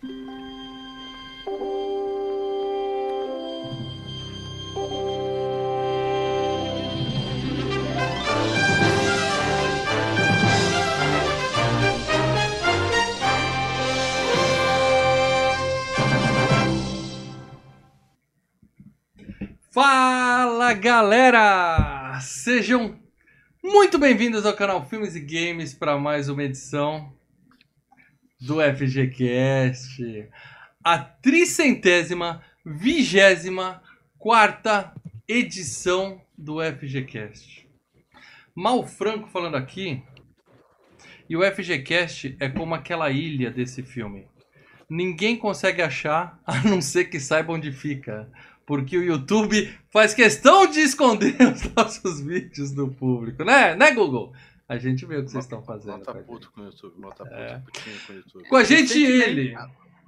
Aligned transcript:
Fala 0.00 0.08
galera! 20.72 22.18
Sejam 22.22 22.98
muito 23.62 23.98
bem-vindos 23.98 24.46
ao 24.46 24.54
canal 24.54 24.86
Filmes 24.86 25.14
e 25.14 25.20
Games 25.20 25.74
para 25.74 25.98
mais 25.98 26.30
uma 26.30 26.42
edição 26.42 27.19
do 28.40 28.56
FGCast, 28.60 30.28
a 30.82 30.98
tricentésima, 30.98 32.42
vigésima 32.64 33.82
quarta 34.18 34.92
edição 35.28 36.20
do 36.36 36.58
FGCast. 36.62 37.68
Mal 38.54 38.86
Franco 38.86 39.28
falando 39.28 39.56
aqui, 39.56 40.02
e 41.28 41.36
o 41.36 41.42
FGCast 41.42 42.36
é 42.40 42.48
como 42.48 42.74
aquela 42.74 43.10
ilha 43.10 43.50
desse 43.50 43.82
filme. 43.82 44.26
Ninguém 44.88 45.36
consegue 45.36 45.82
achar, 45.82 46.40
a 46.46 46.62
não 46.62 46.80
ser 46.80 47.04
que 47.04 47.20
saiba 47.20 47.52
onde 47.52 47.70
fica 47.70 48.30
porque 48.70 48.96
o 48.96 49.02
YouTube 49.02 49.68
faz 49.90 50.14
questão 50.14 50.70
de 50.70 50.78
esconder 50.78 51.34
os 51.42 51.74
nossos 51.74 52.20
vídeos 52.20 52.70
do 52.70 52.86
público, 52.86 53.42
né? 53.42 53.74
Né, 53.74 53.90
Google? 53.90 54.32
A 54.70 54.78
gente 54.78 55.04
vê 55.04 55.16
o 55.16 55.24
que 55.24 55.30
vocês 55.32 55.44
estão 55.44 55.62
fazendo. 55.62 55.98
Mota 55.98 56.14
puto 56.14 56.52
com 56.52 56.60
o 56.60 56.64
YouTube, 56.66 57.00
mota 57.00 57.24
puto 57.24 57.34
É. 57.36 57.62
com 58.06 58.12
o 58.12 58.16
YouTube. 58.16 58.48
Com 58.48 58.56
a 58.56 58.62
gente, 58.62 59.02
ele. 59.02 59.54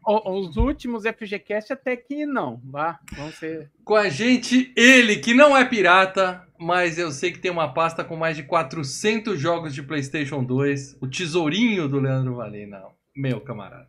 O- 0.06 0.38
Os 0.40 0.56
últimos 0.56 1.04
FGCast 1.04 1.72
até 1.72 1.96
que 1.96 2.24
não, 2.26 2.60
vá. 2.64 3.00
Vão 3.16 3.30
ser. 3.32 3.70
Com 3.84 3.96
a 3.96 4.08
gente, 4.08 4.72
ele, 4.76 5.16
que 5.16 5.34
não 5.34 5.56
é 5.56 5.64
pirata, 5.64 6.46
mas 6.58 6.96
eu 6.98 7.10
sei 7.10 7.32
que 7.32 7.38
tem 7.40 7.50
uma 7.50 7.72
pasta 7.74 8.04
com 8.04 8.14
mais 8.16 8.36
de 8.36 8.42
400 8.44 9.38
jogos 9.40 9.74
de 9.74 9.82
PlayStation 9.82 10.44
2. 10.44 10.96
O 11.00 11.08
tesourinho 11.08 11.88
do 11.88 11.98
Leandro 11.98 12.36
Valina. 12.36 12.84
Meu 13.16 13.40
camarada. 13.40 13.88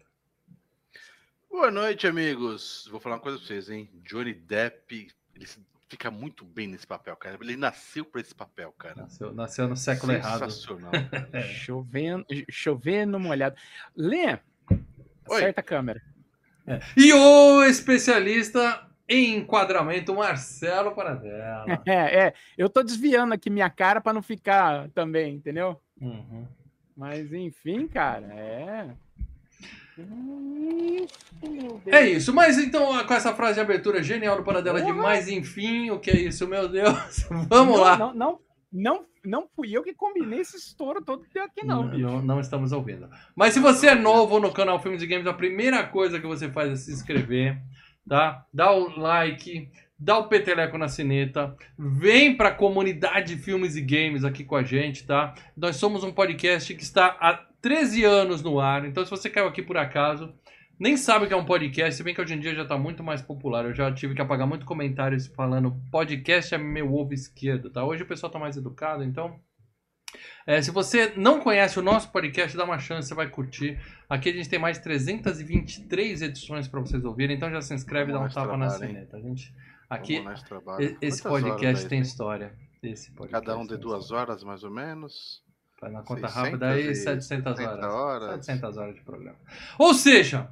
Boa 1.51 1.69
noite, 1.69 2.07
amigos. 2.07 2.87
Vou 2.91 2.99
falar 2.99 3.15
uma 3.17 3.21
coisa 3.21 3.37
pra 3.37 3.47
vocês, 3.47 3.69
hein? 3.69 3.89
Johnny 4.03 4.33
Depp, 4.33 5.07
ele 5.35 5.45
se- 5.45 5.59
fica 5.93 6.09
muito 6.09 6.43
bem 6.43 6.67
nesse 6.67 6.87
papel, 6.87 7.15
cara. 7.15 7.37
Ele 7.39 7.55
nasceu 7.55 8.03
pra 8.03 8.19
esse 8.19 8.33
papel, 8.33 8.71
cara. 8.71 9.03
Nasceu, 9.03 9.31
nasceu 9.31 9.67
no 9.67 9.77
século 9.77 10.11
errado. 10.11 10.49
Sensacional. 10.49 10.91
É. 11.31 11.43
Chovendo, 11.43 12.25
chovendo 12.49 13.19
molhado. 13.19 13.55
Lê, 13.95 14.39
Oi. 14.69 14.79
acerta 15.29 15.61
a 15.61 15.63
câmera. 15.63 16.01
E 16.97 17.13
o 17.13 17.63
especialista 17.63 18.87
em 19.07 19.37
enquadramento, 19.37 20.15
Marcelo 20.15 20.95
Paradela. 20.95 21.65
É, 21.85 22.27
é. 22.27 22.33
Eu 22.57 22.69
tô 22.69 22.81
desviando 22.81 23.33
aqui 23.33 23.49
minha 23.49 23.69
cara 23.69 24.01
pra 24.01 24.13
não 24.13 24.21
ficar 24.21 24.89
também, 24.89 25.35
entendeu? 25.35 25.79
Uhum. 26.01 26.47
Mas 26.95 27.31
enfim, 27.31 27.87
cara, 27.87 28.27
é. 28.33 28.89
É 31.85 32.09
isso, 32.09 32.33
mas 32.33 32.57
então 32.57 33.05
com 33.05 33.13
essa 33.13 33.33
frase 33.33 33.55
de 33.55 33.61
abertura 33.61 34.01
genial 34.01 34.37
do 34.37 34.43
Paradela 34.43 34.81
de 34.81 34.91
mais 34.91 35.27
enfim, 35.27 35.91
o 35.91 35.99
que 35.99 36.09
é 36.09 36.17
isso, 36.17 36.47
meu 36.47 36.67
Deus? 36.67 37.25
Vamos 37.49 37.75
não, 37.75 37.83
lá. 37.83 37.97
Não, 37.97 38.13
não, 38.13 38.39
não, 38.71 39.05
não 39.23 39.47
fui 39.55 39.71
eu 39.71 39.83
que 39.83 39.93
combinei 39.93 40.39
esse 40.39 40.57
estouro 40.57 41.03
todo 41.03 41.23
aqui, 41.23 41.65
não, 41.65 41.87
bicho. 41.87 42.01
não, 42.01 42.21
não 42.21 42.39
estamos 42.39 42.71
ouvindo. 42.71 43.09
Mas 43.35 43.53
se 43.53 43.59
você 43.59 43.87
é 43.87 43.95
novo 43.95 44.39
no 44.39 44.51
canal 44.51 44.79
Filmes 44.79 45.01
e 45.03 45.07
Games, 45.07 45.27
a 45.27 45.33
primeira 45.33 45.83
coisa 45.85 46.19
que 46.19 46.25
você 46.25 46.49
faz 46.49 46.71
é 46.71 46.75
se 46.75 46.91
inscrever, 46.91 47.61
tá? 48.07 48.45
Dá 48.51 48.71
o 48.71 48.99
like, 48.99 49.69
dá 49.97 50.17
o 50.17 50.27
peteleco 50.27 50.77
na 50.77 50.87
sineta, 50.87 51.55
vem 51.77 52.35
pra 52.35 52.51
comunidade 52.51 53.37
Filmes 53.37 53.75
e 53.75 53.81
Games 53.81 54.23
aqui 54.23 54.43
com 54.43 54.55
a 54.55 54.63
gente, 54.63 55.05
tá? 55.05 55.35
Nós 55.55 55.75
somos 55.75 56.03
um 56.03 56.11
podcast 56.11 56.73
que 56.73 56.83
está 56.83 57.15
há 57.19 57.52
13 57.63 58.03
anos 58.03 58.43
no 58.43 58.59
ar, 58.59 58.83
então 58.85 59.05
se 59.05 59.09
você 59.09 59.29
caiu 59.29 59.47
aqui 59.47 59.61
por 59.61 59.77
acaso, 59.77 60.33
nem 60.77 60.97
sabe 60.97 61.23
o 61.23 61.27
que 61.29 61.33
é 61.33 61.37
um 61.37 61.45
podcast, 61.45 61.95
se 61.95 62.03
bem 62.03 62.13
que 62.13 62.19
hoje 62.19 62.33
em 62.33 62.39
dia 62.39 62.53
já 62.53 62.63
está 62.63 62.77
muito 62.77 63.01
mais 63.01 63.21
popular. 63.21 63.63
Eu 63.63 63.73
já 63.73 63.89
tive 63.89 64.13
que 64.13 64.21
apagar 64.21 64.45
muito 64.45 64.65
comentários 64.65 65.27
falando 65.27 65.81
podcast 65.89 66.53
é 66.53 66.57
meu 66.57 66.93
ovo 66.93 67.13
esquerdo, 67.13 67.69
tá? 67.69 67.85
Hoje 67.85 68.03
o 68.03 68.05
pessoal 68.05 68.29
tá 68.29 68.37
mais 68.37 68.57
educado, 68.57 69.01
então 69.01 69.39
é, 70.45 70.61
se 70.61 70.71
você 70.71 71.13
não 71.15 71.39
conhece 71.39 71.79
o 71.79 71.81
nosso 71.81 72.11
podcast, 72.11 72.57
dá 72.57 72.65
uma 72.65 72.79
chance, 72.79 73.07
você 73.07 73.15
vai 73.15 73.29
curtir. 73.29 73.79
Aqui 74.09 74.27
a 74.27 74.33
gente 74.33 74.49
tem 74.49 74.59
mais 74.59 74.77
323 74.79 76.21
edições 76.21 76.67
para 76.67 76.81
vocês 76.81 77.05
ouvirem, 77.05 77.37
então 77.37 77.49
já 77.49 77.61
se 77.61 77.73
inscreve 77.73 78.11
e 78.11 78.13
dá 78.13 78.19
um 78.19 78.27
tapa 78.27 78.57
na 78.57 78.67
trabalho, 78.67 78.83
hein? 78.83 78.89
sineta. 78.89 79.15
A 79.15 79.21
gente, 79.21 79.55
aqui, 79.89 80.21
esse 81.01 81.23
podcast 81.23 81.65
horas 81.65 81.83
tem 81.85 81.99
aí 81.99 82.03
história. 82.03 82.53
Esse 82.83 83.09
podcast 83.13 83.45
Cada 83.45 83.57
um 83.57 83.63
de 83.63 83.69
tem 83.69 83.79
duas 83.79 84.03
história. 84.03 84.21
horas, 84.23 84.43
mais 84.43 84.65
ou 84.65 84.69
menos. 84.71 85.42
Faz 85.83 85.93
na 85.93 86.01
conta 86.01 86.27
600 86.27 86.35
rápida 86.35 86.69
aí, 86.69 86.91
e 86.91 86.95
700 86.95 87.27
70 87.27 87.49
horas. 87.49 87.93
horas. 87.93 88.45
700 88.45 88.77
horas 88.77 88.95
de 88.95 89.01
programa. 89.01 89.35
Ou 89.77 89.93
seja, 89.93 90.47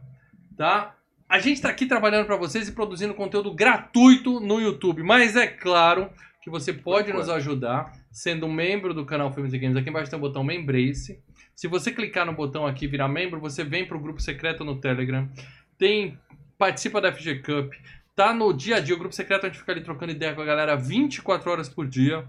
tá? 0.58 0.96
A 1.30 1.40
gente 1.40 1.56
está 1.56 1.70
aqui 1.70 1.86
trabalhando 1.86 2.26
para 2.26 2.36
vocês 2.36 2.68
e 2.68 2.74
produzindo 2.74 3.14
conteúdo 3.14 3.54
gratuito 3.54 4.42
no 4.42 4.60
YouTube. 4.60 5.04
Mas 5.04 5.38
é 5.38 5.48
claro 5.48 6.10
que 6.42 6.50
você 6.50 6.74
pode 6.74 7.14
nos 7.14 7.30
ajudar 7.30 7.94
sendo 8.12 8.50
membro 8.50 8.94
do 8.94 9.06
canal 9.06 9.32
Filmes 9.32 9.54
e 9.54 9.58
Games. 9.58 9.78
Aqui 9.78 9.90
embaixo 9.90 10.10
tem 10.10 10.20
o 10.20 10.22
botão 10.22 10.44
Membrace. 10.44 11.24
Se 11.56 11.68
você 11.68 11.92
clicar 11.92 12.26
no 12.26 12.34
botão 12.34 12.68
aqui 12.68 12.84
e 12.84 12.88
virar 12.90 13.08
membro, 13.08 13.40
você 13.40 13.64
vem 13.64 13.88
para 13.88 13.96
o 13.96 14.00
grupo 14.02 14.22
secreto 14.22 14.66
no 14.66 14.82
Telegram. 14.82 15.30
Tem 15.78 16.20
participa 16.58 17.00
da 17.00 17.14
FG 17.14 17.44
Cup. 17.44 17.74
Tá 18.14 18.34
no 18.34 18.54
dia 18.54 18.76
a 18.76 18.80
dia, 18.82 18.94
o 18.94 19.00
grupo 19.00 19.16
secreto 19.16 19.46
a 19.46 19.50
gente 19.50 19.60
fica 19.60 19.72
ali 19.72 19.82
trocando 19.82 20.12
ideia 20.12 20.36
com 20.36 20.42
a 20.42 20.46
galera 20.46 20.76
24 20.76 21.50
horas 21.50 21.70
por 21.70 21.88
dia. 21.88 22.26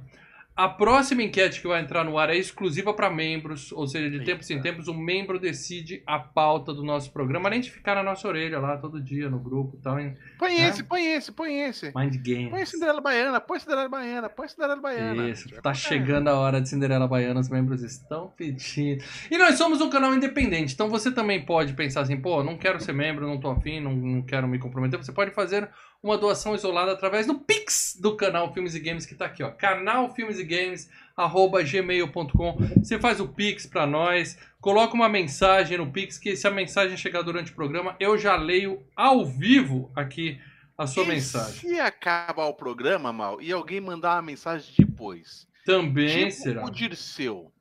A 0.54 0.68
próxima 0.68 1.22
enquete 1.22 1.62
que 1.62 1.66
vai 1.66 1.80
entrar 1.80 2.04
no 2.04 2.18
ar 2.18 2.28
é 2.28 2.36
exclusiva 2.36 2.92
para 2.92 3.08
membros, 3.08 3.72
ou 3.72 3.86
seja, 3.86 4.10
de 4.10 4.16
Eita. 4.16 4.26
tempos 4.26 4.50
em 4.50 4.60
tempos 4.60 4.86
o 4.86 4.92
membro 4.92 5.38
decide 5.38 6.02
a 6.06 6.18
pauta 6.18 6.74
do 6.74 6.84
nosso 6.84 7.10
programa, 7.10 7.48
além 7.48 7.62
de 7.62 7.70
ficar 7.70 7.94
na 7.94 8.02
nossa 8.02 8.28
orelha 8.28 8.58
lá 8.58 8.76
todo 8.76 9.00
dia 9.00 9.30
no 9.30 9.38
grupo 9.38 9.76
e 9.78 9.80
tal, 9.80 9.98
em 9.98 10.14
Põe 10.38 10.60
É? 10.60 10.68
esse, 10.68 10.84
põe 10.84 11.06
esse, 11.06 11.32
põe 11.32 11.60
esse. 11.60 11.90
Mind 11.96 12.16
Games. 12.16 12.50
Põe 12.50 12.66
Cinderela 12.66 13.00
Baiana, 13.00 13.40
põe 13.40 13.58
Cinderela 13.60 13.88
Baiana, 13.88 14.28
põe 14.28 14.48
Cinderela 14.48 14.80
Baiana. 14.80 15.30
Isso, 15.30 15.48
tá 15.62 15.72
chegando 15.72 16.28
a 16.28 16.34
hora 16.34 16.60
de 16.60 16.68
Cinderela 16.68 17.08
Baiana, 17.08 17.40
os 17.40 17.48
membros 17.48 17.82
estão 17.82 18.28
pedindo. 18.36 19.02
E 19.30 19.38
nós 19.38 19.56
somos 19.56 19.80
um 19.80 19.88
canal 19.88 20.14
independente, 20.14 20.74
então 20.74 20.90
você 20.90 21.10
também 21.10 21.44
pode 21.46 21.72
pensar 21.72 22.02
assim, 22.02 22.20
pô, 22.20 22.44
não 22.44 22.58
quero 22.58 22.78
ser 22.78 22.92
membro, 22.92 23.26
não 23.26 23.40
tô 23.40 23.50
afim, 23.50 23.80
não, 23.80 23.94
não 23.94 24.22
quero 24.22 24.46
me 24.46 24.58
comprometer. 24.58 25.02
Você 25.02 25.12
pode 25.12 25.30
fazer 25.30 25.66
uma 26.02 26.18
doação 26.18 26.54
isolada 26.54 26.92
através 26.92 27.26
do 27.26 27.34
Pix 27.34 27.96
do 28.00 28.16
canal 28.16 28.52
Filmes 28.52 28.74
e 28.74 28.80
Games, 28.80 29.06
que 29.06 29.14
tá 29.14 29.26
aqui, 29.26 29.42
ó. 29.42 29.50
Canal 29.50 30.12
Filmes 30.12 30.38
e 30.38 30.44
Games, 30.44 30.90
arroba 31.16 31.62
gmail.com. 31.62 32.56
Você 32.78 32.98
faz 32.98 33.20
o 33.20 33.28
Pix 33.28 33.66
pra 33.66 33.86
nós, 33.86 34.36
coloca 34.60 34.94
uma 34.94 35.08
mensagem 35.08 35.78
no 35.78 35.92
Pix, 35.92 36.18
que 36.18 36.34
se 36.34 36.46
a 36.46 36.50
mensagem 36.50 36.96
chegar 36.96 37.22
durante 37.22 37.52
o 37.52 37.54
programa, 37.54 37.94
eu 38.00 38.18
já 38.18 38.34
leio 38.34 38.82
ao 38.96 39.24
vivo 39.24 39.92
aqui 39.94 40.40
a 40.76 40.86
sua 40.86 41.04
E 41.04 41.08
mensagem. 41.08 41.60
Se 41.60 41.78
acabar 41.78 42.46
o 42.46 42.54
programa, 42.54 43.12
mal, 43.12 43.40
e 43.40 43.52
alguém 43.52 43.80
mandar 43.80 44.16
uma 44.16 44.22
mensagem 44.22 44.74
depois. 44.76 45.46
Também 45.64 46.28
tipo 46.28 46.42
será. 46.42 46.64
o 46.64 46.70
Dirceu. 46.70 47.51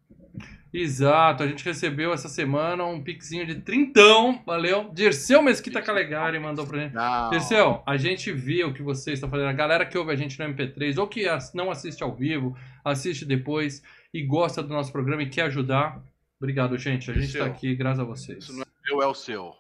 Exato, 0.74 1.44
a 1.44 1.48
gente 1.48 1.66
recebeu 1.66 2.14
essa 2.14 2.30
semana 2.30 2.86
um 2.86 3.04
pixinho 3.04 3.46
de 3.46 3.56
trintão, 3.56 4.42
valeu? 4.46 4.90
Dirceu 4.94 5.42
Mesquita 5.42 5.82
Calegari 5.82 6.40
mandou 6.40 6.66
pra 6.66 6.80
gente. 6.80 6.94
Não. 6.94 7.30
Dirceu, 7.30 7.84
a 7.86 7.98
gente 7.98 8.32
vê 8.32 8.64
o 8.64 8.74
que 8.74 8.82
vocês 8.82 9.16
estão 9.16 9.30
fazendo. 9.30 9.50
A 9.50 9.54
galera 9.54 9.86
que 9.86 9.98
ouve 9.98 10.12
a 10.14 10.16
gente 10.16 10.40
no 10.40 10.46
MP3 10.54 10.98
ou 10.98 11.08
que 11.08 11.26
não 11.54 11.70
assiste 11.70 12.02
ao 12.02 12.16
vivo, 12.16 12.58
assiste 12.86 13.26
depois 13.26 13.84
e 14.14 14.22
gosta 14.24 14.64
do 14.64 14.70
nosso 14.74 14.92
programa 14.94 15.24
e 15.24 15.30
quer 15.30 15.44
ajudar. 15.44 16.02
Obrigado, 16.40 16.78
gente. 16.78 17.12
A 17.12 17.14
gente 17.14 17.26
tá 17.28 17.40
Dirceu, 17.40 17.46
aqui 17.46 17.76
graças 17.76 18.00
a 18.00 18.04
vocês. 18.06 18.44
Isso 18.46 18.54
não 18.54 18.62
é 18.64 18.66
meu, 18.90 19.02
é 19.04 19.08
o 19.08 19.14
seu. 19.14 19.54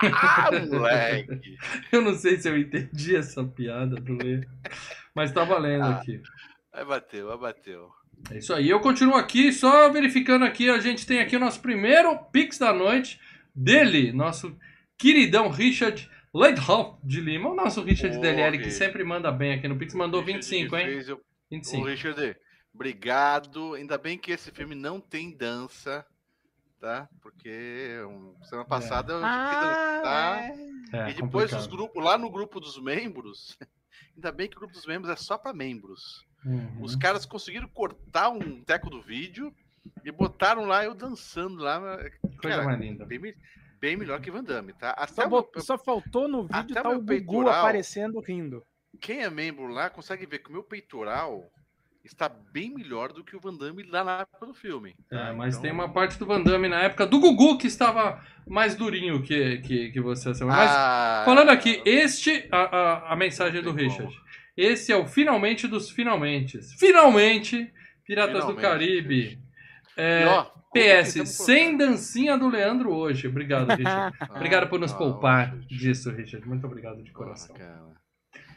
Ah, 0.00 0.50
moleque. 0.70 1.56
Eu 1.90 2.02
não 2.02 2.14
sei 2.14 2.36
se 2.36 2.48
eu 2.50 2.58
entendi 2.58 3.16
essa 3.16 3.42
piada 3.44 3.96
do 3.96 4.12
Lê, 4.22 4.46
mas 5.14 5.32
tá 5.32 5.42
valendo 5.44 5.84
Ah. 5.84 5.96
aqui. 5.96 6.20
Aí 6.72 6.84
bateu, 6.84 7.32
aí 7.32 7.38
bateu. 7.38 7.88
É 8.30 8.38
isso 8.38 8.52
aí. 8.52 8.68
Eu 8.68 8.80
continuo 8.80 9.14
aqui, 9.14 9.52
só 9.52 9.90
verificando 9.90 10.44
aqui. 10.44 10.68
A 10.68 10.78
gente 10.80 11.06
tem 11.06 11.20
aqui 11.20 11.36
o 11.36 11.40
nosso 11.40 11.60
primeiro 11.60 12.16
Pix 12.32 12.58
da 12.58 12.72
noite 12.72 13.20
dele, 13.54 14.12
nosso 14.12 14.56
queridão 14.98 15.48
Richard 15.48 16.10
Leithoff 16.34 16.98
de 17.04 17.20
Lima. 17.20 17.50
O 17.50 17.54
nosso 17.54 17.82
Richard 17.82 18.16
Ô, 18.18 18.20
DLL, 18.20 18.58
que 18.58 18.70
sempre 18.70 19.04
manda 19.04 19.30
bem 19.30 19.54
aqui 19.54 19.68
no 19.68 19.78
Pix, 19.78 19.94
mandou 19.94 20.20
Richard 20.20 20.44
25, 20.46 20.76
hein? 20.76 20.86
fez, 20.86 21.08
eu- 21.08 21.16
Ô, 21.16 21.20
25. 21.50 21.86
Richard, 21.86 22.36
obrigado. 22.74 23.74
Ainda 23.74 23.96
bem 23.96 24.18
que 24.18 24.32
esse 24.32 24.50
filme 24.50 24.74
não 24.74 25.00
tem 25.00 25.30
dança, 25.36 26.04
tá? 26.80 27.08
Porque 27.22 27.96
um, 28.08 28.34
semana 28.42 28.66
passada 28.66 29.12
eu 29.12 29.18
tive 29.20 29.30
que 29.30 29.54
dançar. 29.54 30.02
Ah, 30.04 30.40
é. 30.42 30.66
É, 30.92 31.10
e 31.10 31.14
depois 31.14 31.52
os 31.52 31.66
grupos, 31.66 32.02
lá 32.04 32.18
no 32.18 32.30
grupo 32.30 32.58
dos 32.60 32.80
membros, 32.82 33.56
ainda 34.16 34.32
bem 34.32 34.48
que 34.48 34.56
o 34.56 34.60
grupo 34.60 34.74
dos 34.74 34.86
membros 34.86 35.12
é 35.12 35.16
só 35.16 35.38
para 35.38 35.52
membros. 35.54 36.25
Uhum. 36.44 36.78
Os 36.82 36.94
caras 36.96 37.24
conseguiram 37.26 37.68
cortar 37.68 38.28
um 38.30 38.62
teco 38.62 38.88
do 38.90 39.00
vídeo 39.02 39.52
e 40.04 40.10
botaram 40.12 40.64
lá 40.66 40.84
eu 40.84 40.94
dançando 40.94 41.56
lá. 41.62 41.80
Coisa 42.40 42.56
Cara, 42.58 42.64
mais 42.64 42.78
linda. 42.80 43.04
bem 43.04 43.20
bem 43.80 43.96
melhor 43.96 44.20
que 44.20 44.30
Van 44.30 44.42
Damme, 44.42 44.72
tá? 44.72 44.90
Até 44.90 45.22
Só, 45.22 45.28
meu- 45.28 45.50
só 45.58 45.76
faltou 45.78 46.26
no 46.28 46.42
vídeo 46.44 46.58
até 46.72 46.82
tá 46.82 46.88
o 46.88 46.94
Gugu 46.94 47.06
peitoral. 47.06 47.60
aparecendo 47.60 48.20
rindo. 48.20 48.62
quem 49.00 49.22
é 49.22 49.28
membro 49.30 49.66
lá 49.68 49.90
consegue 49.90 50.24
ver 50.24 50.38
que 50.38 50.48
o 50.48 50.52
meu 50.52 50.62
peitoral 50.62 51.44
está 52.02 52.28
bem 52.28 52.72
melhor 52.72 53.12
do 53.12 53.22
que 53.24 53.36
o 53.36 53.40
Van 53.40 53.54
Damme 53.54 53.82
lá 53.82 54.02
na 54.04 54.20
época 54.20 54.46
do 54.46 54.54
filme. 54.54 54.94
É, 55.10 55.16
tá? 55.26 55.32
mas 55.34 55.54
Então- 55.54 55.62
tem 55.62 55.72
uma 55.72 55.92
parte 55.92 56.18
do 56.18 56.24
Van 56.24 56.40
Damme 56.42 56.68
na 56.68 56.80
época 56.82 57.04
do 57.06 57.18
Gugu 57.20 57.58
que 57.58 57.66
estava 57.66 58.24
mais 58.46 58.74
durinho 58.76 59.22
que, 59.22 59.58
que, 59.58 59.90
que 59.90 60.00
você. 60.00 60.28
Mas 60.44 60.70
Ah, 60.70 61.22
falando 61.26 61.50
aqui, 61.50 61.82
este, 61.84 62.48
a, 62.50 62.58
a, 62.58 63.12
a 63.12 63.16
mensagem 63.16 63.60
do 63.60 63.72
Richard. 63.72 64.16
Esse 64.56 64.90
é 64.92 64.96
o 64.96 65.06
finalmente 65.06 65.66
dos 65.68 65.90
finalmente. 65.90 66.60
Finalmente, 66.78 67.72
Piratas 68.04 68.44
do 68.46 68.54
Finalmente, 68.54 68.62
Caribe. 68.62 69.38
É, 69.96 70.22
E, 70.22 70.26
ó, 70.26 70.44
PS, 70.72 71.26
sem 71.28 71.76
dancinha 71.76 72.36
do 72.38 72.48
Leandro 72.48 72.92
hoje. 72.94 73.26
Obrigado, 73.28 73.68
Richard. 73.70 74.16
colocar- 74.18 74.36
Obrigado 74.36 74.68
por 74.68 74.78
nos 74.78 74.92
Ah, 74.92 74.96
poupar 74.96 75.58
disso, 75.60 76.10
Richard. 76.10 76.46
Muito 76.46 76.66
obrigado 76.66 77.02
de 77.02 77.10
Ah, 77.10 77.14
coração. 77.14 77.54
cara. 77.56 77.96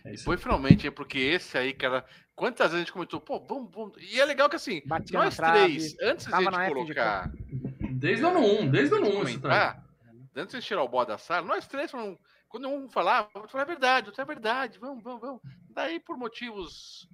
É 0.06 0.16
Foi 0.18 0.38
finalmente, 0.38 0.88
é 0.88 0.92
porque 0.92 1.18
esse 1.20 1.58
aí, 1.58 1.74
cara. 1.74 2.06
Quantas 2.36 2.68
vezes 2.68 2.76
a 2.76 2.80
gente 2.80 2.94
comentou, 2.94 3.20
pô, 3.20 3.40
vamos, 3.46 3.70
vamos. 3.74 3.98
E 4.00 4.20
é 4.20 4.24
legal 4.26 4.50
que 4.50 4.56
assim, 4.56 4.82
Batia 4.86 5.20
nós 5.20 5.36
trave. 5.36 5.66
três, 5.66 5.96
antes 6.02 6.26
de 6.26 6.34
a 6.34 6.40
gente 6.40 6.74
colocar. 6.74 7.32
Desde 7.92 8.24
o 8.24 8.30
ano 8.30 8.40
1, 8.62 8.70
desde 8.72 8.94
o 8.94 8.98
ano 8.98 9.08
1 9.20 9.24
isso 9.28 9.42
tá 9.42 9.84
antes 10.38 10.58
de 10.58 10.66
tirar 10.66 10.84
o 10.84 10.88
bode 10.88 11.10
da 11.10 11.18
sala, 11.18 11.46
nós 11.46 11.68
três 11.68 11.92
falamos. 11.92 12.18
Quando 12.50 12.68
um 12.68 12.90
falava, 12.90 13.30
eu 13.36 13.48
falei, 13.48 13.64
é 13.64 13.68
verdade, 13.68 14.08
outro 14.08 14.22
é 14.22 14.26
verdade, 14.26 14.80
vamos, 14.80 15.04
vamos, 15.04 15.22
vamos. 15.22 15.42
Daí, 15.70 16.00
por 16.00 16.18
motivos 16.18 17.08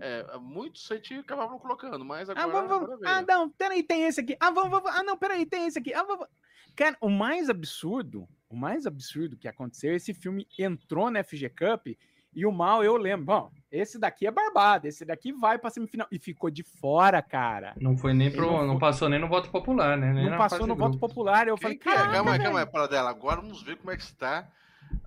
é, 0.00 0.38
muitos, 0.38 0.90
a 0.90 0.96
gente 0.96 1.14
acabava 1.14 1.52
não 1.52 1.58
colocando, 1.58 2.04
mas 2.04 2.28
agora. 2.30 2.46
Ah, 2.46 2.50
vamos, 2.50 2.68
vamos. 2.68 2.90
agora 2.92 3.10
Ah, 3.10 3.22
não, 3.22 3.50
peraí, 3.50 3.82
tem 3.82 4.04
esse 4.04 4.20
aqui. 4.20 4.36
Ah, 4.40 4.50
vamos, 4.50 4.70
vamos. 4.70 4.90
Ah, 4.90 5.02
não, 5.02 5.16
peraí, 5.16 5.44
tem 5.46 5.66
esse 5.66 5.78
aqui. 5.78 5.92
Ah, 5.92 6.02
vamos. 6.02 6.26
Cara, 6.74 6.96
o 7.00 7.10
mais 7.10 7.50
absurdo, 7.50 8.28
o 8.48 8.56
mais 8.56 8.86
absurdo 8.86 9.36
que 9.36 9.48
aconteceu, 9.48 9.94
esse 9.94 10.14
filme 10.14 10.46
entrou 10.58 11.10
na 11.10 11.22
FG 11.22 11.50
Cup 11.50 11.88
e 12.34 12.46
o 12.46 12.52
mal, 12.52 12.84
eu 12.84 12.96
lembro. 12.96 13.26
Bom, 13.26 13.50
esse 13.70 13.98
daqui 13.98 14.26
é 14.26 14.30
barbado, 14.30 14.86
esse 14.86 15.04
daqui 15.04 15.32
vai 15.32 15.58
pra 15.58 15.70
semifinal. 15.70 16.06
E 16.10 16.18
ficou 16.18 16.50
de 16.50 16.62
fora, 16.62 17.20
cara. 17.20 17.74
Não 17.80 17.96
foi 17.96 18.14
nem 18.14 18.30
pro. 18.30 18.46
Não 18.46 18.66
Não, 18.66 18.78
passou 18.78 19.08
nem 19.08 19.18
no 19.18 19.28
voto 19.28 19.50
popular, 19.50 19.98
né? 19.98 20.12
Nem 20.12 20.30
Não 20.30 20.38
passou 20.38 20.66
no 20.66 20.74
de 20.74 20.78
voto 20.78 20.98
grupo. 20.98 21.08
popular. 21.08 21.48
Eu 21.48 21.56
Quem 21.56 21.62
falei, 21.62 21.78
que 21.78 21.88
é? 21.88 21.94
cara, 21.94 22.12
Calma 22.12 22.32
aí, 22.32 22.38
calma 22.38 22.60
aí, 22.60 22.66
Paradela. 22.66 23.10
Agora 23.10 23.40
vamos 23.40 23.62
ver 23.62 23.76
como 23.76 23.90
é 23.90 23.96
que 23.96 24.02
está. 24.02 24.46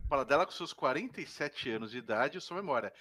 Paradela 0.09 0.45
com 0.45 0.51
seus 0.51 0.73
47 0.73 1.69
anos 1.71 1.91
de 1.91 1.97
idade 1.97 2.37
e 2.37 2.41
sua 2.41 2.57
memória. 2.57 2.91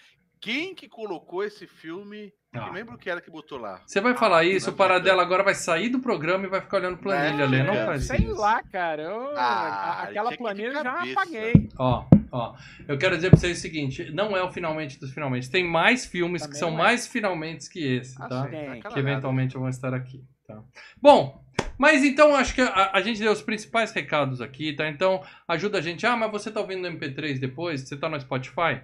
Quem 0.40 0.74
que 0.74 0.88
colocou 0.88 1.44
esse 1.44 1.66
filme? 1.66 2.32
Ah. 2.54 2.60
Que 2.64 2.70
lembro 2.74 2.96
que 2.98 3.10
era 3.10 3.20
que 3.20 3.30
botou 3.30 3.58
lá? 3.58 3.80
Você 3.86 4.00
vai 4.00 4.16
falar 4.16 4.42
isso, 4.44 4.68
na 4.68 4.72
o 4.72 4.76
Paradela 4.76 5.22
agora 5.22 5.42
vai 5.44 5.54
sair 5.54 5.88
do 5.90 6.00
programa 6.00 6.46
e 6.46 6.48
vai 6.48 6.60
ficar 6.60 6.78
olhando 6.78 6.96
planilha 6.98 7.44
ali. 7.44 7.62
Não 7.62 7.74
É, 7.74 7.84
faz 7.86 8.06
sei 8.06 8.20
isso. 8.20 8.34
lá, 8.34 8.62
cara. 8.62 9.02
eu- 9.02 9.36
Ah, 9.36 10.02
aquela 10.04 10.30
que 10.30 10.38
planilha 10.38 10.68
eu 10.68 10.72
já 10.82 11.02
apaguei. 11.12 11.68
Ó, 11.78 12.06
ó. 12.32 12.56
Eu 12.88 12.96
quero 12.98 13.16
dizer 13.16 13.30
pra 13.30 13.38
vocês 13.38 13.58
o 13.58 13.60
seguinte: 13.60 14.10
não 14.12 14.34
é 14.36 14.42
o 14.42 14.50
finalmente 14.50 14.98
dos 14.98 15.12
finalmente. 15.12 15.50
Tem 15.50 15.62
mais 15.62 16.06
filmes 16.06 16.42
que 16.42 16.48
Também 16.48 16.58
são 16.60 16.70
não 16.70 16.78
é. 16.78 16.82
mais 16.82 17.06
finalmente 17.06 17.68
que 17.70 17.96
esse, 17.96 18.20
Ah, 18.20 18.28
tá? 18.28 18.44
sim, 18.44 18.50
Tem. 18.50 18.80
tá 18.80 18.88
Que 18.88 18.98
eventualmente 18.98 19.54
vão 19.58 19.68
estar 19.68 19.92
aqui, 19.94 20.24
tá? 20.46 20.60
Bom, 21.00 21.44
mas 21.80 22.04
então 22.04 22.36
acho 22.36 22.54
que 22.54 22.60
a, 22.60 22.90
a 22.92 23.00
gente 23.00 23.18
deu 23.18 23.32
os 23.32 23.40
principais 23.40 23.90
recados 23.90 24.42
aqui, 24.42 24.74
tá? 24.74 24.86
Então 24.86 25.24
ajuda 25.48 25.78
a 25.78 25.80
gente. 25.80 26.06
Ah, 26.06 26.14
mas 26.14 26.30
você 26.30 26.50
tá 26.50 26.60
ouvindo 26.60 26.82
no 26.82 26.98
MP3 26.98 27.38
depois? 27.38 27.80
Você 27.80 27.96
tá 27.96 28.06
no 28.06 28.20
Spotify? 28.20 28.82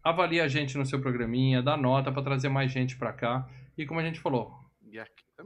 Avalia 0.00 0.44
a 0.44 0.48
gente 0.48 0.78
no 0.78 0.86
seu 0.86 1.00
programinha, 1.00 1.60
dá 1.60 1.76
nota 1.76 2.12
pra 2.12 2.22
trazer 2.22 2.48
mais 2.48 2.70
gente 2.70 2.94
pra 2.94 3.12
cá. 3.12 3.48
E 3.76 3.84
como 3.84 3.98
a 3.98 4.04
gente 4.04 4.20
falou. 4.20 4.54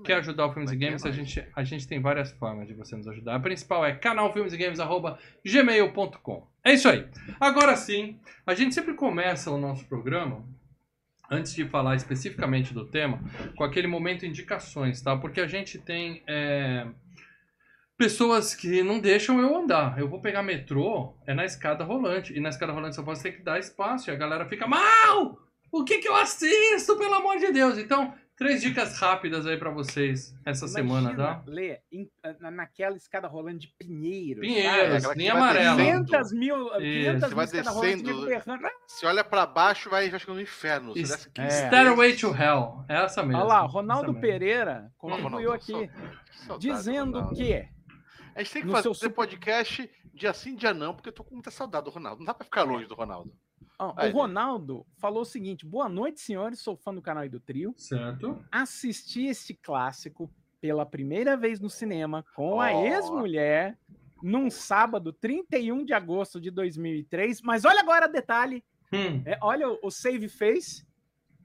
Quer 0.04 0.16
ajudar 0.16 0.44
o 0.44 0.52
Filmes 0.52 0.70
e 0.70 0.76
Games? 0.76 1.06
A 1.06 1.10
gente, 1.10 1.42
a 1.56 1.64
gente 1.64 1.88
tem 1.88 2.02
várias 2.02 2.32
formas 2.32 2.68
de 2.68 2.74
você 2.74 2.94
nos 2.94 3.08
ajudar. 3.08 3.36
A 3.36 3.40
principal 3.40 3.86
é 3.86 3.94
canalfilmesgames.gmail.com. 3.94 6.46
É 6.62 6.74
isso 6.74 6.86
aí. 6.86 7.08
Agora 7.40 7.74
sim, 7.76 8.20
a 8.46 8.52
gente 8.52 8.74
sempre 8.74 8.92
começa 8.92 9.50
o 9.50 9.56
nosso 9.56 9.86
programa, 9.86 10.44
antes 11.30 11.54
de 11.54 11.64
falar 11.66 11.96
especificamente 11.96 12.72
do 12.72 12.86
tema, 12.86 13.20
com 13.56 13.64
aquele 13.64 13.86
momento 13.86 14.24
indicações, 14.24 15.00
tá? 15.02 15.16
Porque 15.16 15.40
a 15.40 15.46
gente 15.46 15.78
tem 15.78 16.22
é, 16.26 16.86
pessoas 17.96 18.54
que 18.54 18.82
não 18.82 19.00
deixam 19.00 19.40
eu 19.40 19.56
andar. 19.56 19.98
Eu 19.98 20.08
vou 20.08 20.20
pegar 20.20 20.42
metrô, 20.42 21.14
é 21.26 21.34
na 21.34 21.44
escada 21.44 21.84
rolante. 21.84 22.32
E 22.32 22.40
na 22.40 22.48
escada 22.48 22.72
rolante 22.72 22.94
só 22.94 23.02
posso 23.02 23.22
ter 23.22 23.32
que 23.32 23.42
dar 23.42 23.58
espaço. 23.58 24.08
E 24.08 24.12
a 24.12 24.16
galera 24.16 24.46
fica, 24.46 24.66
mal! 24.66 25.38
O 25.70 25.84
que 25.84 25.98
que 25.98 26.08
eu 26.08 26.16
assisto, 26.16 26.96
pelo 26.96 27.14
amor 27.14 27.36
de 27.36 27.52
Deus? 27.52 27.76
Então, 27.76 28.14
três 28.38 28.60
dicas 28.62 28.98
rápidas 28.98 29.46
aí 29.46 29.56
pra 29.56 29.70
vocês 29.70 30.34
essa 30.46 30.66
semana, 30.68 31.14
tá? 31.14 31.42
Lê, 31.46 31.80
em- 31.92 32.08
na- 32.40 32.50
naquela 32.50 32.96
escada 32.96 33.26
rolando 33.28 33.58
de 33.58 33.68
Pinheiros. 33.78 34.40
Pinheiros, 34.40 35.02
vai 35.04 35.26
amarela. 35.28 35.76
descendo. 35.76 36.04
500 36.06 36.32
mil, 36.32 36.70
500 36.70 37.20
Você 37.20 37.26
mil 37.26 37.36
vai 37.36 37.46
descendo. 37.46 38.26
Se 38.86 39.04
olha 39.06 39.24
pra 39.24 39.44
baixo, 39.44 39.90
vai, 39.90 40.06
chegando 40.18 40.36
no 40.36 40.40
inferno. 40.40 40.92
Você 40.92 41.00
desce 41.02 41.28
É. 41.28 41.30
15 41.42 41.66
Stairway 41.66 42.16
to 42.16 42.28
Hell. 42.34 42.84
É 42.88 43.04
essa 43.04 43.22
mesmo. 43.22 43.38
Olha 43.42 43.48
lá, 43.48 43.60
Ronaldo. 43.62 44.14
Pereira 44.20 44.90
contribuiu 44.96 45.50
Ronaldo, 45.50 45.52
aqui, 45.52 45.90
saudade, 46.46 46.60
dizendo 46.60 47.18
Ronaldo. 47.18 47.34
que 47.36 47.68
A 48.34 48.42
gente 48.42 48.52
tem 48.52 48.62
que 48.62 48.68
no 48.68 48.72
fazer 48.72 48.94
seu 48.94 49.10
podcast 49.10 49.90
dia 50.14 50.32
sim, 50.32 50.54
dia 50.54 50.72
não, 50.72 50.94
porque 50.94 51.08
eu 51.08 51.12
tô 51.12 51.24
com 51.24 51.34
muita 51.34 51.50
saudade 51.50 51.84
do 51.86 51.90
Ronaldo. 51.90 52.18
Não 52.20 52.26
dá 52.26 52.32
pra 52.34 52.44
ficar 52.44 52.62
longe 52.62 52.86
do 52.86 52.94
Ronaldo. 52.94 53.32
Vai, 53.94 54.10
o 54.10 54.12
Ronaldo 54.12 54.84
falou 54.96 55.22
o 55.22 55.26
seguinte: 55.26 55.64
boa 55.64 55.88
noite, 55.88 56.20
senhores, 56.20 56.58
sou 56.58 56.76
fã 56.76 56.92
do 56.92 57.00
canal 57.00 57.24
e 57.24 57.28
do 57.28 57.38
trio. 57.38 57.74
Certo. 57.76 58.42
Assisti 58.50 59.26
este 59.26 59.54
clássico 59.54 60.30
pela 60.60 60.84
primeira 60.84 61.36
vez 61.36 61.60
no 61.60 61.70
cinema 61.70 62.24
com 62.34 62.60
a 62.60 62.72
Ó. 62.72 62.84
ex-mulher 62.84 63.78
num 64.20 64.50
sábado, 64.50 65.12
31 65.12 65.84
de 65.84 65.92
agosto 65.92 66.40
de 66.40 66.50
2003. 66.50 67.40
Mas 67.42 67.64
olha 67.64 67.80
agora 67.80 68.08
detalhe: 68.08 68.64
Hum. 68.92 69.22
é, 69.24 69.38
olha 69.40 69.68
o, 69.68 69.78
o 69.84 69.90
save 69.90 70.28
face. 70.28 70.87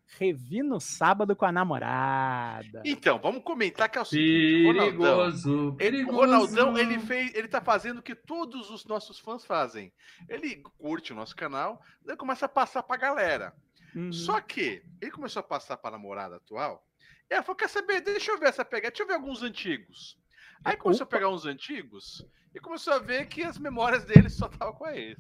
Revi 0.05 0.61
no 0.61 0.79
sábado 0.79 1.35
com 1.35 1.45
a 1.45 1.51
namorada. 1.51 2.81
Então, 2.85 3.19
vamos 3.19 3.43
comentar 3.43 3.89
que 3.89 3.97
é 3.97 4.01
o 4.01 4.05
seguinte, 4.05 4.67
Ronaldão. 4.67 4.91
Perigoso. 4.91 5.49
Ele, 5.49 5.67
o 5.67 5.75
Perigoso. 5.75 6.17
Ronaldão, 6.17 6.77
ele 6.77 6.99
fez, 6.99 7.33
ele 7.33 7.47
tá 7.47 7.61
fazendo 7.61 7.97
o 7.97 8.03
que 8.03 8.13
todos 8.13 8.69
os 8.69 8.85
nossos 8.85 9.19
fãs 9.19 9.43
fazem. 9.43 9.91
Ele 10.29 10.57
curte 10.77 11.13
o 11.13 11.15
nosso 11.15 11.35
canal, 11.35 11.81
daí 12.05 12.15
começa 12.15 12.45
a 12.45 12.49
passar 12.49 12.83
pra 12.83 12.97
galera. 12.97 13.53
Uhum. 13.95 14.11
Só 14.11 14.39
que 14.39 14.83
ele 15.01 15.11
começou 15.11 15.39
a 15.39 15.43
passar 15.43 15.77
pra 15.77 15.91
namorada 15.91 16.35
atual. 16.35 16.85
E 17.29 17.33
ela 17.33 17.43
falou: 17.43 17.55
quer 17.55 17.69
saber? 17.69 18.01
Deixa 18.01 18.31
eu 18.31 18.39
ver 18.39 18.49
essa 18.49 18.65
pegada, 18.65 18.91
deixa 18.91 19.03
eu 19.03 19.07
ver 19.07 19.13
alguns 19.13 19.41
antigos. 19.41 20.17
Aí 20.63 20.77
começou 20.77 21.05
Opa. 21.05 21.15
a 21.15 21.19
pegar 21.19 21.29
uns 21.29 21.45
antigos 21.45 22.25
e 22.53 22.59
começou 22.59 22.93
a 22.93 22.99
ver 22.99 23.27
que 23.27 23.43
as 23.43 23.57
memórias 23.57 24.05
dele 24.05 24.29
só 24.29 24.45
estavam 24.45 24.73
com 24.73 24.85
a 24.85 24.95
ex. 24.95 25.17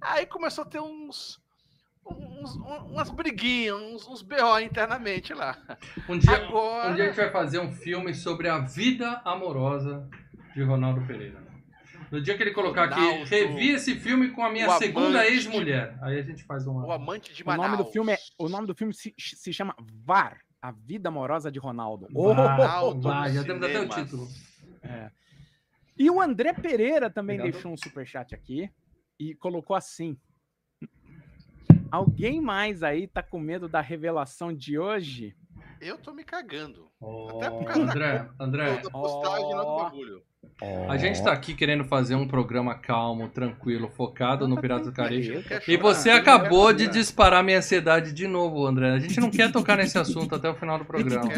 Aí 0.00 0.26
começou 0.26 0.64
a 0.64 0.66
ter 0.66 0.80
uns. 0.80 1.41
Uns- 2.06 2.56
umas 2.90 3.10
briguinhas, 3.10 3.76
uns, 3.76 4.08
uns 4.08 4.22
BO 4.22 4.58
internamente 4.60 5.32
lá. 5.32 5.56
Um 6.08 6.18
dia, 6.18 6.36
Agora- 6.36 6.90
um 6.90 6.94
dia 6.94 7.04
a 7.04 7.06
gente 7.08 7.16
vai 7.16 7.30
fazer 7.30 7.58
um 7.58 7.72
filme 7.72 8.14
sobre 8.14 8.48
a 8.48 8.58
vida 8.58 9.20
amorosa 9.24 10.08
de 10.54 10.62
Ronaldo 10.62 11.06
Pereira. 11.06 11.42
No 12.10 12.20
dia 12.20 12.36
que 12.36 12.42
ele 12.42 12.50
colocar 12.50 12.84
aqui, 12.84 13.24
revi 13.24 13.70
esse 13.70 13.94
filme 13.94 14.30
com 14.30 14.44
a 14.44 14.50
minha 14.52 14.68
O 14.68 14.78
segunda 14.78 15.24
ex-mulher. 15.26 15.96
Aí 16.02 16.18
a 16.18 16.22
gente 16.22 16.44
faz 16.44 16.66
O 16.66 16.72
uma. 16.72 16.94
amante 16.94 17.32
de 17.32 17.42
O 17.42 17.46
Manaus. 17.46 17.70
nome 17.70 17.82
do 17.82 17.90
filme 17.90 18.12
é, 18.12 18.18
o 18.38 18.48
nome 18.50 18.66
do 18.66 18.74
filme 18.74 18.92
se, 18.92 19.14
se 19.16 19.50
chama 19.52 19.74
VAR, 20.04 20.38
A 20.60 20.70
Vida 20.72 21.08
Amorosa 21.08 21.50
de 21.50 21.58
Ronaldo. 21.58 22.06
Ronaldo 22.14 23.08
nos 23.08 23.32
já 23.32 23.44
temos 23.44 23.62
até 23.62 23.80
o 23.80 23.88
título. 23.88 24.28
É. 24.82 25.10
E 25.98 26.10
o 26.10 26.20
André 26.20 26.52
Pereira 26.52 27.08
também 27.08 27.36
Obrigado. 27.36 27.52
deixou 27.54 27.72
um 27.72 27.76
superchat 27.78 28.34
aqui 28.34 28.68
e 29.18 29.34
colocou 29.36 29.74
assim: 29.74 30.18
Alguém 31.92 32.40
mais 32.40 32.82
aí 32.82 33.06
tá 33.06 33.22
com 33.22 33.38
medo 33.38 33.68
da 33.68 33.82
revelação 33.82 34.50
de 34.50 34.78
hoje? 34.78 35.36
Eu 35.82 35.98
tô 35.98 36.12
me 36.12 36.22
cagando. 36.22 36.86
Ó, 37.00 37.38
Até 37.38 37.50
por 37.50 37.64
causa 37.64 37.84
da 37.84 37.90
André, 37.90 38.28
André, 38.38 38.76
Toda 38.76 38.90
postagem 38.90 39.52
lá 39.52 39.64
do 39.64 39.76
bagulho. 39.76 40.22
a 40.88 40.96
gente 40.96 41.20
tá 41.24 41.32
aqui 41.32 41.54
querendo 41.54 41.84
fazer 41.84 42.14
um 42.14 42.28
programa 42.28 42.76
calmo, 42.76 43.28
tranquilo, 43.28 43.88
focado 43.88 44.46
no 44.46 44.60
Piratas 44.60 44.86
do 44.86 44.92
Caribe. 44.92 45.44
E 45.66 45.76
você 45.76 46.10
acabou 46.10 46.72
de 46.72 46.86
disparar 46.86 47.42
minha 47.42 47.58
ansiedade 47.58 48.12
de 48.12 48.28
novo, 48.28 48.64
André. 48.64 48.92
A 48.92 48.98
gente 49.00 49.18
não 49.18 49.28
quer 49.28 49.50
tocar 49.50 49.76
nesse 49.76 49.98
assunto 49.98 50.36
até 50.36 50.48
o 50.48 50.54
final 50.54 50.78
do 50.78 50.84
programa. 50.84 51.28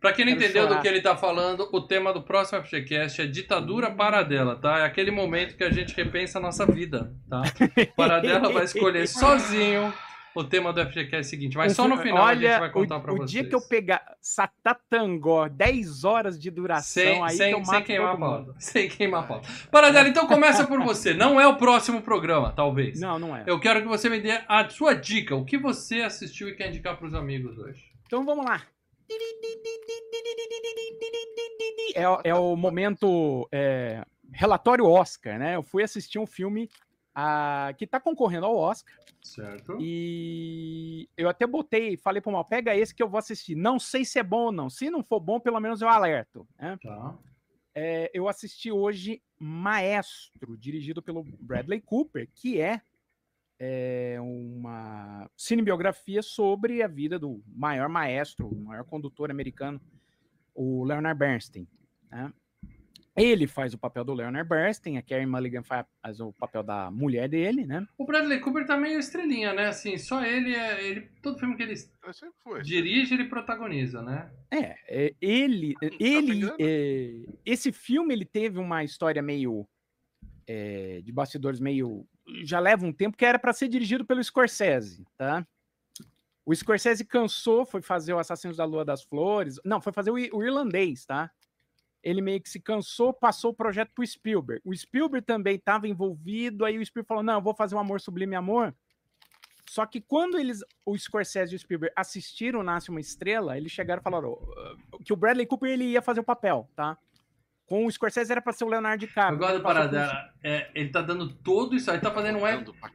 Pra 0.00 0.12
quem 0.12 0.24
não 0.24 0.34
Quero 0.34 0.44
entendeu 0.44 0.68
do 0.68 0.80
que 0.80 0.86
ele 0.86 1.00
tá 1.00 1.16
falando, 1.16 1.68
o 1.72 1.80
tema 1.80 2.12
do 2.12 2.22
próximo 2.22 2.62
FGCast 2.62 3.22
é 3.22 3.26
ditadura 3.26 3.90
paradela, 3.90 4.54
tá? 4.54 4.78
É 4.78 4.84
aquele 4.84 5.10
momento 5.10 5.56
que 5.56 5.64
a 5.64 5.72
gente 5.72 5.92
repensa 5.96 6.38
a 6.38 6.42
nossa 6.42 6.64
vida, 6.64 7.12
tá? 7.28 7.42
Paradela 7.96 8.52
vai 8.52 8.64
escolher 8.64 9.08
sozinho 9.08 9.92
o 10.34 10.44
tema 10.44 10.72
do 10.72 10.80
FGCast 10.80 11.14
é 11.14 11.20
o 11.20 11.24
seguinte, 11.24 11.56
mas 11.56 11.74
só 11.74 11.86
no 11.86 11.98
final 11.98 12.24
a 12.24 12.34
gente 12.34 12.58
vai 12.58 12.70
contar 12.70 12.96
o, 12.96 13.00
pra 13.00 13.12
o 13.12 13.16
vocês. 13.16 13.30
dia 13.30 13.44
que 13.44 13.54
eu 13.54 13.60
pegar 13.60 14.02
Satatangó, 14.20 15.48
10 15.48 16.04
horas 16.04 16.38
de 16.38 16.50
duração, 16.50 17.02
Sem, 17.02 17.22
aí 17.22 17.36
sem, 17.36 17.54
que 17.54 17.64
sem 17.66 17.82
queimar 17.82 18.14
a 18.14 18.16
pauta. 18.16 18.54
Sem 18.58 18.88
queimar 18.88 19.24
a 19.24 19.26
pauta. 19.26 19.48
Paradela, 19.70 20.08
então 20.08 20.26
começa 20.26 20.66
por 20.66 20.80
você. 20.82 21.12
Não 21.14 21.40
é 21.40 21.46
o 21.46 21.56
próximo 21.56 22.00
programa, 22.00 22.52
talvez. 22.52 23.00
Não, 23.00 23.18
não 23.18 23.36
é. 23.36 23.44
Eu 23.46 23.60
quero 23.60 23.82
que 23.82 23.88
você 23.88 24.08
me 24.08 24.20
dê 24.20 24.40
a 24.48 24.68
sua 24.68 24.94
dica. 24.94 25.36
O 25.36 25.44
que 25.44 25.58
você 25.58 26.02
assistiu 26.02 26.48
e 26.48 26.54
quer 26.54 26.68
indicar 26.68 26.96
pros 26.96 27.14
amigos 27.14 27.58
hoje? 27.58 27.82
Então 28.06 28.24
vamos 28.24 28.44
lá. 28.44 28.62
É, 31.94 32.30
é 32.30 32.34
o 32.34 32.56
momento 32.56 33.48
é, 33.52 34.02
relatório 34.32 34.86
Oscar, 34.86 35.38
né? 35.38 35.56
Eu 35.56 35.62
fui 35.62 35.82
assistir 35.82 36.18
um 36.18 36.26
filme 36.26 36.70
ah, 37.14 37.72
que 37.76 37.86
tá 37.86 38.00
concorrendo 38.00 38.46
ao 38.46 38.56
Oscar. 38.56 38.94
Certo. 39.22 39.78
E 39.80 41.08
eu 41.16 41.28
até 41.28 41.46
botei, 41.46 41.96
falei 41.96 42.20
pro 42.20 42.32
mal, 42.32 42.44
pega 42.44 42.76
esse 42.76 42.94
que 42.94 43.02
eu 43.02 43.08
vou 43.08 43.18
assistir. 43.18 43.54
Não 43.54 43.78
sei 43.78 44.04
se 44.04 44.18
é 44.18 44.22
bom 44.22 44.46
ou 44.46 44.52
não. 44.52 44.68
Se 44.68 44.90
não 44.90 45.02
for 45.02 45.20
bom, 45.20 45.38
pelo 45.38 45.60
menos 45.60 45.80
eu 45.80 45.88
alerto. 45.88 46.46
Né? 46.58 46.76
Tá. 46.82 47.18
É, 47.74 48.10
eu 48.12 48.28
assisti 48.28 48.70
hoje 48.70 49.22
Maestro, 49.38 50.56
dirigido 50.58 51.00
pelo 51.00 51.24
Bradley 51.40 51.80
Cooper, 51.80 52.28
que 52.34 52.60
é, 52.60 52.82
é 53.58 54.18
uma 54.20 55.30
cinebiografia 55.36 56.22
sobre 56.22 56.82
a 56.82 56.88
vida 56.88 57.18
do 57.18 57.42
maior 57.46 57.88
maestro, 57.88 58.48
o 58.48 58.64
maior 58.64 58.84
condutor 58.84 59.30
americano, 59.30 59.80
o 60.54 60.84
Leonard 60.84 61.18
Bernstein. 61.18 61.66
Né? 62.10 62.32
Ele 63.14 63.46
faz 63.46 63.74
o 63.74 63.78
papel 63.78 64.04
do 64.04 64.14
Leonard 64.14 64.48
Bernstein, 64.48 64.96
a 64.96 65.02
Carey 65.02 65.26
Mulligan 65.26 65.62
faz 65.62 66.18
o 66.18 66.32
papel 66.32 66.62
da 66.62 66.90
mulher 66.90 67.28
dele, 67.28 67.66
né? 67.66 67.86
O 67.98 68.06
Bradley 68.06 68.40
Cooper 68.40 68.66
tá 68.66 68.76
meio 68.76 68.98
estrelinha, 68.98 69.52
né? 69.52 69.66
Assim, 69.66 69.98
só 69.98 70.24
ele, 70.24 70.54
é, 70.54 70.82
ele 70.82 71.10
todo 71.22 71.38
filme 71.38 71.54
que 71.54 71.62
ele 71.62 71.74
dirige, 72.62 73.12
ele 73.12 73.24
protagoniza, 73.24 74.00
né? 74.02 74.30
É, 74.50 74.76
é, 74.88 75.14
ele, 75.20 75.74
ele, 76.00 76.40
pegando. 76.40 76.56
é, 76.58 77.26
esse 77.44 77.70
filme 77.70 78.14
ele 78.14 78.24
teve 78.24 78.58
uma 78.58 78.82
história 78.82 79.20
meio 79.20 79.68
é, 80.46 81.02
de 81.02 81.12
bastidores 81.12 81.60
meio, 81.60 82.06
já 82.44 82.60
leva 82.60 82.86
um 82.86 82.92
tempo 82.92 83.16
que 83.16 83.26
era 83.26 83.38
para 83.38 83.52
ser 83.52 83.68
dirigido 83.68 84.06
pelo 84.06 84.24
Scorsese, 84.24 85.06
tá? 85.18 85.46
O 86.44 86.54
Scorsese 86.54 87.04
cansou, 87.04 87.64
foi 87.64 87.82
fazer 87.82 88.14
o 88.14 88.18
Assassinos 88.18 88.56
da 88.56 88.64
Lua 88.64 88.84
das 88.84 89.02
Flores, 89.02 89.60
não, 89.64 89.80
foi 89.80 89.92
fazer 89.92 90.10
o, 90.10 90.14
o 90.14 90.42
irlandês, 90.42 91.04
tá? 91.04 91.30
Ele 92.02 92.20
meio 92.20 92.40
que 92.40 92.50
se 92.50 92.58
cansou, 92.60 93.12
passou 93.12 93.52
o 93.52 93.54
projeto 93.54 93.90
pro 93.94 94.04
Spielberg. 94.06 94.60
O 94.64 94.74
Spielberg 94.76 95.24
também 95.24 95.54
estava 95.56 95.86
envolvido, 95.86 96.64
aí 96.64 96.78
o 96.78 96.84
Spielberg 96.84 97.06
falou: 97.08 97.22
"Não, 97.22 97.34
eu 97.34 97.42
vou 97.42 97.54
fazer 97.54 97.74
um 97.74 97.78
Amor 97.78 98.00
Sublime 98.00 98.34
Amor". 98.34 98.74
Só 99.70 99.86
que 99.86 100.00
quando 100.00 100.38
eles, 100.38 100.60
o 100.84 100.98
Scorsese 100.98 101.52
e 101.52 101.56
o 101.56 101.58
Spielberg 101.58 101.94
assistiram 101.96 102.62
Nasce 102.62 102.90
uma 102.90 103.00
Estrela, 103.00 103.56
eles 103.56 103.72
chegaram 103.72 104.00
e 104.00 104.04
falaram 104.04 104.30
ó, 104.32 104.98
que 105.02 105.12
o 105.12 105.16
Bradley 105.16 105.46
Cooper 105.46 105.70
ele 105.70 105.84
ia 105.84 106.02
fazer 106.02 106.20
o 106.20 106.24
papel, 106.24 106.68
tá? 106.76 106.98
Com 107.64 107.86
o 107.86 107.90
Scorsese 107.90 108.30
era 108.30 108.42
para 108.42 108.52
ser 108.52 108.64
o 108.64 108.68
Leonardo 108.68 108.98
DiCaprio. 109.06 109.38
passou 109.38 109.60
por- 109.60 109.62
parada. 109.62 110.30
É, 110.42 110.70
ele 110.74 110.90
tá 110.90 111.00
dando 111.00 111.32
tudo 111.32 111.74
isso 111.74 111.90
aí, 111.90 111.98
tá 112.00 112.10
fazendo 112.10 112.36
um. 112.38 112.42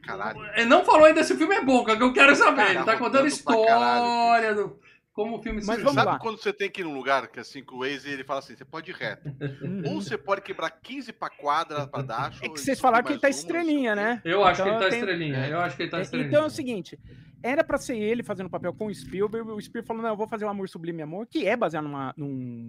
Caralho. 0.04 0.46
Ele 0.54 0.66
não 0.66 0.86
falou 0.86 1.06
ainda 1.06 1.24
se 1.24 1.34
o 1.34 1.38
filme 1.38 1.56
é 1.56 1.64
bom, 1.64 1.84
que 1.84 1.92
é 1.92 1.94
o 1.96 1.98
que 1.98 2.04
eu 2.04 2.14
quero 2.14 2.36
saber. 2.36 2.58
Cara, 2.58 2.74
ele 2.76 2.84
tá 2.84 2.98
contando 2.98 3.26
história 3.26 4.54
do. 4.54 4.80
Como 5.18 5.38
o 5.38 5.42
filme 5.42 5.58
Mas 5.58 5.66
surgiu. 5.66 5.86
vamos 5.86 5.96
Sabe 5.96 6.12
lá. 6.12 6.20
quando 6.20 6.38
você 6.38 6.54
tem 6.54 6.70
que 6.70 6.82
ir 6.82 6.84
num 6.84 6.94
lugar 6.94 7.28
que 7.28 7.40
assim, 7.40 7.64
com 7.64 7.78
o 7.78 7.80
Waze 7.80 8.08
ele 8.08 8.24
fala 8.24 8.38
assim, 8.40 8.56
você 8.56 8.64
pode 8.64 8.92
ir 8.92 8.94
reto. 8.94 9.28
Uhum. 9.64 9.82
Ou 9.96 10.00
você 10.00 10.16
pode 10.16 10.42
quebrar 10.44 10.70
15 10.70 11.12
pra 11.12 11.28
quadra 11.28 11.88
pra 11.88 12.04
dar. 12.04 12.34
É 12.40 12.48
que 12.48 12.60
vocês 12.60 12.80
falaram 12.80 13.04
que 13.04 13.14
ele 13.14 13.20
tá 13.20 13.28
estrelinha, 13.28 13.96
né? 13.96 14.22
Eu 14.24 14.44
acho 14.44 14.62
que 14.62 14.70
Então 14.70 14.76
ele 14.80 14.84
tá 14.86 14.90
tem- 14.92 15.00
estrelinha. 15.00 15.38
É. 15.38 15.52
Eu 15.54 15.60
acho 15.60 15.76
que 15.76 15.82
ele 15.82 15.90
tá 15.90 15.98
É, 15.98 16.02
estrelinha. 16.04 16.28
Então 16.30 16.44
é 16.44 16.46
o 16.46 16.50
seguinte, 16.52 17.00
era 17.42 17.64
pra 17.64 17.80
ser 17.80 17.98
ele 17.98 18.22
fazendo 18.22 18.46
o 18.46 18.50
papel 18.52 18.72
com 18.76 18.86
o 18.86 18.94
Spielberg, 18.94 19.50
o 19.50 19.60
Spielberg 19.60 19.88
falou, 19.88 20.04
não, 20.04 20.10
eu 20.12 20.16
vou 20.16 20.28
fazer 20.28 20.46
o 20.46 20.50
Amor 20.50 20.70
Sublime 20.70 21.02
Amor, 21.02 21.26
que 21.26 21.48
é 21.48 21.58
baseado 21.58 21.86
numa- 21.86 22.14
num 22.16 22.28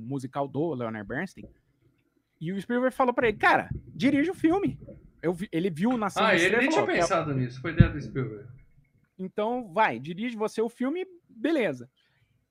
musical 0.08 0.48
do 0.48 0.72
Leonard 0.72 1.06
Bernstein, 1.06 1.44
e 2.40 2.50
o 2.50 2.58
Spielberg 2.62 2.96
falou 2.96 3.12
pra 3.12 3.28
ele, 3.28 3.36
cara, 3.36 3.68
dirige 3.94 4.30
o 4.30 4.34
filme. 4.34 4.80
Eu 5.20 5.34
vi- 5.34 5.50
ele 5.52 5.68
viu 5.68 5.98
na 5.98 6.08
Ah, 6.16 6.34
ele 6.34 6.48
nem 6.56 6.60
tinha 6.70 6.72
falou, 6.80 6.86
"Quer- 6.86 7.00
pensado 7.00 7.34
nisso. 7.34 7.60
Foi 7.60 7.72
ideia 7.72 7.90
do 7.90 8.00
Spielberg. 8.00 8.46
Então, 9.18 9.70
vai, 9.72 9.98
dirige 9.98 10.34
você 10.36 10.62
o 10.62 10.68
filme, 10.68 11.04
beleza. 11.28 11.90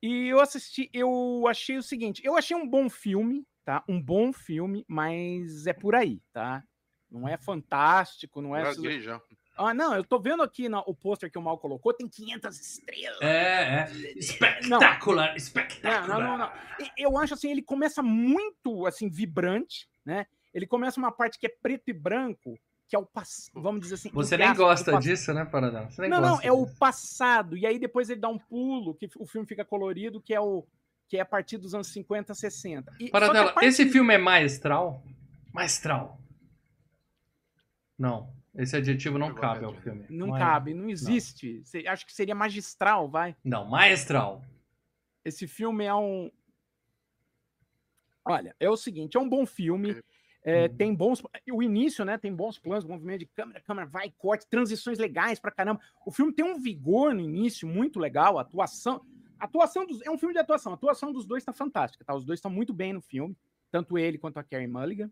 E 0.02 0.28
eu 0.28 0.40
assisti, 0.40 0.90
eu 0.94 1.46
achei 1.48 1.78
o 1.78 1.84
seguinte, 1.84 2.22
eu 2.24 2.38
achei 2.38 2.56
um 2.56 2.68
bom 2.68 2.90
filme, 2.90 3.46
tá? 3.66 3.84
Um 3.90 4.02
bom 4.02 4.32
filme, 4.32 4.86
mas 4.88 5.66
é 5.68 5.74
por 5.74 5.96
aí, 5.96 6.22
tá? 6.32 6.64
Não 7.10 7.28
é 7.28 7.38
fantástico, 7.38 8.42
não 8.42 8.56
é... 8.56 8.60
Agora 8.62 8.76
dirija. 8.76 9.22
Ah, 9.58 9.74
não, 9.74 9.96
eu 9.96 10.04
tô 10.04 10.20
vendo 10.20 10.44
aqui 10.44 10.70
na- 10.70 10.82
o 10.82 10.94
pôster 10.94 11.32
que 11.32 11.38
o 11.38 11.42
Mal 11.42 11.58
colocou, 11.58 11.92
tem 11.92 12.08
500 12.08 12.60
estrelas. 12.60 13.20
É, 13.22 13.90
é. 13.90 13.92
Espetacular, 14.16 15.30
Não, 15.30 15.36
espetacular. 15.36 16.08
não, 16.08 16.20
não, 16.20 16.38
não. 16.38 16.52
E- 16.80 16.92
Eu 17.04 17.18
acho 17.18 17.34
assim, 17.34 17.50
ele 17.50 17.64
começa 17.64 18.04
muito 18.04 18.86
assim 18.86 19.10
vibrante, 19.10 19.88
né? 20.06 20.28
Ele 20.54 20.68
começa 20.68 21.00
uma 21.00 21.12
parte 21.12 21.40
que 21.40 21.48
é 21.48 21.50
preto 21.62 21.90
e 21.90 21.94
branco, 21.94 22.56
que 22.88 22.96
é 22.96 23.00
o 23.00 23.06
passado, 23.06 23.62
vamos 23.62 23.82
dizer 23.82 23.96
assim. 23.96 24.10
Você 24.14 24.38
nem 24.38 24.50
o 24.52 24.56
gosta 24.56 24.98
disso, 25.00 25.34
né, 25.34 25.44
Paradão? 25.46 25.90
Você 25.92 26.02
nem 26.02 26.10
Não, 26.10 26.22
não, 26.22 26.30
gosta 26.32 26.48
é 26.48 26.52
o 26.52 26.66
disso. 26.66 26.78
passado. 26.78 27.58
E 27.58 27.66
aí 27.66 27.78
depois 27.78 28.10
ele 28.10 28.22
dá 28.22 28.30
um 28.30 28.38
pulo, 28.40 28.96
que 28.96 29.10
o 29.18 29.26
filme 29.26 29.46
fica 29.48 29.66
colorido, 29.66 30.22
que 30.22 30.34
é 30.34 30.40
o 30.40 30.66
que 31.10 31.18
é 31.18 31.22
a 31.22 31.26
partir 31.26 31.58
dos 31.58 31.74
anos 31.74 31.88
50, 31.88 32.34
60. 32.34 32.94
E, 33.00 33.10
Paradela, 33.10 33.54
parte- 33.54 33.66
esse 33.66 33.86
filme 33.90 34.14
é 34.14 34.18
maestral? 34.18 35.02
Maestral. 35.54 36.20
Não. 37.98 38.30
Esse 38.56 38.76
adjetivo 38.76 39.18
não 39.18 39.34
cabe 39.34 39.64
ao 39.66 39.74
filme. 39.76 40.06
não 40.10 40.28
Ma- 40.30 40.40
cabe, 40.40 40.74
não 40.74 40.90
existe. 40.90 41.62
Cê- 41.64 41.88
Acho 41.88 42.06
que 42.06 42.14
seria 42.14 42.34
magistral, 42.36 43.08
vai. 43.10 43.36
Não, 43.44 43.66
maestral. 43.66 44.44
Esse 45.24 45.48
filme 45.48 45.86
é 45.86 45.94
um. 45.94 46.32
Olha, 48.26 48.56
é 48.60 48.70
o 48.70 48.76
seguinte, 48.76 49.16
é 49.16 49.20
um 49.20 49.30
bom 49.30 49.46
filme. 49.46 50.02
É, 50.50 50.64
Uhum. 50.68 50.76
tem 50.78 50.96
bons. 50.96 51.22
O 51.52 51.62
início, 51.62 52.06
né? 52.06 52.18
Tem 52.18 52.34
bons 52.34 52.58
planos, 52.58 52.86
movimento 52.86 53.20
de 53.20 53.26
câmera, 53.26 53.60
câmera 53.60 53.86
vai, 53.86 54.10
corte, 54.18 54.48
transições 54.48 54.98
legais 54.98 55.40
pra 55.40 55.52
caramba. 55.52 55.82
O 56.06 56.12
filme 56.12 56.32
tem 56.32 56.46
um 56.46 56.58
vigor 56.58 57.14
no 57.14 57.20
início 57.20 57.68
muito 57.68 58.00
legal, 58.00 58.38
a 58.38 58.42
atuação. 58.44 59.02
a 59.38 59.44
Atuação 59.46 59.86
dos. 59.86 60.02
É 60.04 60.10
um 60.10 60.18
filme 60.18 60.34
de 60.34 60.40
atuação. 60.40 60.72
A 60.72 60.76
atuação 60.76 61.12
dos 61.12 61.26
dois 61.26 61.44
tá 61.44 61.52
fantástica, 61.52 62.06
tá? 62.06 62.16
Os 62.16 62.24
dois 62.24 62.38
estão 62.38 62.50
muito 62.50 62.74
bem 62.74 62.94
no 62.94 63.02
filme, 63.02 63.36
tanto 63.70 63.98
ele 63.98 64.18
quanto 64.18 64.38
a 64.40 64.44
Carey 64.44 64.68
Mulligan. 64.68 65.12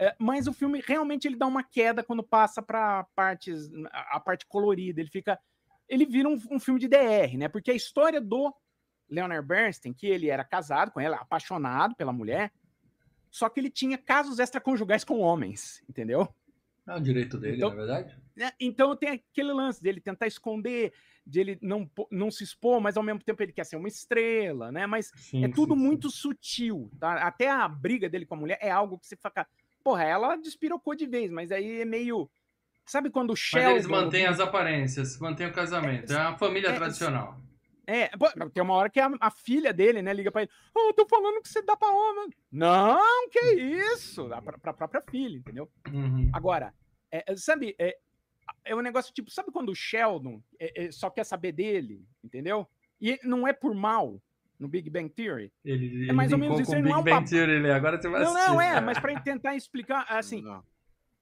É, 0.00 0.14
mas 0.18 0.46
o 0.48 0.52
filme 0.52 0.82
realmente 0.84 1.26
ele 1.26 1.36
dá 1.36 1.46
uma 1.46 1.62
queda 1.62 2.02
quando 2.02 2.22
passa 2.22 2.60
para 2.60 3.04
partes 3.14 3.70
a 3.92 4.16
a 4.16 4.20
parte 4.20 4.44
colorida. 4.46 5.00
Ele 5.00 5.08
fica, 5.10 5.38
ele 5.88 6.04
vira 6.04 6.28
um, 6.28 6.38
um 6.50 6.58
filme 6.58 6.78
de 6.80 6.88
DR, 6.88 7.36
né? 7.38 7.48
Porque 7.48 7.70
a 7.70 7.74
história 7.74 8.20
do 8.20 8.52
Leonard 9.08 9.46
Bernstein, 9.46 9.92
que 9.92 10.06
ele 10.06 10.28
era 10.28 10.44
casado 10.44 10.90
com 10.90 11.00
ela, 11.00 11.16
apaixonado 11.16 11.94
pela 11.96 12.12
mulher, 12.12 12.52
só 13.30 13.48
que 13.48 13.60
ele 13.60 13.70
tinha 13.70 13.96
casos 13.98 14.38
extraconjugais 14.38 15.04
com 15.04 15.18
homens, 15.20 15.82
entendeu? 15.88 16.28
É 16.86 16.94
o 16.96 17.00
direito 17.00 17.36
dele, 17.38 17.56
Então- 17.58 17.70
na 17.70 17.76
verdade. 17.76 18.16
né? 18.34 18.50
Então 18.58 18.96
tem 18.96 19.10
aquele 19.10 19.52
lance 19.52 19.82
dele 19.82 20.00
tentar 20.00 20.26
esconder, 20.26 20.92
de 21.26 21.40
ele 21.40 21.58
não, 21.60 21.90
não 22.10 22.30
se 22.30 22.42
expor, 22.42 22.80
mas 22.80 22.96
ao 22.96 23.02
mesmo 23.02 23.20
tempo 23.22 23.42
ele 23.42 23.52
quer 23.52 23.64
ser 23.64 23.76
uma 23.76 23.88
estrela, 23.88 24.72
né? 24.72 24.86
Mas 24.86 25.12
Sim, 25.16 25.44
é 25.44 25.48
tudo 25.48 25.74
sim, 25.74 25.80
sim. 25.80 25.86
muito 25.86 26.10
sutil, 26.10 26.90
tá? 26.98 27.14
Até 27.26 27.50
a 27.50 27.68
briga 27.68 28.08
dele 28.08 28.24
com 28.24 28.34
a 28.34 28.38
mulher 28.38 28.58
é 28.62 28.70
algo 28.70 28.98
que 28.98 29.06
você 29.06 29.16
fica, 29.16 29.46
porra, 29.84 30.04
ela 30.04 30.36
despirocou 30.36 30.94
de 30.94 31.06
vez, 31.06 31.30
mas 31.30 31.52
aí 31.52 31.82
é 31.82 31.84
meio, 31.84 32.30
sabe 32.86 33.10
quando 33.10 33.30
o 33.30 33.32
Mas 33.32 33.38
Sheldon... 33.40 33.70
eles 33.72 33.84
no 33.84 33.90
mantêm 33.90 34.26
as 34.26 34.40
aparências, 34.40 35.18
mantêm 35.18 35.46
o 35.48 35.52
casamento. 35.52 36.10
É 36.10 36.18
uma 36.28 36.38
família 36.38 36.70
é, 36.70 36.72
tradicional. 36.74 37.38
É, 37.90 38.08
pô, 38.18 38.28
tem 38.50 38.62
uma 38.62 38.74
hora 38.74 38.90
que 38.90 39.00
a, 39.00 39.10
a 39.18 39.30
filha 39.30 39.72
dele, 39.72 40.02
né, 40.02 40.12
liga 40.12 40.30
pra 40.30 40.42
ele. 40.42 40.50
Oh, 40.76 40.88
eu 40.90 40.92
tô 40.92 41.06
falando 41.06 41.40
que 41.40 41.48
você 41.48 41.62
dá 41.62 41.74
pra 41.74 41.88
homem. 41.90 42.28
Não, 42.52 43.28
que 43.30 43.40
isso? 43.54 44.28
Dá 44.28 44.42
pra, 44.42 44.58
pra 44.58 44.74
própria 44.74 45.00
filha, 45.10 45.38
entendeu? 45.38 45.72
Uhum. 45.90 46.30
Agora, 46.34 46.74
é, 47.10 47.24
é, 47.26 47.34
sabe, 47.36 47.74
é, 47.78 47.96
é 48.62 48.76
um 48.76 48.82
negócio 48.82 49.10
tipo, 49.14 49.30
sabe 49.30 49.50
quando 49.50 49.70
o 49.70 49.74
Sheldon 49.74 50.42
é, 50.60 50.84
é, 50.84 50.92
só 50.92 51.08
quer 51.08 51.24
saber 51.24 51.52
dele, 51.52 52.04
entendeu? 52.22 52.68
E 53.00 53.18
não 53.24 53.48
é 53.48 53.54
por 53.54 53.74
mal 53.74 54.20
no 54.58 54.68
Big 54.68 54.90
Bang 54.90 55.08
Theory. 55.08 55.50
Ele, 55.64 56.10
É 56.10 56.12
mais 56.12 56.30
ele 56.30 56.34
ou 56.34 56.40
menos 56.46 56.60
isso, 56.60 56.70
com 56.70 56.78
não 56.78 56.80
é 56.80 56.82
Big 56.82 56.94
um 57.00 57.02
Bang 57.02 57.16
papo. 57.16 57.30
Theory, 57.30 57.70
agora 57.70 57.98
você 58.02 58.08
vai 58.10 58.22
Não, 58.22 58.32
assistir. 58.34 58.48
não, 58.50 58.60
é, 58.60 58.80
mas 58.82 58.98
pra 58.98 59.18
tentar 59.20 59.56
explicar, 59.56 60.04
assim, 60.10 60.42
Não. 60.42 60.62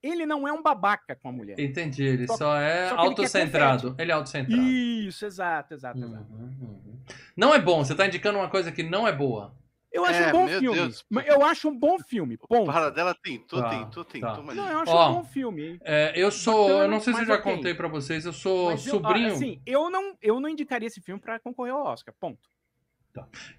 Ele 0.01 0.25
não 0.25 0.47
é 0.47 0.51
um 0.51 0.61
babaca 0.61 1.15
com 1.15 1.29
a 1.29 1.31
mulher. 1.31 1.59
Entendi, 1.59 2.03
ele 2.03 2.27
Só- 2.27 2.37
só, 2.37 2.57
é 2.57 2.89
só 2.89 2.95
que 2.95 3.01
ele 3.01 3.09
autocentrado. 3.09 3.95
Ele 3.97 4.11
é 4.11 4.13
autocentrado. 4.15 4.61
Isso, 4.61 5.25
exato, 5.25 5.73
exato, 5.73 5.97
exato. 5.99 6.31
Uhum, 6.31 6.57
uhum. 6.61 6.99
Não 7.35 7.53
é 7.53 7.59
bom, 7.59 7.83
você 7.83 7.95
tá 7.95 8.05
indicando 8.07 8.37
uma 8.39 8.49
coisa 8.49 8.71
que 8.71 8.83
não 8.83 9.07
é 9.07 9.11
boa. 9.11 9.55
Eu 9.91 10.03
acho 10.05 10.19
É, 10.19 10.27
um 10.27 10.31
bom 10.31 10.45
meu 10.45 10.59
filme. 10.59 10.77
Deus. 10.79 11.05
mas 11.09 11.25
Eu 11.27 11.43
acho 11.45 11.69
um 11.69 11.75
bom 11.79 11.97
filme. 11.97 12.37
Ponto. 12.37 12.65
Para 12.71 12.89
dela 12.91 13.15
tentou, 13.15 13.59
Tá, 13.61 13.69
tentou, 13.69 14.03
tentou, 14.05 14.29
tá. 14.35 14.41
mas 14.43 14.55
Não, 14.55 14.69
eu 14.69 14.79
acho 14.79 14.91
Ó, 14.91 15.09
um 15.09 15.13
bom 15.15 15.23
filme. 15.23 15.63
hein? 15.65 15.79
É, 15.83 16.11
eu 16.15 16.29
sou, 16.29 16.67
Bacana, 16.67 16.83
eu 16.83 16.87
não 16.91 16.99
sei 16.99 17.13
se 17.13 17.21
eu 17.21 17.25
já 17.25 17.35
ok. 17.35 17.55
contei 17.55 17.73
pra 17.73 17.87
vocês, 17.87 18.25
eu 18.25 18.33
sou 18.33 18.71
Mas 18.71 18.85
eu- 18.85 18.91
sobrinho, 18.93 19.29
ó, 19.31 19.33
assim, 19.33 19.61
eu 19.65 19.89
não, 19.89 20.15
eu 20.21 20.39
não 20.39 20.49
indicaria 20.49 20.87
esse 20.87 21.01
filme 21.01 21.19
pra 21.21 21.39
concorrer 21.39 21.73
ao 21.73 21.83
Oscar. 21.85 22.13
Ponto. 22.19 22.47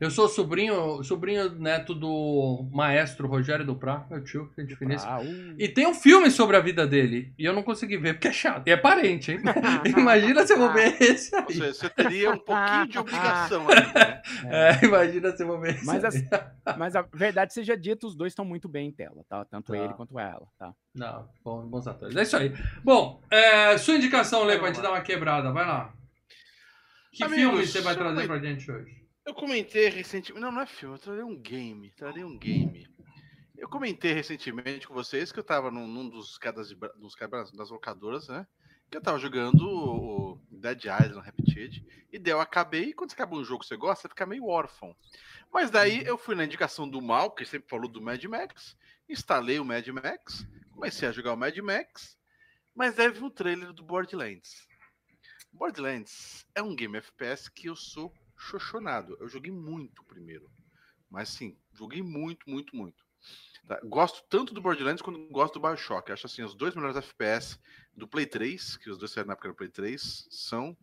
Eu 0.01 0.11
sou 0.11 0.29
sobrinho, 0.29 1.03
sobrinho 1.03 1.51
neto 1.59 1.95
do 1.95 2.69
maestro 2.73 3.27
Rogério 3.27 3.65
Duprá, 3.65 4.07
meu 4.11 4.23
tio, 4.23 4.51
gente 4.59 4.77
finíssima. 4.77 5.13
Ah, 5.13 5.21
uh. 5.21 5.55
E 5.59 5.69
tem 5.69 5.87
um 5.87 5.95
filme 5.95 6.31
sobre 6.31 6.57
a 6.57 6.61
vida 6.61 6.87
dele, 6.87 7.33
e 7.39 7.45
eu 7.45 7.53
não 7.53 7.63
consegui 7.63 7.97
ver 7.97 8.15
porque 8.15 8.29
é 8.29 8.33
chato, 8.33 8.67
e 8.67 8.71
é 8.71 8.77
parente, 8.77 9.33
hein? 9.33 9.41
Imagina 9.97 10.47
se 10.47 10.53
eu 10.53 10.59
vou 10.59 10.73
ver 10.73 11.01
esse 11.01 11.35
aí. 11.35 11.45
você, 11.47 11.73
você 11.75 11.91
teria 11.91 12.31
um 12.31 12.39
pouquinho 12.39 12.87
de 12.89 12.99
obrigação 12.99 13.67
aí, 13.69 13.95
né? 13.95 14.23
É, 14.51 14.85
imagina 14.85 15.35
se 15.37 15.43
eu 15.43 15.47
vou 15.47 15.61
ver 15.61 15.75
esse 15.77 15.87
Mas 15.87 16.05
aí. 16.05 16.09
assim, 16.09 16.29
Mas 16.77 16.95
a 16.95 17.03
verdade 17.03 17.53
seja 17.55 17.77
dita, 17.77 18.07
os 18.07 18.15
dois 18.15 18.33
estão 18.33 18.45
muito 18.45 18.69
bem 18.69 18.89
em 18.89 18.93
tela, 18.93 19.25
tá? 19.29 19.45
Tanto 19.45 19.73
Tá. 19.73 19.79
ele 19.79 19.95
quanto 19.95 20.19
ela, 20.19 20.47
tá? 20.59 20.73
Não, 20.95 21.29
bom- 21.45 21.67
bons 21.67 21.87
atores. 21.87 22.15
É 22.17 22.23
isso 22.23 22.37
aí. 22.37 22.53
Bom, 22.85 23.21
é, 23.31 23.77
sua 23.79 23.95
indicação, 23.95 24.45
Lê, 24.45 24.59
pra 24.59 24.69
gente 24.69 24.83
dar 24.83 24.91
uma 24.91 25.01
quebrada, 25.01 25.51
vai 25.53 25.67
lá. 25.67 25.93
Que 27.13 27.25
Amigos, 27.25 27.43
filme 27.51 27.67
você 27.67 27.81
vai 27.81 27.97
trazer 27.97 28.27
pra 28.27 28.39
gente 28.39 28.71
hoje? 28.71 28.97
Eu 29.29 29.35
comentei 29.35 29.91
recentemente. 29.91 30.41
Não, 30.41 30.51
não 30.51 30.63
é 30.63 30.67
filme, 30.67 30.95
eu 30.95 30.99
trarei 30.99 31.23
um 31.23 31.37
game. 31.37 31.91
Trarei 31.91 32.25
um 32.25 32.39
game. 32.39 32.89
Eu 33.59 33.69
comentei 33.69 34.15
recentemente 34.15 34.89
com 34.89 34.95
vocês 34.95 35.31
que 35.31 35.39
eu 35.39 35.45
tava 35.45 35.71
num, 35.71 35.87
num 35.87 36.09
dos 36.09 36.39
cadas 36.39 36.67
de, 36.67 36.75
dos 36.75 37.15
cabras 37.15 37.53
das 37.53 37.69
locadoras, 37.69 38.27
né? 38.27 38.47
Que 38.91 38.97
eu 38.97 39.03
tava 39.03 39.19
jogando 39.19 39.61
o, 39.69 40.33
o 40.33 40.41
Dead 40.51 40.83
Island 40.85 41.27
Repeated. 41.27 41.85
E 42.11 42.19
daí 42.19 42.33
eu 42.33 42.41
acabei, 42.41 42.85
e 42.85 42.95
quando 42.95 43.11
você 43.11 43.17
acaba 43.17 43.37
um 43.37 43.45
jogo 43.45 43.61
que 43.61 43.67
você 43.67 43.77
gosta, 43.77 44.01
você 44.01 44.09
fica 44.09 44.25
meio 44.25 44.47
órfão. 44.47 44.97
Mas 45.53 45.71
daí 45.71 46.03
eu 46.07 46.17
fui 46.17 46.35
na 46.35 46.47
indicação 46.47 46.89
do 46.89 47.03
mal, 47.03 47.31
que 47.31 47.45
sempre 47.45 47.69
falou 47.69 47.87
do 47.87 48.01
Mad 48.01 48.25
Max, 48.25 48.79
instalei 49.07 49.61
o 49.61 49.65
Mad 49.65 49.87
Max, 49.89 50.47
comecei 50.73 51.07
a 51.07 51.13
jogar 51.13 51.35
o 51.35 51.37
Mad 51.37 51.55
Max, 51.59 52.19
mas 52.75 52.95
daí 52.95 53.11
vi 53.11 53.23
um 53.23 53.29
trailer 53.29 53.75
do 53.75 53.83
Borderlands. 53.83 54.67
Borderlands 55.53 56.47
é 56.55 56.63
um 56.63 56.75
game 56.75 56.97
FPS 56.97 57.51
que 57.51 57.69
eu 57.69 57.77
sou 57.77 58.11
xoxonado. 58.39 59.17
Eu 59.21 59.29
joguei 59.29 59.53
muito 59.53 60.03
primeiro. 60.05 60.51
Mas 61.11 61.29
sim, 61.31 61.57
joguei 61.75 62.03
muito, 62.03 62.49
muito, 62.49 62.75
muito. 62.77 63.05
Tá? 63.67 63.81
Gosto 63.85 64.23
tanto 64.29 64.55
do 64.55 64.61
Borderlands 64.61 65.03
quanto 65.03 65.29
gosto 65.31 65.55
do 65.55 65.61
Bioshock. 65.61 66.13
Acho 66.13 66.27
assim, 66.27 66.43
os 66.43 66.55
dois 66.55 66.75
melhores 66.75 66.97
FPS 66.97 67.59
do 67.95 68.07
Play 68.07 68.27
3, 68.27 68.77
que 68.77 68.91
os 68.91 68.99
dois 68.99 69.11
saíram 69.11 69.29
na 69.29 69.33
época 69.33 69.49
do 69.49 69.55
Play 69.55 69.69
3, 69.69 70.29
são 70.31 70.77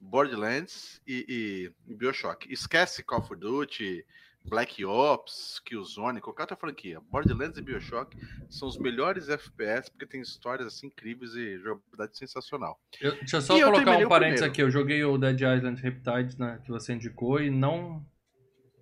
Borderlands 0.00 1.00
e, 1.06 1.72
e, 1.86 1.92
e 1.92 1.94
Bioshock. 1.94 2.52
Esquece 2.52 3.02
Call 3.02 3.20
of 3.20 3.34
Duty, 3.34 4.04
Black 4.48 4.84
Ops, 4.84 5.60
Killzone, 5.64 6.20
qualquer 6.20 6.42
outra 6.42 6.56
franquia. 6.56 7.00
Borderlands 7.10 7.58
e 7.58 7.62
Bioshock 7.62 8.16
são 8.48 8.66
os 8.68 8.78
melhores 8.78 9.28
FPS 9.28 9.90
porque 9.90 10.06
tem 10.06 10.20
histórias 10.20 10.66
assim 10.66 10.86
incríveis 10.88 11.34
e 11.34 11.58
jogabilidade 11.58 12.16
sensacional. 12.16 12.80
Eu- 13.00 13.12
deixa 13.16 13.36
eu 13.36 13.42
só 13.42 13.56
E 13.56 13.62
colocar 13.62 13.96
um 13.98 14.08
parênteses 14.08 14.42
aqui. 14.42 14.62
Eu 14.62 14.70
joguei 14.70 15.04
o 15.04 15.18
Dead 15.18 15.40
Island 15.40 15.80
Riptide 15.80 16.38
né, 16.38 16.60
que 16.64 16.70
você 16.70 16.92
indicou 16.94 17.40
e 17.40 17.50
não. 17.50 18.04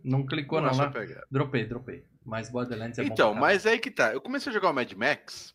Não 0.05 0.25
clicou, 0.25 0.61
não. 0.61 0.69
Nossa, 0.69 0.87
né? 0.87 0.93
pega. 0.93 1.27
Dropei, 1.31 1.67
dropei. 1.67 2.05
Mas 2.25 2.49
Borderlands 2.49 2.99
é 2.99 3.05
bom. 3.05 3.13
Então, 3.13 3.33
pra 3.33 3.41
mas 3.41 3.67
aí 3.67 3.79
que 3.79 3.91
tá. 3.91 4.13
Eu 4.13 4.21
comecei 4.21 4.51
a 4.51 4.53
jogar 4.55 4.71
o 4.71 4.73
Mad 4.75 4.93
Max, 4.93 5.55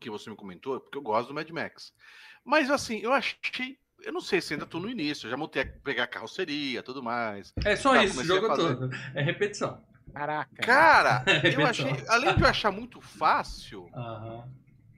que 0.00 0.10
você 0.10 0.28
me 0.28 0.36
comentou, 0.36 0.80
porque 0.80 0.96
eu 0.98 1.02
gosto 1.02 1.28
do 1.28 1.34
Mad 1.34 1.48
Max. 1.50 1.92
Mas 2.44 2.70
assim, 2.70 2.98
eu 2.98 3.12
achei. 3.12 3.78
Eu 4.04 4.12
não 4.12 4.20
sei 4.20 4.40
se 4.40 4.52
ainda 4.54 4.66
tô 4.66 4.78
no 4.78 4.88
início, 4.88 5.26
eu 5.26 5.30
já 5.30 5.36
montei 5.36 5.62
a 5.62 5.66
pegar 5.66 6.04
a 6.04 6.06
carroceria 6.06 6.82
tudo 6.82 7.02
mais. 7.02 7.52
É 7.64 7.76
só 7.76 7.92
Tá, 7.94 8.04
isso, 8.04 8.20
o 8.20 8.24
jogo 8.24 8.46
fazer. 8.48 8.62
todo. 8.76 8.90
É 9.14 9.22
repetição. 9.22 9.80
Caraca. 10.14 10.62
Cara, 10.62 11.24
eu 11.26 11.32
Repetição. 11.40 11.88
achei. 11.90 12.04
Além 12.08 12.34
de 12.34 12.42
eu 12.42 12.46
achar 12.48 12.70
muito 12.70 13.00
fácil, 13.00 13.88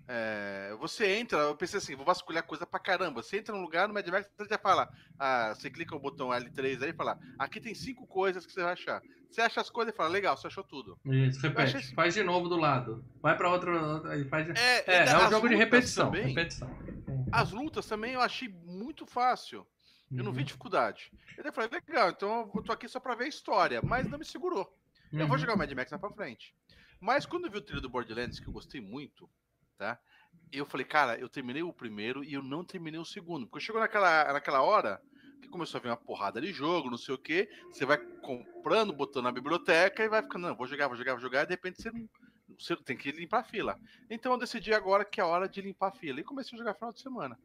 é, 0.06 0.75
você 0.78 1.06
entra, 1.16 1.38
eu 1.38 1.56
pensei 1.56 1.78
assim, 1.78 1.94
vou 1.96 2.04
vasculhar 2.04 2.42
coisa 2.44 2.66
pra 2.66 2.78
caramba. 2.80 3.23
Você 3.23 3.38
entra 3.38 3.54
num 3.54 3.62
lugar 3.62 3.88
no 3.88 3.94
Mad 3.94 4.06
Max, 4.08 4.28
você 4.37 4.49
já 4.49 4.58
fala, 4.58 4.88
ah, 5.18 5.54
você 5.54 5.70
clica 5.70 5.94
o 5.96 6.00
botão 6.00 6.28
L3 6.28 6.82
aí 6.82 6.90
e 6.90 6.92
fala, 6.94 7.18
aqui 7.38 7.61
tem 7.61 7.75
cinco 7.75 8.06
coisas 8.06 8.44
que 8.44 8.52
você 8.52 8.62
vai 8.62 8.73
achar. 8.75 9.00
Você 9.30 9.40
acha 9.40 9.61
as 9.61 9.70
coisas 9.70 9.92
e 9.92 9.96
fala, 9.96 10.08
legal, 10.11 10.37
você 10.37 10.46
achou 10.46 10.62
tudo. 10.62 10.96
Isso, 11.06 11.40
repete. 11.40 11.76
achei- 11.76 11.94
Faz 11.94 12.14
de 12.14 12.23
novo 12.23 12.49
do 12.49 12.56
lado. 12.56 13.04
Vai 13.20 13.37
pra 13.37 13.50
outro. 13.50 14.02
faz 14.28 14.46
de... 14.46 14.52
É, 14.58 14.84
É, 14.87 15.08
é 15.08 15.26
um 15.26 15.30
jogo 15.30 15.49
de 15.49 15.54
repetição. 15.56 16.06
também- 16.11 16.28
Repetição. 16.28 16.70
As 17.34 17.50
lutas 17.50 17.84
também 17.86 18.14
eu 18.14 18.20
achei 18.20 18.48
muito 18.48 19.04
fácil. 19.06 19.66
Eu 20.16 20.22
não 20.22 20.32
vi 20.32 20.38
Uhum. 20.40 20.44
dificuldade. 20.44 21.12
Eu 21.36 21.52
falei, 21.52 21.68
legal, 21.88 22.10
então 22.10 22.52
eu 22.54 22.62
tô 22.62 22.70
aqui 22.70 22.88
só 22.88 23.00
pra 23.00 23.16
ver 23.16 23.24
a 23.24 23.28
história, 23.28 23.82
mas 23.82 24.08
não 24.08 24.18
me 24.18 24.24
segurou. 24.24 24.72
Eu 25.12 25.26
vou 25.26 25.30
Uhum. 25.36 25.38
jogar 25.38 25.54
o 25.54 25.58
Mad 25.58 25.72
Max 25.72 25.90
lá 25.90 25.98
pra 25.98 26.10
frente. 26.10 26.54
Mas 27.00 27.26
quando 27.26 27.46
eu 27.46 27.50
vi 27.50 27.58
o 27.58 27.60
trilho 27.60 27.80
do 27.80 27.88
Borderlands, 27.88 28.38
que 28.38 28.46
eu 28.46 28.52
gostei 28.52 28.80
muito, 28.80 29.28
tá? 29.76 29.98
Eu 30.52 30.64
falei, 30.64 30.86
cara, 30.86 31.18
eu 31.18 31.28
terminei 31.28 31.64
o 31.64 31.72
primeiro 31.72 32.22
e 32.22 32.34
eu 32.34 32.42
não 32.42 32.64
terminei 32.64 33.00
o 33.00 33.04
segundo. 33.04 33.48
Porque 33.48 33.64
chegou 33.64 33.80
naquela, 33.80 34.32
naquela 34.32 34.62
hora 34.62 35.02
que 35.42 35.48
começou 35.48 35.78
a 35.78 35.82
vir 35.82 35.88
uma 35.88 35.96
porrada 35.96 36.40
de 36.40 36.52
jogo, 36.52 36.88
não 36.88 36.96
sei 36.96 37.16
o 37.16 37.18
quê. 37.18 37.50
Você 37.72 37.84
vai 37.84 37.98
comprando, 38.22 38.92
botando 38.92 39.24
na 39.24 39.32
biblioteca 39.32 40.04
e 40.04 40.08
vai 40.08 40.22
ficando, 40.22 40.46
não, 40.46 40.56
vou 40.56 40.68
jogar, 40.68 40.86
vou 40.86 40.96
jogar, 40.96 41.14
vou 41.14 41.20
jogar, 41.20 41.42
e 41.42 41.46
de 41.46 41.52
repente 41.54 41.82
você, 41.82 41.90
não- 41.90 42.08
você 42.58 42.76
tem 42.76 42.96
que 42.96 43.10
limpar 43.12 43.40
a 43.40 43.44
fila. 43.44 43.78
Então 44.10 44.32
eu 44.32 44.38
decidi 44.38 44.72
agora 44.72 45.04
que 45.04 45.20
é 45.20 45.24
hora 45.24 45.48
de 45.48 45.61
limpar 45.61 45.88
a 45.88 45.92
fila. 45.92 46.20
E 46.20 46.24
comecei 46.24 46.57
a 46.57 46.59
jogar 46.59 46.74
final 46.74 46.92
de 46.92 47.00
semana. 47.00 47.38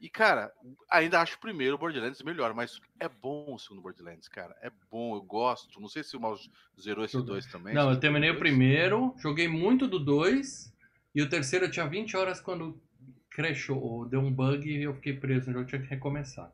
E, 0.00 0.08
cara, 0.08 0.52
ainda 0.90 1.20
acho 1.20 1.36
o 1.36 1.40
primeiro 1.40 1.78
Borderlands 1.78 2.20
melhor, 2.22 2.52
mas 2.52 2.80
é 2.98 3.08
bom 3.08 3.54
o 3.54 3.58
segundo 3.58 3.80
Borderlands, 3.82 4.26
cara. 4.26 4.52
É 4.60 4.68
bom, 4.90 5.14
eu 5.14 5.22
gosto. 5.22 5.80
Não 5.80 5.88
sei 5.88 6.02
se 6.02 6.16
o 6.16 6.20
Mal 6.20 6.36
zerou 6.80 7.04
esse 7.04 7.22
dois 7.22 7.46
também. 7.46 7.72
Não, 7.72 7.88
eu 7.92 8.00
terminei 8.00 8.30
o 8.30 8.32
dois? 8.32 8.40
primeiro, 8.42 9.14
joguei 9.18 9.46
muito 9.46 9.86
do 9.86 10.00
2, 10.00 10.74
e 11.14 11.22
o 11.22 11.28
terceiro 11.28 11.66
eu 11.66 11.70
tinha 11.70 11.86
20 11.86 12.16
horas 12.16 12.40
quando 12.40 12.82
crashou, 13.30 13.80
ou 13.80 14.04
deu 14.04 14.18
um 14.20 14.32
bug 14.32 14.68
e 14.68 14.82
eu 14.82 14.94
fiquei 14.94 15.14
preso 15.14 15.46
no 15.46 15.58
jogo, 15.58 15.68
tinha 15.68 15.80
que 15.80 15.88
recomeçar. 15.88 16.52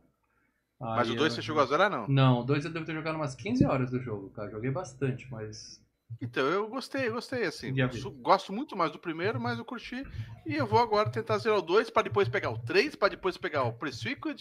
Mas 0.79 1.09
Aí 1.09 1.15
o 1.15 1.17
2 1.17 1.33
eu- 1.33 1.37
você 1.37 1.43
chegou 1.43 1.63
a 1.63 1.67
zerar, 1.67 1.91
não? 1.91 2.07
Não, 2.07 2.41
o 2.41 2.45
2 2.45 2.65
eu 2.67 2.71
devo 2.71 2.85
ter 2.85 2.93
jogado 2.95 3.17
umas 3.17 3.35
15 3.35 3.65
horas 3.65 3.91
do 3.91 3.99
jogo, 4.01 4.29
cara. 4.31 4.51
Joguei 4.51 4.71
bastante, 4.71 5.27
mas. 5.31 5.83
Então, 6.21 6.45
eu 6.47 6.69
gostei, 6.69 7.09
gostei, 7.11 7.45
assim. 7.45 7.73
Gosto 8.21 8.53
muito 8.53 8.77
mais 8.77 8.91
do 8.91 8.99
primeiro, 8.99 9.41
mas 9.41 9.59
eu 9.59 9.65
curti. 9.65 10.05
E 10.45 10.55
eu 10.55 10.67
vou 10.67 10.81
agora 10.81 11.11
tentar 11.11 11.39
zerar 11.39 11.59
o 11.59 11.63
2 11.63 11.91
pra 11.91 12.03
depois 12.03 12.29
pegar 12.29 12.51
o 12.51 12.59
3, 12.59 12.97
pra 12.97 13.09
depois 13.09 13.37
pegar 13.37 13.63
o 13.65 13.73
Pre-Sequel. 13.73 14.35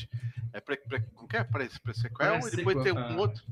É, 0.54 0.60
pre, 0.60 0.78
pre, 0.78 1.02
como 1.14 1.28
que 1.28 1.38
é? 1.38 1.44
Pre, 1.44 1.70
Pre-Sequel. 1.84 2.40
E 2.40 2.56
depois 2.56 2.78
Pre-sequel, 2.78 2.84
ter 2.84 2.98
ah. 2.98 3.10
um 3.10 3.18
outro. 3.18 3.44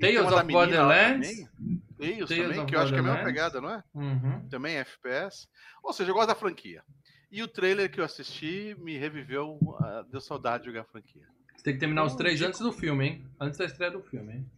Tales 0.00 0.16
tem 0.16 0.18
of 0.18 0.46
menina 0.46 0.52
Borderlands. 0.52 1.28
também. 1.28 1.82
Tales, 1.98 2.28
Tales 2.28 2.28
também, 2.28 2.66
que 2.66 2.74
eu 2.74 2.80
acho 2.80 2.92
que 2.92 2.98
é 2.98 3.00
a 3.00 3.02
mesma 3.02 3.24
pegada, 3.24 3.60
não 3.60 3.70
é? 3.70 3.84
Uhum. 3.94 4.48
Também 4.48 4.76
é 4.76 4.80
FPS. 4.80 5.48
Ou 5.82 5.92
seja, 5.92 6.10
eu 6.10 6.14
gosto 6.14 6.28
da 6.28 6.34
franquia. 6.34 6.82
E 7.30 7.42
o 7.42 7.48
trailer 7.48 7.90
que 7.90 8.00
eu 8.00 8.04
assisti 8.04 8.74
me 8.78 8.96
reviveu, 8.96 9.58
ah, 9.80 10.04
deu 10.10 10.20
saudade 10.20 10.64
de 10.64 10.70
jogar 10.70 10.82
a 10.82 10.84
franquia. 10.84 11.26
Você 11.54 11.64
tem 11.64 11.74
que 11.74 11.80
terminar 11.80 12.04
os 12.04 12.12
Então, 12.12 12.24
três 12.24 12.40
antes 12.40 12.60
do 12.60 12.72
filme, 12.72 13.06
hein? 13.06 13.26
Antes 13.38 13.58
da 13.58 13.66
estreia 13.66 13.92
do 13.92 14.00
filme, 14.00 14.32
hein? 14.32 14.50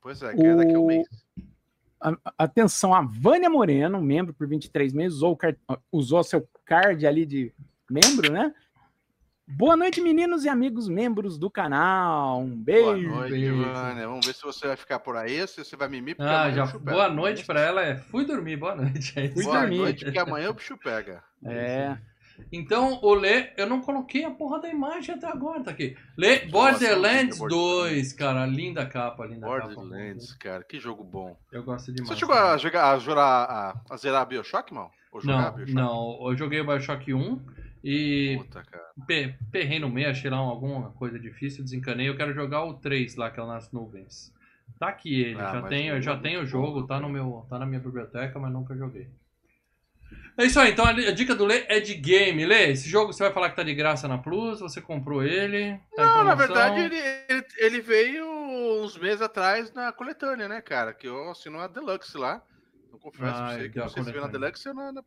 Pois 0.00 0.22
é, 0.22 0.34
que 0.34 0.46
é 0.46 0.54
daqui 0.54 0.74
a 0.74 0.78
um 0.78 0.86
mês. 0.86 1.08
A- 2.02 2.32
Atenção, 2.38 2.92
a 2.94 3.00
Vânia 3.02 3.48
Moreno, 3.48 4.00
membro 4.02 4.34
por 4.34 4.46
23 4.48 4.92
meses, 4.92 5.18
usou, 5.18 5.38
usou 5.90 6.22
seu 6.24 6.46
card 6.64 7.06
ali 7.06 7.24
de 7.24 7.52
membro, 7.90 8.32
né? 8.32 8.52
Boa 9.46 9.76
noite, 9.76 10.00
meninos 10.00 10.44
e 10.44 10.48
amigos 10.48 10.88
membros 10.88 11.36
do 11.36 11.50
canal. 11.50 12.40
Um 12.40 12.48
Boa 12.50 12.56
beijo. 12.94 13.08
noite, 13.10 13.30
beijo. 13.32 13.56
Vânia. 13.64 14.06
Vamos 14.08 14.24
ver 14.26 14.34
se 14.34 14.42
você 14.42 14.66
vai 14.68 14.76
ficar 14.76 14.98
por 15.00 15.16
aí, 15.16 15.46
se 15.46 15.62
você 15.64 15.76
vai 15.76 15.88
mimir, 15.88 16.16
porque 16.16 16.30
Ah, 16.32 16.42
amanhã 16.44 16.54
já. 16.54 16.62
o 16.62 16.66
bicho 16.66 16.78
pega. 16.80 16.92
Boa 16.96 17.08
noite 17.10 17.44
pra 17.44 17.60
ela. 17.60 17.82
É, 17.84 17.96
fui 17.96 18.24
dormir, 18.24 18.56
boa 18.56 18.74
noite. 18.76 19.12
É 19.18 19.28
Boa 19.28 19.60
dormir. 19.60 19.78
noite, 19.78 20.04
porque 20.04 20.18
amanhã 20.18 20.48
o 20.50 20.54
bicho 20.54 20.76
pega. 20.78 21.22
É. 21.44 21.98
Então, 22.50 22.98
o 23.02 23.14
Lê, 23.14 23.50
eu 23.56 23.66
não 23.66 23.80
coloquei 23.80 24.24
a 24.24 24.30
porra 24.30 24.60
da 24.60 24.68
imagem 24.68 25.14
até 25.14 25.26
agora, 25.26 25.62
tá 25.62 25.70
aqui. 25.70 25.96
Lê, 26.16 26.46
Borderlands 26.46 27.38
Borderlands. 27.38 27.38
2, 27.38 28.12
cara, 28.14 28.46
linda 28.46 28.84
capa, 28.86 29.24
linda 29.26 29.46
Borderlands, 29.46 30.32
cara, 30.34 30.64
que 30.64 30.80
jogo 30.80 31.04
bom. 31.04 31.28
capa. 31.28 31.40
Eu 31.52 31.62
gosto 31.62 31.92
demais. 31.92 32.08
Você 32.08 32.16
chegou 32.16 32.34
a, 32.34 32.56
jogar, 32.56 32.92
a, 32.92 32.98
jurar, 32.98 33.50
a, 33.50 33.80
a 33.90 33.96
zerar 33.96 34.26
Bioshock, 34.26 34.72
mal? 34.72 34.90
Não, 35.24 35.52
Bioshock? 35.52 35.72
não, 35.72 36.18
eu 36.30 36.36
joguei 36.36 36.60
o 36.60 36.66
Bioshock 36.66 37.12
1 37.12 37.40
e 37.84 38.36
Puta, 38.38 38.62
cara. 38.64 38.84
pe- 39.06 39.34
perrei 39.50 39.78
no 39.78 39.88
meio, 39.90 40.10
achei 40.10 40.30
lá 40.30 40.36
alguma 40.38 40.90
coisa 40.92 41.18
difícil, 41.18 41.64
desencanei. 41.64 42.08
Eu 42.08 42.16
quero 42.16 42.32
jogar 42.32 42.64
o 42.64 42.74
3 42.74 43.16
lá, 43.16 43.30
que 43.30 43.38
é 43.38 43.42
o 43.42 43.46
nas 43.46 43.70
nuvens. 43.72 44.32
Tá 44.78 44.88
aqui 44.88 45.20
ele, 45.20 45.40
Ah, 45.40 45.52
já 45.52 45.62
tenho, 45.62 46.02
já 46.02 46.12
é 46.12 46.16
tenho 46.16 46.34
o 46.38 46.42
muito 46.42 46.50
jogo, 46.50 46.80
bom, 46.80 46.86
tá, 46.86 46.98
no 47.00 47.08
meu, 47.08 47.46
tá 47.48 47.58
na 47.58 47.66
minha 47.66 47.80
biblioteca, 47.80 48.38
mas 48.38 48.52
nunca 48.52 48.74
joguei. 48.76 49.08
É 50.36 50.46
isso 50.46 50.58
aí, 50.58 50.72
então 50.72 50.86
a 50.86 50.92
dica 51.12 51.34
do 51.34 51.44
Lê 51.44 51.64
é 51.68 51.78
de 51.78 51.94
game. 51.94 52.46
Lê, 52.46 52.70
esse 52.70 52.88
jogo 52.88 53.12
você 53.12 53.22
vai 53.24 53.32
falar 53.32 53.50
que 53.50 53.56
tá 53.56 53.62
de 53.62 53.74
graça 53.74 54.08
na 54.08 54.16
Plus, 54.16 54.60
você 54.60 54.80
comprou 54.80 55.22
ele? 55.22 55.78
Tá 55.94 56.04
Não, 56.06 56.24
na 56.24 56.34
verdade, 56.34 56.80
ele, 56.80 56.96
ele, 57.28 57.46
ele 57.58 57.80
veio 57.82 58.26
uns 58.26 58.96
meses 58.96 59.20
atrás 59.20 59.72
na 59.72 59.92
coletânea, 59.92 60.48
né, 60.48 60.60
cara? 60.62 60.94
Que 60.94 61.06
eu 61.06 61.30
assino 61.30 61.60
a 61.60 61.66
Deluxe 61.66 62.16
lá. 62.16 62.42
Eu 62.90 62.98
confesso 62.98 63.30
Ah, 63.40 63.46
pra 63.48 63.58
você 63.58 63.68
que 63.68 63.78
não 63.78 63.88
sei 63.88 64.02
se 64.04 64.10
veio 64.10 64.22
na. 64.24 64.30
Deluxe 64.30 64.68
ou, 64.68 64.74
na, 64.74 64.92
na- 64.92 65.02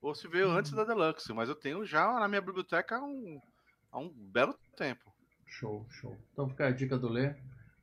ou 0.00 0.14
se 0.14 0.28
veio 0.28 0.50
antes 0.50 0.70
da 0.70 0.84
Deluxe, 0.84 1.32
mas 1.32 1.48
eu 1.48 1.54
tenho 1.56 1.84
já 1.84 2.06
na 2.20 2.28
minha 2.28 2.40
biblioteca 2.40 2.96
há 2.96 3.02
um, 3.02 3.40
há 3.90 3.98
um 3.98 4.08
belo 4.08 4.54
tempo. 4.76 5.12
Show, 5.46 5.84
show. 5.90 6.16
Então 6.32 6.48
fica 6.48 6.68
a 6.68 6.70
dica 6.70 6.96
do 6.96 7.08
Lê. 7.08 7.34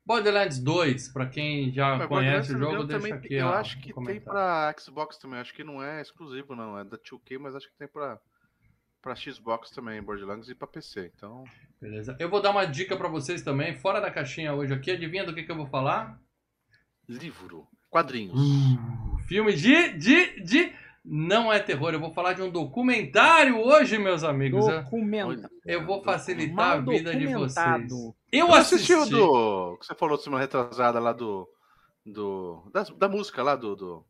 Borderlands 0.08 0.58
2, 0.58 1.08
pra 1.08 1.26
quem 1.26 1.70
já 1.70 1.98
Mas 1.98 2.08
conhece 2.08 2.54
o 2.54 2.58
jogo, 2.58 2.84
deixa 2.84 2.98
também 2.98 3.12
aqui 3.12 3.34
Eu 3.34 3.46
ó, 3.46 3.52
acho 3.52 3.78
que 3.78 3.92
tem 3.92 4.18
pra 4.18 4.74
Xbox 4.80 5.18
também, 5.18 5.38
acho 5.38 5.52
que 5.52 5.62
não 5.62 5.82
é 5.82 6.00
exclusivo, 6.00 6.56
não. 6.56 6.78
É 6.78 6.84
da 6.84 6.96
2K, 6.96 7.38
mas 7.38 7.54
acho 7.54 7.68
que 7.68 7.76
tem 7.76 7.86
pra, 7.86 8.18
pra 9.02 9.14
Xbox 9.14 9.70
também, 9.70 10.02
Borderlands, 10.02 10.48
e 10.48 10.54
pra 10.54 10.66
PC. 10.66 11.12
Então, 11.14 11.44
Beleza. 11.78 12.16
Eu 12.18 12.30
vou 12.30 12.40
dar 12.40 12.52
uma 12.52 12.64
dica 12.64 12.96
pra 12.96 13.06
vocês 13.06 13.42
também, 13.42 13.76
fora 13.76 14.00
da 14.00 14.10
caixinha 14.10 14.54
hoje 14.54 14.72
aqui. 14.72 14.90
Adivinha 14.90 15.26
do 15.26 15.34
que, 15.34 15.42
que 15.42 15.52
eu 15.52 15.56
vou 15.56 15.66
falar? 15.66 16.18
livro, 17.06 17.68
quadrinhos. 17.90 18.40
Filme 19.26 19.52
de, 19.52 19.92
de, 19.92 20.40
de... 20.40 20.72
Não 21.04 21.52
é 21.52 21.58
terror, 21.58 21.92
eu 21.92 22.00
vou 22.00 22.12
falar 22.12 22.34
de 22.34 22.42
um 22.42 22.50
documentário 22.50 23.58
hoje, 23.58 23.98
meus 23.98 24.22
amigos. 24.24 24.66
Documenta. 24.66 25.50
Eu 25.64 25.84
vou 25.86 26.02
facilitar 26.02 26.72
a 26.72 26.80
vida 26.80 27.14
de 27.14 27.26
vocês. 27.26 27.92
Eu 28.30 28.52
assisti 28.52 28.92
assisti. 28.92 29.14
o 29.14 29.18
do. 29.18 29.76
que 29.78 29.86
você 29.86 29.94
falou 29.94 30.18
semana 30.18 30.42
retrasada 30.42 30.98
lá 30.98 31.12
do. 31.12 31.48
do 32.04 32.68
da, 32.72 32.82
da 32.82 33.08
música 33.08 33.42
lá 33.42 33.56
do, 33.56 33.74
do. 33.74 34.04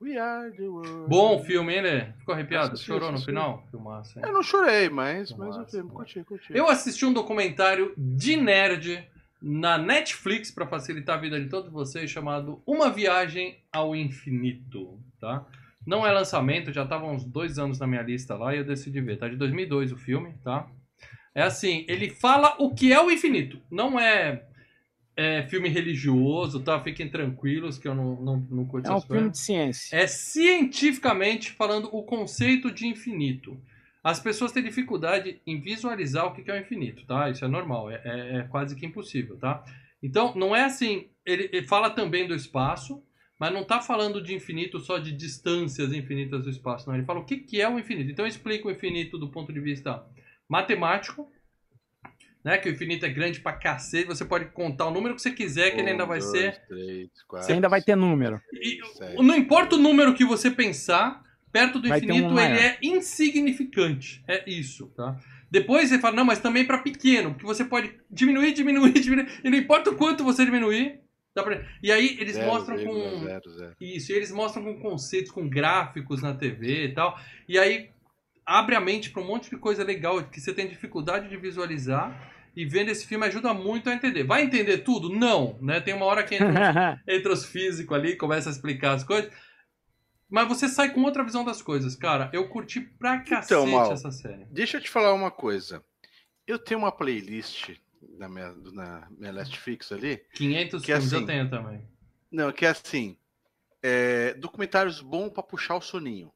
We 0.00 0.16
are 0.16 0.52
the 0.56 0.68
world. 0.68 1.08
Bom 1.08 1.42
filme, 1.42 1.74
hein, 1.74 1.82
Lê? 1.82 2.12
Ficou 2.18 2.32
arrepiado? 2.32 2.74
Assisti, 2.74 2.86
Chorou 2.86 3.08
no 3.08 3.14
assisti. 3.14 3.32
final? 3.32 3.64
Filmaço? 3.68 4.20
Eu 4.20 4.32
não 4.32 4.42
chorei, 4.44 4.88
mas, 4.88 5.32
Que 5.32 5.38
mas 5.38 5.56
eu 5.56 5.66
filme, 5.66 5.90
curti, 5.90 6.22
curti. 6.22 6.52
Eu 6.56 6.68
assisti 6.68 7.04
um 7.04 7.12
documentário 7.12 7.92
de 7.96 8.36
nerd 8.36 9.08
na 9.42 9.76
Netflix 9.76 10.52
para 10.52 10.66
facilitar 10.68 11.16
a 11.16 11.20
vida 11.20 11.40
de 11.40 11.48
todos 11.48 11.72
vocês 11.72 12.08
chamado 12.08 12.62
Uma 12.64 12.90
Viagem 12.90 13.60
ao 13.72 13.94
Infinito, 13.94 15.00
tá? 15.20 15.44
Não 15.86 16.06
é 16.06 16.12
lançamento, 16.12 16.72
já 16.72 16.84
tava 16.86 17.06
uns 17.06 17.24
dois 17.24 17.58
anos 17.58 17.78
na 17.78 17.86
minha 17.86 18.02
lista 18.02 18.34
lá 18.36 18.54
e 18.54 18.58
eu 18.58 18.64
decidi 18.64 19.00
ver. 19.00 19.18
Tá 19.18 19.28
de 19.28 19.36
2002 19.36 19.92
o 19.92 19.96
filme, 19.96 20.34
tá? 20.44 20.68
É 21.34 21.42
assim, 21.42 21.84
ele 21.88 22.10
fala 22.10 22.56
o 22.58 22.74
que 22.74 22.92
é 22.92 23.00
o 23.00 23.10
infinito. 23.10 23.60
Não 23.70 23.98
é, 23.98 24.44
é 25.16 25.42
filme 25.44 25.68
religioso, 25.68 26.60
tá? 26.60 26.80
Fiquem 26.80 27.08
tranquilos 27.08 27.78
que 27.78 27.86
eu 27.88 27.94
não, 27.94 28.20
não, 28.20 28.46
não 28.50 28.64
curto 28.66 28.88
É 28.90 28.94
um 28.94 29.00
filme 29.00 29.30
de 29.30 29.38
ciência. 29.38 29.96
É 29.96 30.06
cientificamente 30.06 31.52
falando 31.52 31.88
o 31.92 32.02
conceito 32.02 32.70
de 32.70 32.86
infinito. 32.86 33.60
As 34.02 34.20
pessoas 34.20 34.52
têm 34.52 34.62
dificuldade 34.62 35.40
em 35.46 35.60
visualizar 35.60 36.26
o 36.26 36.32
que 36.32 36.42
que 36.42 36.50
é 36.50 36.54
o 36.54 36.60
infinito, 36.60 37.04
tá? 37.06 37.28
Isso 37.30 37.44
é 37.44 37.48
normal, 37.48 37.90
é, 37.90 38.00
é- 38.04 38.36
é 38.38 38.42
quase 38.44 38.74
que 38.76 38.86
impossível, 38.86 39.36
tá? 39.38 39.62
Então, 40.02 40.34
não 40.34 40.54
é 40.54 40.64
assim. 40.64 41.08
Ele, 41.26 41.50
ele 41.52 41.66
fala 41.66 41.90
também 41.90 42.26
do 42.26 42.34
espaço, 42.34 43.02
mas 43.38 43.52
não 43.52 43.62
está 43.62 43.80
falando 43.80 44.20
de 44.22 44.34
infinito 44.34 44.80
só 44.80 44.98
de 44.98 45.12
distâncias 45.12 45.92
infinitas 45.92 46.42
do 46.42 46.50
espaço, 46.50 46.88
não. 46.88 46.96
Ele 46.96 47.04
fala 47.04 47.20
o 47.20 47.24
que, 47.24 47.36
que 47.36 47.60
é 47.60 47.68
o 47.68 47.78
infinito. 47.78 48.10
Então, 48.10 48.24
eu 48.24 48.28
explico 48.28 48.68
o 48.68 48.70
infinito 48.70 49.16
do 49.18 49.28
ponto 49.30 49.52
de 49.52 49.60
vista 49.60 50.04
matemático, 50.48 51.30
né? 52.44 52.58
Que 52.58 52.68
o 52.68 52.72
infinito 52.72 53.06
é 53.06 53.08
grande 53.08 53.40
pra 53.40 53.52
cacete, 53.52 54.06
você 54.08 54.24
pode 54.24 54.46
contar 54.46 54.86
o 54.86 54.90
número 54.90 55.14
que 55.14 55.22
você 55.22 55.30
quiser, 55.30 55.70
que 55.70 55.80
ele 55.80 55.90
ainda 55.90 56.04
Um, 56.04 56.08
vai 56.08 56.18
dois, 56.18 56.30
ser. 56.30 56.62
Três, 56.66 57.08
quatro, 57.26 57.46
Você 57.46 57.52
ainda 57.52 57.68
vai 57.68 57.82
ter 57.82 57.94
número. 57.96 58.40
E, 58.52 58.80
Certo. 58.96 59.22
não 59.22 59.36
importa 59.36 59.76
o 59.76 59.78
número 59.78 60.14
que 60.14 60.24
você 60.24 60.50
pensar, 60.50 61.22
perto 61.52 61.78
do 61.78 61.82
ter 61.88 61.94
um 61.94 61.96
infinito 61.96 62.38
ele 62.40 62.58
é 62.58 62.78
insignificante. 62.82 64.22
É 64.26 64.48
isso, 64.50 64.88
tá? 64.96 65.16
Depois 65.50 65.88
você 65.88 65.98
fala, 65.98 66.16
não, 66.16 66.24
mas 66.24 66.40
também 66.40 66.64
para 66.64 66.78
pequeno, 66.78 67.30
porque 67.30 67.46
você 67.46 67.64
pode 67.64 67.94
diminuir, 68.10 68.52
diminuir, 68.54 68.92
diminuir, 68.92 69.40
e 69.42 69.50
não 69.50 69.58
importa 69.58 69.90
o 69.90 69.96
quanto 69.96 70.24
você 70.24 70.44
diminuir, 70.44 71.00
pra... 71.42 71.64
E 71.82 71.90
aí 71.92 72.16
eles 72.20 72.34
Zero, 72.34 72.46
mostram 72.46 72.76
vírgula, 72.76 73.10
com. 73.10 73.18
zero, 73.24 73.50
zero. 73.50 73.76
Isso, 73.80 74.12
e 74.12 74.14
eles 74.14 74.30
mostram 74.30 74.64
com 74.64 74.80
conceitos, 74.80 75.30
com 75.30 75.48
gráficos 75.48 76.22
na 76.22 76.34
TV 76.34 76.86
e 76.86 76.94
tal. 76.94 77.18
E 77.48 77.58
aí 77.58 77.90
abre 78.44 78.74
a 78.74 78.80
mente 78.80 79.10
para 79.10 79.22
um 79.22 79.26
monte 79.26 79.50
de 79.50 79.56
coisa 79.56 79.84
legal 79.84 80.22
que 80.24 80.40
você 80.40 80.52
tem 80.52 80.68
dificuldade 80.68 81.28
de 81.28 81.36
visualizar. 81.36 82.32
E 82.56 82.64
vendo 82.64 82.88
esse 82.88 83.06
filme 83.06 83.24
ajuda 83.24 83.54
muito 83.54 83.88
a 83.88 83.94
entender. 83.94 84.24
Vai 84.24 84.42
entender 84.42 84.78
tudo? 84.78 85.08
Não, 85.08 85.56
né? 85.60 85.80
Tem 85.80 85.94
uma 85.94 86.06
hora 86.06 86.24
que 86.24 86.34
entra 86.34 87.00
entra 87.06 87.32
os 87.32 87.44
físicos 87.46 87.96
ali, 87.96 88.16
começa 88.16 88.48
a 88.48 88.52
explicar 88.52 88.94
as 88.94 89.04
coisas. 89.04 89.30
Mas 90.28 90.48
você 90.48 90.68
sai 90.68 90.92
com 90.92 91.02
outra 91.02 91.24
visão 91.24 91.44
das 91.44 91.62
coisas, 91.62 91.94
cara. 91.94 92.28
Eu 92.32 92.48
curti 92.48 92.80
pra 92.80 93.20
cacete 93.20 93.70
Mal. 93.70 93.92
essa 93.92 94.10
série. 94.10 94.44
Deixa 94.50 94.76
eu 94.76 94.80
te 94.80 94.90
falar 94.90 95.14
uma 95.14 95.30
coisa. 95.30 95.82
Eu 96.46 96.58
tenho 96.58 96.80
uma 96.80 96.90
playlist 96.90 97.76
na 98.18 98.28
minha, 98.28 98.52
na 98.72 99.08
minha 99.10 99.32
Netflix 99.32 99.90
ali. 99.92 100.18
500 100.34 100.80
Que 100.82 100.86
filmes 100.92 101.12
eu 101.12 101.18
assim- 101.18 101.26
tenho 101.26 101.50
também. 101.50 101.82
Não, 102.30 102.52
que 102.52 102.66
é 102.66 102.70
assim. 102.70 103.16
é, 103.82 104.34
documentários 104.34 105.00
bons 105.00 105.30
pra 105.30 105.42
puxar 105.42 105.76
o 105.76 105.80
soninho. 105.80 106.32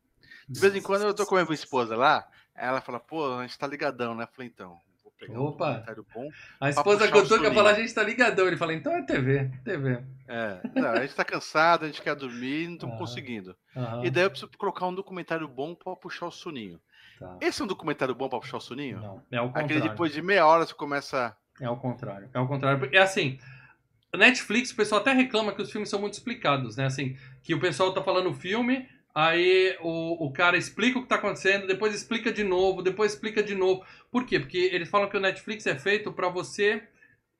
De 0.48 0.60
vez 0.60 0.74
em 0.76 0.80
quando 0.82 1.02
eu 1.02 1.12
tô 1.14 1.26
com 1.26 1.36
a 1.36 1.42
minha 1.42 1.54
esposa 1.54 1.96
lá, 1.96 2.26
ela 2.54 2.80
fala, 2.80 3.00
pô, 3.00 3.34
a 3.38 3.42
gente 3.42 3.58
tá 3.58 3.66
ligadão, 3.66 4.14
né? 4.14 4.24
Eu 4.24 4.28
falei, 4.28 4.48
então, 4.54 4.78
vou 5.02 5.12
pegar 5.18 5.40
um 5.40 5.46
Opa. 5.46 5.66
documentário 5.66 6.06
bom. 6.14 6.28
A 6.60 6.70
esposa 6.70 7.10
contou 7.10 7.40
que 7.40 7.46
eu 7.46 7.52
falar, 7.54 7.70
a 7.70 7.74
gente 7.80 7.92
tá 7.92 8.02
ligadão. 8.02 8.46
Ele 8.46 8.56
fala, 8.56 8.72
então 8.74 8.92
é 8.92 9.02
TV, 9.02 9.50
TV. 9.64 10.04
É, 10.28 10.60
não, 10.74 10.90
a 10.90 11.00
gente 11.00 11.14
tá 11.16 11.24
cansado, 11.24 11.84
a 11.84 11.88
gente 11.88 12.00
quer 12.00 12.14
dormir, 12.14 12.66
não 12.68 12.74
estamos 12.74 12.94
Ah. 12.94 12.98
conseguindo. 12.98 13.56
Aham, 13.76 14.04
E 14.04 14.10
daí 14.10 14.22
eu 14.24 14.30
preciso 14.30 14.50
colocar 14.56 14.86
um 14.86 14.94
documentário 14.94 15.48
bom 15.48 15.74
pra 15.74 15.96
puxar 15.96 16.26
o 16.26 16.30
soninho. 16.30 16.80
tá. 17.18 17.38
Esse 17.40 17.60
é 17.60 17.64
um 17.64 17.68
documentário 17.68 18.14
bom 18.14 18.28
pra 18.28 18.38
puxar 18.40 18.58
o 18.58 18.60
soninho? 18.60 19.00
Não, 19.00 19.22
é 19.32 19.40
o 19.40 19.46
Aquele 19.46 19.62
contrário. 19.62 19.90
depois 19.90 20.12
de 20.12 20.22
meia 20.22 20.46
hora 20.46 20.64
você 20.66 20.74
começa. 20.74 21.36
É 21.60 21.68
o 21.68 21.76
contrário. 21.76 22.28
É 22.32 22.38
o 22.40 22.46
contrário. 22.46 22.88
É 22.92 22.98
assim, 22.98 23.38
Netflix, 24.14 24.70
o 24.70 24.76
pessoal 24.76 25.00
até 25.00 25.12
reclama 25.12 25.52
que 25.52 25.62
os 25.62 25.70
filmes 25.70 25.88
são 25.88 26.00
muito 26.00 26.14
explicados, 26.14 26.76
né? 26.76 26.84
Assim, 26.86 27.16
que 27.42 27.54
o 27.54 27.60
pessoal 27.60 27.92
tá 27.94 28.02
falando 28.02 28.30
o 28.30 28.34
filme, 28.34 28.86
aí 29.14 29.76
o, 29.80 30.26
o 30.26 30.32
cara 30.32 30.56
explica 30.56 30.98
o 30.98 31.02
que 31.02 31.08
tá 31.08 31.14
acontecendo, 31.16 31.66
depois 31.66 31.94
explica 31.94 32.32
de 32.32 32.44
novo, 32.44 32.82
depois 32.82 33.12
explica 33.12 33.42
de 33.42 33.54
novo. 33.54 33.84
Por 34.10 34.26
quê? 34.26 34.38
Porque 34.38 34.58
eles 34.72 34.88
falam 34.90 35.08
que 35.08 35.16
o 35.16 35.20
Netflix 35.20 35.66
é 35.66 35.78
feito 35.78 36.12
pra 36.12 36.28
você. 36.28 36.82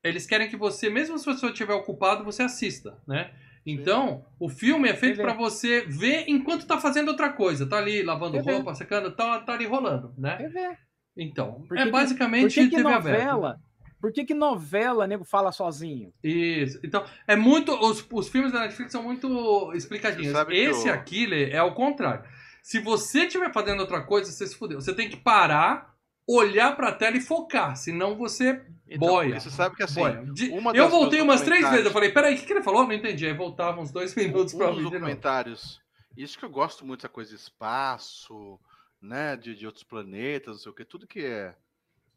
Eles 0.03 0.27
querem 0.27 0.49
que 0.49 0.57
você, 0.57 0.91
mesmo 0.91 1.19
se 1.19 1.25
você 1.27 1.47
estiver 1.47 1.75
ocupado, 1.75 2.25
você 2.25 2.43
assista, 2.43 2.99
né? 3.07 3.31
Então, 3.65 4.25
o 4.41 4.49
filme 4.49 4.89
é 4.89 4.95
feito 4.95 5.19
TV. 5.19 5.23
pra 5.23 5.35
você 5.35 5.83
ver 5.83 6.25
enquanto 6.27 6.67
tá 6.67 6.81
fazendo 6.81 7.09
outra 7.11 7.29
coisa. 7.33 7.69
Tá 7.69 7.79
ali 7.79 8.03
lavando 8.03 8.39
TV. 8.39 8.53
roupa, 8.55 8.75
secando, 8.75 9.13
tá, 9.13 9.41
tá 9.41 9.53
ali 9.53 9.67
rolando, 9.67 10.13
né? 10.19 10.37
TV. 10.37 10.77
Então, 11.17 11.65
é 11.71 11.77
que 11.77 11.85
que- 11.85 11.91
basicamente 11.91 12.55
que, 12.55 12.71
que 12.71 12.77
TV 12.77 12.89
aberta. 12.93 13.61
Por 14.03 14.13
que, 14.13 14.25
que 14.25 14.35
novela, 14.35 15.07
nego, 15.07 15.25
fala 15.25 15.53
sozinho? 15.53 16.13
Isso. 16.25 16.81
Então, 16.83 17.05
é 17.27 17.37
muito. 17.37 17.73
Os, 17.73 18.05
os 18.13 18.29
filmes 18.29 18.53
da 18.53 18.61
Netflix 18.61 18.91
são 18.91 19.03
muito 19.03 19.73
explicadinhos. 19.75 20.35
Esse 20.51 20.91
o- 20.91 20.93
aqui, 20.93 21.25
Lê, 21.25 21.51
é 21.53 21.63
o 21.63 21.73
contrário. 21.73 22.25
Se 22.63 22.81
você 22.81 23.27
estiver 23.27 23.53
fazendo 23.53 23.79
outra 23.81 24.03
coisa, 24.03 24.31
você 24.33 24.45
se 24.47 24.57
fudeu. 24.57 24.81
Você 24.81 24.93
tem 24.93 25.09
que 25.09 25.17
parar, 25.17 25.95
olhar 26.29 26.75
pra 26.77 26.91
tela 26.93 27.17
e 27.17 27.21
focar. 27.21 27.77
Senão 27.77 28.17
você 28.17 28.61
Então, 28.89 29.09
Boia. 29.09 29.39
Você 29.41 29.51
sabe 29.51 29.77
que 29.77 29.85
assim. 29.85 30.01
boia. 30.01 30.25
De- 30.35 30.51
uma 30.51 30.73
eu 30.73 30.89
voltei 30.89 31.21
umas 31.21 31.41
três 31.43 31.69
vezes. 31.71 31.87
Eu 31.87 31.93
falei, 31.93 32.11
peraí, 32.11 32.35
o 32.35 32.39
que, 32.39 32.45
que 32.45 32.53
ele 32.53 32.63
falou? 32.63 32.85
Não 32.85 32.93
entendi. 32.93 33.25
Aí 33.25 33.33
voltava 33.33 33.81
uns 33.81 33.91
dois 33.93 34.15
minutos 34.17 34.53
pra 34.53 34.67
um 34.67 34.69
ouvir 34.71 34.79
de 34.81 34.85
novo. 34.85 34.97
documentários. 34.99 35.81
Isso 36.17 36.37
que 36.39 36.45
eu 36.45 36.51
gosto 36.51 36.85
muito, 36.85 37.01
essa 37.01 37.09
coisa 37.09 37.31
de 37.31 37.37
espaço, 37.37 38.59
né? 39.01 39.37
De, 39.37 39.55
de 39.55 39.65
outros 39.65 39.85
planetas, 39.85 40.55
não 40.57 40.61
sei 40.63 40.73
o 40.73 40.75
que, 40.75 40.85
tudo 40.85 41.07
que 41.07 41.21
é, 41.25 41.55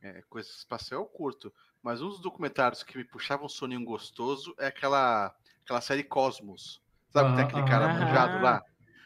é 0.06 0.22
coisa 0.30 0.50
espacial 0.50 1.02
eu 1.02 1.06
curto. 1.08 1.54
Mas 1.82 2.02
um 2.02 2.10
dos 2.10 2.20
documentários 2.20 2.84
que 2.84 2.98
me 2.98 3.04
puxavam 3.04 3.46
um 3.46 3.50
soninho 3.50 3.84
gostoso 3.84 4.56
é 4.60 4.68
aquela, 4.68 5.34
aquela 5.64 5.82
série 5.82 6.04
Cosmos. 6.04 6.82
Sabe 7.12 7.30
que 7.30 7.36
tem 7.38 7.46
aquele 7.46 7.68
cara 7.68 7.88
manjado 7.94 8.44
lá? 8.44 8.62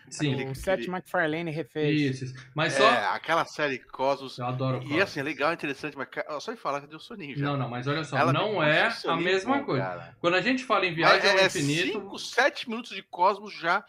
Sim. 0.09 0.33
Aquele- 0.33 0.49
O 0.51 0.55
Seth 0.55 0.87
MacFarlane 0.87 1.51
refez. 1.51 2.21
Isso. 2.21 2.33
Mas 2.55 2.73
só. 2.73 2.83
É, 2.83 3.05
aquela 3.09 3.45
série 3.45 3.77
Cosmos. 3.77 4.39
Eu 4.39 4.45
adoro 4.47 4.77
E 4.77 4.81
Cosmos. 4.81 5.01
assim, 5.01 5.19
é 5.19 5.23
legal, 5.23 5.53
interessante, 5.53 5.95
mas 5.95 6.07
só 6.41 6.51
de 6.51 6.57
falar 6.57 6.81
que 6.81 6.87
deu 6.87 6.99
soninho 6.99 7.37
já. 7.37 7.45
Não, 7.45 7.57
não, 7.57 7.69
mas 7.69 7.85
olha 7.85 8.03
só, 8.03 8.17
Ela 8.17 8.33
não 8.33 8.63
é 8.63 8.87
a 9.05 9.15
mesma 9.17 9.57
bom, 9.59 9.65
coisa. 9.65 9.83
cara. 9.85 10.17
Quando 10.19 10.33
a 10.35 10.41
gente 10.41 10.63
fala 10.63 10.85
em 10.87 10.95
viagem 10.95 11.29
é, 11.29 11.33
ao 11.33 11.37
é 11.39 11.45
infinito. 11.45 11.91
cinco, 11.99 12.17
sete 12.17 12.67
minutos 12.69 12.91
de 12.95 13.03
Cosmos 13.03 13.53
já. 13.53 13.83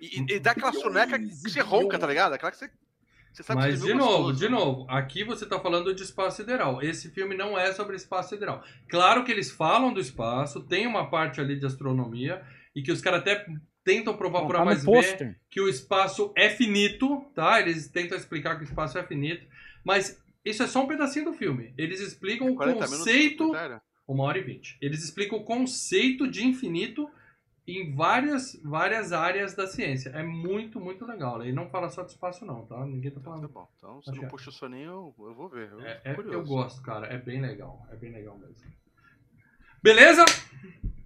E, 0.00 0.20
e- 0.20 0.34
e 0.36 0.38
dá 0.40 0.52
aquela 0.52 0.72
soneca 0.72 1.18
que 1.18 1.26
você 1.26 1.60
ronca, 1.60 1.98
tá 1.98 2.06
ligado? 2.06 2.32
Aquela 2.32 2.50
que 2.50 2.56
você. 2.58 2.70
Você 3.36 3.42
sabe 3.42 3.60
Mas, 3.60 3.82
de 3.82 3.92
novo, 3.92 4.24
gostoso. 4.28 4.38
de 4.38 4.48
novo, 4.48 4.86
aqui 4.88 5.22
você 5.22 5.44
tá 5.44 5.60
falando 5.60 5.94
de 5.94 6.02
espaço 6.02 6.38
sideral. 6.38 6.82
Esse 6.82 7.10
filme 7.10 7.36
não 7.36 7.58
é 7.58 7.70
sobre 7.70 7.94
espaço 7.94 8.30
sideral. 8.30 8.64
Claro 8.88 9.24
que 9.24 9.30
eles 9.30 9.50
falam 9.50 9.92
do 9.92 10.00
espaço, 10.00 10.62
tem 10.62 10.86
uma 10.86 11.10
parte 11.10 11.38
ali 11.38 11.58
de 11.58 11.66
astronomia, 11.66 12.42
e 12.74 12.82
que 12.82 12.90
os 12.90 13.02
caras 13.02 13.20
até 13.20 13.44
tentam 13.84 14.16
provar 14.16 14.40
Bom, 14.40 14.46
por 14.46 14.56
A 14.56 14.60
tá 14.60 14.64
mais 14.64 14.84
no 14.84 14.90
B 14.90 15.36
que 15.50 15.60
o 15.60 15.68
espaço 15.68 16.32
é 16.34 16.48
finito, 16.48 17.26
tá? 17.34 17.60
Eles 17.60 17.88
tentam 17.88 18.16
explicar 18.16 18.56
que 18.56 18.62
o 18.62 18.68
espaço 18.68 18.96
é 18.96 19.02
finito, 19.02 19.46
mas 19.84 20.18
isso 20.42 20.62
é 20.62 20.66
só 20.66 20.82
um 20.82 20.86
pedacinho 20.86 21.26
do 21.26 21.34
filme. 21.34 21.74
Eles 21.76 22.00
explicam 22.00 22.48
o 22.48 22.54
40 22.54 22.74
minutos 22.86 23.04
de 23.04 23.04
conceito. 23.04 23.52
Uma 24.08 24.24
hora 24.24 24.38
e 24.38 24.42
vinte. 24.42 24.78
Eles 24.80 25.04
explicam 25.04 25.38
o 25.38 25.44
conceito 25.44 26.26
de 26.26 26.42
infinito 26.46 27.06
em 27.66 27.94
várias, 27.94 28.60
várias 28.62 29.12
áreas 29.12 29.54
da 29.54 29.66
ciência. 29.66 30.10
É 30.10 30.22
muito, 30.22 30.78
muito 30.80 31.04
legal. 31.04 31.42
Ele 31.42 31.52
não 31.52 31.68
fala 31.68 31.88
só 31.88 32.02
de 32.02 32.10
espaço, 32.12 32.44
não, 32.44 32.64
tá? 32.66 32.84
Ninguém 32.86 33.10
tá 33.10 33.18
tá 33.20 33.24
falando. 33.24 33.48
bom. 33.48 33.68
Então, 33.76 34.00
se 34.02 34.10
Acho 34.10 34.20
não 34.20 34.26
é. 34.28 34.30
puxa 34.30 34.50
o 34.50 34.52
soninho, 34.52 35.14
eu, 35.18 35.26
eu 35.26 35.34
vou 35.34 35.48
ver. 35.48 35.70
Eu, 35.72 35.80
É, 35.80 36.00
é- 36.04 36.16
eu 36.18 36.44
gosto, 36.44 36.80
cara. 36.82 37.06
É 37.08 37.18
bem 37.18 37.40
legal. 37.40 37.84
É 37.90 37.96
bem 37.96 38.12
legal 38.12 38.38
mesmo. 38.38 38.64
Beleza? 39.82 40.24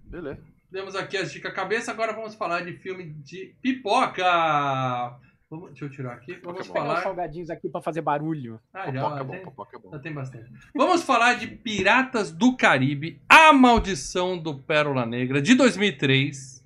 Beleza. 0.05 0.39
Temos 0.71 0.95
aqui 0.95 1.17
as 1.17 1.31
dicas 1.31 1.53
cabeça. 1.53 1.91
Agora 1.91 2.13
vamos 2.13 2.35
falar 2.35 2.61
de 2.61 2.73
filme 2.73 3.05
de 3.11 3.55
pipoca. 3.61 4.23
Vamos, 5.51 5.71
deixa 5.71 5.83
eu 5.83 5.89
tirar 5.89 6.13
aqui. 6.13 6.39
Vamos 6.41 6.59
é 6.59 6.61
os 6.61 6.67
falar. 6.69 7.03
salgadinhos 7.03 7.49
aqui 7.49 7.67
pra 7.67 7.81
fazer 7.81 7.99
barulho. 8.01 8.57
Ah, 8.73 8.89
já, 8.89 9.01
Popoca 9.01 9.19
é 9.19 9.23
bom, 9.25 9.39
popoca 9.43 9.77
é 9.77 9.79
bom. 9.81 9.91
já 9.91 9.99
tem 9.99 10.13
bastante. 10.13 10.49
Vamos 10.73 11.03
falar 11.03 11.33
de 11.33 11.47
Piratas 11.47 12.31
do 12.31 12.55
Caribe, 12.55 13.21
A 13.27 13.51
Maldição 13.51 14.37
do 14.37 14.57
Pérola 14.57 15.05
Negra, 15.05 15.41
de 15.41 15.53
2003. 15.53 16.65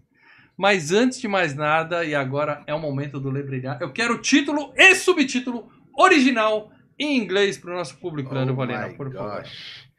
Mas 0.55 0.91
antes 0.91 1.19
de 1.19 1.27
mais 1.27 1.55
nada, 1.55 2.05
e 2.05 2.13
agora 2.13 2.63
é 2.67 2.73
o 2.75 2.79
momento 2.79 3.19
do 3.19 3.31
Lebrilhar, 3.31 3.79
eu 3.81 3.91
quero 3.91 4.13
o 4.13 4.21
título 4.21 4.71
e 4.77 4.93
subtítulo 4.95 5.67
original 5.97 6.71
em 6.97 7.17
inglês 7.17 7.57
para 7.57 7.71
o 7.71 7.75
nosso 7.75 7.97
público, 7.97 8.33
Leandro 8.33 8.53
Oh 8.53 8.57
Valena, 8.57 8.93
por 8.93 9.11
favor. 9.11 9.41
gosh. 9.41 9.89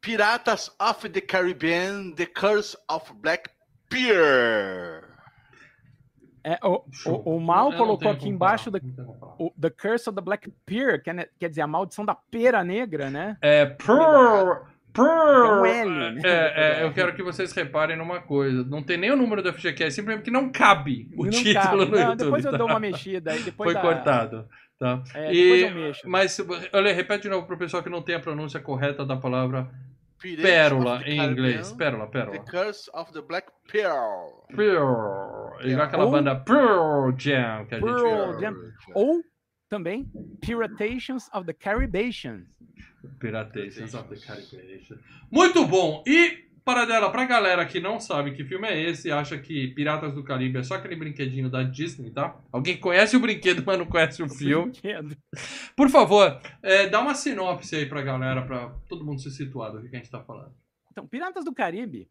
Piratas 0.00 0.70
of 0.80 1.08
the 1.10 1.20
Caribbean, 1.20 2.12
The 2.12 2.26
Curse 2.26 2.76
of 2.88 3.12
Black 3.20 3.50
Pier. 3.90 5.01
É, 6.44 6.58
o, 6.64 6.82
o, 7.06 7.36
o 7.36 7.40
Mal 7.40 7.70
Eu 7.72 7.78
colocou 7.78 8.10
aqui 8.10 8.28
embaixo 8.28 8.70
da, 8.70 8.80
o 9.38 9.52
The 9.60 9.70
Curse 9.70 10.08
of 10.08 10.16
the 10.16 10.20
Black 10.22 10.50
Pier, 10.66 11.02
que 11.02 11.08
é- 11.10 11.28
quer 11.38 11.48
dizer, 11.48 11.60
a 11.62 11.66
maldição 11.66 12.04
da 12.04 12.14
pera 12.14 12.64
negra, 12.64 13.10
né? 13.10 13.36
É, 13.40 13.64
per, 13.66 13.86
per, 14.92 15.04
É 15.04 15.84
um 15.84 15.90
né? 16.12 16.20
é, 16.24 16.80
é, 16.80 16.84
eu 16.84 16.92
quero 16.92 17.14
que 17.14 17.22
vocês 17.22 17.52
reparem 17.52 17.96
numa 17.96 18.20
coisa. 18.20 18.64
Não 18.64 18.82
tem 18.82 18.96
nem 18.96 19.10
o 19.12 19.16
número 19.16 19.42
do 19.42 19.52
FGQ, 19.52 19.84
é 19.84 19.90
simplesmente 19.90 20.24
que 20.24 20.30
não 20.30 20.50
cabe 20.50 21.08
o 21.16 21.24
Não 21.24 21.30
título 21.30 21.54
cabe. 21.62 21.76
no 21.76 21.86
Não, 21.86 21.98
YouTube. 21.98 22.16
depois 22.16 22.44
eu 22.44 22.50
tá? 22.50 22.56
dou 22.58 22.66
uma 22.66 22.80
mexida. 22.80 23.32
aí 23.32 23.42
Depois 23.42 23.66
Foi 23.72 23.74
da- 23.74 23.80
cortado. 23.80 24.48
Tá? 24.78 25.00
É, 25.14 25.32
E- 25.32 25.42
depois 25.44 25.62
eu 25.62 25.70
mexo. 25.86 26.08
Mas, 26.08 26.40
olha, 26.72 26.92
repete 26.92 27.22
de 27.22 27.28
novo 27.28 27.46
pro 27.46 27.56
pessoal 27.56 27.84
que 27.84 27.88
não 27.88 28.02
tem 28.02 28.16
a 28.16 28.20
pronúncia 28.20 28.58
correta 28.58 29.06
da 29.06 29.16
palavra 29.16 29.70
Pirates 30.22 30.42
pérola 30.44 30.98
the 31.02 31.10
em 31.10 31.18
inglês. 31.32 31.72
Pérola, 31.72 32.06
The 32.06 32.12
pérola. 32.12 32.44
Curse 32.44 32.90
of 32.94 33.12
the 33.12 33.20
Black 33.22 33.48
Pearl. 33.70 34.44
Pearl. 34.54 35.60
Igual 35.66 35.82
aquela 35.86 36.04
Ou- 36.04 36.10
banda 36.12 36.36
Pearl 36.36 37.12
Jam 37.18 37.66
que 37.66 37.74
a 37.74 37.80
gente 37.80 37.84
Pearl. 37.86 38.40
Jam. 38.40 38.54
Ou 38.94 39.20
também 39.68 40.10
Piratations 40.40 41.28
of 41.34 41.44
the 41.46 41.52
Caribbean. 41.52 42.44
Piratations 43.18 43.94
of 43.94 44.08
the 44.08 44.16
Caribbean. 44.24 44.98
Muito 45.30 45.66
bom! 45.66 46.02
E, 46.06 46.44
para 46.64 46.84
dela, 46.84 47.10
pra 47.10 47.24
galera 47.24 47.66
que 47.66 47.80
não 47.80 47.98
sabe 47.98 48.32
que 48.34 48.44
filme 48.44 48.68
é 48.68 48.80
esse, 48.80 49.10
acha 49.10 49.36
que 49.38 49.68
Piratas 49.68 50.14
do 50.14 50.22
Caribe 50.22 50.58
é 50.58 50.62
só 50.62 50.74
aquele 50.74 50.94
brinquedinho 50.96 51.50
da 51.50 51.62
Disney, 51.62 52.10
tá? 52.10 52.36
Alguém 52.52 52.78
conhece 52.78 53.16
o 53.16 53.20
brinquedo, 53.20 53.62
mas 53.66 53.78
não 53.78 53.86
conhece 53.86 54.22
o 54.22 54.28
filme. 54.28 54.70
Brinquedo. 54.72 55.16
Por 55.76 55.88
favor, 55.90 56.40
é, 56.62 56.88
dá 56.88 57.00
uma 57.00 57.14
sinopse 57.14 57.74
aí 57.74 57.86
pra 57.86 58.02
galera, 58.02 58.42
pra 58.42 58.70
todo 58.88 59.04
mundo 59.04 59.20
se 59.20 59.30
situar 59.30 59.72
do 59.72 59.80
que 59.88 59.94
a 59.94 59.98
gente 59.98 60.10
tá 60.10 60.20
falando. 60.22 60.54
Então, 60.90 61.06
Piratas 61.06 61.44
do 61.44 61.52
Caribe, 61.54 62.08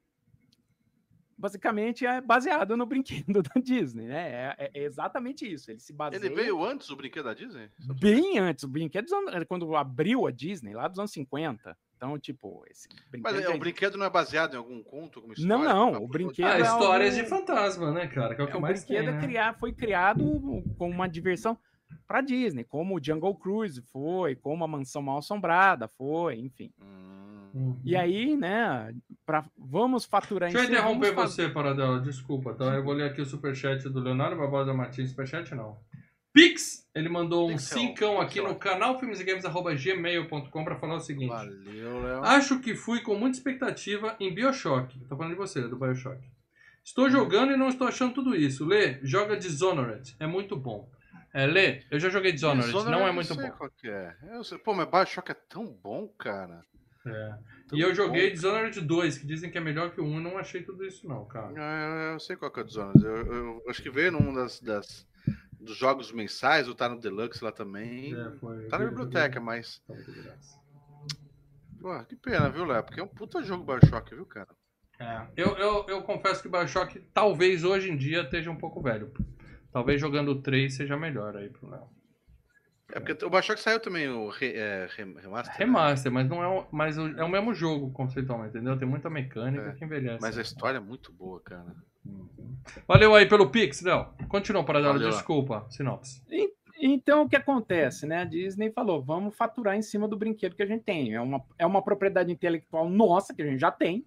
basicamente, 1.37 2.05
é 2.05 2.21
baseado 2.21 2.75
no 2.77 2.85
brinquedo 2.85 3.41
da 3.43 3.59
Disney, 3.61 4.07
né? 4.07 4.29
É, 4.29 4.55
é- 4.65 4.71
é 4.73 4.83
exatamente 4.83 5.51
isso. 5.51 5.71
Ele 5.71 5.79
se 5.79 5.93
baseia 5.93 6.19
Ele 6.23 6.35
veio 6.35 6.63
antes 6.63 6.87
do 6.87 6.95
brinquedo 6.95 7.25
da 7.25 7.33
Disney? 7.33 7.69
bem 7.99 8.37
antes. 8.37 8.63
O 8.63 8.67
brinquedo, 8.67 9.05
dos 9.05 9.13
anos- 9.13 9.45
quando 9.47 9.75
abriu 9.75 10.27
a 10.27 10.31
Disney, 10.31 10.73
lá 10.73 10.87
dos 10.87 10.99
anos 10.99 11.11
50. 11.11 11.77
Então, 12.01 12.17
tipo, 12.17 12.65
esse 12.67 12.87
brinquedo... 13.11 13.21
Mas 13.21 13.35
é, 13.35 13.43
já 13.43 13.55
o 13.55 13.59
brinquedo 13.59 13.95
não 13.95 14.07
é 14.07 14.09
baseado 14.09 14.55
em 14.55 14.57
algum 14.57 14.81
conto, 14.81 15.19
alguma 15.19 15.35
história? 15.35 15.55
Não, 15.55 15.91
não, 15.91 16.03
o 16.03 16.07
de- 16.07 16.11
brinquedo- 16.11 16.47
Ah, 16.47 16.57
é 16.57 16.61
histórias 16.61 17.15
de 17.15 17.23
fantasma, 17.25 17.91
né, 17.91 18.07
cara? 18.07 18.33
Que 18.33 18.41
é 18.41 18.43
o 18.43 18.47
que 18.47 18.53
É, 18.53 18.57
o 18.57 18.61
mais 18.61 18.83
brinquedo 18.83 19.05
tem, 19.05 19.07
é 19.07 19.11
né? 19.17 19.21
criar, 19.21 19.53
foi 19.59 19.71
criado 19.71 20.23
com 20.79 20.89
uma 20.89 21.07
diversão 21.07 21.55
para 22.07 22.21
Disney, 22.21 22.63
como 22.63 22.95
o 22.97 23.03
Jungle 23.03 23.35
Cruise 23.35 23.79
foi, 23.93 24.35
como 24.35 24.63
a 24.63 24.67
Mansão 24.67 25.03
Mal 25.03 25.19
Assombrada 25.19 25.87
foi, 25.89 26.39
enfim. 26.39 26.71
Hum. 26.81 27.49
Uhum. 27.53 27.79
E 27.83 27.95
aí, 27.95 28.35
né, 28.35 28.95
pra, 29.23 29.45
vamos 29.55 30.03
faturar 30.05 30.49
Deixa 30.49 30.65
eu 30.65 30.71
interromper 30.71 31.13
você, 31.13 31.49
Paradela. 31.49 31.99
Desculpa, 31.99 32.55
tá? 32.55 32.65
Eu 32.73 32.83
vou 32.83 32.93
ler 32.93 33.11
aqui 33.11 33.21
o 33.21 33.25
superchat 33.25 33.87
do 33.89 33.99
Leonardo 33.99 34.37
Barbosa 34.37 34.73
Martins. 34.73 35.09
Superchat 35.11 35.53
não. 35.53 35.77
Pix, 36.33 36.87
ele 36.95 37.09
mandou 37.09 37.49
um 37.49 37.53
Pixel, 37.53 37.77
cincão 37.79 38.21
aqui 38.21 38.35
Pixel. 38.35 38.47
no 38.49 38.55
canal 38.57 38.97
filmesgames.gmail.com 38.99 40.63
pra 40.63 40.75
falar 40.77 40.95
o 40.95 40.99
seguinte. 40.99 41.29
Valeu, 41.29 42.03
Léo. 42.03 42.23
Acho 42.23 42.59
que 42.59 42.75
fui 42.75 43.01
com 43.01 43.15
muita 43.15 43.37
expectativa 43.37 44.15
em 44.19 44.33
Bioshock. 44.33 44.97
Tô 45.07 45.15
falando 45.17 45.31
de 45.33 45.37
você, 45.37 45.61
do 45.67 45.77
Bioshock. 45.77 46.21
Estou 46.83 47.09
jogando 47.09 47.51
e 47.51 47.57
não 47.57 47.69
estou 47.69 47.87
achando 47.87 48.13
tudo 48.13 48.35
isso. 48.35 48.65
Lê, 48.65 48.99
joga 49.03 49.37
Dishonored. 49.37 50.15
É 50.19 50.25
muito 50.25 50.55
bom. 50.55 50.89
É, 51.33 51.45
Lê, 51.45 51.83
eu 51.91 51.99
já 51.99 52.09
joguei 52.09 52.31
Dishonored. 52.31 52.65
Dishonored 52.65 52.91
não 52.91 53.05
é 53.05 53.09
eu 53.09 53.13
muito 53.13 53.27
sei 53.33 53.37
bom. 53.49 53.69
é. 53.85 54.15
Eu 54.35 54.43
sei- 54.43 54.57
Pô, 54.57 54.73
mas 54.73 54.89
Bioshock 54.89 55.31
é 55.31 55.35
tão 55.35 55.65
bom, 55.67 56.07
cara. 56.17 56.63
É. 57.05 57.33
Tão 57.67 57.77
E 57.77 57.81
eu 57.81 57.93
joguei 57.95 58.29
bom. 58.29 58.33
Dishonored 58.35 58.81
2, 58.81 59.17
que 59.19 59.25
dizem 59.27 59.49
que 59.51 59.57
é 59.57 59.61
melhor 59.61 59.91
que 59.91 60.01
o 60.01 60.03
1 60.05 60.19
e 60.19 60.23
não 60.23 60.37
achei 60.37 60.61
tudo 60.63 60.85
isso 60.85 61.07
não, 61.07 61.25
cara. 61.25 61.53
É, 61.55 62.13
Eu, 62.15 62.19
sei 62.19 62.35
qual 62.35 62.51
que 62.51 62.59
é 62.59 62.63
o 62.63 62.65
Dishonored. 62.65 63.03
Eu, 63.05 63.15
eu- 63.17 63.61
eu 63.63 63.69
acho 63.69 63.81
que 63.81 63.89
veio 63.89 64.11
num 64.11 64.33
das, 64.33 64.59
das- 64.59 65.07
dos 65.61 65.77
jogos 65.77 66.11
mensais, 66.11 66.67
ou 66.67 66.75
tá 66.75 66.89
no 66.89 66.99
Deluxe 66.99 67.43
lá 67.43 67.51
também. 67.51 68.13
É, 68.15 68.31
foi- 68.39 68.67
Tá 68.67 68.77
na 68.79 68.85
biblioteca, 68.85 69.35
joguei- 69.35 69.39
mas. 69.45 69.81
Pô, 71.79 72.03
que 72.05 72.15
pena, 72.15 72.49
viu, 72.49 72.65
Léo? 72.65 72.83
Porque 72.83 72.99
é 72.99 73.03
um 73.03 73.07
puta 73.07 73.41
jogo 73.43 73.63
Bioshock, 73.63 74.13
viu, 74.13 74.25
cara? 74.25 74.49
É, 74.99 75.27
eu, 75.35 75.57
eu, 75.57 75.85
eu 75.87 76.01
confesso 76.03 76.41
que 76.41 76.49
Bioshock 76.49 76.99
talvez 77.13 77.63
hoje 77.63 77.89
em 77.89 77.97
dia 77.97 78.21
esteja 78.21 78.51
um 78.51 78.55
pouco 78.57 78.81
velho. 78.81 79.11
Talvez 79.71 79.99
jogando 79.99 80.29
o 80.31 80.41
3 80.41 80.75
seja 80.75 80.95
melhor 80.97 81.35
aí 81.35 81.49
pro 81.49 81.69
Léo. 81.69 81.89
É 82.93 82.99
porque 82.99 83.25
o 83.25 83.29
Bioshock 83.29 83.59
saiu 83.59 83.79
também 83.79 84.07
o 84.09 84.29
re, 84.29 84.53
é, 84.53 84.87
rem- 84.95 85.15
remaster. 85.15 85.53
né? 85.53 85.65
Remaster, 85.65 86.11
mas 86.11 86.27
não 86.29 86.43
é 86.43 86.47
o, 86.47 86.67
mas 86.71 86.97
é 86.97 87.23
o 87.23 87.29
mesmo 87.29 87.53
jogo 87.55 87.89
conceitualmente, 87.91 88.49
entendeu? 88.55 88.77
Tem 88.77 88.87
muita 88.87 89.09
mecânica 89.09 89.69
É, 89.69 89.73
que 89.73 89.85
envelhece. 89.85 90.21
Mas 90.21 90.37
a 90.37 90.41
história 90.41 90.77
é 90.77 90.81
muito 90.81 91.11
boa, 91.11 91.39
cara. 91.41 91.73
Uhum. 92.05 92.57
Valeu 92.87 93.13
aí 93.15 93.27
pelo 93.27 93.49
Pix, 93.49 93.81
Léo. 93.81 94.07
Continua 94.27 94.63
para 94.63 94.81
dar 94.81 94.97
desculpa, 94.97 95.65
sinopse. 95.69 96.21
Então, 96.83 97.23
o 97.23 97.29
que 97.29 97.35
acontece, 97.35 98.07
né? 98.07 98.21
A 98.21 98.23
Disney 98.23 98.71
falou, 98.71 99.03
vamos 99.03 99.35
faturar 99.35 99.75
em 99.75 99.83
cima 99.83 100.07
do 100.07 100.17
brinquedo 100.17 100.55
que 100.55 100.63
a 100.63 100.65
gente 100.65 100.83
tem. 100.83 101.13
É 101.13 101.21
uma, 101.21 101.43
é 101.59 101.65
uma 101.65 101.81
propriedade 101.83 102.31
intelectual 102.31 102.89
nossa, 102.89 103.35
que 103.35 103.41
a 103.41 103.45
gente 103.45 103.59
já 103.59 103.71
tem. 103.71 104.03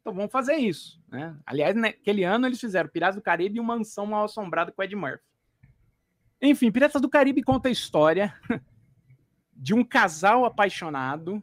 Então, 0.00 0.12
vamos 0.12 0.30
fazer 0.30 0.56
isso, 0.56 1.00
né? 1.08 1.36
Aliás, 1.46 1.74
naquele 1.74 2.24
ano, 2.24 2.46
eles 2.46 2.60
fizeram 2.60 2.88
Piratas 2.88 3.16
do 3.16 3.22
Caribe 3.22 3.56
e 3.56 3.60
uma 3.60 3.76
mansão 3.76 4.04
mal 4.04 4.24
assombrada 4.24 4.70
com 4.70 4.82
Ed 4.82 4.94
Murphy. 4.94 5.24
Enfim, 6.40 6.70
Piratas 6.70 7.00
do 7.00 7.08
Caribe 7.08 7.42
conta 7.42 7.68
a 7.68 7.72
história 7.72 8.34
de 9.56 9.74
um 9.74 9.82
casal 9.82 10.44
apaixonado 10.44 11.42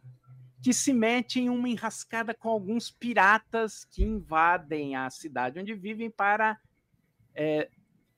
que 0.66 0.74
se 0.74 0.92
mete 0.92 1.40
em 1.40 1.48
uma 1.48 1.70
enrascada 1.70 2.34
com 2.34 2.50
alguns 2.50 2.90
piratas 2.90 3.86
que 3.86 4.04
invadem 4.04 4.96
a 4.96 5.08
cidade 5.12 5.60
onde 5.60 5.76
vivem 5.76 6.10
para 6.10 6.60
é, 7.36 7.70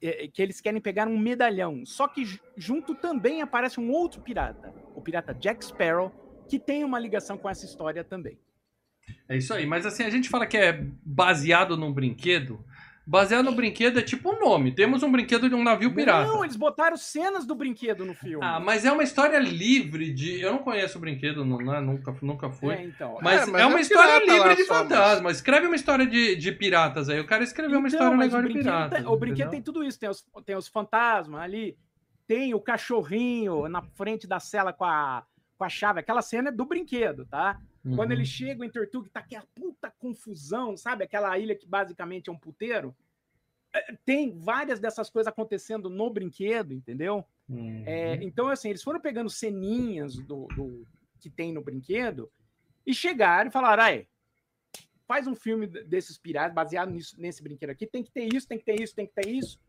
é, 0.02 0.30
que 0.30 0.42
eles 0.42 0.62
querem 0.62 0.80
pegar 0.80 1.10
um 1.10 1.18
medalhão. 1.18 1.86
Só 1.86 2.08
que 2.08 2.24
ju- 2.24 2.40
junto 2.56 2.96
também 2.96 3.42
aparece 3.42 3.82
um 3.82 3.92
outro 3.92 4.22
pirata, 4.22 4.74
o 4.96 5.02
pirata 5.02 5.34
Jack 5.34 5.66
Sparrow, 5.66 6.10
que 6.48 6.58
tem 6.58 6.86
uma 6.86 6.98
ligação 6.98 7.38
com 7.38 7.50
essa 7.50 7.66
história 7.66 8.02
também. 8.02 8.40
É 9.28 9.36
isso 9.36 9.54
aí, 9.54 9.66
mas 9.66 9.86
assim, 9.86 10.04
a 10.04 10.10
gente 10.10 10.30
fala 10.30 10.48
que 10.48 10.56
é 10.56 10.72
baseado 11.04 11.76
num 11.76 11.92
brinquedo. 11.92 12.64
Baseado 13.10 13.46
no 13.46 13.54
brinquedo 13.54 14.00
é 14.00 14.02
tipo 14.02 14.32
o 14.36 14.38
nome. 14.40 14.74
Temos 14.76 15.02
um 15.02 15.10
brinquedo 15.10 15.48
de 15.48 15.56
um 15.56 15.64
navio 15.64 15.94
pirata. 15.96 16.28
Não, 16.28 16.44
eles 16.44 16.58
botaram 16.58 16.98
cenas 16.98 17.46
do 17.46 17.56
brinquedo 17.56 18.04
no 18.06 18.14
filme. 18.14 18.44
Ah, 18.46 18.60
mas 18.60 18.84
é 18.84 18.92
uma 18.92 19.02
história 19.02 19.40
livre 19.40 20.12
de. 20.14 20.42
Eu 20.42 20.52
não 20.52 20.58
conheço 20.60 20.98
o 20.98 21.02
brinquedo, 21.02 21.46
não, 21.46 21.58
né? 21.58 21.80
nunca, 21.80 22.14
nunca 22.22 22.50
fui. 22.50 22.76
É, 22.76 22.84
então. 22.84 23.18
Mas, 23.22 23.48
É, 23.48 23.52
mas 23.52 23.62
é 23.62 23.66
uma 23.66 23.80
história 23.80 24.20
livre 24.26 24.56
de 24.58 24.68
mas- 24.68 24.68
fantasma. 24.68 25.32
Escreve 25.32 25.68
uma 25.68 25.76
história 25.78 26.06
de, 26.06 26.36
de 26.36 26.52
piratas 26.52 27.08
aí. 27.08 27.18
O 27.22 27.26
cara 27.26 27.46
escreveu 27.46 27.80
uma 27.80 27.88
Então, 27.88 27.98
história 27.98 28.18
mas 28.18 28.34
legal 28.34 28.48
de 28.50 28.54
piratas. 28.54 29.00
tem, 29.00 29.08
o 29.08 29.16
brinquedo 29.16 29.50
tem 29.52 29.62
tudo 29.62 29.86
isso. 29.86 29.98
Tem 29.98 30.10
os, 30.10 30.26
tem 30.46 30.58
os 30.58 30.68
fantasmas 30.68 31.40
ali, 31.40 31.78
tem 32.28 32.54
o 32.54 32.60
cachorrinho 32.60 33.70
na 33.70 33.82
frente 33.82 34.28
da 34.28 34.40
cela 34.42 34.74
com 34.74 34.84
a, 34.84 35.24
com 35.58 35.64
a 35.64 35.70
chave. 35.70 36.02
Aquela 36.02 36.22
cena 36.22 36.50
é 36.50 36.52
do 36.52 36.66
brinquedo, 36.66 37.26
tá? 37.26 37.58
Quando 37.96 38.12
Uhum. 38.12 38.18
eles 38.18 38.28
chegam 38.28 38.66
em 38.66 38.70
Tortuga, 38.70 39.10
tá 39.12 39.20
aquela 39.20 39.46
puta 39.56 39.92
confusão, 39.92 40.76
sabe? 40.76 41.04
Aquela 41.04 41.38
ilha 41.38 41.56
que 41.56 41.68
basicamente 41.68 42.30
é 42.30 42.34
um 42.34 42.38
puteiro. 42.38 42.96
É, 43.74 43.94
Tem 44.06 44.32
várias 44.38 44.80
dessas 44.80 45.10
coisas 45.10 45.28
acontecendo 45.32 45.90
no 45.90 46.10
brinquedo, 46.10 46.74
entendeu? 46.74 47.24
Uhum. 47.48 47.84
É, 47.86 48.16
então, 48.24 48.48
assim, 48.50 48.70
eles 48.70 48.84
foram 48.84 49.00
pegando 49.00 49.30
ceninhas 49.30 50.16
do, 50.18 50.48
do- 50.56 50.86
que 51.20 51.30
tem 51.30 51.54
no 51.54 51.62
brinquedo 51.62 52.30
e 52.86 52.94
chegaram 52.94 53.50
e 53.50 53.54
falaram: 53.54 53.84
aí, 53.84 54.08
faz 55.08 55.28
um 55.28 55.36
filme 55.36 55.66
desses 55.68 56.18
piratas 56.18 56.54
baseado 56.54 56.90
nisso, 56.92 57.16
nesse 57.20 57.42
brinquedo 57.42 57.70
aqui. 57.70 57.88
Tem 57.88 58.04
que 58.04 58.12
ter 58.12 58.28
isso, 58.34 58.48
tem 58.48 58.58
que 58.58 58.66
ter 58.66 58.82
isso, 58.82 58.94
tem 58.96 59.08
que 59.08 59.14
ter 59.14 59.28
isso. 59.30 59.60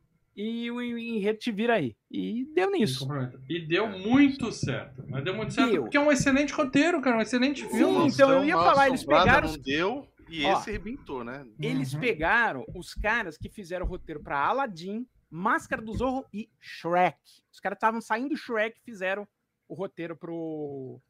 E 0.40 0.70
o 0.70 0.81
enredo 0.81 1.37
te 1.40 1.51
vira 1.51 1.74
aí. 1.74 1.96
E 2.09 2.44
deu 2.55 2.70
nisso. 2.70 3.09
E 3.48 3.59
deu 3.66 3.88
muito 3.88 4.53
certo. 4.53 5.05
Mas 5.09 5.24
deu 5.24 5.35
muito 5.35 5.53
certo 5.53 5.72
Deu. 5.72 5.83
porque 5.83 5.96
é 5.96 6.01
um 6.01 6.12
excelente 6.12 6.53
roteiro, 6.53 7.03
cara. 7.03 7.16
Um 7.16 7.20
excelente 7.20 7.62
Sim, 7.64 7.70
filme. 7.77 8.07
então 8.09 8.31
eu 8.31 8.44
ia 8.44 8.55
falar, 8.55 8.87
eles 8.88 9.05
pegaram 9.05 9.48
Não 9.48 9.55
os- 9.57 9.59
deu 9.61 10.07
e 10.29 10.44
Ó. 10.44 10.53
esse 10.61 10.70
arrebentou, 10.70 11.24
né? 11.24 11.44
Eles 11.61 11.92
Uhum. 11.92 11.98
pegaram 12.01 12.64
os 12.72 12.94
caras 12.94 13.37
que 13.37 13.48
fizeram 13.48 13.85
o 13.85 13.88
roteiro 13.88 14.22
para 14.22 14.38
Aladdin, 14.38 15.05
Máscara 15.29 15.83
do 15.83 15.92
Zorro 15.92 16.24
e 16.33 16.48
Shrek. 16.61 17.18
Os 17.53 17.59
caras 17.59 17.77
estavam 17.77 18.01
saindo 18.01 18.29
do 18.29 18.37
Shrek 18.37 18.79
e 18.79 18.85
fizeram 18.85 19.27
o 19.68 19.74
roteiro 19.74 20.16
pro, 20.16 21.01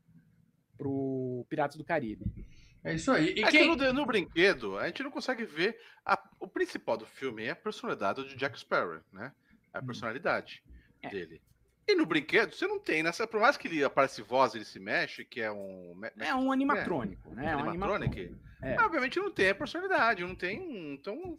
pro 0.78 1.44
Piratas 1.50 1.76
do 1.76 1.84
Caribe. 1.84 2.24
É 2.84 2.94
isso 2.94 3.10
aí. 3.10 3.34
E 3.36 3.42
É 3.44 3.50
quem... 3.50 3.76
que 3.76 3.84
no, 3.84 3.92
no 3.92 4.06
brinquedo, 4.06 4.78
a 4.78 4.86
gente 4.86 5.02
não 5.02 5.10
consegue 5.10 5.44
ver. 5.44 5.78
a- 6.04 6.22
o 6.40 6.46
principal 6.48 6.96
do 6.96 7.04
filme 7.06 7.44
é 7.44 7.50
a 7.50 7.56
personalidade 7.56 8.22
do 8.22 8.36
Jack 8.36 8.58
Sparrow, 8.58 9.00
né? 9.12 9.32
A 9.74 9.82
personalidade 9.82 10.62
É. 11.02 11.08
dele. 11.10 11.40
E 11.86 11.94
no 11.94 12.04
brinquedo, 12.06 12.54
você 12.54 12.66
não 12.66 12.78
tem, 12.78 13.02
nessa. 13.02 13.26
Por 13.26 13.40
mais 13.40 13.56
que 13.56 13.66
ele 13.68 13.82
aparece 13.82 14.20
voz, 14.22 14.54
ele 14.54 14.64
se 14.64 14.78
mexe, 14.78 15.24
que 15.24 15.40
é 15.40 15.50
um. 15.50 15.94
me- 15.96 16.12
É 16.20 16.34
um 16.34 16.52
animatrônico, 16.52 17.34
né? 17.34 17.52
É 17.52 17.56
um 17.56 17.60
animatronic. 17.68 18.18
animatrônico. 18.20 18.48
É. 18.62 18.74
Mas, 18.76 18.84
obviamente 18.86 19.18
não 19.20 19.30
tem 19.30 19.50
a 19.50 19.54
personalidade, 19.54 20.22
não 20.24 20.34
tem. 20.34 20.60
um- 20.60 20.92
Então. 20.94 21.38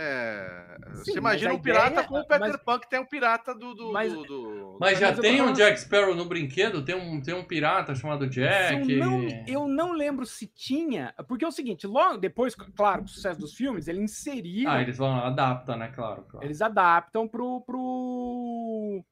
É, 0.00 0.76
Sim, 0.94 1.12
você 1.12 1.18
imagina 1.18 1.52
um 1.54 1.58
pirata 1.58 1.90
ideia- 1.90 2.06
como 2.06 2.20
o 2.20 2.26
Peter 2.26 2.40
mas- 2.40 2.56
Pan, 2.62 2.78
que 2.78 2.88
tem 2.88 3.00
um 3.00 3.04
pirata 3.04 3.54
do. 3.54 3.74
do, 3.74 3.92
Mas- 3.92 4.12
do- 4.12 4.22
do- 4.24 4.78
Mas 4.80 4.98
já 4.98 5.08
Mas 5.10 5.18
tem 5.18 5.42
um 5.42 5.52
Jack 5.52 5.80
Sparrow 5.80 6.14
no 6.14 6.24
brinquedo? 6.24 6.84
Tem 6.84 6.94
um, 6.94 7.20
tem 7.20 7.34
um 7.34 7.44
pirata 7.44 7.94
chamado 7.94 8.28
Jack? 8.28 8.90
Eu 8.92 8.98
não, 8.98 9.44
eu 9.46 9.68
não 9.68 9.92
lembro 9.92 10.24
se 10.24 10.46
tinha. 10.46 11.12
Porque 11.26 11.44
é 11.44 11.48
o 11.48 11.52
seguinte, 11.52 11.86
logo 11.86 12.16
depois, 12.16 12.54
claro, 12.54 13.00
com 13.02 13.06
o 13.06 13.10
sucesso 13.10 13.40
dos 13.40 13.54
filmes, 13.54 13.88
ele 13.88 14.00
inseriram. 14.00 14.70
Ah, 14.72 14.80
eles 14.82 14.96
vão 14.96 15.14
adaptar, 15.16 15.76
né? 15.76 15.88
Claro, 15.88 16.22
claro. 16.28 16.46
Eles 16.46 16.62
adaptam 16.62 17.26
pro. 17.26 17.60
pro... 17.62 19.04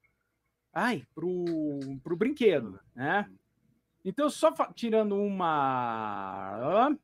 Ai, 0.72 1.02
pro, 1.14 1.44
pro 2.04 2.16
brinquedo, 2.16 2.78
né? 2.94 3.26
Então, 4.04 4.30
só 4.30 4.52
tirando 4.74 5.16
uma. 5.16 6.94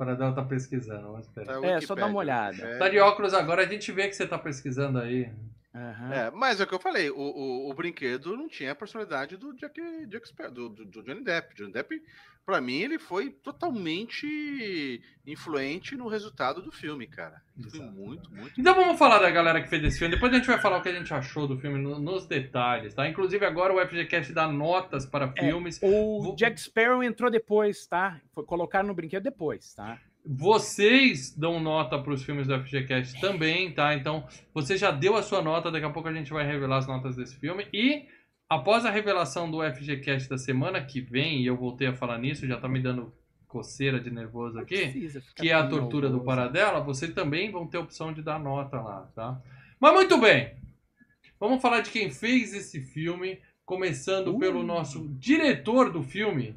O 0.00 0.02
Paradela 0.02 0.32
tá 0.32 0.42
pesquisando, 0.42 1.02
vamos 1.02 1.26
esperar. 1.26 1.60
Tá, 1.60 1.66
É, 1.66 1.80
só 1.82 1.94
dá 1.94 2.06
uma 2.06 2.18
olhada. 2.20 2.52
Wikipédia. 2.52 2.78
Tá 2.78 2.88
de 2.88 2.98
óculos 3.00 3.34
agora, 3.34 3.60
a 3.62 3.66
gente 3.66 3.92
vê 3.92 4.08
que 4.08 4.14
você 4.16 4.26
tá 4.26 4.38
pesquisando 4.38 4.98
aí. 4.98 5.28
Aham. 5.74 6.12
É, 6.12 6.30
mas 6.32 6.60
é 6.60 6.64
o 6.64 6.66
que 6.66 6.74
eu 6.74 6.80
falei, 6.80 7.10
o, 7.10 7.16
o, 7.16 7.70
o 7.70 7.74
brinquedo 7.74 8.36
não 8.36 8.48
tinha 8.48 8.72
a 8.72 8.74
personalidade 8.74 9.36
do 9.36 9.54
Jack, 9.54 9.80
Jack 10.08 10.26
Sparrow, 10.28 10.52
do, 10.52 10.68
do, 10.70 10.84
do 10.84 11.02
Johnny 11.04 11.22
Depp. 11.22 11.54
Johnny 11.54 11.72
Depp, 11.72 12.02
pra 12.44 12.60
mim, 12.60 12.78
ele 12.80 12.98
foi 12.98 13.30
totalmente 13.30 15.00
influente 15.26 15.96
no 15.96 16.08
resultado 16.08 16.60
do 16.62 16.72
filme, 16.72 17.06
cara. 17.06 17.40
Ele 17.56 17.70
foi 17.70 17.80
Exato. 17.80 17.94
muito, 17.94 18.30
muito. 18.34 18.60
Então 18.60 18.74
vamos 18.74 18.98
falar 18.98 19.18
da 19.20 19.30
galera 19.30 19.62
que 19.62 19.68
fez 19.68 19.82
esse 19.84 19.98
filme. 19.98 20.14
Depois 20.14 20.32
a 20.32 20.36
gente 20.36 20.46
vai 20.46 20.60
falar 20.60 20.78
o 20.78 20.82
que 20.82 20.88
a 20.88 20.94
gente 20.94 21.12
achou 21.14 21.46
do 21.46 21.58
filme 21.58 21.78
no- 21.78 21.98
nos 21.98 22.26
detalhes, 22.26 22.94
tá? 22.94 23.08
Inclusive 23.08 23.44
agora 23.44 23.72
o 23.72 23.80
FGCast 23.80 24.32
dá 24.32 24.48
notas 24.48 25.06
para 25.06 25.32
É, 25.36 25.40
filmes. 25.46 25.78
O 25.82 26.22
Vou- 26.22 26.36
Jack 26.36 26.60
Sparrow 26.60 27.02
entrou 27.02 27.30
depois, 27.30 27.86
tá? 27.86 28.20
Foi 28.32 28.44
colocar 28.44 28.82
no 28.82 28.94
brinquedo 28.94 29.22
depois, 29.22 29.72
tá? 29.74 30.00
Vocês 30.24 31.34
dão 31.34 31.58
nota 31.60 31.98
para 31.98 32.12
os 32.12 32.22
filmes 32.22 32.46
do 32.46 32.58
FGCast 32.60 33.20
também, 33.20 33.72
tá? 33.72 33.94
Então, 33.94 34.26
você 34.52 34.76
já 34.76 34.90
deu 34.90 35.16
a 35.16 35.22
sua 35.22 35.40
nota, 35.42 35.70
daqui 35.70 35.86
a 35.86 35.90
pouco 35.90 36.08
a 36.08 36.12
gente 36.12 36.32
vai 36.32 36.46
revelar 36.46 36.78
as 36.78 36.86
notas 36.86 37.16
desse 37.16 37.36
filme. 37.36 37.66
E, 37.72 38.06
após 38.48 38.84
a 38.84 38.90
revelação 38.90 39.50
do 39.50 39.62
FGCast 39.62 40.28
da 40.28 40.36
semana 40.38 40.82
que 40.84 41.00
vem, 41.00 41.40
e 41.42 41.46
eu 41.46 41.56
voltei 41.56 41.88
a 41.88 41.94
falar 41.94 42.18
nisso, 42.18 42.46
já 42.46 42.56
tá 42.58 42.68
me 42.68 42.80
dando 42.80 43.12
coceira 43.48 43.98
de 43.98 44.10
nervoso 44.10 44.58
aqui, 44.58 45.10
que 45.34 45.48
é 45.48 45.52
a 45.54 45.66
tortura 45.66 46.08
do 46.08 46.18
nervoso. 46.18 46.24
Paradela, 46.26 46.80
vocês 46.80 47.12
também 47.12 47.50
vão 47.50 47.66
ter 47.66 47.78
a 47.78 47.80
opção 47.80 48.12
de 48.12 48.22
dar 48.22 48.38
nota 48.38 48.80
lá, 48.80 49.10
tá? 49.14 49.40
Mas 49.80 49.92
muito 49.94 50.18
bem! 50.18 50.52
Vamos 51.40 51.60
falar 51.62 51.80
de 51.80 51.90
quem 51.90 52.10
fez 52.10 52.52
esse 52.54 52.80
filme, 52.82 53.38
começando 53.64 54.36
Uh. 54.36 54.38
pelo 54.38 54.62
nosso 54.62 55.08
diretor 55.18 55.90
do 55.90 56.02
filme, 56.02 56.54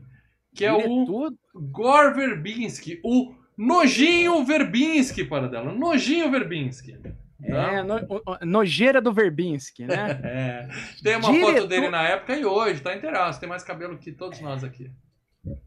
que 0.54 0.66
é 0.66 0.74
o 0.74 0.78
Diretor- 0.78 1.34
Gore 1.56 2.14
Verbinski, 2.14 3.00
o 3.04 3.34
Nojinho 3.58 4.44
Verbinski, 4.46 5.24
para 5.24 5.48
dela. 5.48 5.72
Nojinho 5.74 6.30
Verbinski. 6.32 6.94
Tá? 6.94 7.14
É, 7.46 7.84
no- 7.84 8.00
nojeira 8.46 9.02
do 9.02 9.12
Verbinski, 9.14 9.86
né? 9.86 10.20
É. 10.24 10.68
Tem 11.04 11.18
uma 11.18 11.32
Diretor- 11.32 11.54
foto 11.56 11.68
dele 11.68 11.90
na 11.90 12.02
época 12.04 12.38
e 12.38 12.46
hoje, 12.46 12.82
tá 12.82 12.96
inteiraço. 12.96 13.40
Tem 13.40 13.50
mais 13.50 13.64
cabelo 13.64 13.98
que 13.98 14.12
todos 14.12 14.40
nós 14.40 14.64
aqui. 14.64 14.90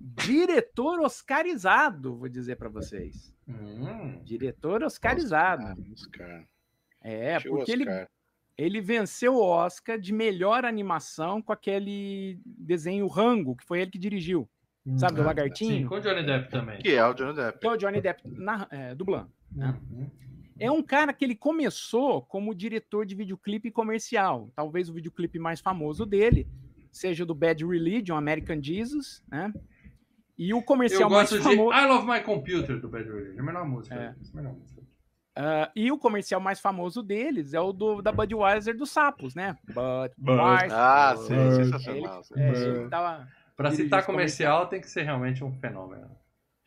Diretor 0.00 1.00
oscarizado, 1.00 2.16
vou 2.16 2.28
dizer 2.28 2.56
pra 2.56 2.68
vocês. 2.68 3.34
Hum. 3.46 4.20
Diretor 4.24 4.82
oscarizado. 4.82 5.62
Oscar. 5.92 6.44
É, 7.02 7.38
Tio 7.38 7.50
porque 7.52 7.70
ele, 7.72 7.82
Oscar. 7.88 8.08
ele 8.56 8.80
venceu 8.80 9.34
o 9.34 9.42
Oscar 9.42 9.98
de 9.98 10.12
melhor 10.14 10.64
animação 10.64 11.42
com 11.42 11.52
aquele 11.52 12.40
desenho 12.44 13.06
Rango, 13.06 13.54
que 13.54 13.64
foi 13.64 13.80
ele 13.82 13.90
que 13.90 13.98
dirigiu. 13.98 14.48
Sabe, 14.96 15.14
do 15.16 15.20
Ah, 15.20 15.22
Sim, 15.22 15.26
lagartinho? 15.26 15.88
com 15.88 15.94
o 15.96 16.00
Johnny 16.00 16.22
Depp 16.22 16.50
também. 16.50 16.78
Que 16.78 16.90
é 16.90 17.04
o 17.04 17.12
Johnny 17.14 17.34
Depp. 17.34 17.58
Que 17.58 17.66
é 17.66 17.70
o 17.70 17.76
Johnny 17.76 18.00
Depp 18.00 18.22
na, 18.24 18.66
é, 18.70 18.94
dublando. 18.94 19.28
Uhum. 19.56 20.10
É 20.58 20.70
um 20.70 20.82
cara 20.82 21.12
que 21.12 21.24
ele 21.24 21.34
começou 21.34 22.22
como 22.22 22.54
diretor 22.54 23.04
de 23.04 23.14
videoclipe 23.14 23.70
comercial. 23.70 24.50
Talvez 24.54 24.88
o 24.88 24.94
videoclipe 24.94 25.38
mais 25.38 25.60
famoso 25.60 26.06
dele 26.06 26.46
seja 26.92 27.24
o 27.24 27.26
do 27.26 27.34
Bad 27.34 27.64
Religion, 27.66 28.16
American 28.16 28.62
Jesus, 28.62 29.22
né? 29.28 29.52
E 30.38 30.54
o 30.54 30.62
comercial 30.62 31.10
mais 31.10 31.30
gosto 31.30 31.42
de 31.42 31.56
famoso. 31.56 31.76
I 31.76 31.86
Love 31.86 32.06
My 32.06 32.20
Computer 32.20 32.80
do 32.80 32.88
Bad 32.88 33.08
Religion. 33.10 33.36
É 33.36 33.40
a 33.40 33.42
melhor 33.42 33.66
música. 33.66 33.94
É. 33.94 34.14
melhor 34.34 34.52
música. 34.54 34.82
Ah, 35.38 35.70
e 35.76 35.92
o 35.92 35.98
comercial 35.98 36.40
mais 36.40 36.60
famoso 36.60 37.02
deles 37.02 37.52
é 37.52 37.60
o 37.60 37.70
do, 37.72 38.00
da 38.00 38.10
Budweiser 38.10 38.74
dos 38.74 38.90
sapos, 38.90 39.34
né? 39.34 39.56
Budweiser. 40.16 40.72
Ah, 40.72 41.14
sim, 41.18 41.34
É, 41.34 41.50
sensacional. 41.50 42.22
É, 42.34 42.52
Bud. 42.52 42.64
ele 42.64 42.88
tava- 42.88 43.28
Pra 43.56 43.70
citar 43.70 44.00
os 44.00 44.06
comercial, 44.06 44.66
tem 44.66 44.80
que 44.80 44.90
ser 44.90 45.02
realmente 45.02 45.42
um 45.42 45.52
fenômeno. 45.52 46.10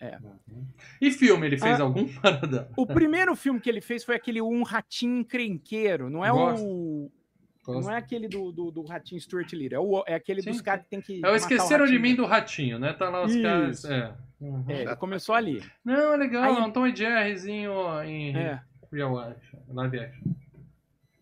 É. 0.01 0.17
E 1.01 1.11
filme, 1.11 1.45
ele 1.45 1.57
fez 1.57 1.79
Ah. 1.79 1.83
algum? 1.83 2.07
O 2.77 2.87
primeiro 2.87 3.35
filme 3.35 3.59
que 3.59 3.69
ele 3.69 3.81
fez 3.81 4.03
foi 4.03 4.15
aquele 4.15 4.41
Um 4.41 4.63
Ratinho 4.63 5.19
Encrenqueiro. 5.19 6.09
Não 6.09 6.25
é 6.25 6.31
Gosto. 6.31 6.65
o. 6.65 7.11
Gosto. 7.65 7.81
Não 7.85 7.91
é 7.93 7.97
aquele 7.97 8.27
do, 8.27 8.51
do, 8.51 8.71
do 8.71 8.83
Ratinho 8.83 9.19
Stuart 9.21 9.51
Little. 9.53 9.75
É, 9.75 9.79
o, 9.79 10.03
é 10.07 10.15
aquele 10.15 10.41
Sim, 10.41 10.51
dos 10.51 10.61
caras 10.61 10.83
que 10.85 10.89
tem 10.89 11.01
que. 11.01 11.21
É 11.23 11.29
o 11.29 11.35
Esqueceram 11.35 11.85
de. 11.85 11.99
Mim 11.99 12.15
do 12.15 12.25
Ratinho, 12.25 12.79
né? 12.79 12.93
Tá 12.93 13.09
lá 13.09 13.23
os 13.25 13.33
Isso. 13.33 13.43
caras. 13.43 13.85
É. 13.85 14.13
Uhum. 14.39 14.65
É, 14.69 14.81
ele 14.83 14.95
começou 14.95 15.35
ali. 15.35 15.61
Não, 15.83 16.13
é 16.13 16.17
legal. 16.17 16.43
Aí- 16.43 16.55
é 16.55 16.65
um 16.65 16.71
Tom 16.71 16.87
e 16.87 16.95
Jerryzinho 16.95 17.73
em 18.03 18.35
É. 18.37 18.61
real 18.91 19.19
action, 19.19 19.59
live 19.67 19.99
action. 19.99 20.31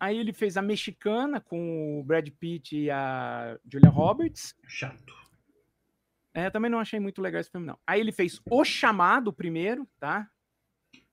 Aí 0.00 0.16
ele 0.16 0.32
fez 0.32 0.56
a 0.56 0.62
mexicana 0.62 1.40
com 1.40 1.98
o 1.98 2.04
Brad 2.04 2.28
Pitt 2.38 2.76
e 2.78 2.88
a 2.90 3.58
Julia 3.70 3.90
Roberts. 3.90 4.54
Chato. 4.68 5.17
É, 6.38 6.50
também 6.50 6.70
não 6.70 6.78
achei 6.78 7.00
muito 7.00 7.20
legal 7.20 7.40
esse 7.40 7.50
filme, 7.50 7.66
não. 7.66 7.78
Aí 7.86 8.00
ele 8.00 8.12
fez 8.12 8.40
O 8.50 8.64
Chamado 8.64 9.32
primeiro, 9.32 9.88
tá? 9.98 10.28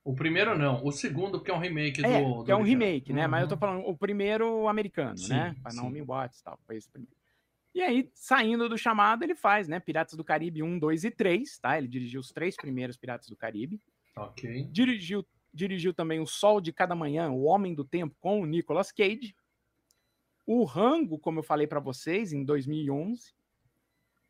O 0.03 0.13
primeiro 0.13 0.55
não, 0.55 0.85
o 0.85 0.91
segundo 0.91 1.41
que 1.41 1.49
é 1.49 1.53
um 1.53 1.57
remake 1.57 2.05
É, 2.05 2.21
do. 2.21 2.33
do 2.39 2.43
que 2.45 2.51
é 2.51 2.55
um 2.55 2.61
remake, 2.61 3.11
né? 3.11 3.25
Mas 3.25 3.41
eu 3.41 3.47
tô 3.47 3.55
Uhum. 3.55 3.59
falando 3.59 3.87
o 3.87 3.97
primeiro 3.97 4.67
americano, 4.67 5.17
Sim, 5.17 5.29
né? 5.29 5.55
Com 5.63 5.67
a 5.67 5.71
sim. 5.71 5.77
Naomi 5.77 6.01
Watts 6.03 6.39
e 6.39 6.43
tal. 6.43 6.59
Foi 6.65 6.75
esse 6.77 6.87
primeiro. 6.89 7.15
E 7.73 7.81
aí, 7.81 8.09
saindo 8.13 8.69
do 8.69 8.77
chamado, 8.77 9.23
ele 9.23 9.33
faz, 9.35 9.67
né? 9.67 9.79
Piratas 9.79 10.13
do 10.15 10.23
Caribe 10.23 10.61
1, 10.61 10.77
2 10.77 11.03
e 11.05 11.11
3, 11.11 11.57
tá? 11.57 11.75
Ele 11.77 11.87
dirigiu 11.87 12.21
os 12.21 12.31
três 12.31 12.55
primeiros 12.55 12.95
Piratas 12.97 13.27
do 13.27 13.35
Caribe. 13.35 13.81
Ok. 14.15 14.67
Dirigiu, 14.71 15.25
dirigiu 15.51 15.91
também 15.93 16.19
O 16.19 16.25
Sol 16.27 16.61
de 16.61 16.71
Cada 16.71 16.93
Manhã, 16.95 17.31
O 17.31 17.43
Homem 17.43 17.73
do 17.73 17.83
Tempo, 17.83 18.15
com 18.19 18.39
o 18.41 18.45
Nicolas 18.45 18.91
Cage. 18.91 19.35
O 20.45 20.63
Rango, 20.65 21.17
como 21.17 21.39
eu 21.39 21.43
falei 21.43 21.65
pra 21.65 21.79
vocês, 21.79 22.31
em 22.31 22.45
2011. 22.45 23.33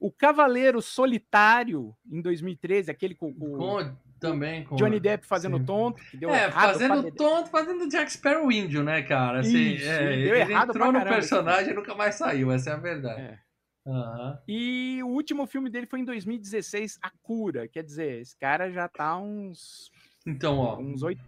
O 0.05 0.11
Cavaleiro 0.11 0.81
Solitário, 0.83 1.95
em 2.11 2.21
2013, 2.21 2.91
aquele 2.91 3.15
com, 3.15 3.33
com 3.33 3.57
Com, 3.57 3.95
também 4.19 4.63
com. 4.63 4.75
Johnny 4.75 4.99
Depp 4.99 5.25
fazendo 5.25 5.57
Sim. 5.57 5.65
tonto, 5.65 6.03
que 6.11 6.15
deu 6.17 6.29
É, 6.29 6.43
errado. 6.45 6.73
fazendo 6.73 7.11
tonto, 7.11 7.49
fazendo 7.49 7.87
Jack 7.89 8.11
Sparrow 8.13 8.51
índio, 8.51 8.83
né, 8.83 9.01
cara? 9.01 9.39
Assim, 9.39 9.73
Isso, 9.73 9.89
é, 9.89 10.15
deu 10.15 10.35
ele 10.35 10.51
errado 10.51 10.69
entrou 10.69 10.87
no 10.91 10.93
caramba, 10.99 11.15
personagem 11.15 11.71
e 11.71 11.75
nunca 11.75 11.95
mais 11.95 12.13
saiu, 12.15 12.51
essa 12.51 12.69
é 12.69 12.73
a 12.73 12.77
verdade. 12.77 13.21
É. 13.21 13.39
Aham. 13.87 14.39
E 14.47 14.99
o 15.03 15.07
último 15.07 15.47
filme 15.47 15.69
dele 15.71 15.87
foi 15.87 15.99
em 16.01 16.05
2016, 16.05 16.99
A 17.01 17.09
Cura. 17.23 17.67
Quer 17.67 17.83
dizer, 17.83 18.21
esse 18.21 18.37
cara 18.37 18.71
já 18.71 18.87
tá 18.87 19.17
uns 19.17 19.91
Então, 20.25 20.57
ó. 20.59 20.77
uns 20.77 21.01
oito, 21.01 21.21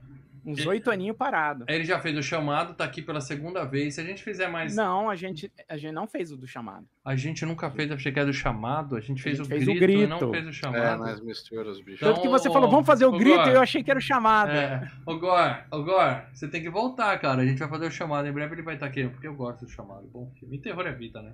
uns 0.48 0.66
oito 0.66 0.90
aninhos 0.90 1.18
parado. 1.18 1.66
Ele 1.68 1.84
já 1.84 2.00
fez 2.00 2.18
o 2.18 2.24
chamado, 2.24 2.74
tá 2.74 2.84
aqui 2.86 3.02
pela 3.02 3.20
segunda 3.22 3.66
vez. 3.66 3.96
Se 3.96 4.02
a 4.02 4.04
gente 4.04 4.24
fizer 4.24 4.48
mais. 4.48 4.76
Não, 4.76 5.10
a 5.10 5.16
gente, 5.16 5.52
a 5.68 5.78
gente 5.78 5.92
não 5.92 6.08
fez 6.08 6.32
o 6.32 6.38
do 6.38 6.48
chamado. 6.48 6.88
A 7.04 7.16
gente 7.16 7.46
nunca 7.46 7.70
fez 7.70 7.92
a 7.92 7.98
chegar 7.98 8.26
do 8.26 8.34
chamado, 8.34 8.96
a 8.96 9.00
gente 9.02 9.22
fez, 9.22 9.38
gente 9.38 9.46
o, 9.46 9.50
fez 9.50 9.64
o 9.68 9.74
grito 9.74 10.02
e 10.04 10.08
não 10.08 10.18
grito. 10.20 10.32
fez 10.32 10.46
o 10.46 10.50
É, 10.50 10.54
chamado. 10.54 11.00
mas 11.04 11.20
mistura 11.22 11.70
os 11.70 11.80
bichos. 11.80 12.02
Então, 12.02 12.14
Tanto 12.14 12.22
que 12.24 12.30
você 12.30 12.50
ô, 12.50 12.54
falou, 12.54 12.70
vamos 12.72 12.86
fazer 12.86 13.06
o 13.06 13.10
ô, 13.14 13.18
grito, 13.18 13.38
Gor, 13.38 13.48
e 13.50 13.54
eu 13.54 13.62
achei 13.62 13.84
que 13.84 13.92
era 13.92 14.00
o 14.00 14.02
chamado. 14.02 14.52
É. 14.52 14.90
Ô, 15.06 15.18
Gor, 15.20 15.64
ô, 15.72 15.84
Gor, 15.84 16.22
você 16.34 16.48
tem 16.48 16.62
que 16.62 16.70
voltar, 16.70 17.18
cara. 17.20 17.42
A 17.42 17.46
gente 17.46 17.60
vai 17.60 17.68
fazer 17.70 17.86
o 17.88 17.92
chamado. 17.92 18.28
Em 18.28 18.32
breve 18.32 18.56
ele 18.56 18.62
vai 18.62 18.76
estar 18.76 18.86
aqui, 18.88 19.08
porque 19.08 19.28
eu 19.28 19.36
gosto 19.36 19.66
do 19.66 19.72
chamado. 19.72 20.08
Bom 20.08 20.32
filme. 20.40 20.56
E 20.58 20.60
terror 20.62 20.88
é 20.88 20.92
vida, 20.94 21.22
né? 21.22 21.34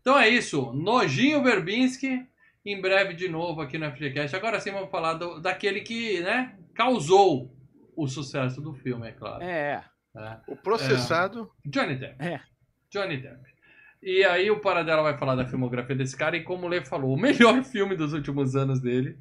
Então 0.00 0.18
é 0.18 0.28
isso. 0.28 0.72
Nojinho 0.72 1.42
Verbinski. 1.42 2.24
Em 2.64 2.80
breve 2.80 3.14
de 3.14 3.28
novo 3.28 3.60
aqui 3.60 3.78
no 3.78 3.88
FGCast. 3.92 4.34
Agora 4.34 4.58
sim 4.58 4.72
vamos 4.72 4.90
falar 4.90 5.14
do- 5.14 5.40
daquele 5.40 5.82
que, 5.82 6.20
né, 6.20 6.52
causou 6.74 7.48
o 7.96 8.06
sucesso 8.06 8.60
do 8.60 8.72
filme, 8.74 9.08
é 9.08 9.12
claro. 9.12 9.42
É. 9.42 9.82
né? 10.14 10.40
O 10.46 10.54
processado. 10.56 11.50
Johnny 11.64 11.96
Depp. 11.96 12.16
É. 12.24 12.40
Johnny 12.90 13.16
Depp. 13.16 13.40
E 14.02 14.22
aí 14.24 14.50
o 14.50 14.60
Paradela 14.60 15.02
vai 15.02 15.16
falar 15.18 15.34
da 15.34 15.46
filmografia 15.46 15.96
desse 15.96 16.16
cara 16.16 16.36
e 16.36 16.44
como 16.44 16.66
o 16.66 16.68
Lê 16.68 16.84
falou, 16.84 17.12
o 17.14 17.18
melhor 17.20 17.62
filme 17.64 17.96
dos 17.96 18.12
últimos 18.12 18.54
anos 18.54 18.80
dele 18.80 19.18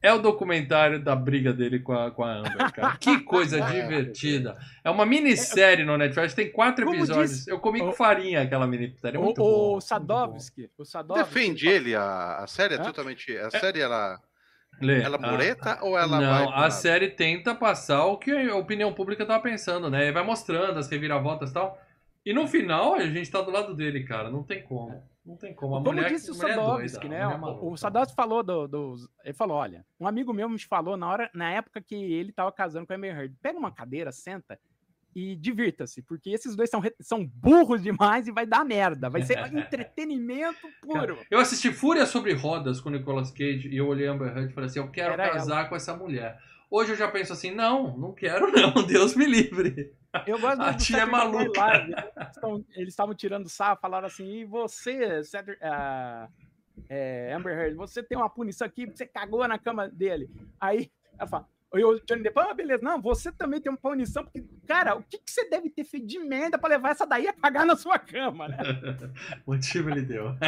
é 0.00 0.12
o 0.12 0.18
documentário 0.20 1.02
da 1.02 1.16
briga 1.16 1.52
dele 1.52 1.80
com 1.80 1.92
a, 1.92 2.08
com 2.10 2.22
a 2.22 2.34
Amber, 2.36 2.72
cara. 2.72 2.96
Que 2.98 3.18
coisa 3.20 3.60
divertida. 3.72 4.56
É 4.84 4.90
uma 4.90 5.04
minissérie 5.04 5.84
no 5.84 5.96
Netflix, 5.96 6.34
tem 6.34 6.52
quatro 6.52 6.84
Como 6.84 6.96
episódios. 6.98 7.30
disse- 7.30 7.50
Eu 7.50 7.58
comi 7.58 7.80
com 7.80 7.88
o- 7.88 7.92
farinha 7.92 8.42
aquela 8.42 8.64
minissérie, 8.66 9.16
é 9.16 9.20
O, 9.20 9.24
muito 9.24 9.40
o 9.40 9.44
bom, 9.44 9.70
muito 9.72 9.84
Sadovski, 9.84 10.70
o 10.78 10.84
Sadovski. 10.84 11.24
Defende 11.24 11.66
ele, 11.68 11.96
a, 11.96 12.36
a 12.38 12.46
série 12.46 12.74
é 12.74 12.78
Hã? 12.78 12.82
totalmente. 12.84 13.36
A 13.38 13.50
série, 13.50 13.80
ela. 13.80 14.20
Lê, 14.80 15.02
Ela 15.02 15.16
a- 15.16 15.30
mureta 15.30 15.78
ou 15.82 15.98
ela 15.98 16.20
vai. 16.20 16.44
Não, 16.44 16.54
a 16.54 16.70
série 16.70 17.08
tenta 17.10 17.54
passar 17.54 18.04
o 18.06 18.16
que 18.16 18.30
a 18.30 18.54
opinião 18.56 18.92
pública 18.92 19.26
tava 19.26 19.42
pensando, 19.42 19.90
né? 19.90 20.04
Ele 20.04 20.12
vai 20.12 20.22
mostrando 20.24 20.78
as 20.78 20.88
reviravoltas 20.88 21.50
e 21.50 21.54
tal. 21.54 21.80
E 22.24 22.32
no 22.32 22.46
final 22.46 22.94
a 22.94 23.06
gente 23.06 23.30
tá 23.30 23.40
do 23.40 23.50
lado 23.50 23.74
dele, 23.74 24.04
cara. 24.04 24.30
Não 24.30 24.42
tem 24.42 24.62
como. 24.62 25.02
Não 25.24 25.36
tem 25.36 25.52
como. 25.54 25.74
A 25.76 25.78
Como 25.82 25.92
mulher, 25.92 26.08
disse 26.10 26.30
o 26.30 26.34
a 26.34 26.36
é 26.36 26.54
Sadovski, 26.54 27.08
né? 27.08 27.18
a 27.26 27.30
é 27.32 27.34
O, 27.34 27.38
maluca. 27.40 27.64
o 27.66 27.76
Sadovski 27.76 28.14
falou 28.14 28.42
do, 28.42 28.66
dos. 28.68 29.08
Ele 29.24 29.34
falou: 29.34 29.56
olha, 29.56 29.84
um 30.00 30.06
amigo 30.06 30.32
meu 30.32 30.48
me 30.48 30.58
falou 30.58 30.96
na 30.96 31.08
hora, 31.08 31.30
na 31.34 31.50
época 31.50 31.80
que 31.82 31.94
ele 31.94 32.32
tava 32.32 32.50
casando 32.52 32.86
com 32.86 32.92
a 32.92 32.96
Amber 32.96 33.14
Heard, 33.18 33.34
pega 33.42 33.58
uma 33.58 33.70
cadeira, 33.70 34.10
senta 34.12 34.58
e 35.18 35.34
divirta-se, 35.34 36.00
porque 36.02 36.30
esses 36.30 36.54
dois 36.54 36.70
são, 36.70 36.80
são 37.00 37.26
burros 37.26 37.82
demais 37.82 38.28
e 38.28 38.32
vai 38.32 38.46
dar 38.46 38.64
merda. 38.64 39.10
Vai 39.10 39.22
ser 39.22 39.36
entretenimento 39.52 40.68
puro. 40.80 41.18
Eu 41.28 41.40
assisti 41.40 41.72
Fúria 41.72 42.06
sobre 42.06 42.32
Rodas 42.34 42.80
com 42.80 42.88
o 42.88 42.92
Nicolas 42.92 43.32
Cage 43.32 43.68
e 43.68 43.76
eu 43.76 43.88
olhei 43.88 44.06
Amber 44.06 44.28
Heard 44.28 44.50
e 44.50 44.54
falei 44.54 44.70
assim, 44.70 44.78
eu 44.78 44.88
quero 44.90 45.14
Era 45.14 45.30
casar 45.30 45.68
com 45.68 45.74
essa 45.74 45.96
mulher. 45.96 46.38
Hoje 46.70 46.92
eu 46.92 46.96
já 46.96 47.08
penso 47.08 47.32
assim, 47.32 47.50
não, 47.50 47.96
não 47.96 48.12
quero 48.12 48.52
não, 48.52 48.72
Deus 48.86 49.16
me 49.16 49.26
livre. 49.26 49.92
Eu 50.24 50.38
gosto 50.38 50.62
A 50.62 50.74
tia 50.74 50.98
é 50.98 51.04
maluca. 51.04 51.58
Live. 51.60 51.94
Eles 52.76 52.90
estavam 52.90 53.14
tirando 53.14 53.48
sarro, 53.48 53.78
falaram 53.80 54.06
assim, 54.06 54.40
e 54.40 54.44
você, 54.44 55.24
Satur- 55.24 55.58
ah, 55.60 56.28
é, 56.88 57.32
Amber 57.34 57.58
Heard, 57.58 57.74
você 57.74 58.04
tem 58.04 58.16
uma 58.16 58.30
punição 58.30 58.66
aqui, 58.66 58.86
você 58.86 59.04
cagou 59.04 59.46
na 59.48 59.58
cama 59.58 59.88
dele. 59.88 60.30
Aí 60.60 60.90
ela 61.18 61.28
fala, 61.28 61.48
E 61.74 61.84
o 61.84 62.00
Johnny 62.06 62.22
Depp, 62.22 62.38
ah, 62.40 62.54
beleza, 62.54 62.82
não, 62.82 63.00
você 63.00 63.30
também 63.30 63.60
tem 63.60 63.70
uma 63.70 63.76
punição, 63.76 64.24
porque, 64.24 64.42
cara, 64.66 64.94
o 64.96 65.02
que, 65.02 65.18
que 65.18 65.30
você 65.30 65.48
deve 65.50 65.68
ter 65.68 65.84
feito 65.84 66.06
de 66.06 66.18
merda 66.18 66.58
pra 66.58 66.70
levar 66.70 66.92
essa 66.92 67.06
daí 67.06 67.28
a 67.28 67.32
cagar 67.34 67.66
na 67.66 67.76
sua 67.76 67.98
cama, 67.98 68.48
né? 68.48 68.56
motivo 69.46 69.90
ele 69.90 70.02
deu. 70.02 70.34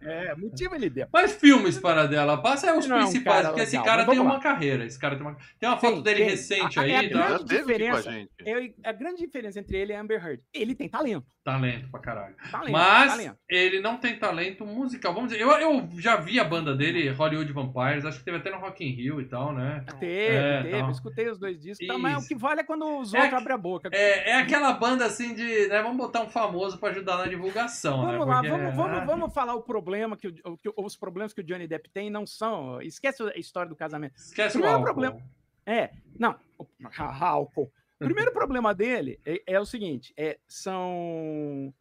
É, 0.00 0.34
motivo 0.34 0.74
ele 0.74 0.90
deu. 0.90 1.06
Mas 1.12 1.32
filmes 1.32 1.78
para 1.78 2.06
dela, 2.06 2.36
passa 2.40 2.70
aí 2.70 2.78
os 2.78 2.86
Não 2.86 2.96
é 2.96 3.00
principais, 3.02 3.36
cara 3.42 3.48
porque 3.48 3.62
esse 3.62 3.72
legal, 3.76 3.84
cara 3.86 4.06
tem 4.06 4.18
uma 4.18 4.34
lá. 4.34 4.40
carreira. 4.40 4.84
Esse 4.84 4.98
cara 4.98 5.16
tem 5.16 5.26
uma, 5.26 5.36
tem 5.58 5.68
uma 5.68 5.78
foto 5.78 5.94
Tem, 5.94 6.02
dele 6.02 6.16
tem. 6.20 6.28
recente 6.30 6.78
A- 6.78 6.82
aí, 6.82 6.94
a 6.94 7.02
tá? 7.02 7.08
grande 7.28 7.44
diferença 7.44 8.12
gente. 8.12 8.30
Eu- 8.44 8.74
a 8.84 8.92
grande 8.92 9.16
diferença 9.24 9.58
entre 9.60 9.78
ele 9.78 9.92
e 9.92 9.96
Amber 9.96 10.22
Heard, 10.26 10.42
ele 10.52 10.74
tem 10.74 10.88
talento. 10.88 11.26
talento 11.42 11.90
pra 11.90 12.00
caralho. 12.00 12.34
talento 12.50 12.72
Mas 12.72 13.12
talento. 13.12 13.38
ele 13.48 13.80
não 13.80 13.96
tem 13.96 14.18
talento 14.18 14.66
musical. 14.66 15.14
Vamos 15.14 15.30
dizer, 15.30 15.42
eu, 15.42 15.50
eu 15.52 15.88
já 15.98 16.16
vi 16.16 16.38
a 16.38 16.44
banda 16.44 16.74
dele, 16.76 17.08
Hollywood 17.10 17.52
Vampires, 17.52 18.04
acho 18.04 18.18
que 18.18 18.24
teve 18.24 18.38
até 18.38 18.50
no 18.50 18.58
Rock 18.58 18.84
in 18.84 18.90
Rio 18.90 19.20
e 19.20 19.24
tal, 19.26 19.52
né? 19.54 19.84
Teve, 20.00 20.34
É, 20.36 20.53
teve, 20.62 20.70
tal. 20.78 20.80
eu 20.86 20.90
escutei 20.90 21.28
os 21.30 21.38
dois 21.38 21.60
discos, 21.60 21.86
tá, 21.86 21.98
mas 21.98 22.24
o 22.24 22.28
que 22.28 22.34
vale 22.34 22.60
é 22.60 22.64
quando 22.64 22.84
os 22.98 23.12
É 23.14 23.20
outros 23.22 23.40
abrem 23.40 23.54
a 23.54 23.58
boca. 23.58 23.88
É, 23.92 24.30
é 24.30 24.34
aquela 24.34 24.72
banda 24.72 25.04
assim 25.06 25.34
de, 25.34 25.68
né, 25.68 25.82
vamos 25.82 25.96
botar 25.96 26.22
um 26.22 26.28
famoso 26.30 26.78
pra 26.78 26.90
ajudar 26.90 27.16
na 27.18 27.26
divulgação, 27.26 28.04
né? 28.06 28.12
Vamos 28.12 28.26
lá, 28.26 28.34
Porque, 28.36 28.48
vamos, 28.50 28.74
vamos, 28.76 28.98
né, 29.00 29.04
vamos 29.06 29.34
falar 29.34 29.54
o 29.54 29.62
problema 29.62 30.16
que, 30.16 30.28
o- 30.44 30.56
que 30.56 30.70
os 30.76 30.96
problemas 30.96 31.32
que 31.32 31.40
o 31.40 31.44
Johnny 31.44 31.66
Depp 31.66 31.88
tem 31.90 32.10
não 32.10 32.26
são. 32.26 32.80
Esquece 32.82 33.22
a 33.22 33.38
história 33.38 33.68
do 33.68 33.76
casamento. 33.76 34.16
Esquece 34.16 34.56
o 34.56 34.60
Primeiro 34.60 34.76
álcool. 34.76 34.84
problema- 34.84 35.20
É, 35.66 35.90
não, 36.18 36.36
álcool. 37.20 37.72
Primeiro 37.98 38.32
problema 38.34 38.74
dele 38.74 39.18
é, 39.24 39.42
é 39.46 39.60
o 39.60 39.64
seguinte: 39.64 40.12
é, 40.16 40.38
são. 40.46 41.72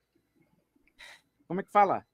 Como 1.47 1.59
é 1.59 1.63
que 1.63 1.71
fala? 1.71 2.05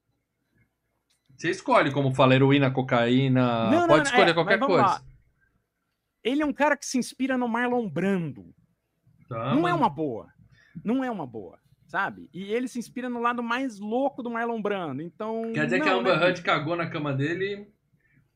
Você 1.36 1.48
escolhe 1.50 1.90
como 1.92 2.12
fala 2.14 2.34
heroína, 2.34 2.70
cocaína, 2.70 3.70
Não, 3.70 3.80
não, 3.80 3.88
pode 3.88 4.04
não, 4.04 4.10
escolher 4.10 4.30
é, 4.30 4.34
qualquer 4.34 4.58
coisa. 4.58 4.82
lá. 4.82 5.02
Ele 6.22 6.42
é 6.42 6.46
um 6.46 6.52
cara 6.52 6.76
que 6.76 6.86
se 6.86 6.98
inspira 6.98 7.36
no 7.36 7.48
Marlon 7.48 7.88
Brando. 7.88 8.54
Tá, 9.28 9.54
não 9.54 9.66
é 9.66 9.72
uma 9.72 9.88
boa. 9.88 10.28
Não 10.84 11.04
é 11.04 11.10
uma 11.10 11.26
boa, 11.26 11.58
sabe? 11.86 12.28
E 12.32 12.52
ele 12.52 12.68
se 12.68 12.78
inspira 12.78 13.08
no 13.08 13.20
lado 13.20 13.42
mais 13.42 13.78
louco 13.78 14.22
do 14.22 14.30
Marlon 14.30 14.60
Brando. 14.60 15.02
Então. 15.02 15.52
Quer 15.52 15.64
dizer 15.64 15.78
não, 15.78 15.84
que 15.84 15.90
a 15.90 15.94
Amber 15.94 16.18
né? 16.18 16.26
Heard 16.26 16.42
cagou 16.42 16.76
na 16.76 16.88
cama 16.88 17.12
dele 17.12 17.72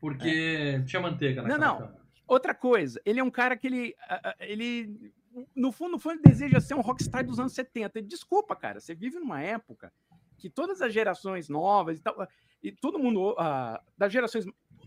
porque 0.00 0.82
tinha 0.86 1.00
manteiga 1.00 1.40
Não, 1.42 1.48
naquela 1.48 1.66
não. 1.66 1.78
cama. 1.78 2.04
Outra 2.26 2.54
coisa, 2.54 3.00
ele 3.04 3.20
é 3.20 3.24
um 3.24 3.30
cara 3.30 3.56
que 3.56 3.66
ele. 3.66 3.94
ele 4.40 5.12
no 5.54 5.72
fundo, 5.72 5.92
no 5.92 5.98
fundo, 5.98 6.14
ele 6.14 6.22
deseja 6.22 6.60
ser 6.60 6.74
um 6.74 6.80
rockstar 6.80 7.24
dos 7.26 7.40
anos 7.40 7.52
70. 7.54 8.00
Desculpa, 8.02 8.54
cara, 8.54 8.80
você 8.80 8.94
vive 8.94 9.18
numa 9.18 9.42
época 9.42 9.92
que 10.38 10.48
todas 10.48 10.80
as 10.80 10.92
gerações 10.92 11.48
novas 11.48 11.98
e 11.98 12.02
tal, 12.02 12.28
e 12.62 12.72
todo 12.72 12.98
mundo 12.98 13.34
ah, 13.38 13.82
das 13.96 14.12
gerações. 14.12 14.44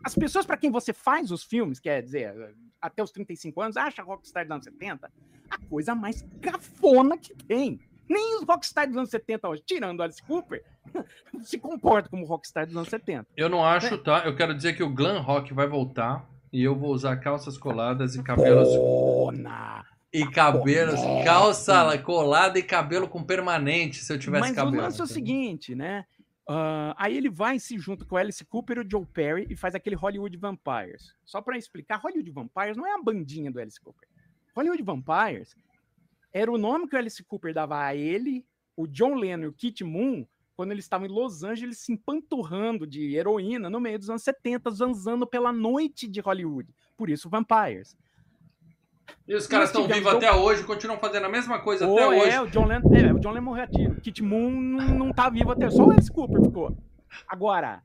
As 0.07 0.15
pessoas 0.15 0.45
para 0.45 0.55
quem 0.55 0.71
você 0.71 0.93
faz 0.93 1.31
os 1.31 1.43
filmes, 1.43 1.81
quer 1.81 2.01
dizer, 2.01 2.33
até 2.81 3.03
os 3.03 3.11
35 3.11 3.59
anos, 3.61 3.75
acha 3.75 4.01
rockstar 4.01 4.45
dos 4.45 4.51
anos 4.53 4.63
70 4.63 5.11
a 5.49 5.57
coisa 5.69 5.93
mais 5.93 6.25
cafona 6.41 7.17
que 7.17 7.35
tem. 7.35 7.77
Nem 8.07 8.37
os 8.37 8.43
rockstar 8.47 8.87
dos 8.87 8.95
anos 8.95 9.09
70 9.09 9.49
hoje, 9.49 9.63
tirando 9.65 9.99
o 9.99 10.03
Alice 10.03 10.23
Cooper, 10.23 10.63
se 11.43 11.57
comportam 11.59 12.09
como 12.09 12.25
rockstar 12.25 12.65
dos 12.65 12.73
anos 12.77 12.87
70. 12.87 13.27
Eu 13.35 13.49
não 13.49 13.65
acho, 13.65 13.95
É. 13.95 13.97
tá? 13.97 14.19
Eu 14.25 14.33
quero 14.33 14.55
dizer 14.55 14.77
que 14.77 14.81
o 14.83 14.89
glam 14.89 15.21
rock 15.21 15.53
vai 15.53 15.67
voltar 15.67 16.25
e 16.53 16.63
eu 16.63 16.73
vou 16.73 16.93
usar 16.93 17.17
calças 17.17 17.57
coladas 17.57 18.15
e 18.15 18.23
cabelos 18.23 18.69
Bona! 18.69 19.85
e 20.13 20.25
cabelos, 20.25 21.01
Bonito. 21.01 21.25
calça 21.25 21.97
colada 21.97 22.57
e 22.57 22.63
cabelo 22.63 23.09
com 23.09 23.21
permanente, 23.21 23.97
se 23.97 24.13
eu 24.13 24.17
tivesse 24.17 24.39
Mas 24.47 24.55
cabelo. 24.55 24.77
o 24.77 24.81
lance 24.83 25.01
é 25.01 25.03
o 25.03 25.07
seguinte, 25.07 25.75
né? 25.75 26.05
Ah, 26.49 26.95
aí 26.97 27.17
ele 27.17 27.29
vai 27.29 27.57
e 27.57 27.59
se 27.59 27.77
junta 27.77 28.05
com 28.05 28.15
Alice 28.15 28.43
Cooper 28.45 28.77
e 28.77 28.79
o 28.81 28.89
Joe 28.89 29.05
Perry 29.05 29.47
e 29.49 29.55
faz 29.55 29.75
aquele 29.75 29.95
Hollywood 29.95 30.37
Vampires. 30.37 31.13
Só 31.25 31.41
pra 31.41 31.57
explicar, 31.57 31.97
Hollywood 31.97 32.31
Vampires 32.31 32.77
não 32.77 32.87
é 32.87 32.93
a 32.93 33.01
bandinha 33.01 33.51
do 33.51 33.59
Alice 33.59 33.79
Cooper. 33.79 34.07
Hollywood 34.55 34.81
Vampires 34.81 35.55
era 36.31 36.51
o 36.51 36.57
nome 36.57 36.87
que 36.87 36.95
o 36.95 36.99
Alice 36.99 37.21
Cooper 37.23 37.53
dava 37.53 37.83
a 37.83 37.95
ele, 37.95 38.45
o 38.75 38.87
John 38.87 39.15
Lennon 39.15 39.43
e 39.43 39.47
o 39.47 39.53
Kit 39.53 39.83
Moon, 39.83 40.25
quando 40.55 40.71
eles 40.71 40.85
estavam 40.85 41.05
em 41.05 41.11
Los 41.11 41.43
Angeles 41.43 41.79
se 41.79 41.91
empanturrando 41.91 42.87
de 42.87 43.15
heroína 43.15 43.69
no 43.69 43.79
meio 43.79 43.99
dos 43.99 44.09
anos 44.09 44.23
70, 44.23 44.71
zanzando 44.71 45.27
pela 45.27 45.51
noite 45.51 46.07
de 46.07 46.19
Hollywood. 46.19 46.73
Por 46.95 47.09
isso, 47.09 47.29
Vampires. 47.29 47.95
E 49.27 49.35
os 49.35 49.45
caras 49.47 49.69
estão 49.69 49.87
vivos 49.87 50.13
até 50.13 50.31
hoje, 50.31 50.63
continuam 50.63 50.99
fazendo 50.99 51.25
a 51.25 51.29
mesma 51.29 51.59
coisa 51.59 51.85
Ou 51.87 51.95
até 51.97 52.07
hoje. 52.07 52.29
é, 52.31 52.41
o 52.41 52.47
John 52.47 52.65
Lennon, 52.65 52.95
é, 52.95 53.13
o 53.13 53.19
John 53.19 53.31
Lennon 53.31 53.45
morreu 53.45 53.63
a 53.63 53.67
tiro. 53.67 53.95
Kit 54.01 54.23
Moon 54.23 54.49
não, 54.51 55.11
tá 55.11 55.29
vivo 55.29 55.51
até. 55.51 55.69
Só 55.69 55.85
o 55.85 55.91
Alice 55.91 56.11
Cooper 56.11 56.41
ficou. 56.43 56.77
Agora, 57.27 57.83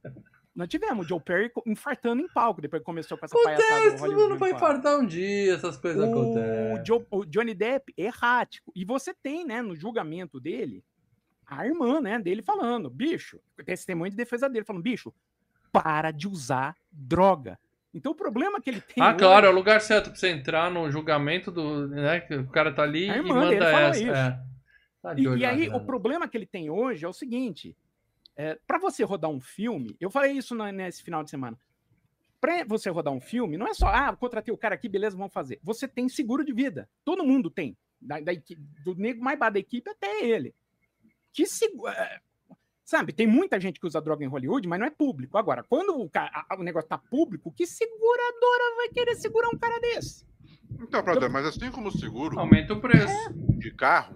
nós 0.55 0.69
tivemos 0.69 1.07
o 1.07 1.09
Joe 1.09 1.21
Perry 1.21 1.51
infartando 1.67 2.23
em 2.23 2.29
palco, 2.29 2.61
depois 2.61 2.81
que 2.81 2.87
começou 2.87 3.17
com 3.19 3.25
essa 3.25 3.35
palhaçada 3.43 3.65
Acontece, 3.75 3.91
todo 3.97 4.01
Hollywood 4.03 4.29
mundo 4.31 4.39
vai 4.39 4.51
infartar 4.53 4.99
um 5.01 5.07
dia, 5.07 5.55
essas 5.55 5.77
coisas 5.77 6.03
O, 6.03 6.11
acontecem. 6.11 6.85
Jo- 6.85 7.07
o 7.11 7.25
Johnny 7.25 7.55
Depp, 7.55 7.93
errático. 7.97 8.71
E 8.75 8.85
você 8.85 9.15
tem, 9.15 9.45
né, 9.45 9.63
no 9.63 9.75
julgamento 9.75 10.39
dele, 10.41 10.85
a 11.47 11.67
irmã, 11.67 12.01
né, 12.01 12.19
dele 12.19 12.43
falando, 12.43 12.89
bicho, 12.91 13.41
testemunho 13.65 14.11
de 14.11 14.17
defesa 14.17 14.49
dele, 14.49 14.65
falando, 14.65 14.83
bicho, 14.83 15.13
para 15.73 16.11
de 16.11 16.29
usar 16.29 16.77
droga. 16.91 17.59
Então 17.95 18.13
o 18.13 18.15
problema 18.15 18.61
que 18.61 18.71
ele 18.71 18.81
tem 18.81 19.03
Ah, 19.03 19.09
hoje- 19.11 19.19
claro, 19.19 19.47
é 19.47 19.51
o 19.51 19.55
lugar 19.55 19.81
certo 19.81 20.11
pra 20.11 20.19
você 20.19 20.29
entrar 20.31 20.71
no 20.71 20.91
julgamento 20.91 21.51
do. 21.51 21.89
Né, 21.89 22.21
que 22.21 22.35
o 22.35 22.47
cara 22.49 22.73
tá 22.73 22.83
ali 22.83 23.11
A 23.11 23.19
e 23.19 23.23
manda 23.23 23.71
falou 23.71 23.89
essa. 23.89 24.03
isso. 24.03 24.11
É. 24.13 24.41
Tá 25.03 25.15
E, 25.19 25.23
e 25.23 25.45
aí, 25.45 25.67
o 25.67 25.71
grana. 25.71 25.85
problema 25.85 26.29
que 26.29 26.37
ele 26.37 26.47
tem 26.47 26.71
hoje 26.71 27.05
é 27.05 27.09
o 27.09 27.13
seguinte: 27.13 27.77
é, 28.37 28.59
para 28.67 28.79
você 28.79 29.03
rodar 29.05 29.31
um 29.31 29.41
filme, 29.41 29.97
eu 30.01 30.11
falei 30.11 30.33
isso 30.33 30.55
na- 30.55 30.73
nesse 30.73 31.03
final 31.03 31.23
de 31.23 31.31
semana. 31.31 31.59
Para 32.41 32.65
você 32.65 32.89
rodar 32.91 33.13
um 33.13 33.21
filme, 33.21 33.57
não 33.57 33.69
é 33.69 33.75
só, 33.75 33.87
ah, 33.89 34.17
contratei 34.17 34.53
o 34.53 34.59
cara 34.59 34.75
aqui, 34.75 34.89
beleza, 34.89 35.17
vamos 35.17 35.33
fazer. 35.33 35.61
Você 35.63 35.87
tem 35.87 36.09
seguro 36.09 36.45
de 36.45 36.53
vida. 36.53 36.89
Todo 37.05 37.23
mundo 37.25 37.51
tem. 37.51 37.77
Da, 38.01 38.19
da 38.19 38.33
do 38.85 38.97
nego 38.97 39.23
mais 39.23 39.39
baixo 39.39 39.53
da 39.55 39.61
equipe 39.61 39.89
até 39.91 40.25
ele. 40.25 40.53
Que 41.33 41.47
seguro. 41.47 41.93
Sabe, 42.93 43.11
tem 43.15 43.27
muita 43.27 43.59
gente 43.59 43.81
que 43.81 43.87
usa 43.87 44.03
droga 44.03 44.23
em 44.23 44.29
Hollywood, 44.29 44.69
mas 44.69 44.79
não 44.79 44.87
é 44.87 44.91
público. 44.91 45.39
Agora, 45.39 45.65
quando 45.65 45.99
o, 45.99 46.11
ca- 46.11 46.31
a- 46.47 46.57
o 46.59 46.63
negócio 46.63 46.91
tá 46.91 46.99
público, 46.99 47.51
que 47.51 47.67
seguradora 47.67 48.77
vai 48.77 48.91
querer 48.91 49.15
segurar 49.15 49.49
um 49.49 49.57
cara 49.57 49.81
desse? 49.81 50.27
Então, 50.79 51.03
brother, 51.03 51.31
mas 51.31 51.47
assim 51.47 51.71
como 51.71 51.89
o 51.89 51.91
seguro 51.91 52.39
Aumenta 52.39 52.75
o 52.75 52.81
preço. 52.83 53.15
de 53.63 53.73
carro, 53.75 54.15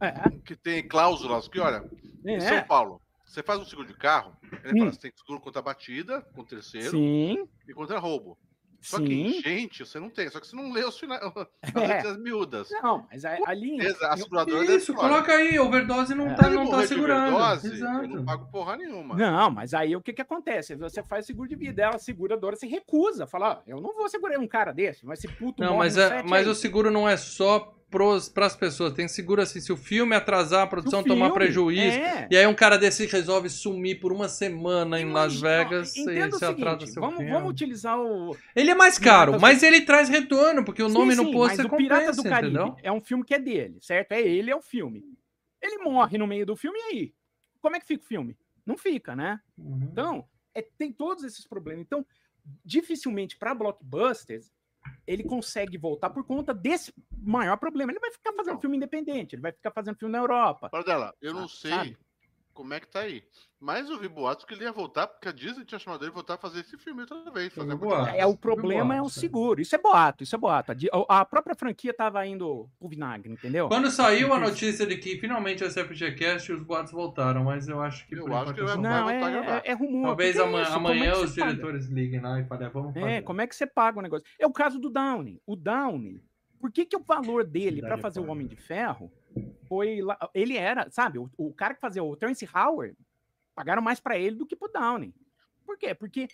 É, 0.00 0.30
que 0.44 0.54
tem 0.54 0.86
cláusulas 0.86 1.48
que, 1.48 1.58
olha, 1.58 1.84
em 2.24 2.38
São 2.38 2.58
é. 2.58 2.60
Paulo, 2.60 3.02
você 3.26 3.42
faz 3.42 3.58
um 3.58 3.64
seguro 3.64 3.88
de 3.88 3.94
carro, 3.94 4.36
ele 4.62 4.72
Hum. 4.74 4.78
fala, 4.78 4.92
você 4.92 5.00
tem 5.00 5.12
seguro 5.16 5.40
contra 5.40 5.60
batida, 5.60 6.22
contra 6.32 6.58
terceiro 6.58 6.92
Sim, 6.92 7.44
e 7.66 7.74
contra 7.74 7.98
roubo. 7.98 8.38
Só 8.80 8.96
sim. 8.96 9.04
que 9.04 9.14
enchente 9.14 9.84
você 9.84 10.00
não 10.00 10.08
tem, 10.08 10.28
só 10.30 10.40
que 10.40 10.46
você 10.46 10.56
não 10.56 10.72
lê 10.72 10.82
os 10.84 10.98
finais, 10.98 11.20
as 11.62 11.74
É. 11.74 11.86
letras 11.86 12.16
miúdas. 12.16 12.68
Não, 12.70 13.06
mas 13.10 13.24
a- 13.24 13.38
ali. 13.46 13.78
A 14.02 14.16
seguradora 14.16 14.64
Isso, 14.74 14.94
coloca 14.94 15.32
aí, 15.32 15.58
overdose 15.58 16.14
não 16.14 16.30
É. 16.30 16.34
tá, 16.34 16.48
não 16.48 16.64
eu 16.64 16.70
tá 16.70 16.86
segurando. 16.86 17.34
overdose, 17.36 17.66
eu 17.68 17.72
Exato. 17.74 18.08
não 18.08 18.24
pago 18.24 18.46
porra 18.50 18.76
nenhuma. 18.76 19.14
Não, 19.16 19.50
mas 19.50 19.74
aí 19.74 19.94
o 19.94 20.00
que 20.00 20.12
que 20.12 20.22
acontece? 20.22 20.74
Você 20.76 21.02
faz 21.02 21.26
seguro 21.26 21.48
de 21.48 21.56
vida, 21.56 21.82
ela, 21.82 21.96
a 21.96 21.98
seguradora, 21.98 22.56
se 22.56 22.66
recusa. 22.66 23.26
Fala, 23.26 23.58
ó, 23.58 23.70
eu 23.70 23.80
não 23.80 23.94
vou 23.94 24.08
segurar 24.08 24.38
um 24.38 24.48
cara 24.48 24.72
desse, 24.72 25.04
mas 25.04 25.18
se 25.18 25.28
puto 25.28 25.62
Não, 25.62 25.74
morre 25.74 25.78
mas, 25.80 25.96
no 25.96 26.02
é, 26.02 26.22
mas 26.22 26.46
aí. 26.46 26.52
o 26.52 26.54
seguro 26.54 26.90
não 26.90 27.08
é 27.08 27.16
só 27.16 27.74
para 27.90 28.46
as 28.46 28.56
pessoas. 28.56 28.92
Tem 28.92 29.08
seguro 29.08 29.42
assim, 29.42 29.60
se 29.60 29.72
o 29.72 29.76
filme 29.76 30.14
atrasar, 30.14 30.62
a 30.62 30.66
produção 30.66 31.00
O 31.00 31.04
tomar 31.04 31.26
filme, 31.26 31.34
prejuízo. 31.34 31.98
é. 31.98 32.28
E 32.30 32.36
aí 32.36 32.46
um 32.46 32.54
cara 32.54 32.78
desse 32.78 33.06
resolve 33.06 33.50
sumir 33.50 34.00
por 34.00 34.12
uma 34.12 34.28
semana 34.28 35.00
em 35.00 35.10
Las 35.12 35.40
Vegas 35.40 35.96
e 35.96 36.04
você 36.30 36.44
atrasa 36.44 36.86
seu 36.86 37.00
vamos, 37.02 37.16
filme. 37.16 37.32
vamos 37.32 37.50
utilizar 37.50 37.98
o. 37.98 38.36
Ele 38.54 38.70
é 38.70 38.74
mais 38.74 38.98
caro, 38.98 39.32
Piratas 39.32 39.42
mas 39.42 39.62
ele 39.62 39.80
traz 39.82 40.08
retorno, 40.08 40.64
porque 40.64 40.82
o 40.82 40.88
Sim, 40.88 40.94
nome 40.94 41.14
no 41.14 41.24
sim, 41.24 41.32
pôster 41.32 41.66
o 41.66 41.76
Piratas 41.76 42.16
compensa, 42.16 42.22
do 42.22 42.28
Caribe 42.28 42.54
entendeu? 42.56 42.76
é 42.82 42.92
um 42.92 43.00
filme 43.00 43.24
que 43.24 43.34
é 43.34 43.38
dele, 43.38 43.78
certo? 43.80 44.12
É 44.12 44.20
ele, 44.20 44.50
é 44.50 44.56
o 44.56 44.62
filme. 44.62 45.04
Ele 45.60 45.78
morre 45.78 46.16
no 46.16 46.26
meio 46.26 46.46
do 46.46 46.56
filme, 46.56 46.78
e 46.78 46.82
aí? 46.82 47.14
Como 47.60 47.76
é 47.76 47.80
que 47.80 47.86
fica 47.86 48.02
o 48.04 48.06
filme? 48.06 48.36
Não 48.64 48.78
fica, 48.78 49.14
né? 49.16 49.40
Uhum. 49.58 49.88
Então, 49.90 50.24
é- 50.54 50.64
tem 50.78 50.92
todos 50.92 51.24
esses 51.24 51.46
problemas. 51.46 51.82
Então, 51.84 52.06
dificilmente 52.64 53.36
para 53.36 53.54
blockbusters 53.54 54.50
ele 55.06 55.24
consegue 55.24 55.76
voltar 55.76 56.10
por 56.10 56.24
conta 56.24 56.54
desse 56.54 56.92
maior 57.16 57.56
problema. 57.56 57.92
Ele 57.92 58.00
vai 58.00 58.10
ficar 58.12 58.32
fazendo 58.32 58.52
Então. 58.52 58.60
filme 58.60 58.76
independente, 58.76 59.34
ele 59.34 59.42
vai 59.42 59.52
ficar 59.52 59.70
fazendo 59.70 59.96
filme 59.98 60.12
na 60.12 60.18
Europa. 60.18 60.68
Bardella, 60.70 61.14
eu 61.20 61.34
não 61.34 61.44
Ah, 61.44 61.48
sei 61.48 61.70
sabe? 61.70 61.98
Como 62.52 62.74
é 62.74 62.80
que 62.80 62.86
tá 62.88 63.00
aí. 63.00 63.22
Mas 63.62 63.90
eu 63.90 63.98
vi 63.98 64.08
boatos 64.08 64.46
que 64.46 64.54
ele 64.54 64.64
ia 64.64 64.72
voltar, 64.72 65.06
porque 65.06 65.28
a 65.28 65.32
Disney 65.32 65.66
tinha 65.66 65.78
chamado 65.78 66.02
ele 66.02 66.10
voltar 66.10 66.34
a 66.34 66.38
fazer 66.38 66.60
esse 66.60 66.78
filme 66.78 67.02
outra 67.02 67.30
vez. 67.30 67.52
Fazer 67.52 67.76
coisa. 67.76 68.10
É, 68.10 68.24
o 68.24 68.34
problema 68.34 68.94
é 68.94 69.00
o 69.00 69.04
boato, 69.04 69.18
é. 69.18 69.20
seguro. 69.20 69.60
Isso 69.60 69.74
é 69.74 69.78
boato, 69.78 70.24
isso 70.24 70.34
é 70.34 70.38
boato. 70.38 70.72
A 71.08 71.24
própria 71.26 71.54
franquia 71.54 71.92
tava 71.92 72.26
indo 72.26 72.70
pro 72.78 72.88
vinagre, 72.88 73.30
entendeu? 73.30 73.68
Quando 73.68 73.90
saiu 73.90 74.32
a 74.32 74.38
notícia 74.40 74.86
de 74.86 74.96
que 74.96 75.18
finalmente 75.18 75.62
a 75.62 75.70
FGCast, 75.70 76.52
os 76.52 76.62
boatos 76.62 76.90
voltaram, 76.92 77.44
mas 77.44 77.68
eu 77.68 77.82
acho 77.82 78.06
que 78.06 78.14
Eu 78.14 78.34
acho 78.34 78.54
que 78.54 78.62
vai- 78.62 78.76
Não, 78.78 79.04
vai 79.04 79.16
é, 79.36 79.50
é, 79.66 79.70
é 79.70 79.72
rumor. 79.74 80.06
Talvez 80.06 80.36
é 80.36 80.42
ama- 80.42 80.62
isso, 80.62 80.72
como 80.72 80.88
é 80.88 80.92
amanhã 80.92 81.12
os 81.12 81.18
você 81.18 81.40
paga? 81.40 81.52
diretores 81.52 81.86
liguem 81.88 82.20
lá 82.20 82.40
e 82.40 82.44
falem, 82.44 82.66
"Ah, 82.66 82.70
vamos 82.70 82.94
fazer. 82.94 83.06
É, 83.06 83.20
como 83.22 83.42
é 83.42 83.46
que 83.46 83.54
você 83.54 83.66
paga 83.66 83.98
o 83.98 84.02
negócio? 84.02 84.26
É 84.38 84.46
o 84.46 84.52
caso 84.52 84.78
do 84.78 84.88
Downey. 84.88 85.38
O 85.46 85.54
Downey, 85.54 86.22
por 86.58 86.72
que, 86.72 86.86
que 86.86 86.96
o 86.96 87.02
valor 87.02 87.44
dele 87.44 87.82
para 87.82 87.98
fazer 87.98 88.20
o. 88.20 88.26
Homem 88.30 88.46
de 88.46 88.56
Ferro 88.56 89.12
foi 89.70 90.00
lá, 90.02 90.18
ele 90.34 90.56
era, 90.56 90.90
sabe, 90.90 91.20
o, 91.20 91.30
o 91.38 91.54
cara 91.54 91.74
que 91.74 91.80
fazia 91.80 92.02
o 92.02 92.16
Terence 92.16 92.44
Howard, 92.52 92.96
pagaram 93.54 93.80
mais 93.80 94.00
para 94.00 94.18
ele 94.18 94.34
do 94.34 94.44
que 94.44 94.56
pro 94.56 94.66
Downey. 94.66 95.14
Por 95.64 95.78
quê? 95.78 95.94
Porque 95.94 96.26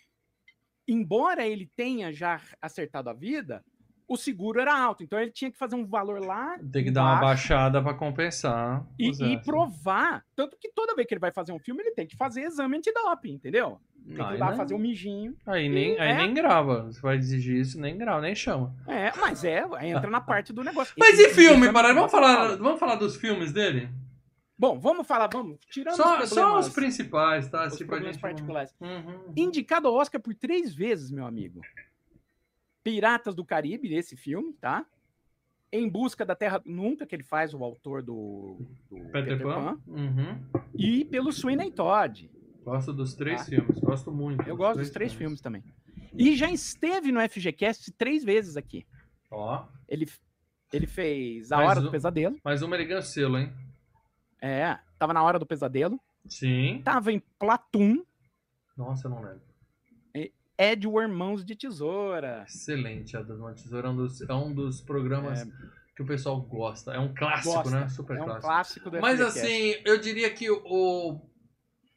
embora 0.89 1.47
ele 1.47 1.71
tenha 1.77 2.11
já 2.15 2.41
acertado 2.63 3.11
a 3.11 3.13
vida, 3.13 3.63
o 4.09 4.17
seguro 4.17 4.61
era 4.61 4.77
alto. 4.77 5.03
Então 5.03 5.19
ele 5.19 5.31
tinha 5.31 5.51
que 5.51 5.59
fazer 5.59 5.75
um 5.77 5.85
valor 5.87 6.25
lá. 6.25 6.57
Tem 6.73 6.85
que 6.85 6.91
dar 6.91 7.03
uma 7.03 7.17
baixada 7.21 7.83
pra 7.83 7.95
compensar. 7.95 8.85
E, 8.99 9.11
e 9.11 9.39
provar. 9.43 10.25
Tanto 10.35 10.57
que 10.61 10.71
toda 10.71 10.95
vez 10.95 11.07
que 11.07 11.15
ele 11.15 11.21
vai 11.21 11.33
fazer 11.33 11.53
um 11.53 11.59
filme, 11.59 11.83
ele 11.83 11.93
tem 11.93 12.07
que 12.07 12.17
fazer 12.17 12.43
exame 12.43 12.77
antidoping, 12.77 13.33
entendeu? 13.35 13.81
Tem 14.07 14.15
que 14.15 14.35
ir 14.35 14.39
lá 14.39 14.51
não- 14.51 14.57
fazer 14.57 14.75
um 14.75 14.79
mijinho. 14.79 15.37
Aí 15.45 15.69
nem, 15.69 15.99
aí 15.99 16.11
É. 16.13 16.17
nem 16.17 16.33
grava. 16.33 16.85
Você 16.85 17.01
vai 17.01 17.17
exigir 17.17 17.57
isso, 17.61 17.81
nem 17.81 17.99
grava, 17.99 18.21
nem 18.21 18.35
chama. 18.37 18.73
É, 18.87 19.13
mas 19.19 19.43
é, 19.43 19.65
entra 19.83 20.09
na 20.09 20.21
parte 20.21 20.53
do 20.53 20.63
negócio. 20.63 20.95
Mas 20.97 21.19
e 21.19 21.31
filme, 21.31 21.63
exame 21.63 21.73
para 21.73 21.93
Vamos 21.93 22.11
falar, 22.13 22.37
fala. 22.37 22.57
vamos 22.57 22.79
falar 22.79 22.95
dos 22.95 23.17
filmes 23.17 23.53
dele? 23.53 23.89
Bom, 24.59 24.79
vamos 24.79 25.07
falar, 25.07 25.29
vamos. 25.31 25.59
Tirando 25.71 25.97
Só, 25.97 26.23
os 26.23 26.31
só 26.31 26.59
os 26.59 26.69
principais, 26.71 27.47
tá? 27.49 27.67
os 27.67 27.77
pra 27.77 27.87
problemas 27.87 28.15
gente... 28.15 28.23
particulares. 28.23 28.75
Uhum. 28.81 29.33
Indicado 29.37 29.87
ao 29.89 29.95
Oscar 29.95 30.19
por 30.21 30.35
três 30.35 30.75
vezes, 30.75 31.11
meu 31.11 31.27
amigo. 31.27 31.61
Piratas 32.91 33.35
do 33.35 33.45
Caribe, 33.45 33.93
esse 33.93 34.15
filme, 34.17 34.53
tá? 34.61 34.87
Em 35.73 35.89
Busca 35.89 36.25
da 36.25 36.37
Terra 36.37 36.63
Nunca, 36.65 37.05
que 37.05 37.17
ele 37.17 37.25
faz 37.25 37.53
o 37.53 37.65
autor 37.65 38.01
do, 38.01 38.59
do 38.89 38.97
Peter 39.11 39.43
Pan. 39.43 39.77
Uhum. 39.89 40.41
E 40.73 41.05
pelo 41.05 41.33
Sweeney 41.33 41.73
Todd. 41.73 42.31
Gosto 42.65 42.93
dos 42.93 43.13
três 43.17 43.41
Tá. 43.41 43.47
filmes, 43.47 43.77
gosto 43.81 44.13
muito. 44.13 44.49
Eu 44.49 44.57
gosto 44.57 44.79
dos 44.79 44.91
três 44.91 45.13
filmes 45.13 45.41
também. 45.41 45.65
E 46.15 46.37
já 46.37 46.49
esteve 46.49 47.11
no 47.11 47.19
FGCast 47.29 47.91
três 47.93 48.23
vezes 48.23 48.57
aqui. 48.57 48.87
Ó, 49.33 49.67
Ele, 49.89 50.07
ele 50.73 50.87
fez 50.87 51.51
A 51.51 51.57
Mais 51.57 51.71
Hora 51.71 51.81
um- 51.81 51.83
do 51.83 51.91
Pesadelo. 51.91 52.37
mais 52.45 52.63
uma 52.63 52.77
ele 52.77 52.85
ganhou 52.85 53.03
selo, 53.03 53.37
hein? 53.37 53.53
É, 54.41 54.79
tava 54.97 55.13
na 55.13 55.25
Hora 55.25 55.41
do 55.41 55.47
Pesadelo. 55.47 55.99
Sim. 56.29 56.83
Tava 56.85 57.13
em 57.13 57.19
Platoon, 57.37 58.05
Nossa, 58.77 59.09
eu 59.09 59.11
não 59.11 59.23
lembro. 59.23 59.41
Edward 60.59 61.13
Mãos 61.13 61.45
de 61.45 61.55
Tesoura. 61.55 62.45
Excelente, 62.49 63.17
a 63.17 63.23
do 63.23 63.55
Tesoura 63.55 63.89
é 63.89 63.91
um 63.91 63.97
dos, 63.97 64.21
é 64.23 64.35
um 64.35 64.55
dos 64.55 64.81
programas 64.81 65.41
É, 65.43 65.47
que 65.95 66.03
o 66.03 66.07
pessoal 66.07 66.41
gosta. 66.41 66.93
É 66.93 66.99
um 66.99 67.15
clássico, 67.15 67.55
Gosta. 67.55 67.81
né? 67.81 67.89
Super 67.89 68.17
é 68.19 68.23
um 68.23 68.41
clássico. 68.41 68.91
Mas 68.91 69.21
assim, 69.21 69.75
eu 69.85 69.99
diria 69.99 70.31
que 70.31 70.51
o, 70.51 71.21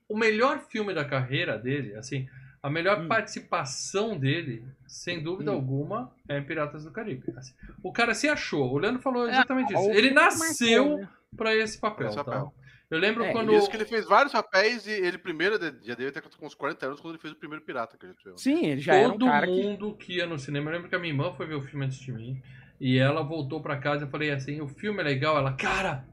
o 0.07 0.17
melhor 0.17 0.59
filme 0.69 0.93
da 0.93 1.05
carreira 1.05 1.57
dele, 1.57 1.95
assim, 1.95 2.27
a 2.61 2.69
melhor 2.69 3.01
Hum. 3.03 3.07
participação 3.07 4.17
dele, 4.17 4.65
sem 4.87 5.23
dúvida 5.23 5.51
Hum. 5.51 5.55
alguma, 5.55 6.11
é 6.27 6.37
em 6.37 6.43
Piratas 6.43 6.83
do 6.83 6.91
Caribe. 6.91 7.23
Assim, 7.37 7.53
o 7.83 7.91
cara 7.93 8.13
se 8.13 8.27
achou. 8.27 8.73
O 8.73 8.77
Leandro 8.77 9.01
falou 9.01 9.27
É, 9.27 9.31
exatamente 9.31 9.73
isso. 9.73 9.81
o 9.81 9.93
Ele 9.93 10.11
nasceu 10.11 10.83
marcou, 10.85 10.97
né? 11.05 11.09
pra 11.37 11.55
esse 11.55 11.77
papel, 11.79 12.07
Esse 12.07 12.23
tá? 12.23 12.51
Eu 12.89 12.97
lembro 12.99 13.23
É, 13.23 13.31
quando. 13.31 13.53
Isso 13.53 13.69
que 13.69 13.77
ele 13.77 13.85
fez 13.85 14.05
vários 14.07 14.33
papéis 14.33 14.87
e 14.87 14.91
ele 14.91 15.17
primeiro, 15.17 15.55
já 15.83 15.93
deve 15.93 16.11
ter 16.11 16.21
com 16.21 16.45
uns 16.45 16.55
40 16.55 16.85
anos, 16.87 16.99
quando 16.99 17.13
ele 17.13 17.21
fez 17.21 17.33
o 17.33 17.37
primeiro 17.37 17.63
pirata 17.63 17.97
que 17.97 18.05
a 18.05 18.09
gente 18.09 18.23
viu. 18.23 18.37
Sim, 18.37 18.65
ele 18.65 18.81
já 18.81 18.95
era 18.95 19.09
um 19.09 19.11
Todo 19.11 19.25
cara 19.27 19.45
que 19.45 19.51
mundo 19.63 19.95
que... 19.95 20.13
ia 20.17 20.25
no 20.25 20.39
cinema. 20.39 20.69
Eu 20.69 20.73
lembro 20.75 20.89
que 20.89 20.95
a 20.95 20.99
minha 20.99 21.13
irmã 21.13 21.31
foi 21.33 21.45
ver 21.45 21.55
o 21.55 21.61
filme 21.61 21.85
antes 21.85 21.99
de 21.99 22.11
mim. 22.11 22.41
E 22.81 22.97
ela 22.97 23.21
voltou 23.21 23.61
pra 23.61 23.77
casa 23.77 24.03
e 24.03 24.07
eu 24.07 24.11
falei 24.11 24.31
assim: 24.31 24.59
o 24.61 24.67
filme 24.67 25.01
é 25.01 25.03
legal. 25.03 25.37
Ela, 25.37 25.53
cara, 25.53 26.03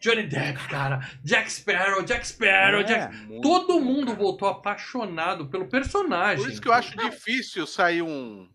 Johnny 0.00 0.24
Depp, 0.26 0.68
cara, 0.68 1.00
Jack 1.24 1.50
Sparrow, 1.50 2.02
Jack 2.04 2.26
Sparrow, 2.26 2.80
É. 2.80 2.84
Jack... 2.84 3.16
Muito 3.26 3.40
Todo 3.42 3.80
mundo 3.80 4.06
cara. 4.08 4.18
voltou 4.18 4.48
apaixonado 4.48 5.48
pelo 5.48 5.66
personagem. 5.68 6.44
Por 6.44 6.52
isso 6.52 6.60
que 6.62 6.68
eu 6.68 6.72
acho 6.72 6.96
difícil 6.96 7.66
sair 7.66 8.02
um. 8.02 8.48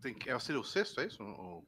Tem 0.00 0.14
que... 0.14 0.30
é, 0.30 0.38
Seria 0.38 0.60
o 0.60 0.64
sexto, 0.64 1.00
é 1.00 1.06
isso? 1.06 1.22
O- 1.22 1.64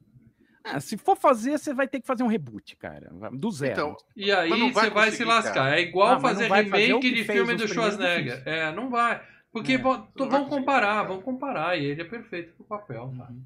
Ah, 0.63 0.79
se 0.79 0.95
for 0.97 1.15
fazer, 1.17 1.57
você 1.57 1.73
vai 1.73 1.87
ter 1.87 1.99
que 2.01 2.07
fazer 2.07 2.23
um 2.23 2.27
reboot, 2.27 2.75
cara. 2.77 3.09
Do 3.33 3.49
zero. 3.51 3.71
Então, 3.73 3.97
E 4.15 4.31
aí 4.31 4.49
Mas 4.49 4.73
vai 4.73 4.85
você 4.85 4.89
vai 4.91 5.11
se 5.11 5.23
lascar. 5.23 5.53
cara. 5.53 5.79
É 5.79 5.81
igual 5.81 6.07
Ah, 6.09 6.19
mas 6.19 6.21
fazer 6.21 6.47
não 6.49 6.55
fazer 6.55 6.63
remake 6.85 6.99
que 6.99 7.15
de 7.15 7.23
filme 7.23 7.55
do 7.55 7.67
Schwarzenegger. 7.67 8.43
É, 8.45 8.71
não 8.71 8.89
vai. 8.89 9.21
Porque 9.51 9.73
É. 9.73 9.77
vamos 9.77 10.07
conseguir, 10.15 10.49
comparar, 10.49 11.03
vamos 11.03 11.23
comparar. 11.23 11.77
E 11.77 11.85
ele 11.85 12.01
é 12.01 12.05
perfeito 12.05 12.53
pro 12.55 12.63
papel, 12.65 13.13
cara. 13.17 13.31
Uhum. 13.31 13.43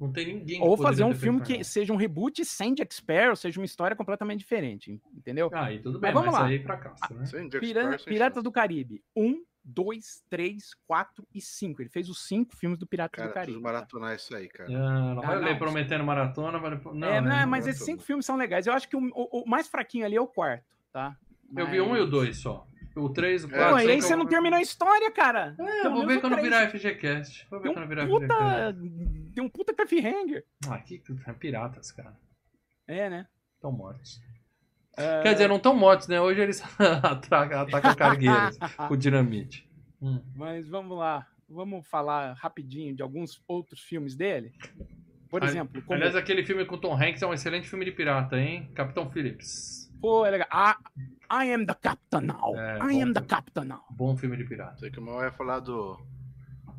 Não 0.00 0.10
tem 0.10 0.26
ninguém 0.26 0.58
que 0.60 0.66
Ou 0.66 0.76
fazer 0.76 1.04
um 1.04 1.14
filme 1.14 1.40
que 1.42 1.62
seja 1.62 1.92
um 1.92 1.96
reboot 1.96 2.44
sem 2.44 2.74
Jack 2.74 2.92
Sparrow, 2.94 3.36
seja 3.36 3.60
uma 3.60 3.66
história 3.66 3.94
completamente 3.94 4.38
diferente, 4.40 4.98
entendeu? 5.14 5.50
Ah, 5.52 5.66
aí 5.66 5.78
tudo 5.80 6.00
bem, 6.00 6.12
Mas 6.12 6.24
mas, 6.24 6.24
vamos 6.32 6.40
lá. 6.40 6.46
aí 6.48 6.58
fracasso, 6.62 7.14
né? 7.14 7.24
Piratas 8.04 8.42
do 8.42 8.50
Caribe. 8.50 9.02
Um, 9.14 9.42
dois, 9.64 10.22
três, 10.28 10.74
quatro 10.86 11.26
e 11.34 11.40
cinco. 11.40 11.82
Ele 11.82 11.88
fez 11.88 12.08
os 12.08 12.26
cinco 12.26 12.56
filmes 12.56 12.78
do 12.78 12.86
Piratas 12.86 13.16
Cara, 13.16 13.28
do 13.30 13.32
preciso 13.32 13.60
Caribe. 13.60 13.62
maratonar 13.62 14.14
isso 14.16 14.34
aí, 14.34 14.48
cara. 14.48 14.68
Ah, 14.70 15.14
não 15.14 15.22
Ah, 15.22 15.26
vai 15.26 15.38
ler 15.38 15.50
não. 15.52 15.58
prometendo 15.58 16.04
maratona, 16.04 16.58
vai... 16.58 16.70
Não, 16.92 17.08
é, 17.08 17.20
não, 17.20 17.28
né? 17.28 17.46
mas 17.46 17.64
não 17.64 17.70
esses 17.70 17.82
é 17.82 17.84
cinco 17.84 17.98
tudo. 17.98 18.06
filmes 18.06 18.26
são 18.26 18.36
legais. 18.36 18.66
Eu 18.66 18.72
acho 18.72 18.88
que 18.88 18.96
o, 18.96 19.00
o- 19.14 19.42
o 19.44 19.48
mais 19.48 19.68
fraquinho 19.68 20.04
ali 20.04 20.16
é 20.16 20.20
o 20.20 20.26
quarto, 20.26 20.64
tá? 20.92 21.16
Eu 21.56 21.66
vi 21.68 21.80
um 21.80 21.96
e 21.96 22.00
o 22.00 22.06
dois 22.06 22.38
só. 22.38 22.66
O 22.94 23.08
três, 23.08 23.44
o 23.44 23.48
quatro... 23.48 23.70
Pô, 23.74 23.78
e 23.78 23.90
aí 23.90 24.02
você 24.02 24.12
eu- 24.12 24.18
não 24.18 24.26
terminou 24.26 24.58
a 24.58 24.62
história, 24.62 25.10
cara. 25.10 25.54
É, 25.58 25.78
eu 25.78 25.82
Pelo 25.84 25.94
vou 25.96 26.06
ver 26.06 26.20
quando 26.20 26.36
virar 26.42 26.68
FGCast. 26.68 27.46
Vou 27.50 27.58
ver 27.60 27.64
Tem 27.68 27.74
quando 27.74 27.84
um 27.84 27.88
virar 27.88 28.06
puta. 28.06 28.26
FGCast. 28.26 29.32
Tem 29.34 29.44
um 29.44 29.48
puta 29.48 29.72
cliffhanger. 29.74 30.44
Ah, 30.68 30.78
que 30.78 31.02
é 31.26 31.32
piratas, 31.32 31.90
cara. 31.92 32.14
É, 32.86 33.08
né? 33.08 33.26
Estão 33.54 33.72
mortos. 33.72 34.20
Ah, 34.96 35.20
Quer 35.22 35.32
dizer, 35.32 35.48
não 35.48 35.56
estão 35.56 35.74
mortos, 35.74 36.06
né? 36.08 36.20
Hoje 36.20 36.40
eles 36.40 36.62
atacam, 37.02 37.60
atacam 37.60 37.94
cargueiras 37.94 38.58
com 38.88 38.96
dinamite. 38.96 39.68
Hum. 40.00 40.20
Mas 40.34 40.68
vamos 40.68 40.96
lá. 40.98 41.26
Vamos 41.48 41.86
falar 41.86 42.32
rapidinho 42.34 42.94
de 42.94 43.02
alguns 43.02 43.42
outros 43.46 43.80
filmes 43.80 44.14
dele. 44.14 44.52
Por 45.28 45.42
exemplo, 45.42 45.80
como... 45.82 45.94
Aliás, 45.94 46.14
aquele 46.16 46.44
filme 46.44 46.64
com 46.66 46.76
Tom 46.78 46.94
Hanks 46.94 47.22
é 47.22 47.26
um 47.26 47.32
excelente 47.32 47.68
filme 47.68 47.84
de 47.84 47.92
pirata, 47.92 48.38
hein? 48.38 48.70
Capitão 48.74 49.10
Phillips. 49.10 49.90
Pô, 50.00 50.26
é 50.26 50.30
legal. 50.30 50.48
Ah, 50.50 50.76
I 51.30 51.52
am 51.52 51.64
the 51.64 51.74
captain 51.74 52.22
now. 52.22 52.54
É, 52.58 52.76
I 52.76 52.80
bom 52.80 52.84
am 52.86 53.12
the 53.12 53.20
filme. 53.20 53.26
captain 53.28 53.64
now. 53.64 53.82
Bom 53.90 54.16
filme 54.16 54.36
de 54.36 54.44
pirata. 54.44 54.78
Sei 54.78 54.90
que 54.90 54.98
o 54.98 55.02
mal 55.02 55.22
ia 55.22 55.30
falar 55.32 55.60
do. 55.60 55.98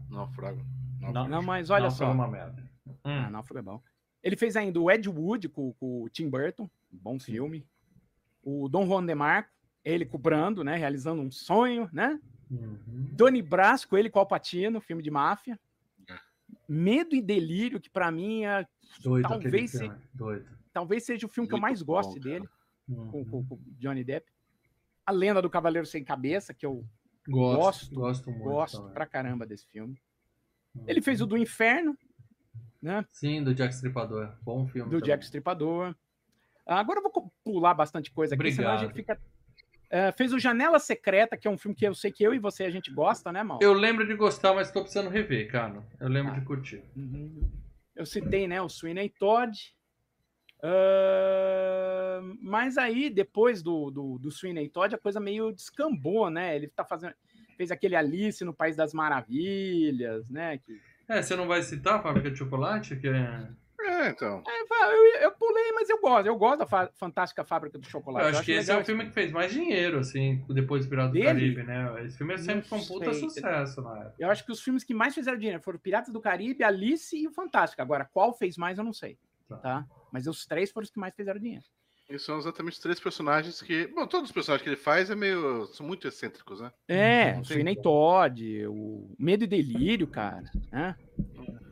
Naufrago. 0.09 0.61
Não. 0.99 1.27
Não, 1.27 1.41
mas 1.41 1.69
olha 1.69 1.83
Não, 1.85 1.91
só. 1.91 2.05
foi 2.05 2.13
uma 2.13 2.27
merda. 2.27 2.63
Ah, 3.03 3.27
Hum. 3.27 3.31
não, 3.31 3.43
foi 3.43 3.61
bom. 3.61 3.81
Ele 4.21 4.35
fez 4.37 4.55
ainda 4.55 4.79
o 4.79 4.89
Ed 4.89 5.09
Wood 5.09 5.49
com, 5.49 5.73
com 5.73 6.03
o 6.03 6.09
Tim 6.09 6.29
Burton, 6.29 6.69
bom 6.91 7.19
filme. 7.19 7.65
O 8.43 8.67
Dom 8.67 8.85
Juan 8.85 9.05
de 9.05 9.15
Marco, 9.15 9.49
ele 9.83 10.05
com 10.05 10.17
o 10.17 10.19
Brando, 10.19 10.63
né, 10.63 10.75
realizando 10.75 11.21
um 11.21 11.31
sonho, 11.31 11.89
né? 11.93 12.19
Uhum. 12.51 12.77
Doni 13.13 13.41
Brasco, 13.41 13.97
ele 13.97 14.09
com 14.09 14.19
o 14.19 14.21
Alpatino, 14.21 14.79
filme 14.81 15.01
de 15.01 15.09
máfia. 15.09 15.59
É. 16.09 16.17
Medo 16.67 17.15
e 17.15 17.21
Delírio, 17.21 17.79
que 17.79 17.89
pra 17.89 18.11
mim 18.11 18.45
é, 18.45 18.67
Doido 19.01 19.27
Talvez 19.27 19.71
se- 19.71 19.79
filme. 19.79 19.97
Doido. 20.13 20.45
talvez 20.71 21.03
seja 21.03 21.25
o 21.25 21.29
filme 21.29 21.47
que 21.47 21.55
eu 21.55 21.59
mais 21.59 21.81
bom, 21.81 21.93
gosto 21.93 22.19
cara. 22.19 22.21
dele, 22.23 22.49
Uhum. 22.87 23.25
com, 23.25 23.45
com, 23.45 23.59
Johnny 23.79 24.03
Depp. 24.03 24.29
A 25.05 25.11
Lenda 25.11 25.41
do 25.41 25.49
Cavaleiro 25.49 25.85
Sem 25.87 26.03
Cabeça, 26.03 26.53
que 26.53 26.65
eu 26.65 26.85
Gosto, 27.27 27.57
gosto, 27.57 27.95
gosto 27.95 28.29
muito. 28.31 28.43
gosto 28.43 28.77
também. 28.79 28.93
pra 28.93 29.05
caramba 29.05 29.45
desse 29.45 29.65
filme. 29.67 29.97
Uhum. 30.75 30.83
Ele 30.87 31.01
fez 31.01 31.21
o 31.21 31.25
do 31.25 31.37
Inferno, 31.37 31.97
né? 32.81 33.05
Sim, 33.11 33.41
do 33.43 33.55
Jack 33.55 33.73
Stripador. 33.73 34.33
Bom 34.41 34.67
filme. 34.67 34.89
do 34.91 34.99
também. 34.99 35.07
Jack 35.13 35.23
Stripador. 35.23 35.95
Agora 36.65 36.99
eu 36.99 37.03
vou 37.03 37.31
pular 37.43 37.73
bastante 37.73 38.11
coisa 38.11 38.35
aqui, 38.35 38.51
senão 38.51 38.69
a 38.69 38.73
Obrigado. 38.75 38.95
gente 38.95 39.01
fica. 39.05 39.19
É, 39.89 40.11
fez 40.11 40.33
o 40.33 40.39
Janela 40.39 40.79
Secreta, 40.79 41.37
que 41.37 41.47
é 41.47 41.51
um 41.51 41.57
filme 41.57 41.75
que 41.75 41.85
eu 41.85 41.93
sei 41.93 42.11
que 42.11 42.23
eu 42.23 42.33
e 42.33 42.39
você 42.39 42.63
a 42.63 42.69
gente 42.71 42.91
gosta, 42.91 43.31
né, 43.31 43.43
Mal? 43.43 43.59
Eu 43.61 43.73
lembro 43.73 44.07
de 44.07 44.15
gostar, 44.15 44.53
mas 44.53 44.71
tô 44.71 44.81
precisando 44.81 45.09
rever, 45.09 45.51
cara. 45.51 45.83
Eu 45.99 46.07
lembro 46.09 46.31
Ah. 46.33 46.39
de 46.39 46.45
curtir. 46.45 46.81
Uhum. 46.95 47.51
Eu 47.95 48.05
citei, 48.05 48.47
né, 48.47 48.59
o 48.61 48.67
Sweeney 48.69 49.09
Todd. 49.09 49.55
Ah, 50.63 52.21
mas 52.41 52.77
aí, 52.77 53.09
depois 53.09 53.61
do, 53.61 53.91
do, 53.91 54.17
do 54.17 54.31
Sweeney 54.31 54.69
Todd, 54.69 54.95
a 54.95 54.97
coisa 54.97 55.19
meio 55.19 55.51
descambou, 55.51 56.29
né? 56.29 56.55
Ele 56.55 56.67
tá 56.67 56.83
fazendo. 56.83 57.13
Fez 57.57 57.69
aquele 57.69 57.95
Alice 57.95 58.43
no 58.43 58.53
País 58.53 58.75
das 58.75 58.93
Maravilhas, 58.93 60.27
né? 60.29 60.57
Que, 60.57 60.79
É, 61.07 61.21
você 61.21 61.35
não 61.35 61.47
vai 61.47 61.61
citar 61.61 61.95
a 61.99 62.01
Fábrica 62.01 62.31
de 62.31 62.37
Chocolate? 62.37 62.95
Que 62.95 63.07
é... 63.09 63.47
É, 63.85 64.09
então. 64.09 64.43
É, 64.47 64.61
eu, 64.61 65.21
eu 65.21 65.31
pulei, 65.31 65.71
mas 65.73 65.89
eu 65.89 65.99
gosto. 65.99 66.25
Eu 66.27 66.35
gosto 66.37 66.59
da 66.59 66.65
fa- 66.65 66.89
Fantástica 66.95 67.43
Fábrica 67.43 67.77
do 67.77 67.85
Chocolate. 67.85 68.25
Eu 68.25 68.29
acho 68.31 68.43
que 68.43 68.51
esse 68.51 68.71
é 68.71 68.77
o 68.77 68.83
filme 68.85 69.05
que 69.05 69.11
fez 69.11 69.31
mais 69.31 69.51
dinheiro, 69.51 69.99
assim, 69.99 70.43
depois 70.49 70.85
do 70.85 70.89
Pirata 70.89 71.09
do 71.09 71.13
Dele? 71.13 71.25
Caribe, 71.25 71.63
né? 71.63 72.05
Esse 72.05 72.17
filme 72.17 72.37
sempre 72.37 72.67
foi 72.67 72.79
um 72.79 72.85
puta 72.85 73.13
sei. 73.13 73.21
sucesso 73.21 73.81
na 73.81 73.99
época. 73.99 74.15
Eu 74.19 74.29
acho 74.29 74.45
que 74.45 74.51
os 74.51 74.61
filmes 74.61 74.83
que 74.83 74.93
mais 74.93 75.13
fizeram 75.13 75.37
dinheiro 75.37 75.61
foram 75.61 75.79
Piratas 75.79 76.11
do 76.13 76.21
Caribe, 76.21 76.63
Alice 76.63 77.15
e 77.15 77.27
o 77.27 77.31
Fantástico. 77.31 77.81
Agora, 77.81 78.05
qual 78.05 78.33
fez 78.33 78.57
mais, 78.57 78.77
eu 78.77 78.83
não 78.83 78.93
sei. 78.93 79.17
Tá. 79.47 79.57
Tá? 79.57 79.85
Mas 80.11 80.27
os 80.27 80.45
três 80.45 80.71
foram 80.71 80.83
os 80.83 80.89
que 80.91 80.99
mais 80.99 81.13
fizeram 81.15 81.39
dinheiro. 81.39 81.65
E 82.09 82.19
são 82.19 82.37
exatamente 82.37 82.79
três 82.81 82.99
personagens 82.99 83.61
que. 83.61 83.87
Bom, 83.87 84.05
todos 84.05 84.29
os 84.29 84.33
personagens 84.33 84.61
que 84.61 84.69
ele 84.69 84.75
faz 84.75 85.09
é 85.09 85.15
meio. 85.15 85.65
são 85.67 85.85
muito 85.85 86.07
excêntricos, 86.07 86.59
né? 86.59 86.71
É, 86.87 87.39
o 87.39 87.45
Sweeney 87.45 87.81
Todd, 87.81 88.67
o 88.67 89.15
Medo 89.17 89.45
e 89.45 89.47
Delírio, 89.47 90.05
cara. 90.05 90.51
Né? 90.71 90.95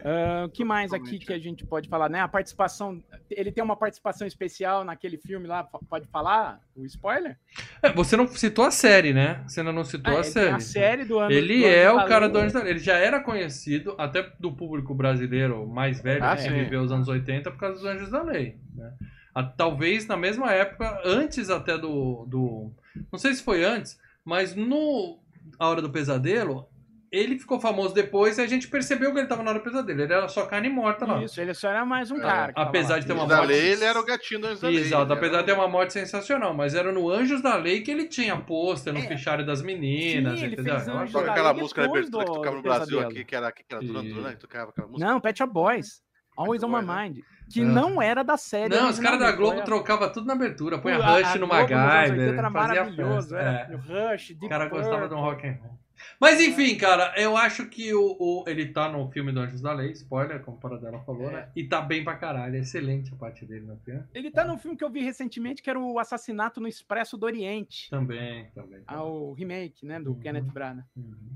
Ah, 0.03 0.45
O 0.45 0.49
que 0.49 0.63
mais 0.65 0.91
aqui 0.93 1.19
que 1.19 1.31
a 1.33 1.39
gente 1.39 1.65
pode 1.65 1.87
falar? 1.89 2.09
Né? 2.09 2.19
A 2.19 2.27
participação. 2.27 3.01
Ele 3.29 3.51
tem 3.51 3.63
uma 3.63 3.75
participação 3.75 4.25
especial 4.27 4.83
naquele 4.83 5.17
filme 5.17 5.47
lá. 5.47 5.63
Pode 5.63 6.07
falar? 6.07 6.59
O 6.75 6.85
spoiler? 6.85 7.37
É, 7.81 7.91
você 7.91 8.17
não 8.17 8.27
citou 8.27 8.65
a 8.65 8.71
série, 8.71 9.13
né? 9.13 9.43
Você 9.47 9.59
ainda 9.61 9.71
não 9.71 9.83
citou 9.83 10.15
Ah, 10.15 10.19
a 10.21 10.23
série. 10.23 10.49
a 10.55 10.59
série 10.59 11.03
do 11.05 11.19
ano. 11.19 11.31
Ele 11.31 11.59
do 11.61 11.67
é 11.67 11.91
o 11.91 12.05
cara 12.07 12.27
do 12.27 12.37
Anjo 12.37 12.53
da 12.53 12.61
Lei. 12.63 12.71
Ele 12.71 12.79
já 12.79 12.95
era 12.97 13.19
conhecido, 13.21 13.95
até 13.97 14.29
do 14.39 14.51
público 14.51 14.93
brasileiro 14.95 15.67
mais 15.67 16.01
velho, 16.01 16.23
Ah, 16.23 16.35
que 16.35 16.43
sim. 16.43 16.49
viveu 16.53 16.81
os 16.81 16.91
anos 16.91 17.07
80, 17.07 17.51
por 17.51 17.59
causa 17.59 17.75
dos 17.75 17.85
Anjos 17.85 18.09
da 18.09 18.21
Lei. 18.23 18.57
Né? 18.75 18.91
A- 19.33 19.43
talvez 19.43 20.05
na 20.07 20.17
mesma 20.17 20.51
época, 20.51 20.99
antes 21.05 21.49
até 21.49 21.77
do, 21.77 22.25
do. 22.27 22.71
Não 23.11 23.17
sei 23.19 23.33
se 23.33 23.41
foi 23.43 23.63
antes, 23.63 23.97
mas 24.25 24.55
no 24.55 25.19
A 25.57 25.67
Hora 25.69 25.81
do 25.81 25.89
Pesadelo, 25.89 26.67
ele 27.11 27.37
ficou 27.37 27.59
famoso 27.59 27.93
depois 27.93 28.37
e 28.37 28.41
a 28.41 28.47
gente 28.47 28.67
percebeu 28.69 29.11
que 29.13 29.19
ele 29.19 29.27
tava 29.27 29.43
na 29.43 29.49
hora 29.51 29.59
do 29.59 29.63
pesadelo. 29.63 30.01
Ele 30.01 30.13
era 30.13 30.27
só 30.29 30.45
carne 30.45 30.69
morta 30.69 31.05
lá. 31.05 31.21
Isso, 31.21 31.41
ele 31.41 31.53
só 31.53 31.69
era 31.69 31.83
mais 31.85 32.09
um 32.09 32.17
É, 32.17 32.21
cara. 32.21 32.53
que 32.53 32.59
apesar 32.61 32.99
de 32.99 33.05
ter 33.05 33.13
uma 33.13 33.27
da 33.27 33.37
morte- 33.37 33.49
lei, 33.49 33.71
ele 33.73 33.83
era 33.83 33.99
o 33.99 34.05
gatinho 34.05 34.39
do 34.39 34.47
Anjos 34.47 34.61
da 34.61 34.67
Lei. 34.69 34.77
Exato, 34.79 35.11
apesar 35.13 35.33
era 35.33 35.41
de 35.43 35.45
ter 35.47 35.53
uma 35.53 35.67
morte 35.67 35.91
sensacional, 35.93 36.53
mas 36.53 36.73
era 36.73 36.91
no 36.91 37.09
Anjos 37.09 37.41
da 37.41 37.55
Lei 37.57 37.81
que 37.81 37.91
ele 37.91 38.07
tinha 38.07 38.37
pôster 38.37 38.93
no 38.93 38.99
É. 38.99 39.03
fichário 39.07 39.45
das 39.45 39.61
meninas, 39.61 40.39
Sim, 40.39 40.45
ele 40.45 40.53
entendeu? 40.53 40.75
Anjos 40.75 41.11
Toca 41.11 41.25
da 41.25 41.31
aquela 41.33 41.51
Lei 41.51 41.61
música 41.61 41.81
depois 41.81 42.05
Libertura 42.05 42.25
que 42.25 42.31
do- 42.31 42.35
tocava 42.37 42.55
no 42.55 42.61
Brasil 42.63 42.99
aqui, 43.01 43.23
que 43.25 43.35
era, 43.35 43.51
que 43.51 43.63
era 43.69 43.81
Duran 43.81 44.03
E- 44.03 44.13
Duran, 44.13 44.29
que 44.31 44.39
tocava 44.39 44.69
aquela 44.71 44.87
música. 44.87 45.05
Não, 45.11 45.19
Pet 45.19 45.37
Shop 45.37 45.53
Boys. 45.53 46.01
Always 46.37 46.63
on 46.63 46.69
my 46.69 46.81
né? 46.81 47.03
mind. 47.09 47.17
Que 47.51 47.59
É. 47.59 47.63
não 47.65 48.01
era 48.01 48.23
da 48.23 48.37
série. 48.37 48.73
Não, 48.73 48.89
os 48.89 48.97
caras 48.99 49.19
da 49.19 49.33
Globo 49.33 49.61
trocavam 49.63 50.09
tudo 50.13 50.25
na 50.25 50.33
abertura. 50.33 50.79
Põe 50.79 50.93
a 50.93 50.95
Rush 50.95 51.05
a 51.35 51.35
no 51.37 51.45
Globo 51.45 51.61
nos 51.61 51.71
anos 51.71 51.71
80 51.71 51.75
MacGyver, 51.75 52.21
Era 52.39 52.51
fazia 52.51 52.51
maravilhoso. 52.51 53.35
Era 53.35 53.51
É. 53.69 53.75
Rush, 54.13 54.27
Deep 54.29 54.45
O 54.45 54.49
cara 54.49 54.65
gostava 54.69 55.09
de 55.09 55.13
um 55.13 55.17
Purple. 55.17 55.29
rock 55.29 55.47
and 55.47 55.57
roll. 55.61 55.80
Mas 56.19 56.39
enfim, 56.39 56.75
cara, 56.77 57.13
eu 57.17 57.35
acho 57.35 57.67
que 57.67 57.93
o, 57.93 58.15
o- 58.19 58.43
ele 58.47 58.67
tá 58.67 58.91
no 58.91 59.09
filme 59.11 59.31
do 59.31 59.39
Anjos 59.39 59.61
da 59.61 59.73
Lei, 59.73 59.91
spoiler, 59.91 60.41
como 60.41 60.57
a 60.57 60.59
Paradela 60.59 60.99
falou, 60.99 61.29
É. 61.29 61.33
né? 61.33 61.49
E 61.55 61.63
tá 61.63 61.81
bem 61.81 62.03
pra 62.03 62.15
caralho, 62.15 62.55
é 62.55 62.59
excelente 62.59 63.13
a 63.13 63.15
parte 63.17 63.45
dele 63.45 63.65
no 63.65 63.77
filme. 63.77 64.03
Ele 64.13 64.29
tá 64.31 64.43
num 64.45 64.57
filme 64.57 64.77
que 64.77 64.83
eu 64.83 64.89
vi 64.89 65.01
recentemente, 65.01 65.61
que 65.61 65.69
era 65.69 65.79
o 65.79 65.97
Assassinato 65.99 66.59
no 66.61 66.67
Expresso 66.67 67.17
do 67.17 67.25
Oriente. 67.25 67.89
Também, 67.89 68.45
também. 68.53 68.81
Ah, 68.87 69.03
o 69.03 69.33
remake, 69.33 69.85
né, 69.85 69.99
do 69.99 70.11
Uhum. 70.11 70.19
Kenneth 70.19 70.43
Branagh. 70.51 70.85
Uhum. 70.95 71.31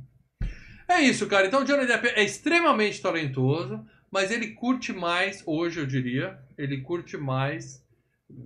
É 0.88 1.02
isso, 1.02 1.28
cara. 1.28 1.48
Então 1.48 1.62
o 1.62 1.66
Johnny 1.66 1.88
Depp 1.88 2.08
é 2.10 2.24
extremamente 2.24 3.02
talentoso, 3.02 3.84
mas 4.12 4.30
ele 4.32 4.50
curte 4.50 4.94
mais, 4.94 5.44
hoje 5.46 5.80
eu 5.80 5.86
diria, 5.86 6.40
ele 6.58 6.82
curte 6.82 7.18
mais 7.18 7.84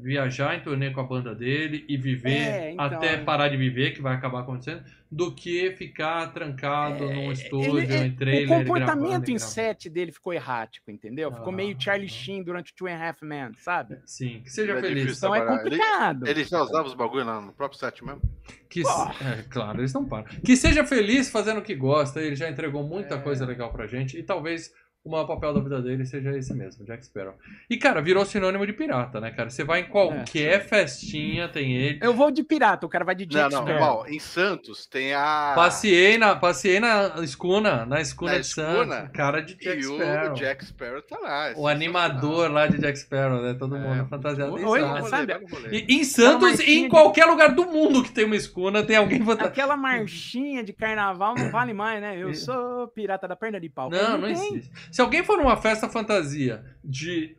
viajar 0.01 0.55
em 0.55 0.61
turnê 0.61 0.91
com 0.91 1.01
a 1.01 1.03
banda 1.03 1.33
dele 1.33 1.83
e 1.87 1.97
viver 1.97 2.29
É, 2.31 2.71
então, 2.71 2.85
até 2.85 3.13
é. 3.15 3.17
parar 3.17 3.49
de 3.49 3.57
viver, 3.57 3.91
que 3.91 4.01
vai 4.01 4.15
acabar 4.15 4.41
acontecendo, 4.41 4.83
do 5.11 5.33
que 5.33 5.71
ficar 5.71 6.27
trancado 6.31 7.05
num 7.11 7.31
estúdio, 7.31 7.79
Ele- 7.79 7.93
é- 7.93 8.05
em 8.05 8.11
trailer. 8.15 8.43
o 8.43 8.47
gravando 8.47 8.67
comportamento 8.67 9.29
e 9.29 9.31
em 9.31 9.35
gravando. 9.35 9.39
set 9.39 9.89
dele 9.89 10.11
ficou 10.11 10.31
errático, 10.33 10.91
entendeu? 10.91 11.31
Ficou 11.31 11.51
Ah. 11.51 11.55
meio 11.55 11.75
Charlie 11.81 12.07
Sheen 12.07 12.43
durante 12.43 12.71
o 12.71 12.75
Two 12.75 12.87
and 12.87 12.93
a 12.93 13.07
Half 13.09 13.21
Men, 13.23 13.51
sabe? 13.57 13.97
Sim, 14.05 14.41
que 14.43 14.51
seja 14.51 14.73
É 14.73 14.81
feliz. 14.81 15.17
Então 15.17 15.33
é 15.35 15.45
complicado. 15.45 16.27
Ele 16.27 16.43
já 16.43 16.61
usava 16.61 16.87
os 16.87 16.93
bagulho 16.93 17.25
lá 17.25 17.41
no 17.41 17.51
próprio 17.53 17.79
set 17.79 18.05
mesmo? 18.05 18.21
Que, 18.69 18.83
Pô. 18.83 18.89
é, 18.89 19.43
claro, 19.49 19.81
eles 19.81 19.93
não 19.93 20.05
param. 20.05 20.25
Que 20.45 20.55
seja 20.55 20.85
feliz 20.85 21.29
fazendo 21.31 21.57
o 21.59 21.63
que 21.63 21.73
gosta, 21.73 22.21
ele 22.21 22.35
já 22.35 22.47
entregou 22.49 22.83
muita 22.83 23.15
É. 23.15 23.19
coisa 23.19 23.45
legal 23.45 23.71
pra 23.71 23.87
gente 23.87 24.17
e 24.17 24.21
talvez 24.23 24.71
o 25.03 25.09
maior 25.11 25.25
papel 25.25 25.53
da 25.53 25.61
vida 25.61 25.81
dele 25.81 26.05
seja 26.05 26.35
esse 26.37 26.53
mesmo, 26.53 26.85
Jack 26.85 27.05
Sparrow. 27.05 27.33
E, 27.69 27.77
cara, 27.77 28.01
virou 28.01 28.25
sinônimo 28.25 28.65
de 28.67 28.73
pirata, 28.73 29.19
né, 29.21 29.31
cara? 29.31 29.49
Você 29.49 29.63
vai 29.63 29.79
em 29.79 29.85
qualquer 29.85 30.67
festinha, 30.67 31.47
tem 31.47 31.73
ele. 31.75 31.99
Eu 32.01 32.13
vou 32.13 32.29
de 32.29 32.43
pirata, 32.43 32.85
o 32.85 32.89
cara 32.89 33.05
vai 33.05 33.15
de 33.15 33.25
Não, 33.25 33.31
Jack 33.31 33.53
não, 33.53 33.61
Sparrow. 33.63 33.79
mal. 33.79 34.07
Em 34.09 34.19
Santos 34.19 34.85
tem 34.85 35.13
a. 35.13 35.53
Passei 35.55 36.17
na, 36.17 36.35
passei 36.35 36.79
na 36.81 37.15
escuna, 37.23 37.85
na 37.85 38.01
escuna 38.01 38.31
Na 38.33 38.37
de 38.39 38.45
escuna? 38.45 38.95
Santos, 38.97 39.11
cara 39.13 39.41
de 39.41 39.55
Jack 39.55 39.81
E 39.81 39.87
o 39.87 39.95
Sparrow. 39.95 40.33
Jack 40.35 40.65
Sparrow 40.65 41.01
tá 41.01 41.17
lá. 41.17 41.53
O 41.55 41.67
animador 41.67 42.51
lá 42.51 42.67
de 42.67 42.77
Jack 42.77 42.99
Sparrow, 42.99 43.41
né? 43.41 43.55
Todo 43.57 43.77
mundo 43.77 44.01
É. 44.01 44.05
fantasiado. 44.05 44.59
em 44.59 44.65
Oi, 44.65 44.79
Santos. 44.81 45.09
sabe- 45.09 45.33
E 45.71 45.95
em 45.95 46.03
Santos 46.03 46.59
e 46.59 46.71
em 46.71 46.83
de- 46.83 46.89
qualquer 46.89 47.25
lugar 47.25 47.53
do 47.55 47.65
mundo 47.65 48.03
que 48.03 48.11
tem 48.11 48.25
uma 48.25 48.35
escuna, 48.35 48.83
tem 48.85 48.97
alguém 48.97 49.19
fantasiado. 49.19 49.47
Aquela 49.49 49.77
marchinha 49.77 50.63
de 50.63 50.73
carnaval 50.73 51.35
não 51.35 51.49
vale 51.49 51.73
mais, 51.73 52.01
né? 52.01 52.17
Eu 52.21 52.33
sou 52.33 52.87
pirata 52.89 53.27
da 53.27 53.35
perna 53.35 53.59
de 53.59 53.69
pau. 53.69 53.89
Não, 53.89 54.17
não 54.17 54.27
tem 54.27 54.31
existe. 54.55 54.88
Se 54.91 55.01
alguém 55.01 55.23
for 55.23 55.37
numa 55.37 55.57
festa 55.57 55.87
fantasia 55.89 56.63
de 56.83 57.37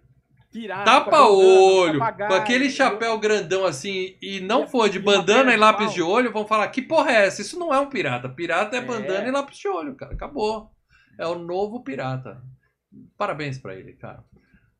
Pirata, 0.52 0.84
tapa-olho, 0.84 2.00
com 2.00 2.34
aquele 2.34 2.68
chapéu 2.70 3.16
grandão 3.18 3.64
assim, 3.64 4.16
e 4.20 4.40
não 4.40 4.66
for 4.66 4.88
de 4.88 4.98
bandana 4.98 5.54
e 5.54 5.56
lápis 5.56 5.92
de 5.94 6.02
olho, 6.02 6.32
vão 6.32 6.44
falar: 6.46 6.66
que 6.68 6.82
porra 6.82 7.12
é 7.12 7.26
essa? 7.26 7.40
Isso 7.40 7.56
não 7.58 7.72
é 7.72 7.78
um 7.78 7.88
pirata. 7.88 8.28
Pirata 8.28 8.76
é 8.76 8.80
É. 8.80 8.84
bandana 8.84 9.28
e 9.28 9.30
lápis 9.30 9.58
de 9.58 9.68
olho, 9.68 9.94
cara. 9.94 10.12
Acabou. 10.12 10.70
É 11.16 11.26
o 11.26 11.38
novo 11.38 11.84
pirata. 11.84 12.42
Parabéns 13.16 13.58
pra 13.58 13.74
ele, 13.76 13.92
cara. 13.92 14.24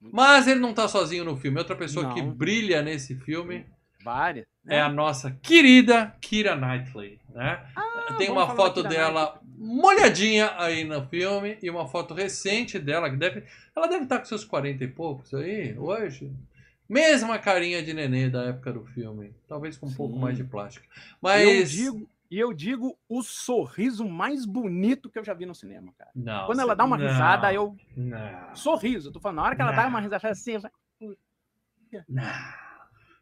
Mas 0.01 0.49
ele 0.49 0.59
não 0.59 0.73
tá 0.75 0.89
sozinho 0.89 1.25
no 1.25 1.37
filme. 1.37 1.59
Outra 1.59 1.77
pessoa 1.77 2.13
que 2.15 2.23
Não. 2.23 2.33
brilha 2.33 2.83
nesse 2.83 3.15
filme 3.17 3.67
Várias. 4.03 4.47
né? 4.65 4.77
é 4.77 4.81
a 4.81 4.89
nossa 4.89 5.31
querida 5.43 6.17
Kira 6.21 6.57
Knightley, 6.57 7.21
né? 7.29 7.65
Tem 8.19 8.27
vamos 8.29 8.43
uma 8.45 8.57
foto 8.57 8.83
dela 8.83 9.39
molhadinha 9.61 10.55
aí 10.57 10.85
no 10.85 11.07
filme 11.07 11.59
e 11.63 11.69
uma 11.69 11.87
foto 11.87 12.15
recente 12.15 12.79
dela 12.79 13.11
que 13.11 13.17
deve, 13.17 13.45
ela 13.77 13.87
deve 13.87 14.05
estar 14.05 14.19
com 14.19 14.25
seus 14.25 14.43
40 14.43 14.83
e 14.85 14.89
poucos 14.89 15.35
aí 15.35 15.79
hoje. 15.79 16.33
Mesma 16.89 17.39
carinha 17.39 17.83
de 17.83 17.93
nenê 17.93 18.31
da 18.31 18.45
época 18.47 18.73
do 18.73 18.85
filme, 18.87 19.35
talvez 19.47 19.77
com 19.77 19.87
um 19.87 19.93
pouco 19.95 20.15
Sim. 20.15 20.21
mais 20.21 20.37
de 20.37 20.45
plástico. 20.45 20.87
Eu 20.91 21.17
Mas 21.21 21.71
digo, 21.71 22.09
e 22.31 22.39
eu 22.39 22.55
digo 22.55 22.99
o 23.07 23.23
sorriso 23.23 24.09
mais 24.09 24.47
bonito 24.47 25.11
que 25.11 25.19
eu 25.19 25.25
já 25.25 25.35
vi 25.35 25.45
no 25.45 25.55
cinema, 25.55 25.93
cara. 25.97 26.11
não, 26.15 26.47
Quando 26.47 26.61
ela 26.61 26.75
dá 26.75 26.85
uma 26.85 26.97
não, 26.97 27.07
risada, 27.07 27.53
eu. 27.53 27.77
não, 27.95 28.55
Sorriso, 28.57 29.09
eu 29.09 29.13
tô 29.13 29.21
falando, 29.21 29.37
na 29.37 29.43
hora 29.43 29.57
que 29.57 29.63
ela 29.63 29.73
dá 29.73 29.87
uma 29.87 30.01
risada 30.01 30.31
assim, 30.31 30.55
eu... 31.01 31.15
não. 32.09 32.23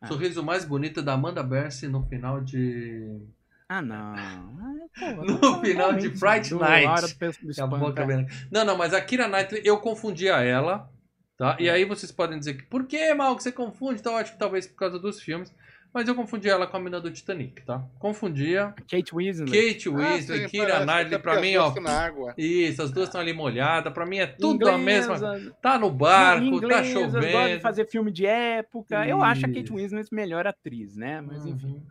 Ah. 0.00 0.06
Sorriso 0.06 0.44
mais 0.44 0.64
bonito 0.64 1.02
da 1.02 1.14
Amanda 1.14 1.42
Berce 1.42 1.88
no 1.88 2.06
final 2.06 2.40
de 2.40 3.20
Ah, 3.68 3.82
não. 3.82 4.14
Ai, 4.14 5.14
pô, 5.14 5.22
No 5.24 5.38
tá- 5.38 5.60
final 5.60 5.92
de 5.94 6.10
Fright 6.16 6.54
Night. 6.54 7.16
Acabou 7.52 7.92
cabelo. 7.92 8.26
Não, 8.50 8.64
não, 8.64 8.76
mas 8.78 8.94
a 8.94 9.00
Kira 9.00 9.28
Knightley, 9.28 9.60
eu 9.64 9.78
confundia 9.78 10.36
ela, 10.42 10.90
tá? 11.36 11.56
E 11.60 11.68
aí 11.68 11.84
vocês 11.84 12.10
podem 12.10 12.38
dizer 12.38 12.54
que 12.54 12.62
por 12.64 12.86
que, 12.86 13.12
mal, 13.14 13.36
que 13.36 13.42
você 13.42 13.52
confunde? 13.52 14.00
Então 14.00 14.12
eu 14.12 14.18
acho 14.18 14.32
que 14.32 14.38
talvez 14.38 14.66
por 14.66 14.76
causa 14.76 14.98
dos 14.98 15.20
filmes. 15.20 15.52
Mas 15.92 16.06
eu 16.06 16.14
confundia 16.14 16.52
ela 16.52 16.66
com 16.66 16.76
a 16.76 16.80
mina 16.80 17.00
do 17.00 17.10
Titanic, 17.10 17.62
tá? 17.64 17.82
Confundia. 17.98 18.74
é. 18.76 18.96
Kate 18.96 19.14
Winslet. 19.14 19.50
Kate 19.50 19.88
Ah, 19.88 19.92
Winslet, 19.92 20.42
sim, 20.42 20.48
Kira 20.48 20.66
parece, 20.66 20.86
Knightley, 20.86 21.18
pra 21.18 21.40
mim, 21.40 21.56
ó. 21.56 21.74
na 21.80 21.90
água. 22.04 22.34
Isso, 22.36 22.82
as 22.82 22.90
duas 22.90 23.08
estão 23.08 23.20
ali 23.22 23.32
molhadas. 23.32 23.90
Pra 23.94 24.04
mim 24.04 24.18
é 24.18 24.26
tudo 24.26 24.68
a 24.68 24.76
mesma. 24.76 25.16
Tá 25.62 25.78
no 25.78 25.90
barco, 25.90 26.44
inglesas, 26.44 26.92
tá 26.92 27.00
gosta 27.00 27.18
de 27.20 27.32
chovendo. 27.32 27.60
fazer 27.62 27.86
filme 27.88 28.12
de 28.12 28.26
época. 28.26 29.06
Eu 29.06 29.22
acho 29.22 29.46
a 29.46 29.48
Kate 29.48 29.64
Isso. 29.64 29.74
Winslet 29.76 30.08
melhor 30.12 30.46
atriz, 30.46 30.94
né? 30.94 31.22
Mas 31.22 31.46
enfim. 31.46 31.82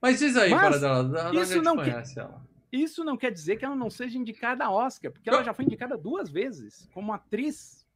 Mas 0.00 0.18
diz 0.18 0.36
aí, 0.36 0.50
Mas 0.50 0.80
dela, 0.80 1.04
da 1.04 1.32
isso 1.40 1.62
não 1.62 1.76
que- 1.76 1.90
conhece 1.90 2.18
ela? 2.20 2.44
Isso 2.72 3.04
não 3.04 3.16
quer 3.16 3.30
dizer 3.32 3.56
que 3.56 3.64
ela 3.64 3.76
não 3.76 3.88
seja 3.88 4.18
indicada 4.18 4.64
a 4.64 4.70
Oscar, 4.70 5.10
porque 5.10 5.28
ela 5.30 5.42
já 5.42 5.54
foi 5.54 5.64
indicada 5.64 5.96
duas 5.96 6.28
vezes 6.28 6.88
como 6.92 7.12
atriz 7.12 7.86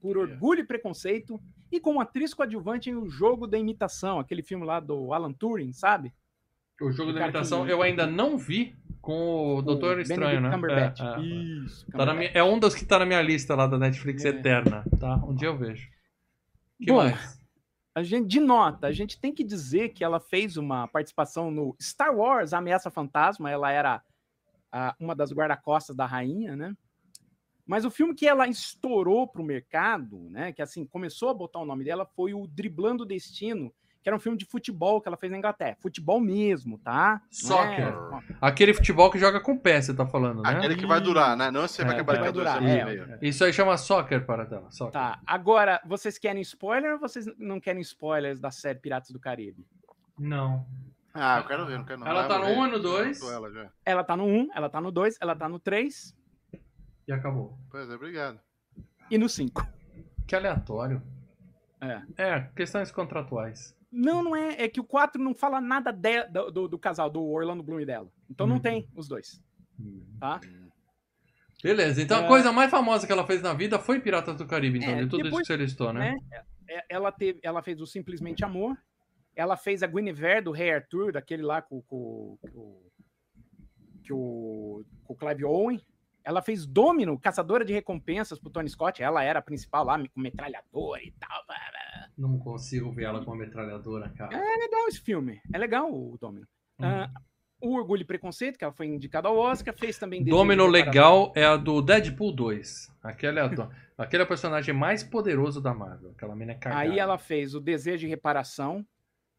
por 0.00 0.16
Orgulho 0.16 0.60
e 0.60 0.64
Preconceito 0.66 1.38
e 1.70 1.78
como 1.80 2.00
atriz 2.00 2.32
coadjuvante 2.32 2.88
em 2.88 2.94
O 2.94 3.08
Jogo 3.08 3.46
da 3.46 3.58
Imitação, 3.58 4.18
aquele 4.18 4.42
filme 4.42 4.64
lá 4.64 4.80
do 4.80 5.12
Alan 5.12 5.32
Turing, 5.32 5.72
sabe? 5.72 6.12
O 6.80 6.90
jogo 6.92 7.10
O 7.10 7.12
da 7.12 7.22
imitação 7.24 7.66
que- 7.66 7.72
eu 7.72 7.82
ainda 7.82 8.06
não 8.06 8.38
vi 8.38 8.74
com 9.02 9.56
o 9.56 9.62
Doutor 9.62 9.98
O 9.98 10.00
Estranho, 10.00 10.20
Benedict 10.20 10.42
né? 10.48 10.54
Cumberbatch. 10.54 11.00
É, 11.00 11.04
é. 11.04 11.20
Isso. 11.20 11.86
Tá 11.90 12.06
na 12.06 12.14
minha- 12.14 12.30
é 12.32 12.42
um 12.42 12.58
dos 12.58 12.74
que 12.74 12.84
tá 12.86 13.00
na 13.00 13.04
minha 13.04 13.20
lista 13.20 13.54
lá 13.56 13.66
da 13.66 13.76
Netflix 13.76 14.24
É. 14.24 14.28
eterna, 14.28 14.84
tá? 14.98 15.16
Um 15.16 15.34
dia 15.34 15.48
eu 15.48 15.56
vejo. 15.58 15.88
que 16.78 16.86
Bom, 16.86 16.98
mais? 16.98 17.37
A 17.98 18.02
gente, 18.04 18.28
de 18.28 18.38
nota, 18.38 18.86
a 18.86 18.92
gente 18.92 19.20
tem 19.20 19.34
que 19.34 19.42
dizer 19.42 19.88
que 19.88 20.04
ela 20.04 20.20
fez 20.20 20.56
uma 20.56 20.86
participação 20.86 21.50
no 21.50 21.74
Star 21.82 22.14
Wars 22.14 22.52
Ameaça 22.52 22.92
Fantasma. 22.92 23.50
Ela 23.50 23.72
era 23.72 24.04
ah, 24.70 24.94
uma 25.00 25.16
das 25.16 25.32
guarda-costas 25.32 25.96
da 25.96 26.06
rainha, 26.06 26.54
né? 26.54 26.76
Mas 27.66 27.84
o 27.84 27.90
filme 27.90 28.14
que 28.14 28.26
ela 28.26 28.46
estourou 28.46 29.26
para 29.26 29.42
o 29.42 29.44
mercado, 29.44 30.30
né? 30.30 30.52
Que 30.52 30.62
assim 30.62 30.86
começou 30.86 31.28
a 31.28 31.34
botar 31.34 31.58
o 31.58 31.66
nome 31.66 31.82
dela 31.82 32.06
foi 32.06 32.32
o 32.32 32.46
Driblando 32.46 33.04
Destino, 33.04 33.74
que 34.08 34.10
era 34.10 34.16
um 34.16 34.20
filme 34.20 34.38
de 34.38 34.46
futebol 34.46 35.00
que 35.02 35.08
ela 35.08 35.18
fez 35.18 35.30
na 35.30 35.36
Inglaterra. 35.36 35.76
Futebol 35.80 36.18
mesmo, 36.18 36.78
tá? 36.78 37.20
É- 37.22 37.26
Soccer. 37.30 37.94
Aquele 38.40 38.72
futebol 38.72 39.10
que 39.10 39.18
joga 39.18 39.38
com 39.38 39.56
pé, 39.58 39.82
você 39.82 39.92
tá 39.94 40.06
falando, 40.06 40.42
né? 40.42 40.48
Aquele 40.50 40.76
que 40.76 40.86
vai 40.86 40.98
durar, 41.00 41.36
né? 41.36 41.50
Não 41.50 41.68
você 41.68 41.84
vai 41.84 41.92
É, 41.92 41.94
acabar 41.96 42.14
que 42.14 42.18
em 42.18 42.22
vai 42.22 42.32
14 42.32 42.58
durar, 42.60 42.78
é, 42.78 42.84
meio. 42.86 43.18
Isso 43.20 43.44
aí 43.44 43.52
chama 43.52 43.76
soccer 43.76 44.24
para 44.24 44.44
dela. 44.46 44.70
Soccer. 44.70 44.92
Tá. 44.94 45.20
Agora, 45.26 45.78
vocês 45.86 46.16
querem 46.16 46.40
spoiler 46.40 46.94
ou 46.94 46.98
vocês 46.98 47.26
não 47.38 47.60
querem 47.60 47.82
spoilers 47.82 48.40
da 48.40 48.50
série 48.50 48.78
Piratas 48.78 49.10
do 49.10 49.20
Caribe? 49.20 49.66
Não. 50.18 50.64
Ah, 51.12 51.38
eu 51.38 51.44
quero 51.46 51.66
ver, 51.66 51.76
não 51.78 51.84
quero 51.84 52.00
não. 52.00 52.06
Ela 52.06 52.20
Vai 52.26 52.28
tá 52.28 52.38
no 52.38 52.44
morrer. 52.44 52.56
um 52.60 52.66
e 52.66 52.70
no 52.70 52.78
dois? 52.78 53.20
Matou 53.20 53.34
Ela 53.36 53.50
já. 53.52 53.70
Ela 53.84 54.04
tá 54.04 54.16
no 54.16 54.24
1, 54.24 54.48
ela 54.54 54.70
tá 54.70 54.80
no 54.80 54.90
2, 54.90 55.16
ela 55.20 55.36
tá 55.36 55.48
no 55.48 55.58
3 55.58 56.14
E 57.06 57.12
acabou. 57.12 57.58
Pois 57.70 57.90
é, 57.90 57.94
obrigado. 57.94 58.38
e 59.10 59.18
no 59.18 59.28
5. 59.28 59.66
Que 60.26 60.34
aleatório. 60.36 61.02
É. 61.80 62.02
É, 62.16 62.40
questões 62.56 62.90
contratuais. 62.90 63.74
Não, 63.90 64.22
não 64.22 64.36
é. 64.36 64.62
É 64.64 64.68
que 64.68 64.80
o 64.80 64.84
4 64.84 65.22
não 65.22 65.34
fala 65.34 65.60
nada 65.60 65.90
de- 65.92 66.24
do, 66.28 66.50
do- 66.50 66.68
do 66.68 66.78
casal, 66.78 67.08
do 67.08 67.22
Orlando 67.24 67.62
Bloom 67.62 67.80
e 67.80 67.86
dela. 67.86 68.08
Então 68.30 68.46
não 68.46 68.56
Uhum. 68.56 68.62
tem 68.62 68.88
os 68.94 69.08
dois, 69.08 69.42
tá? 70.20 70.40
Beleza, 71.62 72.00
então 72.02 72.20
É. 72.20 72.24
a 72.24 72.28
coisa 72.28 72.52
mais 72.52 72.70
famosa 72.70 73.06
que 73.06 73.12
ela 73.12 73.26
fez 73.26 73.42
na 73.42 73.52
vida 73.52 73.78
foi 73.78 73.98
Piratas 74.00 74.36
do 74.36 74.46
Caribe, 74.46 74.78
então, 74.78 74.90
É, 74.90 75.02
de 75.04 75.08
tudo 75.08 75.24
depois- 75.24 75.42
isso 75.42 75.52
que 75.52 75.56
você 75.56 75.56
listou, 75.56 75.92
né? 75.92 76.14
É, 76.68 76.84
Ela, 76.88 77.10
teve, 77.10 77.40
ela 77.42 77.62
fez 77.62 77.80
o 77.80 77.86
Simplesmente 77.86 78.44
Amor. 78.44 78.76
Ela 79.34 79.56
fez 79.56 79.82
a 79.82 79.86
Guinevere 79.86 80.42
do 80.42 80.52
Rei 80.52 80.70
Arthur, 80.72 81.12
daquele 81.12 81.42
lá 81.42 81.62
com, 81.62 81.80
com, 81.82 82.36
com, 82.42 82.82
que 84.04 84.12
o, 84.12 84.84
com 85.04 85.12
o 85.14 85.16
Clive 85.16 85.44
Owen. 85.46 85.80
Ela 86.22 86.42
fez 86.42 86.66
Domino, 86.66 87.18
Caçadora 87.18 87.64
de 87.64 87.72
Recompensas 87.72 88.38
pro 88.38 88.50
Tony 88.50 88.68
Scott. 88.68 89.02
Ela 89.02 89.24
era 89.24 89.38
a 89.38 89.42
principal 89.42 89.82
lá, 89.84 89.98
com 90.08 90.20
metralhadora 90.20 91.02
e 91.02 91.10
tal. 91.12 91.42
Não 92.16 92.38
consigo 92.38 92.90
ver 92.92 93.04
ela 93.04 93.24
com 93.24 93.30
uma 93.30 93.36
metralhadora, 93.44 94.08
cara. 94.10 94.34
É 94.36 94.56
legal 94.56 94.88
esse 94.88 95.00
filme. 95.00 95.40
É 95.52 95.58
legal 95.58 95.92
o 95.92 96.16
Domino. 96.20 96.46
Hum. 96.78 96.84
Ah, 96.84 97.10
O 97.60 97.74
Orgulho 97.76 98.02
e 98.02 98.04
Preconceito, 98.04 98.56
que 98.56 98.64
ela 98.64 98.72
foi 98.72 98.86
indicada 98.86 99.26
ao 99.28 99.36
Oscar, 99.36 99.74
fez 99.74 99.98
também 99.98 100.22
Domino 100.24 100.66
legal 100.66 101.32
é 101.34 101.44
a 101.44 101.56
do 101.56 101.82
Deadpool 101.82 102.32
2. 102.32 102.92
Aquele 103.02 103.38
é, 103.40 103.42
a 103.42 103.46
do- 103.48 103.68
aquele 103.98 104.22
é 104.22 104.24
o 104.24 104.28
personagem 104.28 104.72
mais 104.74 105.02
poderoso 105.02 105.60
da 105.60 105.74
Marvel. 105.74 106.10
Aquela 106.12 106.36
mina 106.36 106.52
é 106.52 106.54
cagada. 106.54 106.82
Aí 106.82 106.98
ela 106.98 107.18
fez 107.18 107.54
o 107.54 107.60
Desejo 107.60 107.98
de 107.98 108.06
Reparação. 108.06 108.84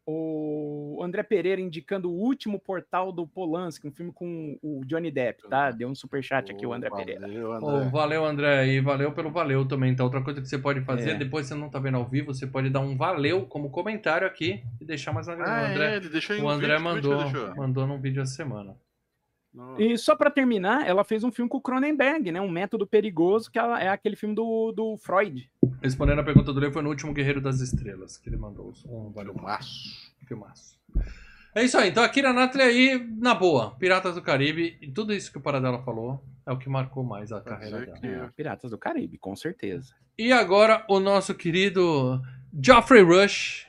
O 0.06 1.00
André 1.02 1.22
Pereira 1.22 1.60
indicando 1.60 2.10
o 2.10 2.14
último 2.14 2.58
portal 2.58 3.12
do 3.12 3.26
Polanski, 3.26 3.86
um 3.86 3.92
filme 3.92 4.12
com 4.12 4.58
o 4.62 4.82
Johnny 4.84 5.10
Depp, 5.10 5.48
tá? 5.48 5.70
Deu 5.70 5.88
um 5.88 5.94
superchat 5.94 6.50
aqui 6.50 6.66
o 6.66 6.72
André 6.72 6.90
Pereira. 6.90 7.20
Valeu, 7.20 7.50
Ô, 7.50 7.52
André. 7.52 7.88
valeu, 7.90 8.24
André, 8.24 8.66
e 8.68 8.80
valeu 8.80 9.12
pelo 9.12 9.30
valeu 9.30 9.66
também. 9.66 9.92
Então, 9.92 10.04
outra 10.06 10.22
coisa 10.22 10.40
que 10.40 10.48
você 10.48 10.58
pode 10.58 10.80
fazer, 10.82 11.10
É. 11.10 11.14
depois 11.14 11.46
você 11.46 11.54
não 11.54 11.68
tá 11.70 11.78
vendo 11.78 11.96
ao 11.96 12.06
vivo, 12.06 12.34
você 12.34 12.46
pode 12.46 12.70
dar 12.70 12.80
um 12.80 12.96
valeu 12.96 13.46
como 13.46 13.70
comentário 13.70 14.26
aqui 14.26 14.62
e 14.80 14.84
deixar 14.84 15.12
mais 15.12 15.28
uma 15.28 15.36
Ah, 15.36 15.38
o 15.38 15.64
é, 15.66 15.70
André, 15.70 15.96
ele 15.96 16.08
deixou 16.08 16.36
em 16.36 16.42
o 16.42 16.48
André 16.48 16.76
vídeo, 16.76 16.84
mandou, 16.84 17.54
mandou 17.56 17.86
num 17.86 18.00
vídeo 18.00 18.22
essa 18.22 18.34
semana. 18.34 18.76
E 19.78 19.98
só 19.98 20.14
pra 20.14 20.30
terminar, 20.30 20.86
ela 20.86 21.02
fez 21.02 21.24
um 21.24 21.32
filme 21.32 21.48
com 21.48 21.58
o 21.58 21.60
Cronenberg, 21.60 22.30
né? 22.30 22.40
Um 22.40 22.48
método 22.50 22.86
perigoso, 22.86 23.50
que 23.50 23.58
ela- 23.58 23.82
é 23.82 23.88
aquele 23.88 24.14
filme 24.16 24.34
do, 24.34 24.70
do 24.72 24.96
Freud. 24.96 25.50
Respondendo 25.82 26.20
a 26.20 26.24
pergunta 26.24 26.52
do 26.52 26.60
Leo, 26.60 26.72
foi 26.72 26.82
no 26.82 26.88
último 26.88 27.12
Guerreiro 27.12 27.40
das 27.40 27.60
Estrelas 27.60 28.16
que 28.16 28.28
ele 28.28 28.36
mandou. 28.36 28.72
Um 28.86 29.10
valeu, 29.10 29.34
Filmaço. 29.34 30.12
filmaço. 30.26 30.78
É 31.52 31.64
isso 31.64 31.76
aí, 31.76 31.90
então 31.90 32.04
a 32.04 32.08
Kira 32.08 32.32
Knightley 32.32 32.64
aí, 32.64 33.08
na 33.18 33.34
boa, 33.34 33.72
Piratas 33.76 34.14
do 34.14 34.22
Caribe, 34.22 34.78
e 34.80 34.88
tudo 34.88 35.12
isso 35.12 35.32
que 35.32 35.38
o 35.38 35.40
Paradela 35.40 35.82
falou 35.82 36.22
é 36.46 36.52
o 36.52 36.56
que 36.58 36.68
marcou 36.68 37.02
mais 37.02 37.32
a 37.32 37.40
Quer 37.40 37.48
carreira 37.50 37.80
dela. 37.86 37.98
É, 38.26 38.28
Piratas 38.36 38.70
do 38.70 38.78
Caribe, 38.78 39.18
com 39.18 39.34
certeza. 39.34 39.92
E 40.16 40.30
agora 40.32 40.84
o 40.88 41.00
nosso 41.00 41.34
querido 41.34 42.22
Geoffrey 42.62 43.02
Rush, 43.02 43.66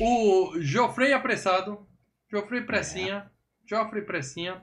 o, 0.00 0.54
o 0.54 0.60
Geoffrey 0.60 1.12
apressado, 1.12 1.86
Geoffrey 2.28 2.62
Pressinha, 2.62 3.30
Geoffrey 3.66 4.02
Pressinha 4.02 4.62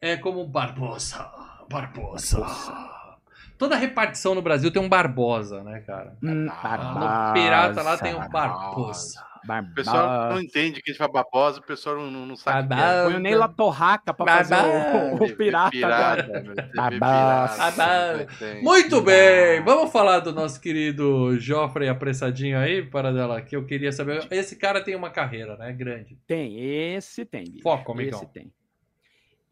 é 0.00 0.16
como 0.16 0.46
Barbosa, 0.46 1.28
Barbosa. 1.68 2.46
Toda 3.64 3.76
repartição 3.76 4.34
no 4.34 4.42
Brasil 4.42 4.70
tem 4.70 4.82
um 4.82 4.90
Barbosa, 4.90 5.64
né, 5.64 5.80
cara? 5.80 6.18
Hum, 6.22 6.44
No 6.44 7.32
Pirata 7.32 7.80
lá 7.80 7.96
tem 7.96 8.14
um 8.14 8.28
Barbosa. 8.28 9.24
Barbosa. 9.46 9.70
O 9.70 9.74
pessoal 9.74 10.30
não 10.30 10.40
entende 10.40 10.82
que 10.82 10.90
a 10.90 10.92
gente 10.92 10.98
fala 10.98 11.12
babosa, 11.12 11.60
o 11.60 11.62
pessoal 11.62 11.96
não, 11.96 12.10
não, 12.10 12.26
não 12.26 12.36
sabe. 12.36 12.68
que 12.68 12.74
é. 12.74 12.76
Barbosa. 12.76 13.04
Põe 13.04 13.14
o 13.14 13.18
Neila 13.20 13.48
Torraca 13.48 14.12
pra 14.12 14.36
fazer 14.36 14.54
o, 14.54 15.14
o 15.14 15.18
TV 15.18 15.34
pirata. 15.34 15.70
pirata, 15.70 16.30
tem. 18.38 18.62
Muito 18.62 19.00
bem, 19.00 19.62
vamos 19.64 19.90
falar 19.90 20.20
do 20.20 20.30
nosso 20.30 20.60
querido 20.60 21.38
Joffrey 21.38 21.88
apressadinho 21.88 22.58
aí, 22.58 22.82
Paradela, 22.82 23.40
que 23.40 23.56
eu 23.56 23.64
queria 23.64 23.92
saber. 23.92 24.26
Esse 24.30 24.56
cara 24.56 24.82
tem 24.82 24.94
uma 24.94 25.08
carreira, 25.08 25.56
né? 25.56 25.72
Grande. 25.72 26.18
Tem, 26.26 26.94
esse 26.94 27.24
tem, 27.24 27.44
bicho. 27.44 27.62
Foco, 27.62 27.92
amigão. 27.92 28.18
Esse 28.20 28.30
tem. 28.30 28.52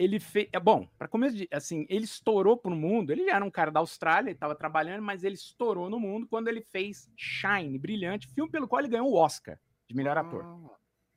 Ele 0.02 0.18
fez. 0.18 0.48
É 0.52 0.58
bom, 0.58 0.88
para 0.98 1.06
começo 1.06 1.36
de. 1.36 1.48
Assim, 1.52 1.86
ele 1.88 2.04
estourou 2.04 2.56
pro 2.56 2.74
mundo. 2.74 3.10
Ele 3.12 3.24
já 3.26 3.36
era 3.36 3.44
um 3.44 3.50
cara 3.50 3.70
da 3.70 3.78
Austrália, 3.80 4.30
ele 4.30 4.38
tava 4.38 4.54
trabalhando, 4.54 5.02
mas 5.02 5.22
ele 5.22 5.36
estourou 5.36 5.88
no 5.88 6.00
mundo 6.00 6.26
quando 6.26 6.48
ele 6.48 6.60
fez 6.60 7.08
Shine, 7.16 7.78
brilhante, 7.78 8.26
filme 8.28 8.50
pelo 8.50 8.66
qual 8.66 8.80
ele 8.80 8.88
ganhou 8.88 9.08
o 9.10 9.14
Oscar 9.14 9.58
de 9.88 9.94
melhor 9.94 10.18
ator. 10.18 10.42
Ah, 10.44 10.76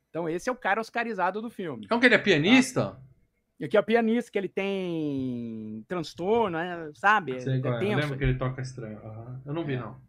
Então, 0.10 0.30
esse 0.30 0.50
é 0.50 0.52
o 0.52 0.56
cara 0.56 0.80
oscarizado 0.80 1.42
do 1.42 1.50
filme. 1.50 1.86
Então 1.86 2.00
que 2.00 2.06
ele 2.06 2.16
é 2.16 2.20
pianista? 2.20 3.02
E 3.60 3.66
aqui 3.66 3.76
é 3.78 3.80
o 3.80 3.84
pianista, 3.84 4.30
que 4.32 4.38
ele 4.38 4.50
tem 4.50 5.84
transtorno, 5.88 6.58
né? 6.58 6.92
Sabe? 6.94 7.40
Sei 7.42 7.54
É 7.54 7.58
é, 7.58 7.94
eu 7.94 7.98
lembro 7.98 8.18
que 8.18 8.24
ele 8.24 8.38
toca 8.38 8.62
estranho. 8.62 9.00
Aham. 9.00 9.42
Eu 9.46 9.54
não 9.54 9.66
vi, 9.66 9.74
É. 9.74 9.80
não. 9.80 10.00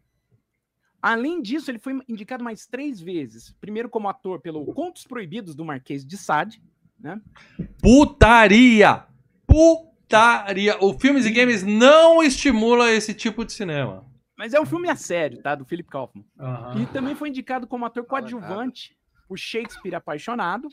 Além 1.01 1.41
disso, 1.41 1.71
ele 1.71 1.79
foi 1.79 2.01
indicado 2.09 2.43
mais 2.43 2.67
três 2.67 3.01
vezes. 3.01 3.53
Primeiro 3.61 3.89
como 3.89 4.09
ator 4.09 4.41
pelo 4.41 4.65
Contos 4.75 5.05
Proibidos 5.05 5.55
do 5.55 5.65
Marquês 5.65 6.05
de 6.05 6.17
Sade. 6.17 6.61
Putaria! 7.81 9.05
Putaria! 9.47 10.77
O 10.83 10.99
Filmes 10.99 11.25
e 11.27 11.31
Games 11.31 11.63
não 11.63 12.23
estimula 12.23 12.91
esse 12.93 13.15
tipo 13.15 13.45
de 13.45 13.53
cinema. 13.53 14.05
Mas 14.37 14.53
é 14.53 14.61
um 14.61 14.67
filme 14.67 14.89
a 14.91 14.97
sério, 14.97 15.41
tá? 15.43 15.55
Do 15.55 15.65
Philip 15.65 15.89
Kaufman. 15.89 16.25
Aham. 16.39 16.83
E 16.83 16.87
também 16.87 17.15
foi 17.15 17.29
indicado 17.31 17.67
como 17.67 17.85
ator 17.87 18.05
coadjuvante 18.05 18.97
por 19.29 19.39
Shakespeare 19.39 19.95
Apaixonado 19.95 20.69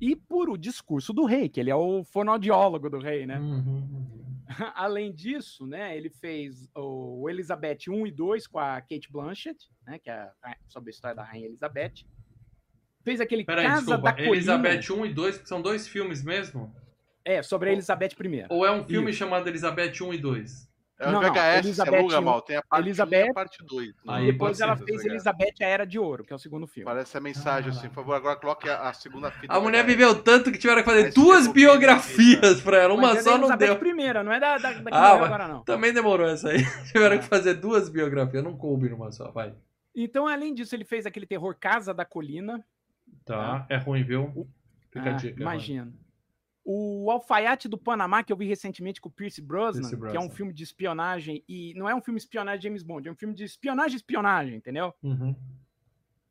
e 0.00 0.16
por 0.16 0.48
O 0.48 0.56
Discurso 0.56 1.12
do 1.12 1.24
Rei, 1.24 1.48
que 1.48 1.60
ele 1.60 1.70
é 1.70 1.74
o 1.76 2.02
fonoaudiólogo 2.04 2.88
do 2.90 2.98
rei, 2.98 3.26
né? 3.26 3.38
Uhum, 3.38 3.58
uhum. 3.58 4.22
Além 4.74 5.12
disso, 5.12 5.66
né, 5.66 5.96
ele 5.96 6.10
fez 6.10 6.68
o 6.74 7.28
Elizabeth 7.28 7.88
1 7.88 8.06
e 8.06 8.10
2 8.10 8.46
com 8.46 8.58
a 8.58 8.80
Kate 8.80 9.10
Blanchett, 9.10 9.68
né, 9.86 9.98
que 9.98 10.10
é 10.10 10.14
a- 10.42 10.56
sobre 10.68 10.90
a 10.90 10.92
história 10.92 11.14
da 11.14 11.22
Rainha 11.22 11.46
Elizabeth. 11.46 12.04
Fez 13.04 13.20
aquele 13.20 13.44
Peraí, 13.44 13.66
Casa 13.66 13.78
desculpa. 13.86 14.02
da 14.02 14.12
Colina. 14.12 14.34
Elizabeth 14.36 14.92
1 14.92 15.06
e 15.06 15.12
2, 15.14 15.38
que 15.38 15.48
são 15.48 15.60
dois 15.60 15.88
filmes 15.88 16.22
mesmo? 16.22 16.74
É, 17.24 17.42
sobre 17.42 17.70
a 17.70 17.72
Elizabeth 17.72 18.10
I. 18.20 18.46
Ou 18.48 18.66
é 18.66 18.70
um 18.72 18.84
filme 18.84 19.12
chamado 19.12 19.48
Elizabeth 19.48 19.92
1 20.02 20.14
e 20.14 20.18
2? 20.18 20.72
É 20.98 21.08
o 21.08 21.12
Não, 21.12 21.20
não, 21.22 21.32
VHS, 21.32 21.64
Elizabeth 21.66 21.94
é 21.94 21.98
aluga 21.98 22.18
um, 22.20 22.22
mal. 22.22 22.42
Tem 22.42 22.56
a 22.56 22.62
parte 22.62 22.82
1 22.82 22.84
e 22.84 22.88
Elizabeth- 22.88 23.30
a 23.30 23.34
parte 23.34 23.64
2. 23.64 23.88
Aí 24.06 24.20
Não, 24.26 24.32
Depois 24.32 24.60
ela 24.60 24.76
ser, 24.76 24.84
fez. 24.84 25.04
Elizabeth 25.04 25.54
a 25.60 25.64
Era 25.66 25.84
de 25.84 25.98
Ouro, 25.98 26.22
que 26.24 26.32
é 26.32 26.36
o 26.36 26.38
segundo 26.38 26.66
filme. 26.68 26.84
Parece 26.84 27.16
a 27.16 27.20
mensagem 27.20 27.70
assim. 27.70 27.88
Por 27.88 27.94
favor, 27.96 28.14
agora 28.14 28.36
coloque 28.36 28.68
a, 28.68 28.88
a 28.88 28.92
segunda 28.92 29.28
fita. 29.32 29.52
A 29.52 29.60
mulher 29.60 29.84
viveu 29.84 30.14
tanto 30.22 30.52
que 30.52 30.58
tiveram 30.58 30.82
que 30.82 30.88
fazer 30.88 31.04
Mas 31.06 31.14
duas 31.14 31.38
ficou 31.40 31.54
bem 31.54 31.64
biografias 31.64 32.60
pra 32.60 32.76
ela. 32.78 32.94
Uma 32.94 33.08
Mas 33.08 33.18
é 33.18 33.22
só 33.22 33.30
da 33.32 33.38
não 33.38 33.48
Elizabeth 33.48 33.78
deu. 33.80 33.88
I, 33.98 34.24
não 34.24 34.32
é 34.32 34.38
da, 34.38 34.58
da, 34.58 34.72
da 34.74 34.74
que 34.74 34.88
Ah, 34.96 35.16
mas- 35.16 35.22
agora, 35.24 35.48
não. 35.48 35.64
Também 35.64 35.92
demorou 35.92 36.28
essa 36.28 36.50
aí. 36.50 36.58
Tiveram 36.92 37.16
É. 37.16 37.18
que 37.18 37.24
fazer 37.24 37.54
duas 37.54 37.88
biografias. 37.88 38.44
Não 38.44 38.56
coube 38.56 38.88
numa 38.88 39.10
só, 39.10 39.28
vai. 39.32 39.52
Então, 39.96 40.28
além 40.28 40.54
disso, 40.54 40.74
ele 40.74 40.84
fez 40.84 41.04
aquele 41.04 41.26
terror 41.26 41.56
Casa 41.58 41.92
da 41.92 42.04
Colina. 42.04 42.64
Tá, 43.24 43.66
é 43.68 43.76
ruim, 43.76 44.02
viu? 44.02 44.48
Fica 44.90 45.10
a 45.10 45.14
Ah, 45.14 45.16
dica. 45.16 45.28
é 45.32 45.32
ruim. 45.34 45.42
imagino. 45.42 45.94
O 46.64 47.10
Alfaiate 47.10 47.68
do 47.68 47.76
Panamá, 47.76 48.22
que 48.22 48.32
eu 48.32 48.36
vi 48.36 48.46
recentemente 48.46 49.00
com 49.00 49.08
o 49.08 49.12
Pierce 49.12 49.42
Brosnan, 49.42 49.80
Pierce 49.88 49.96
que 49.96 50.16
é 50.16 50.20
um 50.20 50.22
Brosnan. 50.24 50.30
filme 50.36 50.52
de 50.52 50.62
espionagem, 50.62 51.44
e 51.48 51.74
não 51.74 51.88
é 51.88 51.94
um 51.94 52.00
filme 52.00 52.18
de 52.20 52.24
espionagem 52.24 52.62
James 52.62 52.82
Bond, 52.84 53.08
é 53.08 53.12
um 53.12 53.16
filme 53.16 53.34
de 53.34 53.42
espionagem 53.44 53.96
espionagem, 53.96 54.54
entendeu? 54.56 54.94
Uhum. 55.02 55.34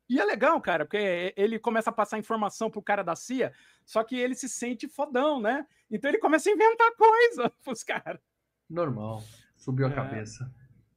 E 0.08 0.18
é 0.18 0.24
legal, 0.24 0.58
cara, 0.60 0.84
porque 0.86 1.32
ele 1.36 1.58
começa 1.58 1.90
a 1.90 1.92
passar 1.92 2.18
informação 2.18 2.70
pro 2.70 2.82
cara 2.82 3.02
da 3.02 3.14
CIA, 3.14 3.52
só 3.84 4.02
que 4.02 4.16
ele 4.16 4.34
se 4.34 4.48
sente 4.48 4.88
fodão, 4.88 5.40
né? 5.40 5.66
Então 5.90 6.10
ele 6.10 6.18
começa 6.18 6.48
a 6.48 6.52
inventar 6.52 6.90
coisa 6.96 7.50
pros 7.62 7.82
caras. 7.84 8.20
Normal. 8.68 9.22
Subiu 9.56 9.86
a 9.86 9.90
É. 9.90 9.94
cabeça. 9.94 10.50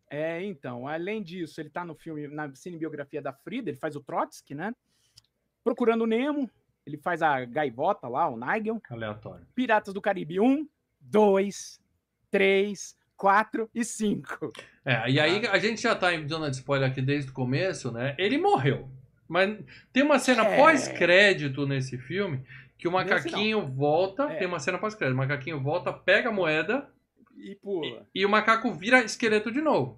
É, 0.10 0.44
então, 0.46 0.88
além 0.88 1.22
disso, 1.22 1.60
ele 1.60 1.70
tá 1.70 1.84
no 1.84 1.96
filme, 1.96 2.28
na 2.28 2.54
cinebiografia 2.56 3.22
da 3.22 3.34
Frida, 3.34 3.70
ele 3.70 3.78
faz 3.78 3.96
o 3.98 4.02
Trotsky, 4.02 4.56
né? 4.56 4.74
Procurando 5.66 6.04
o 6.04 6.08
Nemo, 6.08 6.48
ele 6.86 6.96
faz 6.96 7.24
a 7.24 7.44
gaivota 7.44 8.08
lá, 8.08 8.30
o 8.30 8.38
Nigel. 8.38 8.80
Aleatório. 8.88 9.48
Piratas 9.56 9.96
do 9.96 10.00
Caribe 10.00 10.40
1, 10.40 10.68
2, 11.02 11.82
3, 12.30 12.96
4 13.18 13.68
e 13.74 13.84
5. 13.84 14.52
É, 14.86 15.10
e 15.10 15.20
aí 15.20 15.48
a 15.48 15.58
gente 15.58 15.82
já 15.82 15.96
tá 15.96 16.14
em 16.14 16.28
zona 16.28 16.52
de 16.52 16.58
spoiler 16.58 16.88
aqui 16.88 17.02
desde 17.02 17.32
o 17.32 17.34
começo, 17.34 17.92
né? 17.92 18.16
Ele 18.20 18.38
morreu. 18.38 18.88
Mas 19.28 19.58
tem 19.92 20.04
uma 20.04 20.20
cena 20.20 20.44
É. 20.46 20.56
pós-crédito 20.56 21.66
nesse 21.66 21.98
filme 21.98 22.44
que 22.78 22.88
o 22.88 22.92
Nesse 22.92 23.10
macaquinho 23.10 23.66
volta. 23.66 24.24
É. 24.26 24.36
Tem 24.36 24.48
uma 24.48 24.60
cena 24.60 24.78
pós-crédito. 24.78 25.16
O 25.16 25.18
macaquinho 25.18 25.60
volta, 25.60 25.92
pega 25.92 26.30
a 26.30 26.32
moeda 26.32 26.88
E 27.36 27.56
pula. 27.56 28.06
e 28.14 28.24
o 28.24 28.30
macaco 28.30 28.72
vira 28.72 29.04
esqueleto 29.04 29.52
de 29.52 29.62
novo. 29.62 29.98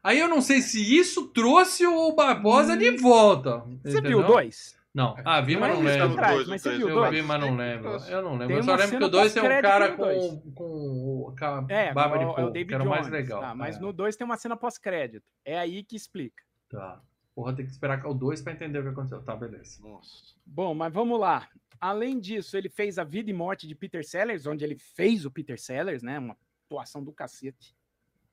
Aí 0.00 0.20
eu 0.20 0.28
não 0.28 0.40
sei 0.40 0.60
se 0.60 0.96
isso 0.96 1.26
trouxe 1.28 1.84
o 1.84 2.12
Barbosa 2.12 2.76
de 2.76 2.92
volta. 2.92 3.58
Você 3.82 3.98
entendeu? 3.98 4.02
viu 4.02 4.18
o 4.20 4.22
2? 4.22 4.77
Não. 4.98 5.14
Ah, 5.24 5.40
vi, 5.40 5.52
Não 5.54 5.60
mas 5.60 5.70
é 5.70 5.74
não 5.74 5.80
que 5.80 5.86
lembro. 5.88 6.16
mas 6.48 6.62
dois, 6.64 6.80
Eu 6.80 6.88
2? 6.88 7.10
vi, 7.12 7.22
mas 7.22 7.40
não 7.40 7.56
lembro. 7.56 7.88
Eu 8.08 8.20
não 8.22 8.32
lembro. 8.32 8.46
Tem 8.48 8.56
Eu 8.56 8.62
só 8.64 8.74
lembro 8.74 8.98
que 8.98 9.04
o 9.04 9.08
2 9.08 9.32
tem 9.32 9.42
um 9.44 9.62
cara 9.62 9.92
com, 9.96 10.40
com, 10.54 11.34
com 11.38 11.44
a 11.44 11.66
É, 11.68 11.92
barba 11.92 12.18
de 12.18 12.24
é 12.24 12.26
o- 12.26 12.30
é 12.38 12.44
o 12.44 12.50
David 12.50 12.68
que 12.68 12.74
era 12.74 12.82
o 12.82 12.88
mais 12.88 13.08
legal. 13.08 13.40
tá, 13.40 13.54
mas 13.54 13.76
É. 13.76 13.80
no 13.80 13.92
2 13.92 14.16
tem 14.16 14.24
uma 14.24 14.36
cena 14.36 14.56
pós-crédito. 14.56 15.24
É 15.44 15.56
aí 15.56 15.84
que 15.84 15.94
explica. 15.94 16.42
Tá. 16.68 17.00
Porra, 17.32 17.54
tem 17.54 17.64
que 17.64 17.70
esperar 17.70 18.04
o 18.06 18.12
2 18.12 18.42
pra 18.42 18.52
entender 18.52 18.80
o 18.80 18.82
que 18.82 18.88
aconteceu. 18.88 19.22
Tá, 19.22 19.36
beleza. 19.36 19.80
Nossa. 19.80 20.34
Bom, 20.44 20.74
mas 20.74 20.92
vamos 20.92 21.20
lá. 21.20 21.48
Além 21.80 22.18
disso, 22.18 22.56
ele 22.56 22.68
fez 22.68 22.98
A 22.98 23.04
Vida 23.04 23.30
e 23.30 23.32
Morte 23.32 23.68
de 23.68 23.76
Peter 23.76 24.04
Sellers, 24.04 24.46
onde 24.46 24.64
ele 24.64 24.76
fez 24.76 25.24
o 25.24 25.30
Peter 25.30 25.60
Sellers, 25.60 26.02
né? 26.02 26.18
Uma 26.18 26.36
atuação 26.66 27.04
do 27.04 27.12
cacete. 27.12 27.72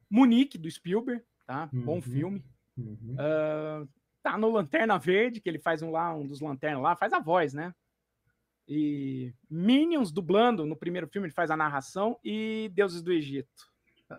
Munique, 0.09 0.57
do 0.57 0.70
Spielberg, 0.72 1.22
tá? 1.45 1.70
Bom 1.72 1.95
Uhum. 1.97 2.01
filme. 2.01 2.43
Uhum. 2.76 3.16
Ah, 3.20 3.86
tá 4.26 4.39
no 4.39 4.49
Lanterna 4.49 4.97
Verde, 4.97 5.39
que 5.39 5.47
ele 5.47 5.59
faz 5.59 5.84
um 5.84 5.91
lá, 5.91 6.11
um 6.15 6.26
dos 6.26 6.41
lanternas 6.41 6.82
lá, 6.82 6.95
faz 6.95 7.13
a 7.13 7.19
voz, 7.19 7.53
né? 7.53 7.71
E 8.67 9.32
Minions 9.47 10.11
dublando 10.11 10.65
no 10.65 10.76
primeiro 10.76 11.07
filme, 11.07 11.28
ele 11.28 11.34
faz 11.34 11.51
a 11.51 11.55
narração 11.55 12.17
e 12.23 12.71
Deuses 12.73 13.03
do 13.03 13.13
Egito. 13.13 13.69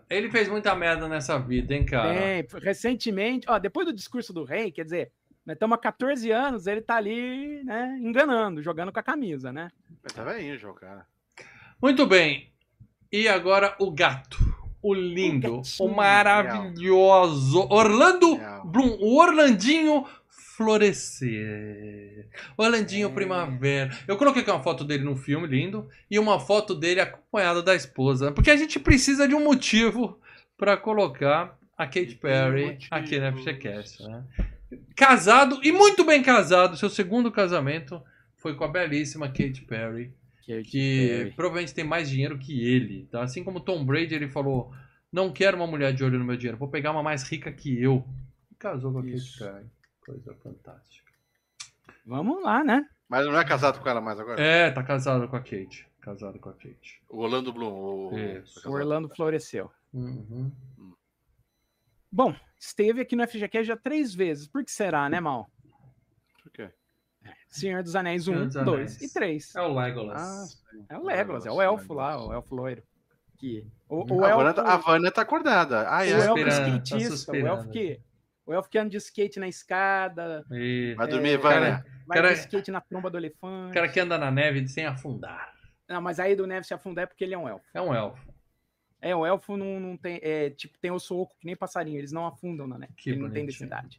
Ele 0.08 0.30
fez 0.30 0.48
muita 0.48 0.76
merda 0.76 1.08
nessa 1.08 1.40
vida, 1.40 1.74
hein, 1.74 1.84
cara? 1.84 2.14
Tem, 2.14 2.60
recentemente, 2.60 3.46
ó, 3.50 3.58
depois 3.58 3.84
do 3.84 3.92
discurso 3.92 4.32
do 4.32 4.44
rei, 4.44 4.70
quer 4.70 4.84
dizer, 4.84 5.10
nós 5.44 5.54
estamos 5.54 5.74
há 5.74 5.78
14 5.78 6.30
anos, 6.30 6.68
ele 6.68 6.80
tá 6.80 6.94
ali, 6.94 7.64
né, 7.64 7.98
enganando, 8.00 8.62
jogando 8.62 8.92
com 8.92 9.00
a 9.00 9.02
camisa, 9.02 9.52
né? 9.52 9.72
Mas 10.04 10.12
tá 10.12 10.22
velhinho 10.22 10.74
cara. 10.74 11.04
Muito 11.82 12.06
bem. 12.06 12.52
E 13.10 13.26
agora 13.26 13.74
o 13.80 13.90
gato. 13.90 14.38
O 14.86 14.94
lindo, 14.94 15.62
o, 15.80 15.88
maravilhoso 15.88 17.66
Orlando. 17.68 18.38
Bloom, 18.64 18.96
o 19.00 19.18
Orlandinho 19.18 20.06
florescer. 20.56 22.28
Orlandinho 22.56 23.08
É. 23.08 23.12
Primavera. 23.12 23.90
Eu 24.06 24.16
coloquei 24.16 24.42
aqui 24.42 24.50
uma 24.50 24.62
foto 24.62 24.84
dele 24.84 25.02
num 25.02 25.16
filme 25.16 25.48
lindo 25.48 25.88
e 26.08 26.20
uma 26.20 26.38
foto 26.38 26.72
dele 26.72 27.00
acompanhada 27.00 27.64
da 27.64 27.74
esposa. 27.74 28.30
Porque 28.30 28.48
a 28.48 28.56
gente 28.56 28.78
precisa 28.78 29.26
de 29.26 29.34
um 29.34 29.42
motivo 29.42 30.20
pra 30.56 30.76
colocar 30.76 31.58
a 31.76 31.84
Katy 31.84 32.14
Perry 32.14 32.78
aqui 32.88 33.18
na 33.18 33.32
FGCast. 33.32 34.04
Né? 34.04 34.22
Casado 34.94 35.58
e 35.64 35.72
muito 35.72 36.04
bem 36.04 36.22
casado. 36.22 36.76
Seu 36.76 36.88
segundo 36.88 37.32
casamento 37.32 38.00
foi 38.36 38.54
com 38.54 38.62
a 38.62 38.68
belíssima 38.68 39.26
Katy 39.26 39.62
Perry 39.66 40.14
que 40.64 41.32
provavelmente 41.34 41.74
tem 41.74 41.84
mais 41.84 42.08
dinheiro 42.08 42.38
que 42.38 42.64
ele, 42.64 43.06
tá? 43.06 43.22
Assim 43.22 43.42
como 43.42 43.60
Tom 43.60 43.84
Brady, 43.84 44.14
ele 44.14 44.28
falou, 44.28 44.72
não 45.12 45.32
quero 45.32 45.56
uma 45.56 45.66
mulher 45.66 45.92
de 45.92 46.04
olho 46.04 46.18
no 46.18 46.24
meu 46.24 46.36
dinheiro, 46.36 46.58
vou 46.58 46.68
pegar 46.68 46.92
uma 46.92 47.02
mais 47.02 47.22
rica 47.24 47.52
que 47.52 47.82
eu. 47.82 48.06
E 48.50 48.54
casou 48.54 48.92
com 48.92 49.00
a. 49.00 49.02
Perry. 49.02 49.66
Coisa 50.00 50.34
fantástica. 50.42 51.12
Vamos 52.04 52.42
lá, 52.42 52.62
né? 52.62 52.88
Mas 53.08 53.26
não 53.26 53.38
é 53.38 53.44
casado 53.44 53.80
com 53.80 53.88
ela 53.88 54.00
mais 54.00 54.20
agora? 54.20 54.40
É, 54.40 54.70
tá 54.70 54.82
casado 54.82 55.28
com 55.28 55.36
a 55.36 55.40
Kate. 55.40 55.88
Casado 56.00 56.38
com 56.38 56.48
a 56.48 56.52
Kate. 56.52 57.02
O 57.08 57.18
Orlando 57.18 57.52
Bloom. 57.52 58.12
O... 58.12 58.18
Isso. 58.18 58.54
tá 58.54 58.60
O 58.60 58.62
casado. 58.62 58.74
Orlando 58.74 59.08
floresceu. 59.08 59.70
Uhum. 59.92 60.52
Bom, 62.10 62.34
esteve 62.58 63.00
aqui 63.00 63.16
no 63.16 63.26
FGQ 63.26 63.64
já 63.64 63.76
três 63.76 64.14
vezes. 64.14 64.46
Por 64.46 64.64
que 64.64 64.70
será, 64.70 65.08
né, 65.08 65.20
Mal? 65.20 65.50
Senhor 67.48 67.82
dos 67.82 67.94
Anéis 67.96 68.24
Senhor 68.24 68.42
1, 68.42 68.44
dos 68.46 68.54
2 68.54 68.68
Anéis. 68.68 69.02
e 69.02 69.12
3. 69.12 69.54
É 69.56 69.60
o 69.62 69.74
Legolas. 69.74 70.62
Ah. 70.90 70.94
É 70.94 70.98
o 70.98 71.04
Legolas, 71.04 71.46
é 71.46 71.50
o 71.50 71.62
elfo 71.62 71.94
lá, 71.94 72.22
o 72.26 72.32
elfo 72.32 72.54
loiro. 72.54 72.82
Que, 73.38 73.66
o, 73.88 74.14
o 74.14 74.24
A 74.24 74.30
elfo, 74.30 74.54
tá- 74.54 74.72
a 74.74 74.76
Vânia 74.78 75.10
tá 75.12 75.22
acordada. 75.22 75.88
Ah, 75.88 75.98
o 75.98 76.02
é. 76.02 76.08
elfo 76.10 76.22
suspirando, 76.26 76.48
tá 76.50 76.76
skatista, 76.78 76.96
o 77.14 77.16
suspirando. 77.16 77.48
elfo 77.60 77.70
que, 77.70 78.00
o 78.46 78.52
elfo 78.52 78.68
que 78.70 78.78
anda 78.78 78.90
de 78.90 78.96
skate 78.96 79.38
na 79.38 79.48
escada, 79.48 80.44
E... 80.50 80.94
Vai 80.96 81.06
dormir, 81.08 81.30
É, 81.34 81.38
vai 81.38 81.82
Cara- 82.08 82.32
de 82.34 82.40
skate 82.40 82.70
na 82.70 82.80
tromba 82.80 83.10
do 83.10 83.16
elefante. 83.18 83.70
O 83.70 83.74
cara 83.74 83.88
que 83.88 84.00
anda 84.00 84.16
na 84.18 84.30
neve 84.30 84.66
sem 84.68 84.84
afundar. 84.86 85.54
Não, 85.88 86.00
mas 86.00 86.18
aí 86.18 86.34
do 86.34 86.46
Neve 86.48 86.66
se 86.66 86.74
afundar 86.74 87.04
é 87.04 87.06
porque 87.06 87.22
ele 87.22 87.34
é 87.34 87.38
um 87.38 87.48
elfo. 87.48 87.64
É 87.72 87.80
um 87.80 87.94
elfo. 87.94 88.20
É, 89.00 89.14
o 89.14 89.24
elfo 89.24 89.56
não, 89.56 89.78
não 89.78 89.96
tem, 89.96 90.18
é, 90.22 90.50
tipo, 90.50 90.76
tem 90.78 90.90
o 90.90 90.98
soco 90.98 91.36
que 91.38 91.46
nem 91.46 91.54
passarinho, 91.54 91.98
eles 91.98 92.10
não 92.10 92.26
afundam 92.26 92.66
na 92.66 92.76
neve, 92.78 92.92
Que 92.96 93.10
ele 93.10 93.20
não 93.20 93.30
tem 93.30 93.44
bonitinho. 93.44 93.68
densidade. 93.68 93.98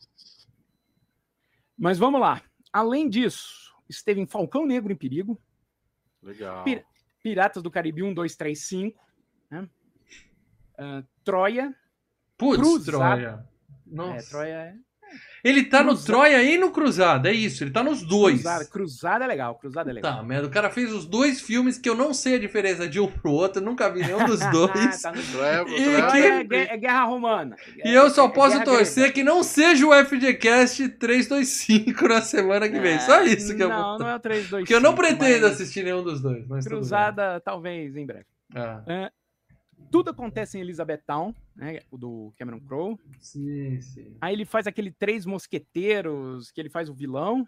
Mas 1.77 1.97
vamos 1.97 2.19
lá. 2.19 2.41
Além 2.77 3.09
disso, 3.09 3.73
esteve 3.89 4.21
em 4.21 4.27
Falcão 4.27 4.63
Negro 4.65 4.91
em 4.93 4.95
Perigo, 4.95 5.41
Legal. 6.21 6.63
Pira- 6.63 6.85
Piratas 7.23 7.63
do 7.63 7.71
Caribe 7.71 8.03
1, 8.03 8.13
2, 8.13 8.35
3, 8.35 8.59
5, 8.67 9.03
né? 9.49 9.67
Ah, 10.77 11.03
Troia. 11.23 11.75
Putz, 12.37 12.61
Cruzado. 12.61 12.85
Troia. 13.19 13.49
Nossa. 13.85 14.27
É, 14.27 14.29
Troia 14.29 14.53
é. 14.53 14.75
Ele 15.43 15.63
tá 15.63 15.83
no. 15.83 15.95
Troia 15.95 16.41
e 16.43 16.57
no 16.57 16.71
Cruzado, 16.71 17.27
é 17.27 17.31
isso. 17.31 17.63
Ele 17.63 17.71
tá 17.71 17.81
nos 17.83 18.01
dois. 18.01 18.41
Cruzada, 18.41 18.65
cruzada 18.65 19.23
é 19.23 19.27
legal, 19.27 19.55
cruzada 19.55 19.89
é 19.91 19.93
legal. 19.93 20.17
Tá, 20.17 20.23
merda. 20.23 20.47
O 20.47 20.49
cara 20.49 20.69
fez 20.69 20.91
os 20.91 21.05
dois 21.05 21.39
filmes 21.39 21.77
que 21.77 21.87
eu 21.87 21.95
não 21.95 22.13
sei 22.13 22.35
a 22.35 22.39
diferença 22.39 22.87
de 22.87 22.99
um 22.99 23.07
pro 23.07 23.31
outro, 23.31 23.61
nunca 23.61 23.87
vi 23.89 24.01
nenhum 24.01 24.25
dos 24.25 24.39
dois. 24.51 25.01
Tá 25.01 25.11
no- 25.13 25.21
Troia- 25.31 25.65
E 25.69 25.83
Troia- 26.01 26.45
que- 26.45 26.55
é, 26.55 26.73
é 26.73 26.77
guerra 26.77 27.03
romana. 27.05 27.55
E 27.85 27.93
eu 27.93 28.09
só 28.09 28.25
É 28.25 28.29
posso 28.29 28.63
torcer 28.63 29.13
que 29.13 29.23
não 29.23 29.43
seja 29.43 29.85
o 29.85 29.93
FGCast 29.93 30.89
325 30.89 32.07
na 32.07 32.21
semana 32.21 32.67
que 32.67 32.79
vem. 32.79 32.99
Só 32.99 33.21
isso 33.23 33.55
que 33.55 33.63
eu 33.63 33.69
Não, 33.69 33.83
vou. 33.91 33.99
não 33.99 34.09
é 34.09 34.15
o 34.15 34.19
3, 34.19 34.49
2, 34.49 34.61
Porque 34.63 34.73
eu 34.73 34.81
não 34.81 34.91
5, 34.91 35.01
pretendo 35.01 35.43
mas 35.47 35.53
assistir 35.53 35.83
nenhum 35.83 36.03
dos 36.03 36.19
dois. 36.21 36.45
Cruzada, 36.65 37.39
talvez, 37.39 37.95
em 37.95 38.05
breve. 38.05 38.25
Ah, 38.55 38.81
Tudo 39.91 40.09
acontece 40.09 40.57
em 40.57 40.61
Elizabethtown, 40.61 41.33
né? 41.55 41.79
O 41.89 41.97
do 41.97 42.33
Cameron 42.37 42.59
Crowe. 42.59 42.97
sim, 43.19 43.79
sim. 43.81 44.17
Aí 44.21 44.33
ele 44.33 44.45
faz 44.45 44.67
aquele 44.67 44.91
Três 44.91 45.25
Mosqueteiros, 45.25 46.51
que 46.51 46.59
ele 46.61 46.69
faz 46.69 46.89
o 46.89 46.93
vilão. 46.93 47.47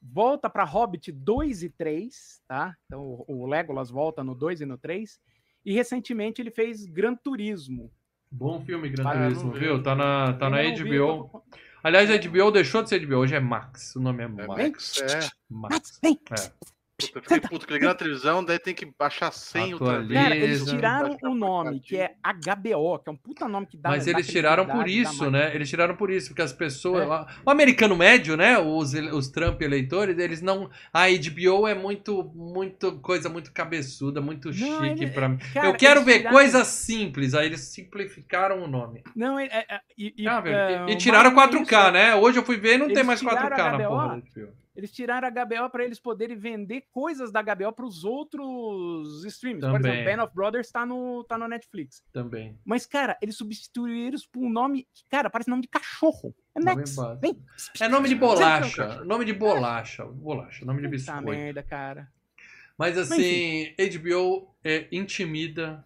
Volta 0.00 0.50
para 0.50 0.64
Hobbit 0.64 1.12
2 1.12 1.62
e 1.62 1.70
3, 1.70 2.42
tá? 2.48 2.76
Então 2.86 3.24
o 3.28 3.46
Legolas 3.46 3.88
volta 3.90 4.24
no 4.24 4.34
2 4.34 4.60
e 4.60 4.66
no 4.66 4.76
3. 4.76 5.20
E 5.64 5.72
recentemente 5.72 6.42
ele 6.42 6.50
fez 6.50 6.84
Gran 6.86 7.14
Turismo. 7.14 7.90
Bom 8.30 8.60
filme, 8.62 8.88
Gran 8.88 9.08
Ah, 9.08 9.12
Turismo, 9.24 9.52
viu? 9.52 9.82
Tá 9.82 9.94
na, 9.94 10.32
tá 10.34 10.50
na 10.50 10.62
não 10.62 10.74
vi, 10.74 10.82
HBO. 10.98 11.28
tô- 11.30 11.42
Aliás, 11.84 12.10
a 12.10 12.14
HBO 12.16 12.50
deixou 12.50 12.82
de 12.82 12.88
ser 12.88 13.00
HBO, 13.06 13.16
hoje 13.18 13.34
é 13.34 13.40
Max. 13.40 13.94
O 13.96 14.00
nome 14.00 14.22
é 14.22 14.26
É, 14.26 14.28
Max. 14.28 14.46
Max, 14.48 15.00
é. 15.02 15.28
Max. 15.48 15.98
Vem! 16.02 16.18
Puta, 16.98 17.18
eu 17.18 17.22
fiquei 17.22 17.40
puto 17.48 17.66
que 17.66 17.72
liga 17.72 17.86
na 17.88 17.94
televisão, 17.94 18.44
daí 18.44 18.58
tem 18.58 18.74
que 18.74 18.86
baixar 18.86 19.32
100 19.32 19.74
outra 19.74 20.00
vez. 20.00 20.12
Cara, 20.22 20.36
eles 20.36 20.64
tiraram 20.64 21.16
o 21.24 21.34
nome, 21.34 21.80
que 21.80 21.96
é 21.96 22.14
HBO, 22.22 22.98
que 22.98 23.08
é 23.08 23.12
um 23.12 23.16
puta 23.16 23.48
nome 23.48 23.66
que 23.66 23.76
dá 23.76 23.88
Mas 23.90 24.06
eles 24.06 24.26
tiraram 24.26 24.66
por 24.66 24.86
isso, 24.88 25.18
mais- 25.22 25.32
né? 25.32 25.54
Eles 25.54 25.68
tiraram 25.68 25.96
por 25.96 26.10
isso, 26.10 26.28
porque 26.28 26.42
as 26.42 26.52
pessoas. 26.52 27.02
É. 27.08 27.26
O 27.44 27.50
americano 27.50 27.96
médio, 27.96 28.36
né? 28.36 28.58
Os, 28.58 28.92
os 28.94 29.28
Trump 29.28 29.60
eleitores, 29.62 30.16
eles 30.18 30.40
não. 30.40 30.70
A 30.92 31.06
HBO 31.08 31.66
é 31.66 31.74
muito, 31.74 32.30
muito 32.34 32.92
coisa 33.00 33.28
muito 33.28 33.52
cabeçuda, 33.52 34.20
muito 34.20 34.48
Não, 34.50 34.54
chique 34.54 35.04
ele- 35.04 35.10
pra 35.10 35.28
mim. 35.28 35.38
Cara, 35.52 35.66
Eu 35.68 35.74
quero 35.74 36.04
ver 36.04 36.18
tiraram- 36.18 36.36
coisas 36.36 36.66
simples, 36.68 37.34
aí 37.34 37.46
eles 37.46 37.60
simplificaram 37.62 38.62
o 38.62 38.68
nome. 38.68 39.02
Não, 39.16 39.38
é, 39.38 39.46
é- 39.46 39.66
é- 39.76 39.80
e, 39.98 40.28
Ah, 40.28 40.40
velho, 40.40 40.56
é, 40.56 40.86
e, 40.88 40.92
e 40.92 40.94
o 40.94 40.98
tiraram 40.98 41.32
mais 41.32 41.48
é 41.50 41.56
4K, 41.56 41.80
isso, 41.82 41.92
né? 41.92 42.14
Hoje 42.14 42.38
eu 42.38 42.44
fui 42.44 42.56
ver 42.58 42.74
e 42.74 42.78
não 42.78 42.86
tem 42.86 42.96
Eles 42.96 43.06
mais 43.06 43.18
tiraram 43.20 43.40
4K 43.48 43.66
a 43.66 43.72
na 43.78 43.88
porra 43.88 44.08
da 44.08 44.14
HBO. 44.16 44.61
Eles 44.74 44.90
tiraram 44.90 45.28
a 45.28 45.30
HBO 45.30 45.68
para 45.70 45.84
eles 45.84 46.00
poderem 46.00 46.36
vender 46.36 46.86
coisas 46.90 47.30
da 47.30 47.42
HBO 47.42 47.72
para 47.72 47.84
os 47.84 48.04
outros 48.04 49.24
streams. 49.24 49.60
Por 49.60 49.72
Também. 49.72 49.92
exemplo, 49.92 50.16
Band 50.16 50.24
of 50.24 50.34
Brothers 50.34 50.70
tá 50.70 50.86
no, 50.86 51.24
tá 51.24 51.36
no 51.36 51.46
Netflix. 51.46 52.02
Também. 52.12 52.58
Mas, 52.64 52.86
cara, 52.86 53.18
eles 53.20 53.36
substituíram 53.36 54.16
isso 54.16 54.28
por 54.30 54.42
um 54.42 54.50
nome 54.50 54.86
cara, 55.10 55.28
parece 55.28 55.50
nome 55.50 55.62
de 55.62 55.68
cachorro. 55.68 56.34
É 56.54 56.60
Nome 56.60 56.76
Nex. 56.76 56.96
Vem. 57.20 57.44
É 57.80 57.88
nome 57.88 58.08
de 58.08 58.14
bolacha. 58.14 59.04
Nome 59.04 59.24
de 59.24 59.32
bolacha. 59.32 60.04
Bolacha, 60.04 60.64
nome 60.64 60.80
de 60.80 60.88
Puta 60.88 60.96
biscoito. 60.96 61.30
merda, 61.30 61.62
cara. 61.62 62.08
Mas 62.78 62.96
assim, 62.96 63.74
HBO 63.78 64.54
é, 64.64 64.88
intimida 64.90 65.84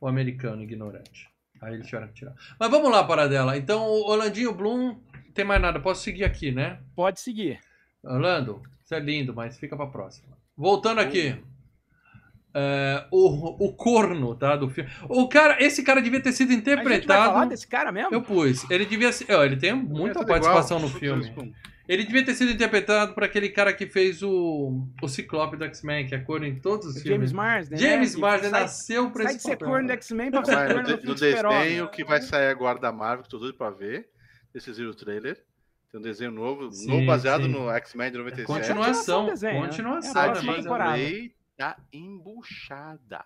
o 0.00 0.06
americano 0.06 0.62
ignorante. 0.62 1.28
Aí 1.60 1.74
eles 1.74 1.86
tiveram 1.86 2.08
que 2.08 2.14
tirar. 2.14 2.34
Mas 2.60 2.70
vamos 2.70 2.90
lá, 2.90 3.02
Paradela. 3.02 3.56
Então, 3.56 3.86
o 3.86 4.10
Orlandinho 4.10 4.54
Bloom, 4.54 5.00
tem 5.34 5.44
mais 5.44 5.60
nada. 5.60 5.80
Posso 5.80 6.02
seguir 6.02 6.24
aqui, 6.24 6.52
né? 6.52 6.80
Pode 6.94 7.20
seguir. 7.20 7.60
Orlando, 8.06 8.62
você 8.84 8.94
é 8.94 9.00
lindo, 9.00 9.34
mas 9.34 9.58
fica 9.58 9.76
pra 9.76 9.86
próxima. 9.86 10.28
Voltando 10.56 11.00
aqui. 11.00 11.36
é, 12.54 13.06
o, 13.10 13.66
o 13.66 13.72
corno, 13.74 14.34
tá? 14.34 14.56
Do 14.56 14.70
filme. 14.70 14.90
O 15.08 15.28
cara, 15.28 15.62
esse 15.62 15.82
cara 15.82 16.00
devia 16.00 16.20
ter 16.20 16.32
sido 16.32 16.48
vai 16.48 16.62
falar 16.62 16.82
interpretado. 16.82 17.48
desse 17.50 17.66
cara 17.66 17.92
mesmo? 17.92 18.14
Eu 18.14 18.22
pus. 18.22 18.68
Ele 18.70 18.86
devia 18.86 19.12
ser. 19.12 19.30
ó, 19.34 19.44
ele 19.44 19.56
tem 19.56 19.74
muita 19.74 20.20
É 20.20 20.22
tudo 20.22 20.28
participação 20.28 20.78
igual. 20.78 20.92
no 20.92 20.98
filme. 20.98 21.54
Ele 21.88 22.02
devia 22.04 22.24
ter 22.24 22.34
sido 22.34 22.50
interpretado 22.50 23.14
por 23.14 23.22
aquele 23.22 23.48
cara 23.48 23.72
que 23.72 23.86
fez 23.86 24.20
o, 24.20 24.88
o 25.00 25.08
Ciclope 25.08 25.56
do 25.56 25.64
X-Men, 25.66 26.06
que 26.06 26.14
é 26.16 26.18
corno 26.18 26.44
em 26.44 26.58
todos 26.58 26.86
os 26.86 26.94
James 26.94 27.06
filmes. 27.08 27.32
Marsden. 27.32 27.78
James 27.78 28.14
né? 28.14 28.20
Marsden 28.20 28.50
sai, 28.50 28.60
nasceu 28.62 29.10
pra 29.10 29.22
sai 29.22 29.32
esse 29.32 29.36
de 29.36 29.42
ser 29.42 29.50
papel. 29.50 29.68
corno 29.68 29.86
do 29.86 29.92
X-Men 29.92 30.30
pra 30.32 30.44
ser 30.44 30.50
no, 30.50 30.74
corno 30.74 30.82
do 30.96 31.06
no 31.06 31.14
desenho 31.14 31.88
que 31.90 32.04
vai 32.04 32.20
sair 32.22 32.48
agora 32.48 32.80
da 32.80 32.90
Marvel, 32.90 33.22
que 33.22 33.28
tô 33.30 33.38
doido 33.38 33.56
pra 33.56 33.70
ver. 33.70 34.08
Vocês 34.52 34.78
viram 34.78 34.90
o 34.90 34.94
trailer? 34.94 35.40
Tem 35.96 36.00
um 36.00 36.02
desenho 36.02 36.30
novo, 36.30 36.70
Sim, 36.70 36.88
novo 36.88 37.06
baseado 37.06 37.44
sim. 37.44 37.48
no 37.48 37.70
X-Men 37.70 38.10
de 38.12 38.18
97. 38.18 38.46
Continuação. 38.46 39.26
Desenho, 39.26 39.54
né? 39.60 39.66
Continuação. 39.66 40.22
É 40.22 40.28
a 40.28 40.42
né? 40.42 40.54
temporada. 40.54 40.92
Grey 40.98 41.32
tá 41.56 41.76
embuchada. 41.92 43.24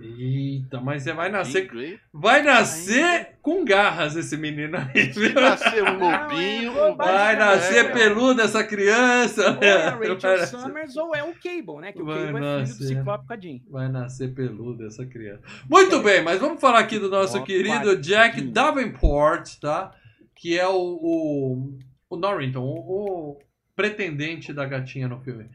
Eita, 0.00 0.80
mas 0.80 1.02
você 1.04 1.12
vai 1.12 1.30
nascer. 1.30 1.66
Grey 1.68 1.98
Vai 2.12 2.42
nascer 2.42 3.38
com 3.40 3.64
garras 3.64 4.16
esse 4.16 4.36
menino 4.36 4.76
aí, 4.76 5.02
viu? 5.10 5.32
vai 5.32 5.42
nascer 5.44 5.82
um 5.82 5.98
Não, 5.98 6.10
lobinho. 6.22 6.76
é, 6.78 6.90
um 6.92 6.96
Vai 6.96 7.34
É, 7.34 7.38
nascer 7.38 7.84
é. 7.86 7.88
peludo 7.92 8.40
essa 8.42 8.64
criança. 8.64 9.52
Ou 9.56 9.62
é 9.62 9.72
a 9.86 9.90
Rachel 9.94 10.14
nascer- 10.38 10.46
Summers 10.60 10.96
ou 10.96 11.14
é 11.14 11.22
o 11.22 11.32
Cable, 11.34 11.80
né? 11.80 11.92
Que 11.92 12.02
o 12.02 12.04
Vai 12.04 12.14
Cable 12.26 12.28
é 12.30 12.32
filho 12.32 12.40
do 12.40 12.58
nascer. 12.60 12.86
Ciclope 12.86 13.24
a 13.32 13.36
Jean. 13.40 13.58
Vai 13.70 13.88
nascer 13.88 14.34
peludo 14.34 14.86
essa 14.86 15.06
criança. 15.06 15.42
Muito 15.70 16.00
bem, 16.02 16.22
mas 16.22 16.40
vamos 16.40 16.60
falar 16.60 16.80
aqui 16.80 16.98
do 16.98 17.08
nosso 17.08 17.38
Ó, 17.38 17.42
querido 17.42 17.96
Jack 17.96 18.30
quadrinho. 18.36 18.52
Davenport, 18.52 19.56
tá? 19.60 19.92
Que 20.34 20.58
é 20.58 20.66
o, 20.66 20.74
o, 20.74 21.78
o 22.12 22.16
Norrington, 22.16 22.60
o, 22.60 23.30
o 23.30 23.38
pretendente 23.74 24.52
da 24.52 24.66
gatinha 24.66 25.08
no 25.08 25.18
filme. 25.20 25.48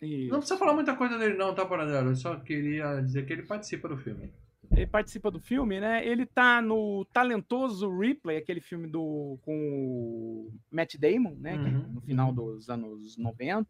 E 0.00 0.28
Não 0.28 0.38
precisa 0.38 0.58
falar 0.58 0.72
muita 0.72 0.96
coisa 0.96 1.18
dele 1.18 1.34
não, 1.34 1.54
tá, 1.54 1.66
Paradelo? 1.66 2.10
Eu 2.10 2.16
só 2.16 2.36
queria 2.36 3.00
dizer 3.00 3.26
que 3.26 3.32
ele 3.34 3.42
participa 3.42 3.86
do 3.86 3.98
filme. 3.98 4.32
Ele 4.70 4.86
participa 4.86 5.30
do 5.30 5.40
filme, 5.40 5.78
né? 5.80 6.06
Ele 6.06 6.24
tá 6.24 6.62
no 6.62 7.04
talentoso 7.12 7.90
Ripley, 7.98 8.38
aquele 8.38 8.60
filme 8.60 8.86
do 8.86 9.38
com 9.42 9.52
o 9.52 10.52
Matt 10.70 10.96
Damon, 10.96 11.34
né? 11.38 11.56
Uhum, 11.56 11.94
no 11.94 12.00
final 12.00 12.32
dos 12.32 12.70
anos 12.70 13.16
90. 13.16 13.68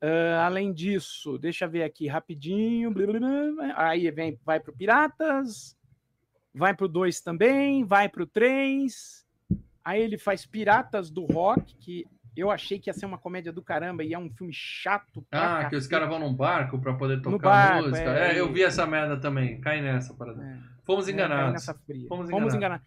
Ah, 0.00 0.46
além 0.46 0.72
disso, 0.72 1.38
deixa 1.38 1.66
eu 1.66 1.70
ver 1.70 1.82
aqui 1.84 2.08
rapidinho. 2.08 2.90
blá, 2.90 3.06
blá, 3.06 3.20
blá. 3.20 3.74
Aí 3.76 4.10
vem, 4.10 4.38
vai 4.44 4.58
pro 4.58 4.72
Piratas, 4.72 5.76
vai 6.54 6.74
pro 6.74 6.88
2 6.88 7.20
também, 7.20 7.84
vai 7.84 8.08
pro 8.08 8.26
3. 8.26 9.19
Aí 9.90 10.00
ele 10.02 10.16
faz 10.16 10.46
Piratas 10.46 11.10
do 11.10 11.24
Rock, 11.26 11.74
que 11.76 12.06
eu 12.36 12.48
achei 12.48 12.78
que 12.78 12.88
ia 12.88 12.94
ser 12.94 13.06
uma 13.06 13.18
comédia 13.18 13.52
do 13.52 13.60
caramba 13.60 14.04
e 14.04 14.14
é 14.14 14.18
um 14.18 14.30
filme 14.30 14.52
chato. 14.52 15.26
Ah, 15.32 15.64
que 15.68 15.74
os 15.74 15.82
cacete. 15.82 15.88
caras 15.88 16.08
vão 16.08 16.20
num 16.20 16.32
barco 16.32 16.78
pra 16.78 16.94
poder 16.94 17.20
tocar 17.20 17.38
barco, 17.38 17.88
música. 17.88 18.08
é, 18.16 18.36
É, 18.36 18.40
eu 18.40 18.52
vi 18.52 18.62
essa 18.62 18.86
merda 18.86 19.16
também. 19.18 19.60
Cai 19.60 19.80
nessa, 19.82 20.14
Paradelo. 20.14 20.46
É. 20.46 20.58
Fomos 20.84 21.08
É, 21.08 21.12
enganados. 21.12 21.66
fria. 21.84 22.06
Fomos 22.08 22.28
enganados. 22.28 22.54
enganados. 22.54 22.86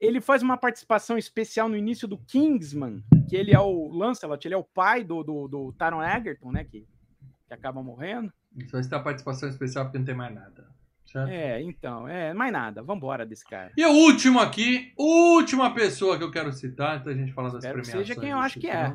Ele 0.00 0.20
faz 0.20 0.40
uma 0.42 0.56
participação 0.56 1.18
especial 1.18 1.68
no 1.68 1.76
início 1.76 2.06
do 2.06 2.16
Kingsman, 2.18 3.02
que 3.28 3.34
ele 3.34 3.52
é 3.52 3.58
o 3.58 3.88
Lancelot, 3.92 4.46
ele 4.46 4.54
é 4.54 4.58
o 4.58 4.62
pai 4.62 5.02
do, 5.02 5.24
do, 5.24 5.48
do 5.48 5.72
Taron 5.72 6.02
Egerton, 6.02 6.52
né? 6.52 6.62
Que, 6.64 6.86
que 7.48 7.54
acaba 7.54 7.82
morrendo. 7.82 8.32
Só 8.70 8.78
está 8.78 8.98
a 8.98 9.02
participação 9.02 9.48
especial 9.48 9.86
porque 9.86 9.98
não 9.98 10.04
tem 10.04 10.14
mais 10.14 10.32
nada. 10.34 10.68
Certo? 11.24 11.30
É, 11.30 11.62
então, 11.62 12.08
é, 12.08 12.32
mais 12.34 12.52
nada. 12.52 12.82
Vambora 12.82 13.24
desse 13.24 13.44
cara. 13.44 13.72
E 13.76 13.84
o 13.84 13.90
último 13.90 14.38
aqui, 14.40 14.92
última 14.96 15.72
pessoa 15.74 16.16
que 16.18 16.24
eu 16.24 16.30
quero 16.30 16.52
citar, 16.52 16.94
antes 16.96 17.04
da 17.06 17.14
gente 17.14 17.32
falar 17.32 17.48
das 17.48 17.64
Espero 17.64 17.82
que 17.82 17.82
premiações. 17.90 18.06
seja 18.08 18.20
quem 18.20 18.30
eu 18.30 18.38
acho 18.38 18.58
que 18.60 18.68
é. 18.68 18.92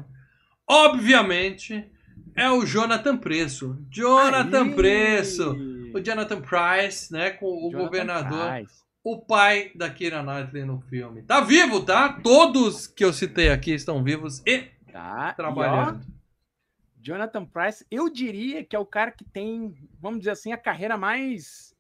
Obviamente, 0.67 1.89
é 2.36 2.49
o 2.49 2.65
Jonathan 2.65 3.17
Preço. 3.17 3.78
Jonathan 3.89 4.63
Aí! 4.65 4.76
Preço. 4.76 5.51
O 5.93 5.99
Jonathan 5.99 6.41
Price, 6.41 7.11
né, 7.11 7.32
com 7.32 7.45
o 7.45 7.69
Jonathan 7.69 7.78
governador, 7.86 8.51
Price. 8.53 8.82
o 9.03 9.17
pai 9.19 9.72
da 9.76 9.89
Kira 9.89 10.24
Knightley 10.24 10.63
no 10.63 10.80
filme. 10.82 11.22
Tá 11.24 11.41
vivo, 11.41 11.84
tá? 11.84 12.13
Todos 12.24 12.88
que 12.88 13.03
eu 13.03 13.11
citei 13.11 13.49
aqui 13.49 13.74
estão 13.74 14.03
vivos 14.03 14.41
e 14.45 14.69
Tá. 14.91 15.28
E, 15.28 15.32
ó, 15.32 15.34
trabalhando. 15.36 16.05
Jonathan 17.01 17.45
Price, 17.45 17.86
eu 17.89 18.09
diria 18.09 18.63
que 18.63 18.76
é 18.76 18.80
o 18.80 18.86
cara 18.86 19.11
que 19.11 19.24
tem, 19.24 19.74
vamos 19.99 20.19
dizer 20.19 20.32
assim, 20.32 20.51
a 20.51 20.57
carreira 20.57 20.97
mais 20.97 21.70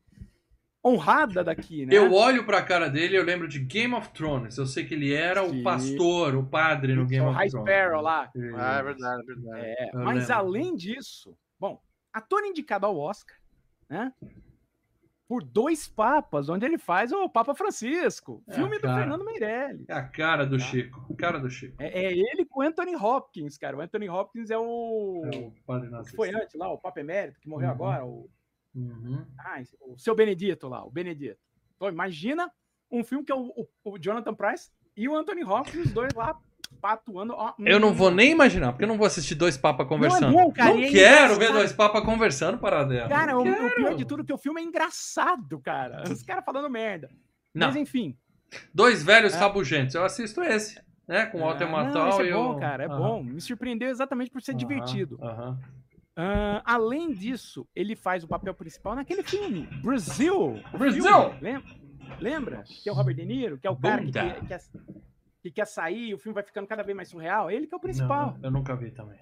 honrada 0.83 1.43
daqui, 1.43 1.85
né? 1.85 1.95
Eu 1.95 2.11
olho 2.13 2.45
pra 2.45 2.61
cara 2.63 2.89
dele 2.89 3.13
e 3.15 3.17
eu 3.17 3.23
lembro 3.23 3.47
de 3.47 3.59
Game 3.59 3.93
of 3.93 4.09
Thrones. 4.09 4.57
Eu 4.57 4.65
sei 4.65 4.85
que 4.85 4.93
ele 4.93 5.13
era 5.13 5.47
Sim. 5.47 5.59
o 5.61 5.63
pastor, 5.63 6.35
o 6.35 6.45
padre 6.45 6.95
no 6.95 7.05
Game 7.05 7.25
o 7.25 7.29
of 7.29 7.37
High 7.37 7.49
Thrones. 7.49 7.69
Sparrow 7.69 8.01
lá. 8.01 8.31
Ah, 8.55 8.79
é 8.79 8.83
verdade, 8.83 9.21
é 9.21 9.25
verdade. 9.25 9.65
É, 9.65 9.91
mas 9.93 10.17
lembro. 10.29 10.33
além 10.35 10.75
disso, 10.75 11.37
bom, 11.59 11.81
ator 12.11 12.43
indicado 12.45 12.85
ao 12.85 12.97
Oscar, 12.97 13.37
né? 13.89 14.11
Por 15.27 15.43
dois 15.45 15.87
papas, 15.87 16.49
onde 16.49 16.65
ele 16.65 16.77
faz 16.77 17.13
o 17.13 17.29
Papa 17.29 17.55
Francisco, 17.55 18.43
É, 18.49 18.53
filme 18.53 18.77
do. 18.79 18.81
Fernando 18.89 19.23
Meirelles. 19.23 19.85
É 19.87 19.93
a 19.93 20.03
cara 20.03 20.45
do 20.45 20.57
Tá. 20.57 20.63
Chico. 20.65 21.05
A 21.09 21.15
cara 21.15 21.39
do 21.39 21.49
Chico. 21.49 21.75
É, 21.79 22.03
é 22.07 22.11
ele 22.11 22.43
com 22.43 22.59
o 22.59 22.63
Anthony 22.63 22.93
Hopkins, 22.97 23.57
cara. 23.57 23.77
O 23.77 23.81
Anthony 23.81 24.09
Hopkins 24.09 24.49
é 24.51 24.57
o. 24.57 25.21
É 25.31 25.37
o 25.37 25.53
padre 25.65 25.87
que 25.87 25.93
nazista. 25.93 26.17
foi 26.17 26.35
antes 26.35 26.53
lá, 26.55 26.69
o 26.73 26.77
Papa 26.77 26.99
Emérito, 26.99 27.39
que 27.39 27.47
morreu 27.47 27.69
Uhum. 27.69 27.73
agora, 27.75 28.05
o, 28.05 28.29
Uhum. 28.73 29.25
ah, 29.37 29.61
o 29.81 29.97
seu 29.97 30.15
Benedito 30.15 30.67
lá, 30.67 30.83
o 30.85 30.89
Benedito. 30.91 31.37
Então, 31.75 31.89
imagina 31.89 32.49
um 32.89 33.03
filme 33.03 33.23
que 33.25 33.31
é 33.31 33.35
o, 33.35 33.47
o- 33.47 33.67
o 33.93 33.97
Jonathan 33.99 34.33
Price 34.33 34.69
e 34.95 35.07
o 35.09 35.15
Anthony 35.15 35.43
Hopkins, 35.43 35.87
os 35.87 35.93
dois 35.93 36.13
lá 36.15 36.35
patuando. 36.81 37.33
ó, 37.33 37.53
Eu 37.59 37.79
não 37.79 37.89
hum. 37.89 37.93
vou 37.93 38.09
nem 38.11 38.31
imaginar, 38.31 38.71
porque 38.71 38.83
eu 38.85 38.87
não 38.87 38.97
vou 38.97 39.05
assistir 39.05 39.35
dois 39.35 39.57
papas 39.57 39.87
conversando. 39.87 40.31
bom, 40.33 40.51
cara, 40.51 40.73
Não 40.73 40.81
é 40.83 40.89
quero 40.89 41.35
ver 41.37 41.51
dois 41.51 41.71
papas 41.73 42.03
conversando, 42.03 42.57
paradela. 42.57 43.07
Cara, 43.09 43.33
não 43.33 43.41
o, 43.41 43.43
quero. 43.43 43.67
o 43.67 43.75
pior 43.75 43.93
de 43.95 44.05
tudo 44.05 44.23
é 44.23 44.25
que 44.25 44.33
o 44.33 44.37
filme 44.37 44.61
é 44.61 44.63
engraçado, 44.63 45.59
cara. 45.59 46.03
Os 46.09 46.23
caras 46.23 46.43
falando 46.45 46.69
merda. 46.69 47.09
Não, 47.53 47.67
Mas 47.67 47.75
enfim. 47.75 48.17
dois 48.73 49.03
velhos 49.03 49.33
É. 49.33 49.37
rabugentos. 49.37 49.95
Eu 49.95 50.03
assisto 50.05 50.41
esse, 50.41 50.81
né? 51.07 51.25
Com 51.25 51.39
o 51.39 51.41
Walter 51.41 51.65
Ah, 51.65 51.67
não, 51.67 51.71
Matthau 51.71 52.09
esse 52.09 52.23
e 52.23 52.29
é 52.29 52.33
bom, 52.33 52.51
o... 52.55 52.59
cara, 52.59 52.83
é 52.85 52.87
bom. 52.87 53.21
Me 53.23 53.41
surpreendeu 53.41 53.89
exatamente 53.89 54.31
por 54.31 54.41
ser 54.41 54.53
divertido. 54.55 55.17
aham. 55.21 55.59
Ah, 55.61 55.80
além 56.65 57.11
disso, 57.13 57.67
ele 57.75 57.95
faz 57.95 58.23
o 58.23 58.27
papel 58.27 58.53
principal 58.53 58.95
naquele 58.95 59.23
filme, 59.23 59.67
Brasil. 59.81 60.59
o 60.73 60.77
Brasil! 60.77 61.03
filme, 61.03 61.39
lembra? 61.41 61.81
Lembra? 62.19 62.63
Que 62.83 62.89
é 62.89 62.91
o 62.91 62.95
Robert 62.95 63.15
De 63.15 63.25
Niro, 63.25 63.57
que 63.57 63.65
é 63.65 63.69
o 63.69 63.75
cara 63.77 64.03
que 64.03 64.11
quer- 64.11 64.41
que 65.41 65.49
quer 65.51 65.65
sair, 65.65 66.13
o 66.13 66.17
filme 66.17 66.33
vai 66.35 66.43
ficando 66.43 66.67
cada 66.67 66.83
vez 66.83 66.95
mais 66.95 67.09
surreal. 67.09 67.49
Ele 67.49 67.65
que 67.65 67.73
é 67.73 67.77
o 67.77 67.79
principal. 67.81 68.33
Não, 68.37 68.43
eu 68.43 68.51
nunca 68.51 68.75
vi 68.75 68.91
também. 68.91 69.19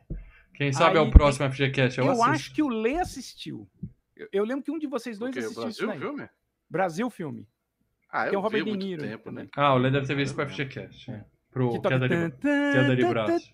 Quem 0.56 0.74
sabe 0.74 0.98
é 0.98 1.00
Aí, 1.00 1.08
o 1.08 1.12
próximo 1.12 1.50
FGCast, 1.50 1.98
eu, 2.00 2.06
eu 2.06 2.12
assisto. 2.12 2.30
acho 2.32 2.54
que 2.54 2.64
o 2.64 2.68
Lê 2.68 2.98
assistiu. 2.98 3.70
Eu, 4.16 4.28
eu 4.34 4.44
lembro 4.44 4.64
que 4.66 4.72
um 4.72 4.78
de 4.80 4.88
vocês 4.88 5.18
dois 5.18 5.32
Porque 5.34 5.46
o 5.46 5.50
assistiu 5.50 5.70
isso 5.70 5.86
Brasil, 5.86 6.00
daí. 6.02 6.10
filme? 6.18 6.30
Brasil 6.70 7.10
filme. 7.10 7.48
Ah, 8.12 8.24
Tem 8.24 8.32
o 8.32 8.36
eu 8.36 8.40
Robert 8.42 8.60
vi 8.60 8.66
De 8.66 8.70
muito 8.72 8.86
Niro 8.86 9.02
tempo, 9.04 9.32
né? 9.32 9.48
Ah, 9.56 9.74
o 9.74 9.78
Lê 9.78 9.90
deve 9.92 10.08
ter 10.08 10.16
visto 10.16 10.36
pro 10.36 10.50
FGCast. 10.50 11.12
É. 11.12 11.24
Pro 11.52 11.72
que 11.72 11.80
toca 11.82 12.00
Queda 12.00 12.08
de... 12.96 13.06
braço. 13.06 13.50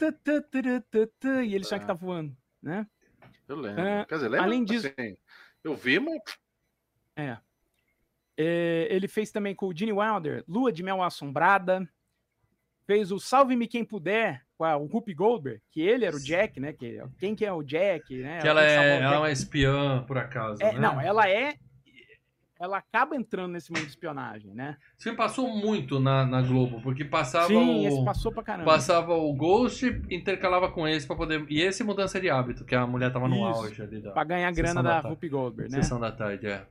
e 1.46 1.54
ele 1.54 1.64
só 1.66 1.78
que 1.78 1.84
Ah. 1.84 1.88
tá 1.88 1.94
voando, 1.94 2.36
né? 2.64 2.88
Eu 3.48 3.56
lembro. 3.58 3.82
Ah, 3.82 4.06
Quer 4.08 4.16
dizer, 4.16 4.30
lembra? 4.30 4.46
além 4.46 4.64
disso- 4.64 4.88
Assim, 4.98 5.18
eu 5.64 5.76
vi, 5.76 6.00
mas 6.00 6.20
É. 7.16 7.38
É, 8.38 8.88
ele 8.90 9.08
fez 9.08 9.32
também 9.32 9.56
com 9.56 9.68
o 9.68 9.76
Gene 9.76 9.94
Wilder, 9.94 10.44
Lua 10.48 10.72
de 10.72 10.84
Mel 10.84 11.02
Assombrada. 11.02 11.88
Fez 12.86 13.12
o 13.12 13.20
Salve-me 13.20 13.68
Quem 13.68 13.84
Puder 13.86 14.46
com 14.58 14.64
a, 14.64 14.76
o 14.78 14.86
Whoopi 14.86 15.14
Goldberg, 15.14 15.62
que 15.72 15.82
ele 15.82 16.06
era 16.06 16.16
o 16.16 16.20
Jack, 16.20 16.60
né? 16.60 16.72
Que, 16.74 17.02
quem 17.18 17.34
que 17.36 17.46
é 17.46 17.52
o 17.52 17.64
Jack, 17.64 18.16
né? 18.18 18.42
Que 18.42 18.48
ela 18.48 18.62
salvar 18.62 18.86
é, 18.86 19.02
ela 19.02 19.16
é 19.16 19.18
uma 19.18 19.32
espiã, 19.32 20.04
por 20.04 20.18
acaso, 20.18 20.62
É, 20.62 20.74
né? 20.74 20.80
Não, 20.80 21.00
ela 21.02 21.28
é... 21.30 21.58
Ela 22.58 22.78
acaba 22.78 23.16
entrando 23.18 23.52
nesse 23.52 23.72
mundo 23.72 23.84
de 23.84 23.90
espionagem, 23.90 24.54
né? 24.54 24.78
Esse 24.96 25.04
filme 25.04 25.18
passou 25.18 25.50
muito 25.50 26.00
na, 26.00 26.26
na 26.26 26.42
Globo, 26.42 26.82
porque 26.82 27.04
passava 27.04 27.48
Sim, 27.48 27.86
o... 27.86 27.88
esse 27.88 28.06
passou 28.06 28.32
pra 28.32 28.44
caramba. 28.44 28.72
Passava 28.72 29.14
o 29.14 29.34
Ghost, 29.34 29.86
intercalava 30.10 30.72
com 30.72 30.88
esse 30.88 31.06
pra 31.06 31.18
poder... 31.18 31.46
E 31.50 31.62
esse 31.62 31.84
Mudança 31.84 32.20
de 32.20 32.30
Hábito, 32.30 32.64
que 32.64 32.74
a 32.74 32.88
mulher 32.88 33.12
tava 33.12 33.28
no 33.28 33.36
Isso, 33.36 33.60
auge 33.60 33.82
ali 33.82 34.02
da 34.02 34.12
Pra 34.12 34.24
ganhar 34.24 34.52
grana 34.54 34.82
da 34.82 35.02
da. 35.02 35.10
Whoopi 35.10 35.28
Goldberg, 35.28 35.72
né? 35.72 35.82
Sessão 35.82 36.00
da 36.00 36.12
Tarde, 36.12 36.48
é. 36.48 36.66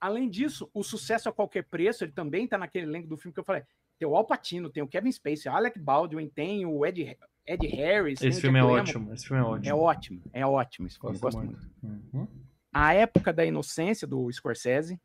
Além 0.00 0.30
disso, 0.30 0.70
o 0.72 0.82
sucesso 0.82 1.28
a 1.28 1.32
qualquer 1.32 1.64
preço, 1.64 2.04
ele 2.04 2.12
também 2.12 2.46
tá 2.46 2.56
naquele 2.56 2.86
elenco 2.86 3.08
do 3.08 3.16
filme 3.16 3.34
que 3.34 3.40
eu 3.40 3.44
falei. 3.44 3.64
Tem 3.98 4.08
o 4.08 4.14
Al 4.14 4.24
Pacino, 4.24 4.70
tem 4.70 4.82
o 4.82 4.88
Kevin 4.88 5.10
Spacey, 5.10 5.50
o 5.50 5.54
Alec 5.54 5.78
Baldwin, 5.78 6.28
tem 6.28 6.64
o 6.64 6.86
Ed, 6.86 7.18
Ed 7.44 7.66
Harris. 7.66 8.22
Esse 8.22 8.40
filme 8.40 8.60
é 8.60 8.62
ótimo, 8.62 9.12
esse 9.12 9.26
filme 9.26 9.42
é 9.42 9.44
ótimo. 9.44 9.68
É 9.68 9.74
ótimo, 9.74 10.22
é 10.32 10.46
ótimo 10.46 10.86
esse 10.86 10.98
filme, 10.98 11.18
Gosto 11.18 11.36
gosto 11.36 11.46
muito. 11.46 11.68
muito. 11.82 12.16
Uhum. 12.16 12.28
A 12.72 12.94
época 12.94 13.32
da 13.32 13.44
inocência 13.44 14.06
do 14.06 14.30
Scorsese. 14.32 14.98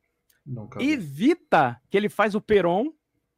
Nunca 0.46 0.82
E 0.82 0.96
vi. 0.98 1.28
Vita, 1.28 1.80
que 1.90 1.98
ele 1.98 2.10
faz 2.10 2.36
o 2.36 2.42
Peron, 2.42 2.92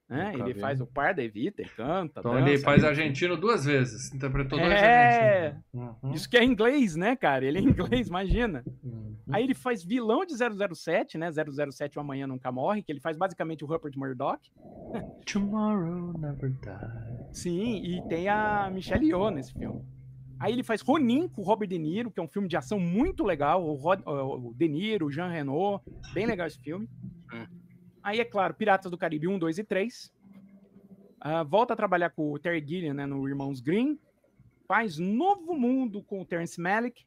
né? 0.09 0.33
Ele 0.35 0.53
vi. 0.53 0.59
faz 0.59 0.79
o 0.81 0.85
par 0.85 1.13
da 1.15 1.23
Evita, 1.23 1.61
ele 1.63 1.69
canta. 1.75 2.19
Então 2.19 2.33
dança, 2.33 2.47
ele 2.49 2.57
faz 2.59 2.79
ele- 2.79 2.87
argentino 2.87 3.35
duas 3.37 3.65
vezes. 3.65 4.13
Interpretou 4.13 4.59
dois 4.59 4.71
É. 4.71 5.47
argentinos. 5.47 5.63
Uhum. 6.03 6.11
Isso 6.13 6.29
que 6.29 6.37
é 6.37 6.43
inglês, 6.43 6.95
né, 6.95 7.15
cara? 7.15 7.43
Ele 7.45 7.57
é 7.57 7.61
inglês, 8.01 8.07
imagina. 8.07 8.63
Uhum. 8.83 9.15
Aí 9.31 9.43
ele 9.43 9.55
faz 9.55 9.83
vilão 9.83 10.23
de 10.25 10.35
007, 10.35 11.17
né? 11.17 11.31
007 11.31 11.97
O 11.97 12.01
Amanhã 12.01 12.27
Nunca 12.27 12.51
Morre, 12.51 12.83
que 12.83 12.91
ele 12.91 12.99
faz 12.99 13.17
basicamente 13.17 13.63
o 13.63 13.67
Rupert 13.67 13.93
Murdoch. 13.97 14.39
Tomorrow 15.25 16.13
never 16.19 16.49
dies. 16.51 17.37
Sim, 17.41 17.83
e 17.83 18.07
tem 18.07 18.27
a 18.29 18.69
Michelle 18.71 19.05
Yeoh 19.07 19.29
nesse 19.31 19.53
filme. 19.53 19.81
Aí 20.39 20.53
ele 20.53 20.63
faz 20.63 20.81
Ronin 20.81 21.27
com 21.27 21.41
o 21.41 21.45
Robert 21.45 21.67
De 21.67 21.77
Niro, 21.77 22.11
que 22.11 22.19
é 22.19 22.23
um 22.23 22.27
filme 22.27 22.47
de 22.47 22.57
ação 22.57 22.79
muito 22.79 23.23
legal. 23.23 23.65
O, 23.65 23.73
Rod, 23.75 24.01
o 24.05 24.53
De 24.53 24.67
Niro, 24.67 25.07
o 25.07 25.11
Jean 25.11 25.29
Reno, 25.29 25.81
bem 26.13 26.25
legal 26.25 26.47
esse 26.47 26.59
filme. 26.59 26.89
Hum. 27.33 27.47
Aí, 28.03 28.19
é 28.19 28.25
claro, 28.25 28.53
Piratas 28.53 28.91
do 28.91 28.97
Caribe 28.97 29.27
1, 29.27 29.39
2 29.39 29.57
e 29.59 29.63
3. 29.63 30.13
Ah, 31.19 31.43
volta 31.43 31.73
a 31.73 31.77
trabalhar 31.77 32.11
com 32.11 32.33
o 32.33 32.37
Terry 32.37 32.63
Gilliam 32.65 32.93
né, 32.93 33.05
no 33.05 33.27
Irmãos 33.27 33.61
Green. 33.61 33.97
Faz 34.67 34.97
Novo 34.97 35.55
Mundo 35.55 36.03
com 36.03 36.21
o 36.21 36.25
Terence 36.25 36.59
Malick. 36.59 37.05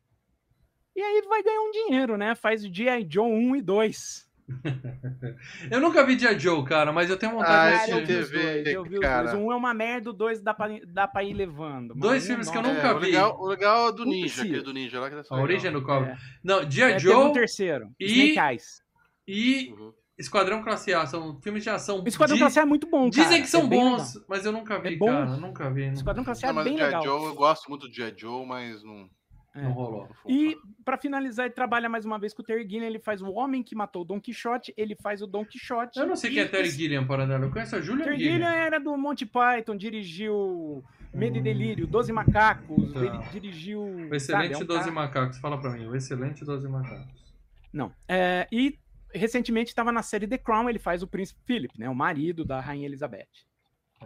E 0.97 1.01
aí 1.01 1.23
vai 1.29 1.43
ganhar 1.43 1.61
um 1.61 1.71
dinheiro, 1.71 2.17
né? 2.17 2.35
Faz 2.35 2.65
o 2.65 2.75
G.I. 2.75 3.07
Joe 3.09 3.31
1 3.31 3.57
e 3.57 3.63
2. 3.63 4.28
Eu 5.71 5.81
nunca 5.81 6.05
vi 6.05 6.19
G.I. 6.19 6.39
Joe, 6.39 6.65
cara, 6.65 6.93
mas 6.93 7.11
eu 7.11 7.17
tenho 7.17 7.33
Ah, 7.33 7.35
vontade 7.37 7.77
esse 7.77 7.87
de 7.87 7.91
eu 7.93 7.97
vi 8.07 8.13
assistir. 8.15 8.23
os 8.23 8.31
TV, 8.31 8.63
dois, 8.63 8.75
eu 8.75 8.83
vi 8.85 9.01
cara. 9.01 9.31
dois. 9.33 9.35
Um 9.43 9.53
é 9.53 9.57
uma 9.57 9.75
merda, 9.75 10.11
o 10.11 10.13
dois 10.13 10.41
dá 10.41 10.55
pra, 10.55 10.69
dá 10.87 11.07
pra 11.09 11.23
ir 11.23 11.35
levando. 11.35 11.95
Dois 11.95 12.27
filmes 12.27 12.49
que 12.51 12.57
eu 12.57 12.63
nunca 12.63 12.81
é, 12.89 12.93
o 12.95 12.99
vi. 12.99 13.07
legal, 13.07 13.39
o 13.41 13.47
legal 13.47 13.89
é 13.89 13.93
do 13.93 14.05
Não 14.05 14.13
Ninja, 14.13 14.43
aquele 14.43 14.63
do 14.63 14.73
Ninja 14.73 15.01
lá 15.01 15.11
que 15.11 15.23
ser 15.23 15.35
A 15.35 15.37
origem 15.41 15.71
legal. 15.71 15.81
do 15.81 15.87
cobra. 15.87 16.11
É. 16.13 16.17
Não, 16.43 16.61
É, 16.61 16.71
G.I. 16.71 16.93
teve 16.95 17.09
um 17.09 17.13
Joe 17.25 17.33
terceiro. 17.33 17.91
e- 18.01 18.07
Snake 18.07 18.39
Eyes. 18.53 18.83
e 19.27 19.73
Uhum. 19.79 19.93
Esquadrão 20.19 20.63
Classe 20.65 20.93
A 20.93 21.07
são 21.07 21.41
filmes 21.41 21.63
de 21.63 21.71
ação. 21.71 22.03
Esquadrão 22.07 22.37
Di- 22.37 22.43
Classe 22.43 22.59
A 22.59 22.63
é 22.63 22.65
muito 22.65 22.89
bom, 22.91 23.09
cara. 23.11 23.23
Dizem 23.23 23.41
que 23.43 23.47
são 23.49 23.61
É 23.63 23.67
bons, 23.69 24.19
mas 24.29 24.45
eu 24.45 24.51
nunca 24.51 24.79
vi, 24.81 24.95
É 24.95 24.97
bom. 24.97 25.07
cara. 25.07 25.27
Nunca 25.37 25.65
vi. 25.71 25.75
legal. 25.81 25.87
Não, 25.93 25.95
Esquadrão 25.95 26.25
Classe 26.25 26.45
A 26.47 26.53
Não, 26.53 26.61
é 26.61 26.65
mas 26.65 26.67
o 26.73 26.75
bem 26.77 26.85
legal. 26.85 27.03
Joe, 27.05 27.25
eu 27.27 27.35
gosto 27.35 27.69
muito 27.69 27.87
do 27.87 27.95
G.I. 27.95 28.15
Joe, 28.17 28.45
mas 28.47 28.83
não... 28.83 29.09
É. 29.55 29.63
não 29.63 29.73
rolou. 29.73 30.09
não 30.09 30.31
E, 30.31 30.57
pra 30.85 30.97
finalizar, 30.97 31.47
ele 31.47 31.55
trabalha 31.55 31.89
mais 31.89 32.05
uma 32.05 32.19
vez 32.19 32.33
com 32.35 32.43
o 32.43 32.45
Terry 32.45 32.63
Gilliam. 32.69 32.87
Ele 32.87 32.99
faz 32.99 33.21
o 33.23 33.31
Homem 33.33 33.63
que 33.63 33.75
Matou 33.75 34.03
o 34.03 34.05
Don 34.05 34.21
Quixote. 34.21 34.73
Ele 34.77 34.95
faz 35.03 35.23
o 35.23 35.27
Don 35.27 35.45
Quixote. 35.45 35.99
Eu 35.99 36.07
não 36.07 36.17
sei 36.17 36.31
e 36.31 36.35
quem 36.35 36.43
é 36.43 36.47
Terry 36.47 36.71
Gilliam, 36.71 37.07
Paranela. 37.07 37.47
Eu 37.47 37.51
conheço 37.51 37.75
a 37.77 37.81
Julia 37.81 38.05
Terry 38.05 38.19
Gilliam. 38.19 38.35
Gilliam 38.35 38.51
era 38.53 38.79
do 38.79 38.97
Monty 38.97 39.27
Python, 39.27 39.77
dirigiu 39.77 40.85
Medo 41.15 41.37
e 41.37 41.41
Hum. 41.41 41.43
Delírio, 41.43 41.87
Doze 41.87 42.13
Macacos, 42.13 42.93
Tá. 42.93 43.01
ele 43.05 43.19
dirigiu... 43.33 43.81
O 43.81 44.15
excelente 44.15 44.53
sabe, 44.53 44.55
é 44.55 44.57
um 44.59 44.65
12 44.67 44.81
cara- 44.81 44.93
Macacos. 44.93 45.39
Fala 45.39 45.59
pra 45.61 45.71
mim, 45.71 45.87
o 45.87 45.97
excelente 45.97 46.45
12 46.45 46.69
Macacos. 46.69 47.35
Não. 47.73 47.93
É, 48.09 48.47
e 48.53 48.79
recentemente 49.15 49.71
estava 49.71 49.91
na 49.91 50.03
série 50.03 50.27
The 50.29 50.39
Crown, 50.39 50.69
ele 50.69 50.79
faz 50.79 51.03
o 51.03 51.07
Príncipe 51.09 51.41
Philip, 51.47 51.73
né? 51.79 51.89
O 51.89 51.95
marido 51.95 52.45
da 52.45 52.61
Rainha 52.61 52.87
Elizabeth. 52.87 53.27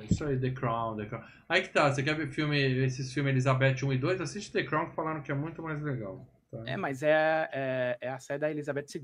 É 0.01 0.05
isso 0.05 0.25
aí, 0.25 0.39
The 0.39 0.51
Crown, 0.51 0.97
The 0.97 1.07
Crown. 1.07 1.23
Aí 1.49 1.63
que 1.63 1.69
tá, 1.69 1.93
você 1.93 2.03
quer 2.03 2.15
ver 2.17 2.29
filme, 2.29 2.59
esses 2.85 3.13
filmes 3.13 3.33
Elizabeth 3.33 3.77
1 3.85 3.93
e 3.93 3.99
2? 3.99 4.21
Assiste 4.21 4.53
The 4.53 4.65
Crown 4.65 4.91
que 4.91 4.97
falaram 4.97 5.23
que 5.23 5.31
é 5.31 5.35
muito 5.35 5.63
mais 5.63 5.83
legal. 5.83 6.27
tá? 6.51 6.63
É, 6.67 6.77
mas 6.77 7.03
é, 7.03 7.49
é, 7.53 7.99
é 8.01 8.09
a 8.11 8.19
série 8.19 8.41
da 8.41 8.51
Elizabeth 8.51 8.87
II, 8.95 9.03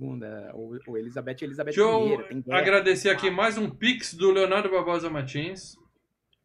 o, 0.55 0.79
o 0.87 0.97
Elizabeth 0.97 1.37
e 1.41 1.45
Elizabeth 1.45 1.73
Deixa 1.73 1.81
eu 1.81 2.21
I. 2.31 2.43
Guerra. 2.43 2.59
agradecer 2.59 3.11
aqui 3.11 3.31
mais 3.31 3.59
um 3.59 3.69
Pix 3.69 4.15
do 4.15 4.31
Leonardo 4.31 4.71
Barbosa 4.71 5.11
Martins. 5.11 5.77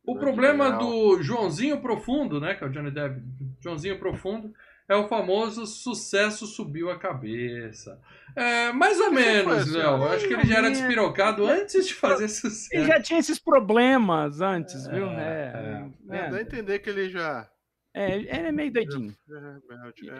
O 0.06 0.12
Muito 0.12 0.20
problema 0.20 0.66
legal. 0.66 0.80
do 0.80 1.24
Joãozinho 1.24 1.82
Profundo, 1.82 2.40
né? 2.42 2.56
Que 2.56 2.66
é 2.66 2.68
o 2.68 2.70
Johnny 2.70 2.92
Depp. 2.92 3.22
Joãozinho 3.62 3.98
Profundo. 3.98 4.54
É 4.88 4.96
o 4.96 5.08
famoso 5.08 5.66
sucesso 5.66 6.46
subiu 6.46 6.92
a 6.92 6.98
cabeça. 7.00 8.00
É, 8.36 8.72
mais 8.74 9.00
ou 9.00 9.12
menos, 9.12 9.54
assim, 9.54 9.78
Léo. 9.78 9.92
Eu 9.98 10.12
Acho 10.12 10.28
que 10.28 10.34
ele 10.34 10.46
já 10.46 10.58
era 10.58 10.70
despirocado 10.72 11.46
antes 11.46 11.88
de 11.88 11.94
fazer 11.94 12.26
Ele 12.26 12.30
sucesso. 12.34 12.86
já 12.86 13.02
tinha 13.02 13.20
esses 13.20 13.40
problemas 13.40 14.42
antes, 14.42 14.86
viu? 14.88 15.08
É, 15.10 15.90
É, 16.10 16.16
É, 16.18 16.30
dá 16.30 16.38
a 16.38 16.42
entender 16.42 16.80
que 16.80 16.90
ele 16.90 17.10
já. 17.10 17.48
é, 17.94 18.18
ele 18.18 18.30
é 18.30 18.52
meio 18.52 18.74
doidinho. 18.74 19.16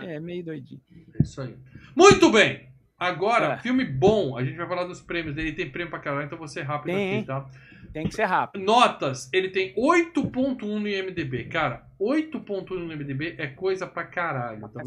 É, 0.02 0.16
É, 0.16 0.20
meio 0.20 0.46
doidinho. 0.46 0.82
É 1.20 1.24
Isso 1.24 1.42
aí. 1.42 1.56
Muito 1.96 2.32
bem! 2.32 2.70
Agora, 2.98 3.54
É. 3.56 3.58
filme 3.58 3.84
bom. 3.84 4.38
A 4.38 4.46
gente 4.46 4.56
vai 4.56 4.68
falar 4.68 4.86
dos 4.86 5.02
prêmios 5.02 5.36
dele. 5.36 5.52
Tem 5.52 5.70
prêmio 5.70 5.90
pra 5.90 6.00
caralho, 6.00 6.26
então 6.26 6.38
vou 6.38 6.48
ser 6.48 6.62
rápido 6.62 6.94
Tem, 6.96 7.18
aqui, 7.18 7.28
tá? 7.28 7.46
Tem 7.94 8.08
que 8.08 8.16
ser 8.16 8.24
rápido. 8.26 8.64
Notas, 8.64 9.30
ele 9.32 9.50
tem 9.50 9.74
8.1 9.76 10.80
no 10.80 10.88
IMDB. 10.88 11.46
Cara, 11.46 11.86
8.1 12.00 12.70
no 12.72 12.92
IMDB 12.92 13.36
é 13.38 13.48
coisa 13.48 13.86
pra 13.86 14.04
caralho. 14.04 14.58
Então, 14.66 14.82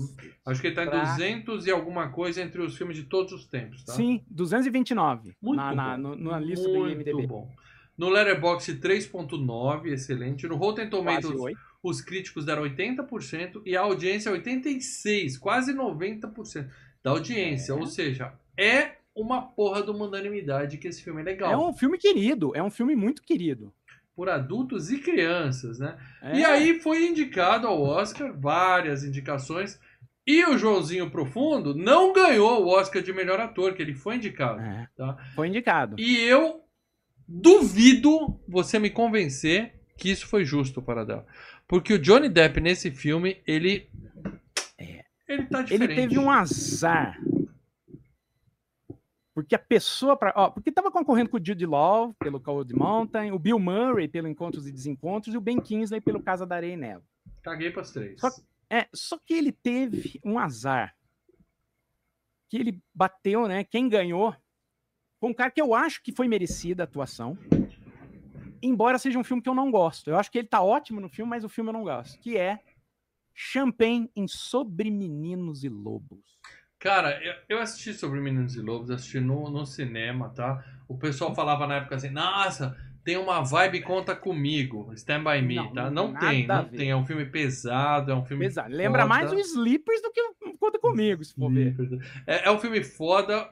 acho 0.45 0.61
que 0.61 0.67
ele 0.67 0.75
tá 0.75 0.85
em 0.85 0.89
Pra- 0.91 1.05
200 1.05 1.67
e 1.67 1.71
alguma 1.71 2.09
coisa 2.11 2.43
entre 2.43 2.61
os 2.61 2.77
filmes 2.77 2.97
de 2.97 3.05
todos 3.05 3.33
os 3.33 3.47
tempos, 3.47 3.85
tá? 3.85 3.93
Sim, 3.93 4.25
229 4.29 5.35
Muito 5.41 5.57
na, 5.57 5.75
na, 5.75 5.91
bom. 5.97 5.99
no- 6.17 6.17
na 6.17 6.41
lista 6.41 6.69
do 6.69 6.75
Muito 6.79 6.93
IMDb. 7.01 7.27
bom. 7.27 7.49
No 7.97 8.09
Letterboxd 8.11 8.79
3.9, 8.81 9.89
excelente. 9.93 10.47
No 10.47 10.57
Rotten 10.57 10.91
Tomatoes, 10.91 11.41
8. 11.41 11.59
os 11.83 12.01
críticos 12.03 12.45
deram 12.45 12.63
80% 12.63 13.63
e 13.65 13.75
a 13.77 13.81
audiência 13.81 14.31
86, 14.33 15.39
quase 15.39 15.73
90% 15.73 16.69
da 17.03 17.13
audiência. 17.13 17.73
É. 17.73 17.75
Ou 17.77 17.87
seja, 17.87 18.35
é 18.59 18.97
uma 19.17 19.41
porra 19.43 19.83
de 19.83 19.91
uma 19.91 20.05
unanimidade 20.05 20.77
que 20.77 20.87
esse 20.87 21.03
filme 21.03 21.23
é 21.23 21.25
legal. 21.25 21.51
É 21.51 21.57
um 21.57 21.73
filme 21.73 21.97
querido, 21.99 22.53
é 22.55 22.63
um 22.63 22.71
filme 22.71 22.95
muito 22.95 23.23
querido. 23.23 23.73
Por 24.15 24.29
adultos 24.29 24.91
e 24.91 24.99
crianças, 24.99 25.79
né? 25.79 25.97
É. 26.23 26.39
E 26.39 26.45
aí 26.45 26.81
foi 26.81 27.07
indicado 27.07 27.67
ao 27.67 27.83
Oscar, 27.83 28.39
várias 28.39 29.03
indicações. 29.03 29.81
E 30.27 30.45
o 30.45 30.59
Joãozinho 30.59 31.11
Profundo 31.11 31.75
não 31.75 32.13
ganhou 32.13 32.65
o 32.65 32.69
Oscar 32.69 33.03
de 33.03 33.13
melhor 33.13 33.41
ator, 33.41 33.75
que 33.75 33.83
ele 33.83 33.95
foi 33.95 34.17
indicado. 34.17 34.61
É. 34.61 34.89
Tá. 34.97 35.17
Foi 35.35 35.49
indicado. 35.49 35.97
E 35.99 36.17
eu 36.19 36.63
duvido 37.29 38.39
você 38.49 38.79
me 38.79 38.91
convencer 38.91 39.75
que 39.97 40.11
isso 40.11 40.27
foi 40.27 40.45
justo 40.45 40.83
para 40.83 41.05
dela. 41.05 41.27
Porque 41.67 41.95
o 41.95 41.99
Johnny 41.99 42.29
Depp 42.29 42.61
nesse 42.61 42.91
filme, 42.91 43.39
ele. 43.47 43.89
Ele 45.29 45.43
tá 45.47 45.61
É. 45.61 45.63
Ele 45.63 45.87
diferente. 45.87 45.95
teve 45.95 46.19
um 46.19 46.31
azar. 46.31 47.19
Porque 49.37 49.55
a 49.55 49.59
pessoa. 49.59 50.17
Pra, 50.17 50.33
ó, 50.35 50.49
porque 50.49 50.73
tava 50.73 50.91
concorrendo 50.91 51.29
com 51.29 51.37
o 51.37 51.45
Jude 51.45 51.67
Law 51.67 52.15
pelo 52.15 52.41
Cold 52.41 52.75
Mountain, 52.75 53.33
o 53.33 53.39
Bill 53.39 53.59
Murray 53.59 54.09
pelo 54.09 54.27
Encontros 54.29 54.67
e 54.67 54.73
Desencontros 54.73 55.35
e 55.35 55.37
o 55.37 55.43
Ben 55.43 55.61
Kingsley 55.61 56.01
pelo 56.01 56.23
Casa 56.23 56.47
da 56.47 56.57
Areia 56.57 56.73
e 56.73 56.77
Neve. 56.79 57.05
Caguei 57.43 57.71
pras 57.71 57.93
três. 57.93 58.19
Só- 58.19 58.31
É, 58.71 58.89
só 58.95 59.19
que 59.19 59.35
ele 59.35 59.53
teve 59.53 60.19
um 60.25 60.39
azar. 60.39 60.97
Que 62.49 62.57
ele 62.57 62.83
bateu, 62.95 63.47
né? 63.47 63.63
Quem 63.63 63.91
ganhou 63.91 64.35
foi 65.21 65.29
um 65.31 65.35
cara 65.35 65.51
que 65.51 65.61
eu 65.61 65.75
acho 65.75 66.03
que 66.03 66.13
foi 66.13 66.27
merecida 66.29 66.83
a 66.83 66.85
atuação. 66.85 67.37
Embora 68.63 68.99
seja 68.99 69.19
um 69.19 69.25
filme 69.25 69.43
que 69.43 69.49
eu 69.51 69.55
não 69.55 69.71
gosto. 69.71 70.09
Eu 70.09 70.17
acho 70.17 70.31
que 70.33 70.39
ele 70.39 70.49
tá 70.49 70.63
ótimo 70.63 70.99
no 70.99 71.11
filme, 71.11 71.29
mas 71.29 71.45
o 71.45 71.49
filme 71.49 71.69
eu 71.69 71.75
não 71.75 71.85
gosto. 71.85 72.19
Que 72.21 72.39
é 72.39 72.59
Champagne 73.35 74.11
em 74.17 74.27
Sobre 74.27 74.91
Meninos 74.91 75.63
e 75.63 75.69
Lobos. 75.69 76.41
Cara, 76.87 77.21
eu, 77.49 77.59
assisti 77.59 77.93
sobre 77.95 78.21
Meninos 78.21 78.55
e 78.55 78.61
Lobos, 78.61 78.93
assisti 78.93 79.19
no, 79.19 79.51
no 79.51 79.67
cinema, 79.67 80.29
tá? 80.29 80.65
O 80.87 80.97
pessoal 80.97 81.35
falava 81.35 81.67
na 81.67 81.79
época 81.79 81.97
assim, 81.97 82.11
nossa, 82.11 82.77
tem 83.03 83.17
uma 83.17 83.41
vibe 83.43 83.81
Conta 83.83 84.15
Comigo, 84.15 84.93
Stand 84.95 85.25
By 85.25 85.43
Me, 85.43 85.57
Não, 85.57 85.73
tá? 85.73 85.91
não 85.91 86.13
Não 86.13 86.21
tem 86.21 86.47
não 86.47 86.69
tem. 86.69 86.91
É 86.91 86.97
um 86.97 87.05
filme 87.05 87.27
pesado, 87.27 88.13
é 88.13 88.15
um 88.15 88.25
filme. 88.25 88.49
Lembra 88.69 89.03
foda. 89.03 89.07
mais 89.07 89.33
o 89.33 89.37
Sleepers 89.37 90.01
do 90.01 90.13
que 90.13 90.21
o 90.45 90.57
Conta 90.59 90.79
Comigo, 90.79 91.25
se 91.25 91.35
for 91.35 91.51
ver. 91.51 91.75
É, 92.25 92.47
é 92.47 92.51
um 92.53 92.59
filme 92.61 92.81
foda. 92.85 93.51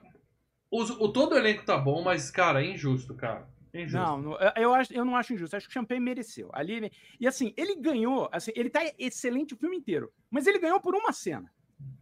Os- 0.70 0.90
O, 0.90 1.08
todo 1.08 1.32
o 1.32 1.36
elenco 1.36 1.64
tá 1.64 1.76
bom, 1.76 2.04
mas, 2.04 2.30
cara, 2.30 2.64
é 2.64 2.70
injusto, 2.70 3.14
cara. 3.16 3.48
É 3.72 3.82
injusto. 3.82 3.98
Não, 3.98 4.38
eu, 4.54 4.72
acho, 4.72 4.94
eu 4.94 5.04
não 5.04 5.16
acho 5.16 5.34
injusto. 5.34 5.56
Acho 5.56 5.66
que 5.66 5.72
o 5.72 5.74
Champagne 5.74 6.00
mereceu. 6.00 6.50
Ali, 6.52 6.88
e 7.18 7.26
assim, 7.26 7.52
ele 7.56 7.74
ganhou. 7.74 8.28
Assim, 8.30 8.52
ele 8.54 8.70
tá 8.70 8.80
excelente 8.96 9.54
o 9.54 9.56
filme 9.56 9.76
inteiro. 9.76 10.12
Mas 10.30 10.46
ele 10.46 10.60
ganhou 10.60 10.80
por 10.80 10.94
uma 10.94 11.12
cena. 11.12 11.50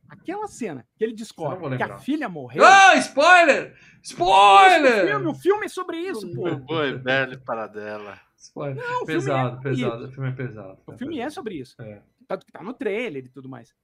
Aquela 0.08 0.46
cena 0.46 0.86
que 0.96 1.02
ele 1.04 1.14
descobre 1.14 1.76
que 1.76 1.82
a 1.82 1.96
filha 1.98 2.28
morreu. 2.28 2.62
Ah, 2.64 2.94
spoiler! 2.96 3.72
O 3.72 3.74
filme, 3.74 3.92
Spoiler! 4.02 5.26
o 5.26 5.34
filme 5.34 5.64
é 5.64 5.68
sobre 5.68 5.96
isso, 5.96 6.30
pô. 6.34 6.54
Boa, 6.56 6.92
Belle 6.98 7.38
Paradela. 7.38 8.20
Spoiler. 8.36 8.76
Não, 8.76 9.02
o 9.02 9.06
filme 9.06 9.06
pesado, 9.06 9.58
é 9.58 9.62
pesado. 9.62 10.04
O 10.04 10.12
filme 10.12 10.28
é 10.28 10.32
pesado. 10.32 10.78
O 10.86 10.92
filme 10.98 11.18
é 11.20 11.30
sobre 11.30 11.54
isso. 11.54 11.80
É. 11.80 12.02
Tanto 12.28 12.44
que 12.44 12.52
tá 12.52 12.62
no 12.62 12.74
trailer 12.74 13.24
e 13.24 13.28
tudo 13.28 13.48
mais. 13.48 13.74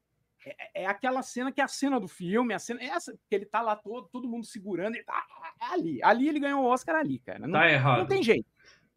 É, 0.45 0.83
é 0.83 0.87
aquela 0.87 1.23
cena 1.23 1.51
que 1.51 1.61
é 1.61 1.65
a 1.65 1.69
cena 1.69 1.99
do 1.99 2.09
filme, 2.09 2.53
a 2.55 2.59
cena. 2.59 2.83
Essa, 2.83 3.13
que 3.29 3.35
ele 3.35 3.47
tá 3.47 3.61
lá 3.61 3.75
todo, 3.77 4.09
todo 4.09 4.29
mundo 4.29 4.45
segurando. 4.47 4.95
Ele 4.97 5.05
tá 5.05 5.25
é 5.61 5.73
ali. 5.73 6.03
Ali 6.03 6.29
ele 6.29 6.41
ganhou 6.41 6.63
o 6.63 6.67
Oscar 6.67 6.97
ali, 6.97 7.19
cara. 7.21 7.41
Não, 7.41 7.53
Tá 7.53 7.71
errado. 7.71 7.99
não 8.01 8.07
tem 8.07 8.23
jeito. 8.23 8.47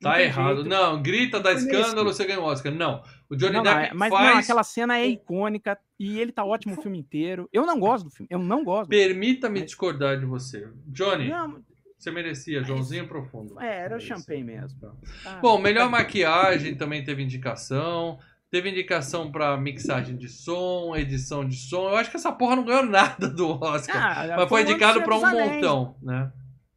Não 0.01 0.11
Tá 0.11 0.21
errado. 0.21 0.63
Não, 0.63 1.01
grita, 1.01 1.39
dá 1.39 1.51
escândalo, 1.53 2.11
você 2.13 2.25
ganha 2.25 2.39
o 2.39 2.43
Oscar. 2.43 2.73
Não. 2.73 3.03
O 3.29 3.35
Johnny 3.35 3.53
Não, 3.53 3.63
não, 3.63 3.73
Depp 3.73 3.91
é- 3.91 3.93
mas 3.93 4.09
não, 4.11 4.17
faz. 4.17 4.39
aquela 4.45 4.63
cena 4.63 4.97
é 4.97 5.07
icônica 5.07 5.77
e 5.99 6.19
ele 6.19 6.31
tá 6.31 6.43
ótimo 6.43 6.77
o 6.77 6.81
filme 6.81 6.97
inteiro. 6.99 7.47
Eu 7.53 7.65
não 7.65 7.79
gosto 7.79 8.05
do 8.05 8.09
filme. 8.09 8.27
Eu 8.29 8.39
não 8.39 8.63
gosto. 8.63 8.89
Permita-me 8.89 9.59
Mas- 9.59 9.65
discordar 9.69 10.19
de 10.19 10.25
você. 10.25 10.67
Johnny, 10.87 11.29
Não, 11.29 11.61
você 11.97 12.09
merecia, 12.11 12.63
Joãozinho 12.63 13.07
Profundo. 13.07 13.59
é, 13.61 13.83
era 13.85 13.97
o. 13.97 13.99
Champagne 14.01 14.43
mesmo. 14.43 14.79
Ah, 15.25 15.39
Bom, 15.41 15.59
melhor 15.59 15.87
maquiagem 15.89 16.73
também 16.75 17.03
teve 17.03 17.21
indicação. 17.23 18.17
Teve 18.49 18.69
indicação 18.69 19.31
pra 19.31 19.55
mixagem 19.55 20.17
de 20.17 20.27
som, 20.27 20.93
edição 20.95 21.47
de 21.47 21.55
som. 21.55 21.87
Eu 21.89 21.95
acho 21.95 22.11
que 22.11 22.17
essa 22.17 22.33
porra 22.33 22.57
não 22.57 22.65
ganhou 22.65 22.83
nada 22.85 23.29
do 23.29 23.47
Oscar. 23.63 23.95
Ah, 23.95 24.35
mas 24.35 24.49
foi 24.49 24.63
indicado 24.63 24.99
dos 24.99 25.07
um 25.23 25.31
montão, 25.31 25.95
né? 26.01 26.29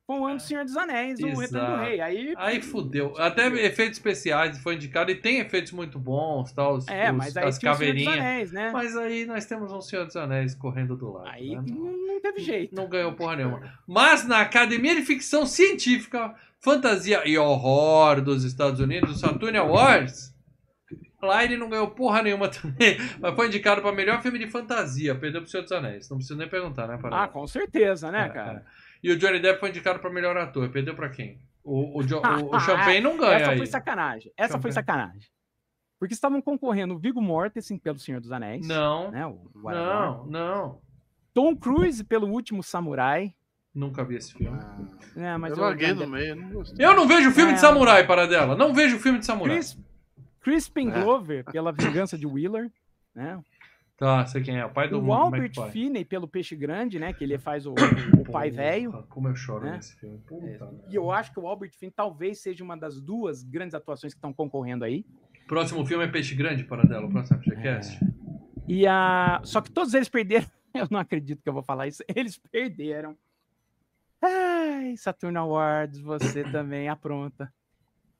Foi 0.06 0.18
o 0.18 0.26
ano 0.26 0.36
do 0.36 0.42
Senhor 0.42 0.64
dos 0.64 0.76
Anéis, 0.76 1.18
o 1.18 1.26
Retorno 1.40 1.76
do. 1.76 1.82
Rei. 1.82 2.00
Aí, 2.00 2.34
Aí 2.36 2.60
fudeu. 2.60 3.14
Até 3.16 3.46
efeitos 3.46 3.96
especiais 3.98 4.58
foi 4.58 4.74
indicado 4.74 5.10
e 5.10 5.14
tem 5.14 5.38
efeitos 5.40 5.72
muito 5.72 5.98
bons, 5.98 6.52
tá? 6.52 6.68
Os, 6.68 6.86
é, 6.88 7.10
os- 7.10 7.16
mas 7.16 7.36
aí 7.36 7.46
as 7.48 7.58
caveirinhas. 7.58 8.12
Anéis, 8.14 8.52
né? 8.52 8.70
Mas 8.70 8.94
aí 8.96 9.24
nós 9.24 9.46
temos 9.46 9.72
um 9.72 9.80
Senhor 9.80 10.04
dos 10.04 10.14
Anéis 10.16 10.54
correndo 10.54 10.94
do 10.94 11.10
lado. 11.10 11.28
Aí 11.30 11.56
né? 11.56 11.62
não, 11.66 11.92
não 12.06 12.20
teve 12.20 12.40
jeito. 12.40 12.74
Não 12.74 12.86
ganhou 12.86 13.12
porra 13.14 13.36
nenhuma. 13.36 13.72
Mas 13.88 14.26
na 14.28 14.40
Academia 14.42 14.94
de 14.94 15.02
Ficção 15.02 15.46
Científica, 15.46 16.34
Fantasia 16.60 17.26
e 17.26 17.38
Horror 17.38 18.20
dos 18.20 18.44
Estados 18.44 18.80
Unidos, 18.80 19.16
o 19.16 19.18
Saturn 19.18 19.56
Awards, 19.56 20.34
lá 21.22 21.42
ele 21.42 21.56
não 21.56 21.70
ganhou 21.70 21.88
porra 21.92 22.22
nenhuma 22.22 22.48
também, 22.52 22.98
mas 23.18 23.34
foi 23.34 23.46
indicado 23.46 23.80
para 23.80 23.90
melhor 23.90 24.20
filme 24.20 24.38
de 24.38 24.48
fantasia, 24.48 25.14
perdeu 25.14 25.40
pro 25.40 25.50
Senhor 25.50 25.62
dos 25.62 25.72
Anéis. 25.72 26.10
Não 26.10 26.18
precisa 26.18 26.38
nem 26.38 26.46
perguntar, 26.48 26.86
né, 26.86 26.94
Ah, 26.96 26.98
Parada? 26.98 27.32
com 27.32 27.46
certeza, 27.46 28.10
né, 28.10 28.26
É, 28.26 28.28
cara? 28.28 28.66
E 29.04 29.12
o 29.12 29.18
Johnny 29.18 29.38
Depp 29.38 29.60
foi 29.60 29.68
indicado 29.68 29.98
para 30.00 30.10
melhor 30.10 30.36
ator, 30.36 30.68
perdeu 30.70 30.94
para 30.96 31.10
quem? 31.10 31.38
O, 31.62 31.98
o, 31.98 32.02
Jo- 32.02 32.20
o, 32.20 32.46
o 32.50 32.54
Ah, 32.54 32.60
Champagne 32.60 33.00
não 33.00 33.16
ganha 33.18 33.34
Essa 33.36 33.50
aí. 33.52 33.56
foi 33.58 33.66
sacanagem. 33.66 34.32
Essa 34.36 34.58
foi 34.58 34.72
Champagne. 34.72 34.72
sacanagem. 34.74 35.28
Porque 35.98 36.14
estavam 36.14 36.40
concorrendo 36.42 36.94
o 36.94 36.98
Viggo 36.98 37.20
Mortensen 37.22 37.78
pelo 37.78 37.98
Senhor 37.98 38.20
dos 38.20 38.32
Anéis. 38.32 38.66
Não, 38.66 39.10
Né, 39.10 39.26
o 39.26 39.38
o 39.54 39.70
não, 39.70 40.26
não. 40.26 40.80
Tom 41.32 41.54
Cruise 41.56 42.02
pelo 42.04 42.28
Último 42.28 42.62
Samurai. 42.62 43.34
Nunca 43.74 44.04
vi 44.04 44.16
esse 44.16 44.32
filme. 44.32 44.58
É, 45.16 45.36
mas 45.36 45.52
eu 45.52 45.58
eu- 45.58 45.64
larguei 45.64 45.92
no 45.92 46.06
meio, 46.06 46.36
não 46.36 46.50
gostei. 46.50 46.84
Eu 46.86 46.94
não 46.94 47.06
vejo 47.08 47.30
filme 47.32 47.52
É. 47.52 47.54
de 47.54 47.60
samurai, 47.60 48.06
Paradela. 48.06 48.54
Não 48.56 48.72
vejo 48.72 48.98
filme 48.98 49.18
de 49.18 49.26
samurai. 49.26 49.56
Chris, 49.56 49.78
Crispin 50.40 50.90
É. 50.90 51.02
Glover 51.02 51.44
pela 51.44 51.72
Vingança 51.72 52.16
de 52.16 52.26
Wheeler. 52.26 52.70
Né? 53.14 53.38
Tá, 53.96 54.26
sei 54.26 54.42
quem 54.42 54.58
é. 54.58 54.66
O 54.66 54.70
pai 54.70 54.88
do 54.88 55.00
O 55.00 55.12
Albert 55.12 55.44
McFly. 55.44 55.70
Finney 55.70 56.04
pelo 56.04 56.26
Peixe 56.26 56.56
Grande, 56.56 56.98
né? 56.98 57.12
Que 57.12 57.22
ele 57.22 57.38
faz 57.38 57.64
o, 57.64 57.72
o 58.18 58.24
pai 58.30 58.50
Porra, 58.50 58.62
velho. 58.62 59.04
Como 59.08 59.28
eu 59.28 59.36
choro 59.36 59.66
né? 59.66 59.76
nesse 59.76 59.94
filme. 59.96 60.18
Puta 60.26 60.44
merda. 60.44 60.70
E 60.88 60.94
eu 60.94 61.10
acho 61.12 61.32
que 61.32 61.38
o 61.38 61.46
Albert 61.46 61.72
Finney 61.78 61.92
talvez 61.94 62.40
seja 62.40 62.64
uma 62.64 62.76
das 62.76 63.00
duas 63.00 63.42
grandes 63.44 63.74
atuações 63.74 64.12
que 64.12 64.18
estão 64.18 64.32
concorrendo 64.32 64.84
aí. 64.84 65.06
Próximo 65.46 65.86
filme 65.86 66.04
é 66.04 66.08
Peixe 66.08 66.34
Grande, 66.34 66.64
Paradela. 66.64 67.06
O 67.06 67.10
próximo 67.10 67.40
FGCast. 67.40 68.00
E 68.66 68.86
a... 68.86 69.40
Só 69.44 69.60
que 69.60 69.70
todos 69.70 69.94
eles 69.94 70.08
perderam. 70.08 70.46
Eu 70.74 70.88
não 70.90 70.98
acredito 70.98 71.40
que 71.40 71.48
eu 71.48 71.52
vou 71.52 71.62
falar 71.62 71.86
isso. 71.86 72.02
Eles 72.12 72.36
perderam. 72.36 73.16
Ai, 74.20 74.96
Saturn 74.96 75.38
Awards, 75.38 76.00
você 76.00 76.42
também 76.42 76.88
apronta. 76.88 77.52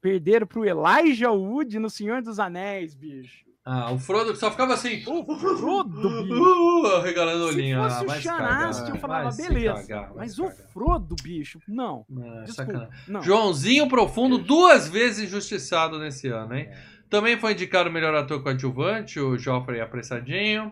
Perderam 0.00 0.46
pro 0.46 0.64
Elijah 0.64 1.32
Wood 1.32 1.80
no 1.80 1.90
Senhor 1.90 2.22
dos 2.22 2.38
Anéis, 2.38 2.94
bicho. 2.94 3.43
Ah, 3.66 3.90
o 3.92 3.98
Frodo 3.98 4.32
que 4.32 4.38
só 4.38 4.50
ficava 4.50 4.74
assim. 4.74 5.02
O 5.06 5.24
Frodo, 5.38 6.22
bicho. 6.24 6.34
Uh, 6.34 7.00
regalando 7.00 7.44
o 7.46 7.48
Se 7.48 7.54
olhinho. 7.54 7.82
fosse 7.82 7.96
Ah, 7.96 8.02
o 8.06 8.10
se 8.10 8.28
cagar, 8.28 8.88
eu 8.90 8.96
falava, 8.96 9.32
se 9.32 9.48
beleza. 9.48 9.86
cagar, 9.86 10.12
Mas 10.14 10.34
se 10.34 10.40
o 10.42 10.44
cagar. 10.50 10.66
Frodo, 10.68 11.16
bicho, 11.22 11.58
não. 11.66 12.04
É 12.40 12.42
Desculpa. 12.44 12.90
Não. 13.08 13.22
Joãozinho 13.22 13.88
Profundo, 13.88 14.36
duas 14.36 14.86
vezes 14.86 15.24
injustiçado 15.24 15.98
nesse 15.98 16.28
ano, 16.28 16.54
hein? 16.54 16.68
Também 17.08 17.38
foi 17.38 17.52
indicado 17.52 17.88
o 17.88 17.92
melhor 17.92 18.14
ator 18.14 18.42
coadjuvante, 18.42 19.18
o 19.18 19.38
Joffrey 19.38 19.80
Apressadinho. 19.80 20.70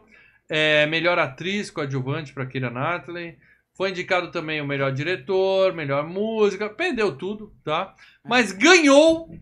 É, 0.48 0.86
melhor 0.86 1.19
atriz 1.19 1.70
coadjuvante 1.70 2.35
para 2.35 2.44
Kira 2.44 2.69
Knightley. 2.69 3.39
Foi 3.74 3.89
indicado 3.89 4.31
também 4.31 4.60
o 4.60 4.66
melhor 4.66 4.93
diretor, 4.93 5.73
melhor 5.73 6.06
música. 6.06 6.69
Perdeu 6.69 7.16
tudo, 7.16 7.51
tá? 7.64 7.94
Mas 8.23 8.52
ganhou 8.52 9.35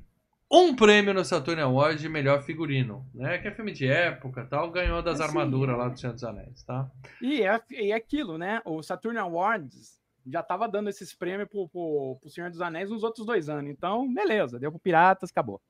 um 0.50 0.74
prêmio 0.74 1.14
no 1.14 1.24
Saturn 1.24 1.60
Awards 1.62 2.00
de 2.00 2.08
melhor 2.08 2.42
figurino, 2.42 3.06
né? 3.14 3.38
Que 3.38 3.48
é 3.48 3.50
filme 3.52 3.72
de 3.72 3.86
época 3.86 4.44
tal, 4.48 4.70
ganhou 4.70 5.02
das 5.02 5.20
É, 5.20 5.22
sim. 5.22 5.28
armaduras 5.28 5.78
lá 5.78 5.88
do 5.88 5.98
Senhor 5.98 6.12
dos 6.12 6.24
Anéis, 6.24 6.62
tá? 6.64 6.90
E 7.20 7.42
é, 7.42 7.60
e 7.70 7.92
é 7.92 7.94
aquilo, 7.94 8.36
né? 8.36 8.60
O 8.64 8.82
Saturn 8.82 9.18
Awards 9.18 10.00
já 10.26 10.42
tava 10.42 10.68
dando 10.68 10.90
esses 10.90 11.14
prêmios 11.14 11.48
pro, 11.48 11.68
pro, 11.68 12.18
pro 12.20 12.30
Senhor 12.30 12.50
dos 12.50 12.60
Anéis 12.60 12.90
nos 12.90 13.02
outros 13.02 13.24
dois 13.24 13.48
anos. 13.48 13.70
Então, 13.70 14.12
beleza, 14.12 14.58
deu 14.58 14.70
pro 14.70 14.80
Piratas, 14.80 15.30
acabou. 15.30 15.60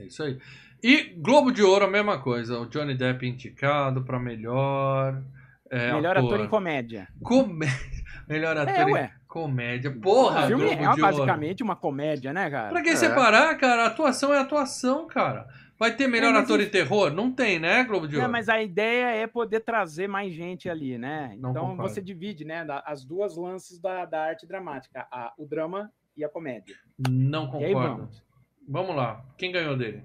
É 0.00 0.04
isso 0.04 0.22
aí. 0.22 0.38
E 0.82 1.14
Globo 1.18 1.52
de 1.52 1.62
Ouro, 1.62 1.84
a 1.84 1.90
mesma 1.90 2.18
coisa. 2.18 2.58
O 2.58 2.66
Johnny 2.66 2.94
Depp 2.94 3.26
indicado 3.26 4.02
pra 4.02 4.18
melhor. 4.18 5.22
é, 5.70 5.92
Melhor 5.92 6.16
ator 6.16 6.40
em 6.40 6.48
comédia. 6.48 7.06
Comédia. 7.22 7.76
Melhor 8.28 8.56
ator 8.56 8.74
É, 8.74 8.82
em 8.82 8.92
ué. 8.92 9.12
Comédia. 9.32 9.90
Porra, 9.90 10.44
o 10.44 10.46
filme 10.48 10.64
Globo 10.76 10.82
é 10.82 10.94
de 10.94 11.00
basicamente 11.00 11.62
uma 11.62 11.74
comédia, 11.74 12.32
né, 12.34 12.50
cara? 12.50 12.68
Pra 12.68 12.82
que 12.82 12.90
É. 12.90 12.96
separar, 12.96 13.56
cara? 13.56 13.86
Atuação 13.86 14.32
é 14.34 14.38
atuação, 14.38 15.06
cara. 15.06 15.48
Vai 15.78 15.96
ter 15.96 16.06
melhor 16.06 16.28
É, 16.28 16.32
mas 16.34 16.44
ator 16.44 16.60
em 16.60 16.68
terror? 16.68 17.10
Não 17.10 17.32
tem, 17.32 17.58
né, 17.58 17.82
Globo 17.84 18.06
de 18.06 18.16
É, 18.16 18.18
Ouro? 18.20 18.30
mas 18.30 18.48
a 18.50 18.62
ideia 18.62 19.06
é 19.16 19.26
poder 19.26 19.60
trazer 19.60 20.06
mais 20.06 20.32
gente 20.34 20.68
ali, 20.68 20.98
né? 20.98 21.34
Não 21.40 21.50
então 21.50 21.66
concordo. 21.70 21.82
você 21.94 22.00
divide, 22.02 22.44
né, 22.44 22.64
da- 22.64 22.82
as 22.86 23.04
duas 23.04 23.36
lances 23.36 23.80
da, 23.80 24.04
da 24.04 24.22
arte 24.22 24.46
dramática, 24.46 25.06
a- 25.10 25.32
o 25.38 25.46
drama 25.46 25.90
e 26.16 26.22
a 26.22 26.28
comédia. 26.28 26.76
Não 27.08 27.44
E 27.60 27.64
aí 27.64 27.72
concordo. 27.72 27.96
vamos. 27.96 28.22
Vamos 28.68 28.94
lá. 28.96 29.24
Quem 29.36 29.50
ganhou 29.50 29.76
dele? 29.76 30.02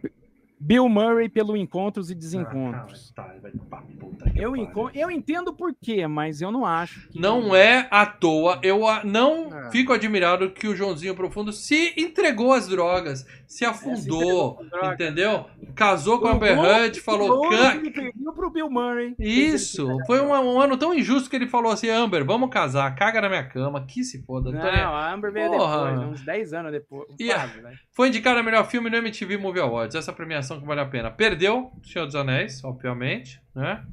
Bill 0.59 0.89
Murray 0.89 1.29
pelo 1.29 1.55
Encontros 1.55 2.09
e 2.09 2.13
Ah, 2.13 2.17
Desencontros. 2.17 3.13
cara, 3.15 3.29
tá, 3.29 3.35
vai 3.41 3.51
pra 3.69 3.81
puta 3.99 4.29
que 4.29 4.39
eu, 4.39 4.55
enco- 4.55 4.89
eu 4.93 5.11
entendo 5.11 5.53
por 5.53 5.73
quê, 5.79 6.07
mas 6.07 6.41
eu 6.41 6.51
não 6.51 6.65
acho 6.65 7.07
que. 7.09 7.19
Não 7.19 7.55
é 7.55 7.87
à 7.91 8.05
toa. 8.05 8.59
Eu 8.63 8.87
a- 8.87 9.03
não 9.03 9.55
É. 9.55 9.71
fico 9.71 9.93
admirado 9.93 10.49
que 10.51 10.67
o 10.67 10.75
Joãozinho 10.75 11.15
Profundo 11.15 11.51
se 11.53 11.93
entregou 11.97 12.53
às 12.53 12.67
drogas, 12.67 13.25
se 13.45 13.63
afundou, 13.65 14.59
às 14.61 14.69
drogas. 14.69 14.93
entendeu? 14.93 15.45
Casou 15.75 16.19
com 16.19 16.27
a 16.27 16.35
O 16.35 16.43
Heard, 16.43 16.99
o 16.99 17.03
falou. 17.03 17.49
"Can- 17.49 17.71
que 17.71 17.77
ele 17.77 17.91
perdeu 17.91 18.33
pro 18.33 18.49
Bill 18.49 18.69
Murray. 18.69 19.15
Isso, 19.19 19.87
foi 20.07 20.19
um, 20.21 20.29
um 20.31 20.59
ano 20.59 20.75
tão 20.77 20.93
injusto 20.93 21.29
que 21.29 21.35
ele 21.35 21.47
falou 21.47 21.71
assim: 21.71 21.89
Amber, 21.89 22.25
vamos 22.25 22.49
casar, 22.49 22.93
caga 22.95 23.21
na 23.21 23.29
minha 23.29 23.43
cama, 23.43 23.85
que 23.85 24.03
se 24.03 24.23
foda. 24.23 24.51
Não, 24.51 24.59
Antônia. 24.59 24.87
a 24.87 25.13
Amber 25.13 25.31
veio 25.31 25.51
Porra. 25.51 25.91
depois, 25.91 26.09
uns 26.09 26.21
10 26.25 26.53
anos 26.53 26.71
depois. 26.71 27.07
E- 27.19 27.27
quase, 27.27 27.61
né? 27.61 27.73
Foi 27.93 28.07
indicado 28.07 28.39
a 28.39 28.43
melhor 28.43 28.65
filme 28.67 28.89
no 28.89 28.97
MTV 28.97 29.37
Movie 29.37 29.59
Awards, 29.61 29.95
essa 29.95 30.13
premiação 30.13 30.46
que 30.59 30.65
vale 30.65 30.81
a 30.81 30.85
pena. 30.85 31.11
Perdeu 31.11 31.71
Senhor 31.83 32.05
dos 32.05 32.15
Anéis, 32.15 32.63
obviamente, 32.63 33.41
né? 33.55 33.85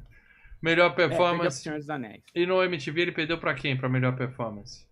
Melhor 0.61 0.91
É, 0.91 0.93
performance. 0.95 1.61
Senhor 1.61 1.77
dos 1.77 1.89
Anéis. 1.89 2.23
e 2.33 2.45
no 2.45 2.63
MTV 2.63 3.01
ele 3.01 3.11
perdeu 3.11 3.37
pra 3.37 3.53
quem? 3.53 3.75
Pra 3.77 3.87
melhor 3.89 4.15
performance? 4.15 4.85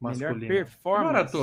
Melhor 0.00 0.38
performance. 0.38 1.36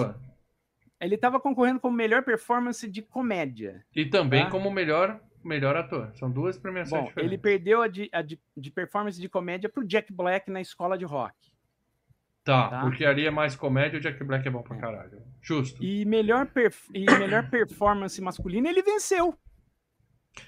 Ele 1.00 1.18
tava 1.18 1.40
concorrendo 1.40 1.80
como 1.80 1.96
melhor 1.98 2.24
performance 2.24 2.88
de 2.88 3.02
comédia. 3.02 3.84
E 3.96 4.06
também 4.06 4.44
Tá. 4.44 4.52
como 4.52 4.70
melhor, 4.70 5.20
melhor 5.44 5.76
ator. 5.76 6.12
São 6.16 6.30
duas 6.32 6.58
premiações 6.60 7.02
Bom, 7.02 7.08
diferentes. 7.08 7.34
ele 7.34 7.42
perdeu 7.42 7.82
a 7.82 7.88
de, 7.88 8.08
a 8.14 8.22
de, 8.22 8.40
de 8.56 8.70
performance 8.72 9.20
de 9.20 9.28
comédia 9.28 9.68
pro 9.68 9.84
Jack 9.86 10.14
Black 10.14 10.50
na 10.52 10.62
escola 10.62 10.98
de 10.98 11.04
rock. 11.06 11.34
Tá, 12.52 12.70
tá. 12.70 12.82
porque 12.82 13.06
ali 13.06 13.26
é 13.26 13.32
mais 13.32 13.56
comédia, 13.56 13.98
o 13.98 14.02
Jack 14.02 14.24
Black 14.24 14.48
é 14.48 14.52
bom 14.52 14.62
pra 14.62 14.78
caralho. 14.78 15.22
Justo. 15.42 15.84
E 15.84 16.06
melhor, 16.06 16.48
perf- 16.48 16.90
e 16.94 17.06
melhor 17.06 17.50
performance 17.50 18.20
masculina, 18.22 18.70
ele 18.70 18.82
venceu. 18.82 19.36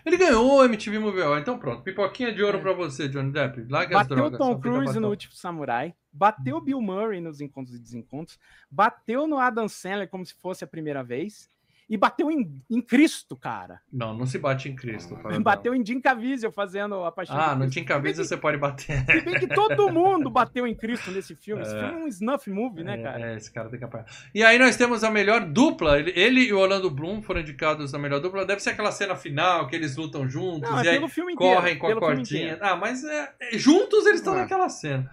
Ele 0.06 0.16
ganhou 0.18 0.60
o 0.60 0.64
MTV 0.64 0.98
Movie 1.00 1.22
Award, 1.22 1.42
então 1.42 1.58
pronto. 1.60 1.84
Pipoquinha 1.84 2.34
de 2.34 2.42
ouro 2.42 2.58
É. 2.58 2.62
pra 2.62 2.72
você, 2.74 3.10
Johnny 3.10 3.32
Depp. 3.32 3.66
Larga 3.70 3.98
Bateu 3.98 4.16
drogas. 4.16 4.38
Tom 4.40 4.60
Cruise 4.60 4.98
no 5.00 5.10
Último 5.10 5.34
Samurai. 5.34 5.94
Bateu 6.12 6.62
Bill 6.62 6.80
Murray 6.82 7.20
nos 7.20 7.42
Encontros 7.42 7.76
e 7.76 7.80
Desencontros. 7.82 8.40
Bateu 8.72 9.28
no 9.28 9.38
Adam 9.40 9.68
Sandler 9.68 10.08
como 10.08 10.26
se 10.26 10.34
fosse 10.36 10.64
a 10.64 10.68
primeira 10.68 11.04
vez. 11.04 11.50
E 11.94 11.98
bateu 11.98 12.32
em, 12.32 12.60
em 12.72 12.82
Cristo, 12.82 13.36
cara. 13.36 13.80
Não, 13.92 14.18
não 14.18 14.26
se 14.26 14.40
bate 14.40 14.68
em 14.68 14.76
Cristo. 14.76 15.16
Fala, 15.18 15.40
Bateu 15.40 15.76
em 15.76 15.86
Jim 15.86 16.02
Caviezel 16.02 16.52
fazendo 16.52 17.04
a 17.04 17.12
paixão 17.12 17.38
Ah, 17.40 17.54
no. 17.56 17.70
Tim 17.70 17.84
Caviezel 17.84 18.26
você 18.26 18.36
pode 18.36 18.58
bater. 18.58 19.06
Se 19.06 19.22
bem 19.22 19.36
que 19.40 19.46
todo 19.48 19.92
mundo 19.92 20.28
bateu 20.28 20.66
em 20.66 20.74
Cristo 20.74 21.12
nesse 21.12 21.36
filme. 21.36 21.62
Esse 21.62 21.76
É. 21.76 21.80
filme 21.80 21.94
é 22.02 22.04
um 22.06 22.08
snuff 22.08 22.50
movie, 22.50 22.84
né, 22.84 22.98
cara? 23.00 23.34
É, 23.34 23.38
esse 23.38 23.52
cara 23.54 23.70
tem 23.70 23.78
que 23.78 23.86
apanhar. 23.86 24.08
E 24.34 24.44
aí 24.44 24.58
nós 24.58 24.76
temos 24.76 25.04
a 25.04 25.12
melhor 25.12 25.42
dupla. 25.46 26.00
Ele, 26.00 26.12
ele 26.16 26.42
e 26.42 26.52
o 26.54 26.58
Orlando 26.58 26.90
Bloom 26.90 27.22
foram 27.22 27.42
indicados 27.42 27.92
na 27.94 28.00
melhor 28.00 28.20
dupla. 28.20 28.44
Deve 28.44 28.60
ser 28.62 28.72
aquela 28.72 28.92
cena 28.92 29.16
final 29.16 29.68
que 29.68 29.76
eles 29.76 29.96
lutam 29.96 30.28
juntos 30.28 30.68
Não, 30.68 30.80
é 30.80 30.86
e 30.86 30.90
aí 30.90 31.10
filme 31.10 31.34
inteiro. 31.34 31.56
correm 31.58 31.78
com 31.78 31.88
a 31.88 31.96
cordinha. 32.00 32.58
Ah, 32.60 32.76
mas 32.76 33.04
é, 33.04 33.32
é, 33.40 33.56
juntos 33.58 34.08
eles 34.08 34.20
estão 34.22 34.34
É. 34.34 34.40
naquela 34.40 34.68
cena. 34.68 35.12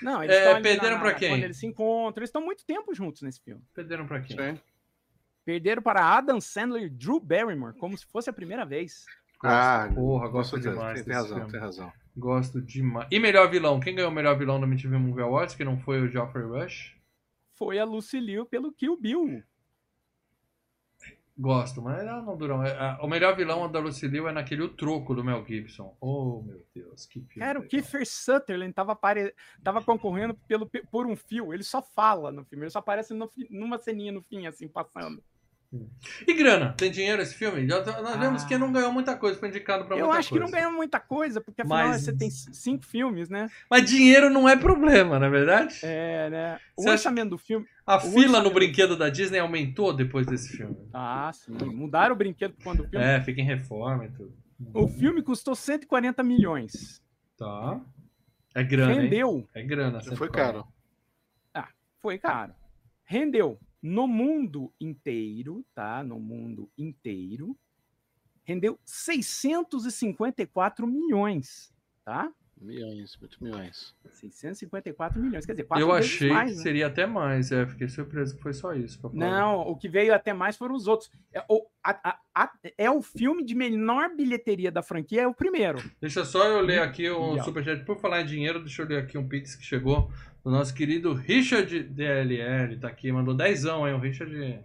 Não, 0.00 0.24
eles 0.24 0.34
É, 0.34 0.58
perderam 0.60 0.94
na- 0.96 1.00
pra 1.02 1.10
na- 1.12 1.14
quem? 1.14 1.28
Quando 1.28 1.44
eles 1.44 1.58
se 1.58 1.66
encontram. 1.66 2.20
Eles 2.22 2.28
estão 2.30 2.42
muito 2.42 2.64
tempo 2.64 2.94
juntos 2.94 3.20
nesse 3.20 3.40
filme. 3.42 3.60
Perderam 3.74 4.06
pra 4.06 4.18
quem? 4.20 4.34
Sim. 4.36 4.60
Perderam 5.44 5.82
para 5.82 6.04
Adam 6.04 6.40
Sandler 6.40 6.84
e 6.84 6.88
Drew 6.90 7.18
Barrymore, 7.20 7.76
como 7.76 7.96
se 7.98 8.06
fosse 8.06 8.30
a 8.30 8.32
primeira 8.32 8.64
vez. 8.64 9.04
Ah, 9.44 9.90
Porra, 9.92 10.28
gosto 10.28 10.58
demais 10.60 11.00
Tem, 11.00 11.04
tem 11.06 11.14
razão, 11.14 11.36
filme. 11.36 11.50
tem 11.50 11.60
razão. 11.60 11.92
Gosto 12.16 12.60
demais. 12.60 13.08
E 13.10 13.18
melhor 13.18 13.50
vilão? 13.50 13.80
Quem 13.80 13.94
ganhou 13.94 14.10
o 14.10 14.14
melhor 14.14 14.38
vilão 14.38 14.60
da 14.60 14.66
MTV 14.66 14.98
Movie 14.98 15.22
Awards? 15.22 15.54
Que 15.56 15.64
não 15.64 15.78
foi 15.80 16.00
o 16.00 16.08
Geoffrey 16.08 16.44
Rush? 16.44 16.96
Foi 17.54 17.78
a 17.78 17.84
Lucy 17.84 18.20
Liu 18.20 18.46
pelo 18.46 18.72
Kill 18.72 18.96
Bill. 18.96 19.42
Gosto, 21.36 21.80
mas 21.80 21.98
ela 22.06 22.20
não 22.22 22.36
durou. 22.36 22.62
É, 22.62 22.98
O 23.00 23.08
melhor 23.08 23.34
vilão 23.34 23.70
da 23.70 23.80
Lucy 23.80 24.06
Liu 24.06 24.28
é 24.28 24.32
naquele 24.32 24.62
O 24.62 24.68
Troco 24.68 25.14
do 25.14 25.24
Mel 25.24 25.44
Gibson. 25.44 25.96
Oh, 26.00 26.42
meu 26.42 26.64
Deus, 26.74 27.06
que 27.06 27.20
filme. 27.20 27.40
Cara, 27.40 27.58
o. 27.58 27.66
Kiefer 27.66 28.06
Sutherland 28.06 28.72
tava, 28.74 28.92
apare... 28.92 29.34
tava 29.64 29.82
concorrendo 29.82 30.34
pelo... 30.46 30.70
por 30.90 31.06
um 31.06 31.16
fio. 31.16 31.52
Ele 31.54 31.64
só 31.64 31.80
fala 31.82 32.30
no 32.30 32.44
filme. 32.44 32.64
Ele 32.64 32.70
só 32.70 32.80
aparece 32.80 33.14
no 33.14 33.30
numa 33.50 33.78
ceninha 33.78 34.12
no 34.12 34.22
fim, 34.22 34.46
assim, 34.46 34.68
passando. 34.68 35.24
E 36.26 36.34
grana? 36.34 36.74
Tem 36.76 36.90
dinheiro 36.90 37.22
esse 37.22 37.34
filme? 37.34 37.66
Já 37.66 37.82
tá- 37.82 38.02
nós 38.02 38.18
vemos 38.20 38.42
Ah. 38.42 38.46
que 38.46 38.58
não 38.58 38.70
ganhou 38.70 38.92
muita 38.92 39.16
coisa, 39.16 39.38
foi 39.38 39.48
indicado 39.48 39.86
pra 39.86 39.96
Eu 39.96 40.04
muita 40.06 40.18
acho 40.18 40.28
coisa. 40.28 40.44
que 40.44 40.50
não 40.52 40.58
ganhou 40.58 40.72
muita 40.76 41.00
coisa, 41.00 41.40
porque 41.40 41.62
afinal 41.62 41.88
Mas- 41.88 42.02
você 42.02 42.12
tem 42.12 42.28
cinco 42.30 42.84
filmes, 42.84 43.28
né? 43.30 43.48
Mas 43.70 43.88
dinheiro 43.88 44.28
não 44.28 44.46
é 44.48 44.54
problema, 44.56 45.18
não 45.18 45.26
é 45.26 45.30
verdade? 45.30 45.78
É, 45.82 46.28
né? 46.28 46.58
O 46.76 46.82
Você 46.82 46.88
acha- 46.88 46.92
orçamento 46.98 47.30
do 47.30 47.38
filme. 47.38 47.66
A 47.86 47.96
o 47.96 48.00
fila 48.00 48.42
no 48.42 48.50
brinquedo 48.52 48.96
da 48.96 49.08
Disney 49.08 49.38
aumentou 49.38 49.92
depois 49.94 50.26
desse 50.26 50.56
filme. 50.56 50.76
Ah, 50.92 51.30
sim. 51.32 51.52
Mudaram 51.52 52.14
o 52.14 52.18
brinquedo 52.18 52.54
quando 52.62 52.80
o 52.80 52.88
filme. 52.88 53.04
É, 53.04 53.20
fica 53.22 53.40
em 53.40 53.44
reforma 53.44 54.04
e 54.04 54.10
tudo. 54.10 54.32
O 54.74 54.86
filme 54.86 55.22
custou 55.22 55.54
140 55.56 56.22
milhões. 56.22 57.02
Tá. 57.38 57.80
É 58.54 58.62
grana, 58.62 58.92
hein? 58.92 59.00
Rendeu. 59.00 59.48
É 59.54 59.62
grana. 59.62 60.00
Foi 60.02 60.10
140. 60.28 60.32
caro. 60.32 60.66
Foi 62.00 62.18
caro. 62.18 62.52
Rendeu 63.04 63.58
no 63.82 64.06
mundo 64.06 64.72
inteiro, 64.80 65.66
tá? 65.74 66.04
No 66.04 66.20
mundo 66.20 66.70
inteiro. 66.78 67.58
Rendeu 68.44 68.78
654 68.84 70.86
milhões, 70.86 71.74
tá? 72.04 72.32
Milhões, 72.62 73.16
muitos 73.20 73.38
milhões. 73.38 73.94
654 74.10 75.20
milhões. 75.20 75.44
Quer 75.44 75.52
dizer, 75.52 75.64
quatro 75.64 75.84
Eu 75.84 75.92
achei 75.92 76.30
mais, 76.30 76.50
que 76.52 76.56
né? 76.56 76.62
seria 76.62 76.86
até 76.86 77.06
mais, 77.06 77.50
é. 77.52 77.66
Fiquei 77.66 77.88
surpreso 77.88 78.36
que 78.36 78.42
foi 78.42 78.52
só 78.52 78.72
isso. 78.74 78.98
Não, 79.12 79.60
o 79.60 79.76
que 79.76 79.88
veio 79.88 80.14
até 80.14 80.32
mais 80.32 80.56
foram 80.56 80.74
os 80.74 80.86
outros. 80.86 81.10
É 81.32 81.44
o, 81.48 81.66
a- 81.82 82.10
a- 82.10 82.18
a- 82.44 82.52
é 82.78 82.90
o 82.90 83.02
filme 83.02 83.44
de 83.44 83.54
menor 83.54 84.14
bilheteria 84.16 84.70
da 84.70 84.82
franquia, 84.82 85.22
é 85.22 85.26
o 85.26 85.34
primeiro. 85.34 85.82
Deixa 86.00 86.24
só 86.24 86.44
eu 86.46 86.60
ler 86.60 86.80
aqui 86.80 87.08
o 87.10 87.20
Mundial. 87.28 87.44
superchat. 87.44 87.84
Por 87.84 87.98
falar 87.98 88.22
em 88.22 88.26
dinheiro, 88.26 88.60
deixa 88.60 88.82
eu 88.82 88.86
ler 88.86 88.98
aqui 88.98 89.18
um 89.18 89.26
pix 89.28 89.54
que 89.56 89.64
chegou 89.64 90.10
do 90.44 90.50
nosso 90.50 90.74
querido 90.74 91.12
Richard 91.14 91.82
DLL. 91.84 92.78
Tá 92.78 92.88
aqui, 92.88 93.10
mandou 93.12 93.34
dezão, 93.34 93.86
hein? 93.88 93.94
O 93.94 93.98
Richard 93.98 94.60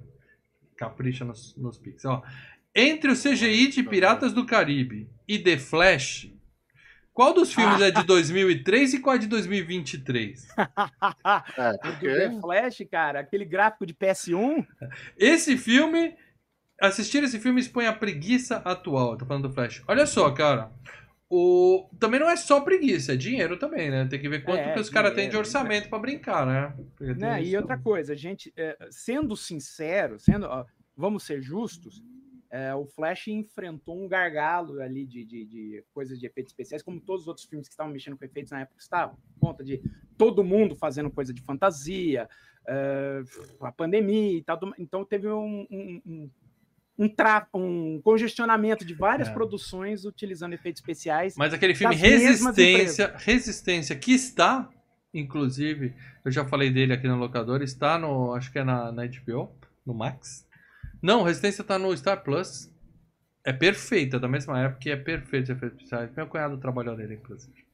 capricha 0.76 1.26
nos, 1.26 1.56
nos 1.57 1.78
pix. 1.78 2.06
Ó, 2.06 2.22
entre 2.76 3.11
o 3.11 3.15
CGI 3.15 3.69
de 3.69 3.82
Piratas 3.84 4.34
do 4.34 4.45
Caribe 4.45 5.10
e 5.28 5.40
The 5.40 5.57
Flash, 5.57 6.32
qual 7.18 7.34
dos 7.34 7.52
filmes 7.52 7.81
é 7.81 7.89
de 7.89 8.03
2003 8.06 8.94
e 8.94 8.99
qual 8.99 9.15
é 9.15 9.18
de 9.19 9.26
2023? 9.27 10.48
É, 11.57 11.77
porque. 11.77 12.07
The 12.07 12.39
Flash, 12.39 12.84
cara, 12.91 13.19
aquele 13.22 13.44
gráfico 13.44 13.85
de 13.85 13.94
PS1. 13.94 14.65
Esse 15.18 15.57
filme, 15.57 16.15
assistir 16.80 17.23
esse 17.23 17.39
filme 17.39 17.60
expõe 17.60 17.88
a 17.88 17.94
preguiça 17.94 18.57
atual. 18.57 19.18
Tô 19.18 19.26
falando 19.26 19.48
do 19.48 19.53
Flash. 19.53 19.84
Olha 19.88 20.06
só, 20.06 20.30
cara. 20.31 20.72
O... 21.30 21.89
Também 21.99 22.19
não 22.19 22.30
é 22.30 22.35
só 22.35 22.61
preguiça, 22.61 23.14
é 23.14 23.18
dinheiro 23.18 23.57
também, 23.57 23.89
né? 23.89 24.06
Tem 24.06 24.19
que 24.19 24.30
ver 24.30 24.44
quanto 24.44 24.60
É, 24.60 24.73
que 24.73 24.80
os 24.80 24.89
caras 24.89 25.11
têm 25.14 25.26
de 25.26 25.31
dinheiro, 25.31 25.39
orçamento 25.39 25.89
pra 25.89 25.99
brincar, 25.99 26.45
né? 26.45 26.73
Né? 26.99 27.44
E 27.44 27.57
outra 27.57 27.77
coisa, 27.77 28.15
gente, 28.15 28.53
é, 28.56 28.77
sendo 28.91 29.35
sincero, 29.35 30.19
sendo, 30.19 30.48
vamos 30.95 31.23
ser 31.23 31.41
justos, 31.41 32.02
é, 32.49 32.74
o 32.74 32.86
Flash 32.86 33.28
enfrentou 33.28 34.02
um 34.02 34.07
gargalo 34.07 34.82
ali 34.82 35.06
de, 35.06 35.26
de, 35.26 35.45
de 35.45 35.84
coisas 35.94 36.19
de 36.19 36.26
efeitos 36.26 36.52
especiais, 36.52 36.82
como 36.82 36.99
todos 36.99 37.24
os 37.24 37.28
outros 37.28 37.45
filmes 37.45 37.68
que 37.68 37.74
estavam 37.74 37.91
mexendo 37.91 38.18
com 38.18 38.24
efeitos 38.24 38.52
na 38.52 38.61
época 38.61 38.80
estavam, 38.80 39.15
por 39.34 39.48
conta 39.48 39.64
de 39.64 39.82
todo 40.18 40.44
mundo 40.44 40.76
fazendo 40.76 41.11
coisa 41.11 41.34
de 41.34 41.41
fantasia, 41.41 42.28
é, 42.68 43.22
a 43.61 43.72
pandemia 43.72 44.38
e 44.38 44.41
tal. 44.41 44.60
Então 44.78 45.03
teve 45.03 45.28
um, 45.28 45.68
um, 45.69 46.02
um, 46.06 46.30
um, 46.98 47.11
um 47.53 48.02
congestionamento 48.02 48.86
de 48.86 48.94
várias 48.94 49.28
É. 49.28 49.34
produções 49.34 50.06
utilizando 50.06 50.53
efeitos 50.53 50.82
especiais. 50.82 51.36
Mas 51.36 51.53
aquele 51.53 51.76
filme 51.76 51.95
Resistência, 51.95 53.14
Resistência, 53.18 53.95
que 53.95 54.14
está, 54.14 54.69
inclusive, 55.14 55.94
eu 56.24 56.32
já 56.32 56.45
falei 56.45 56.72
dele 56.72 56.94
aqui 56.94 57.07
no 57.07 57.18
locador, 57.18 57.61
está 57.61 57.99
no, 57.99 58.34
acho 58.34 58.52
que 58.52 58.60
é 58.60 58.64
na, 58.64 58.90
na 58.91 59.06
HBO, 59.06 59.52
no 59.86 59.94
Max. 59.94 60.47
Não, 61.02 61.24
Resistência 61.24 61.64
tá 61.64 61.78
no 61.78 61.95
Star 61.95 62.24
Plus. 62.24 62.72
É 63.44 63.53
perfeita, 63.53 64.19
da 64.19 64.28
mesma 64.28 64.60
época, 64.60 64.90
e 64.90 64.91
é 64.91 64.98
perfeito 64.98 65.45
os 65.45 65.49
efeitos 65.52 65.78
especiais. 65.78 66.14
Meu 66.14 66.28
cunhado 66.28 66.57
trabalhou 66.57 66.98
nele, 66.98 67.15
inclusive. 67.15 67.65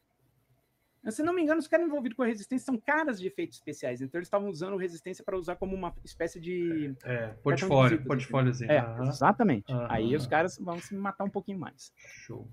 Se 1.11 1.21
não 1.21 1.33
me 1.33 1.41
engano, 1.41 1.59
os 1.59 1.67
caras 1.67 1.85
envolvidos 1.85 2.15
com 2.15 2.23
a 2.23 2.27
resistência 2.27 2.65
são 2.65 2.77
caras 2.77 3.19
de 3.19 3.27
efeitos 3.27 3.57
especiais. 3.57 4.01
Então 4.01 4.19
eles 4.19 4.27
estavam 4.27 4.49
usando 4.49 4.77
resistência 4.77 5.23
para 5.23 5.37
usar 5.37 5.57
como 5.57 5.75
uma 5.75 5.93
espécie 6.03 6.39
de. 6.39 6.95
É, 7.03 7.27
portfólio, 7.43 7.97
visitas, 7.97 8.07
portfóliozinho. 8.07 8.71
É, 8.71 8.79
Aham. 8.79 9.09
exatamente. 9.09 9.71
Aham. 9.71 9.87
Aí 9.89 10.15
os 10.15 10.25
caras 10.25 10.57
vão 10.57 10.79
se 10.79 10.95
matar 10.95 11.25
um 11.25 11.29
pouquinho 11.29 11.59
mais. 11.59 11.91
Show. 11.97 12.47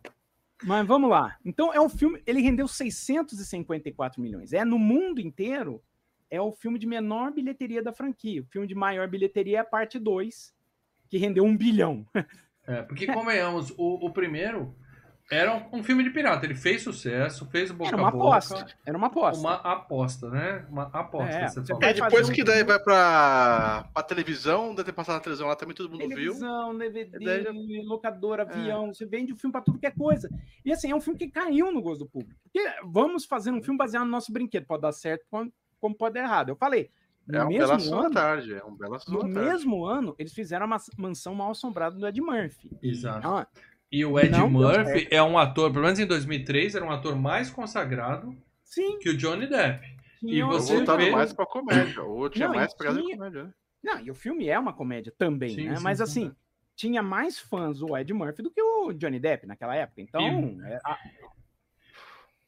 Mas 0.64 0.86
vamos 0.86 1.08
lá. 1.08 1.36
Então 1.44 1.72
é 1.72 1.80
um 1.80 1.88
filme. 1.88 2.20
Ele 2.26 2.40
rendeu 2.40 2.66
654 2.66 4.20
milhões. 4.20 4.52
É 4.52 4.64
no 4.64 4.78
mundo 4.78 5.20
inteiro. 5.20 5.82
É 6.28 6.40
o 6.40 6.52
filme 6.52 6.78
de 6.78 6.86
menor 6.86 7.32
bilheteria 7.32 7.82
da 7.82 7.92
franquia. 7.92 8.42
O 8.42 8.46
filme 8.46 8.66
de 8.66 8.74
maior 8.74 9.08
bilheteria 9.08 9.58
é 9.58 9.60
a 9.60 9.64
parte 9.64 9.98
2, 9.98 10.54
que 11.10 11.18
rendeu 11.18 11.44
um 11.44 11.56
bilhão. 11.56 12.06
É, 12.66 12.82
porque, 12.82 13.06
convenhamos, 13.06 13.70
o, 13.76 14.06
o 14.06 14.12
primeiro 14.12 14.74
era 15.30 15.54
um, 15.54 15.78
um 15.78 15.82
filme 15.82 16.02
de 16.04 16.10
pirata. 16.10 16.44
Ele 16.44 16.54
fez 16.54 16.82
sucesso, 16.82 17.46
fez 17.46 17.70
o 17.70 17.74
boca 17.74 17.90
Era 17.90 17.96
uma 17.96 18.10
boca. 18.10 18.36
aposta. 18.36 18.66
Era 18.86 18.98
uma 18.98 19.06
aposta. 19.08 19.40
Uma 19.40 19.54
aposta, 19.54 20.30
né? 20.30 20.66
Uma 20.68 20.82
aposta, 20.92 21.32
É, 21.32 21.48
você 21.48 21.72
É, 21.82 21.92
depois 21.94 22.28
um 22.28 22.32
que 22.32 22.44
daí 22.44 22.64
vai 22.64 22.78
pra, 22.78 23.88
pra 23.92 24.02
televisão, 24.02 24.70
deve 24.74 24.84
ter 24.84 24.92
passado 24.92 25.16
na 25.16 25.20
televisão 25.20 25.48
lá 25.48 25.56
também, 25.56 25.74
todo 25.74 25.90
mundo 25.90 26.00
viu. 26.00 26.08
Televisão, 26.16 26.76
DVD, 26.76 27.18
Daí 27.18 27.82
locadora, 27.84 28.42
avião, 28.42 28.92
você 28.92 29.06
vende 29.06 29.32
o 29.32 29.36
filme 29.36 29.52
pra 29.52 29.60
tudo 29.60 29.78
que 29.78 29.86
é 29.86 29.90
coisa. 29.90 30.28
E 30.64 30.72
assim, 30.72 30.90
é 30.90 30.94
um 30.94 31.00
filme 31.00 31.18
que 31.18 31.28
caiu 31.28 31.72
no 31.72 31.80
gosto 31.82 32.00
do 32.00 32.10
público. 32.10 32.40
Porque 32.42 32.68
vamos 32.84 33.24
fazer 33.24 33.52
um 33.52 33.62
filme 33.62 33.78
baseado 33.78 34.04
no 34.04 34.10
nosso 34.10 34.32
brinquedo. 34.32 34.66
Pode 34.66 34.82
dar 34.82 34.92
certo 34.92 35.24
como 35.28 35.94
pode 35.96 36.14
dar 36.14 36.22
errado. 36.22 36.50
Eu 36.50 36.56
falei, 36.56 36.90
no 37.30 37.38
É 37.38 37.44
um 37.44 37.48
bela 37.48 37.74
mesmo 37.76 37.88
sua 37.90 38.04
ano, 38.06 38.14
tarde, 38.14 38.54
é 38.54 38.64
um 38.64 38.74
bela 38.76 38.94
no 38.94 39.00
sua 39.00 39.20
tarde. 39.20 39.34
mesmo 39.34 39.84
ano, 39.84 40.14
eles 40.18 40.32
fizeram 40.32 40.66
a 40.72 40.76
mansão 40.96 41.34
mal 41.34 41.50
assombrada 41.50 41.96
do 41.96 42.06
Ed 42.06 42.20
Murphy. 42.20 42.70
Exato. 42.82 43.26
Ah, 43.26 43.46
E 43.92 44.04
o 44.04 44.18
Ed 44.18 44.36
Murphy 44.48 45.08
é 45.10 45.22
um 45.22 45.36
ator, 45.38 45.70
pelo 45.72 45.84
menos 45.84 45.98
em 45.98 46.06
2003, 46.06 46.74
era 46.74 46.84
um 46.84 46.90
ator 46.90 47.16
mais 47.16 47.50
consagrado 47.50 48.36
sim. 48.64 48.98
que 48.98 49.10
o 49.10 49.16
Johnny 49.16 49.46
Depp. 49.48 49.84
tinha 50.20 50.32
E 50.34 50.42
você 50.42 50.76
voltado 50.76 50.98
vê- 51.02 51.10
mais 51.10 51.32
pra 51.32 51.46
comédia. 51.46 52.02
O 52.02 52.16
outro 52.16 52.36
tinha 52.36 52.48
Não, 52.48 52.54
e 52.54 52.58
mais 52.58 52.74
pegada 52.74 52.96
de 52.98 53.02
tinha- 53.04 53.16
comédia, 53.16 53.44
né? 53.44 53.50
Não, 53.82 53.98
e 54.00 54.10
o 54.10 54.14
filme 54.14 54.46
é 54.48 54.58
uma 54.58 54.72
comédia 54.74 55.12
também, 55.16 55.54
Sim, 55.54 55.64
né? 55.68 55.76
sim, 55.76 55.82
Mas 55.82 55.96
sim, 55.98 56.02
assim, 56.04 56.26
é. 56.28 56.32
tinha 56.76 57.02
mais 57.02 57.38
fãs 57.38 57.80
o 57.82 57.96
Ed 57.96 58.12
Murphy 58.12 58.42
do 58.42 58.50
que 58.50 58.60
o 58.62 58.92
Johnny 58.92 59.18
Depp 59.18 59.46
naquela 59.46 59.74
época. 59.74 60.00
Então, 60.02 60.20
é, 60.66 60.78
a- 60.84 60.98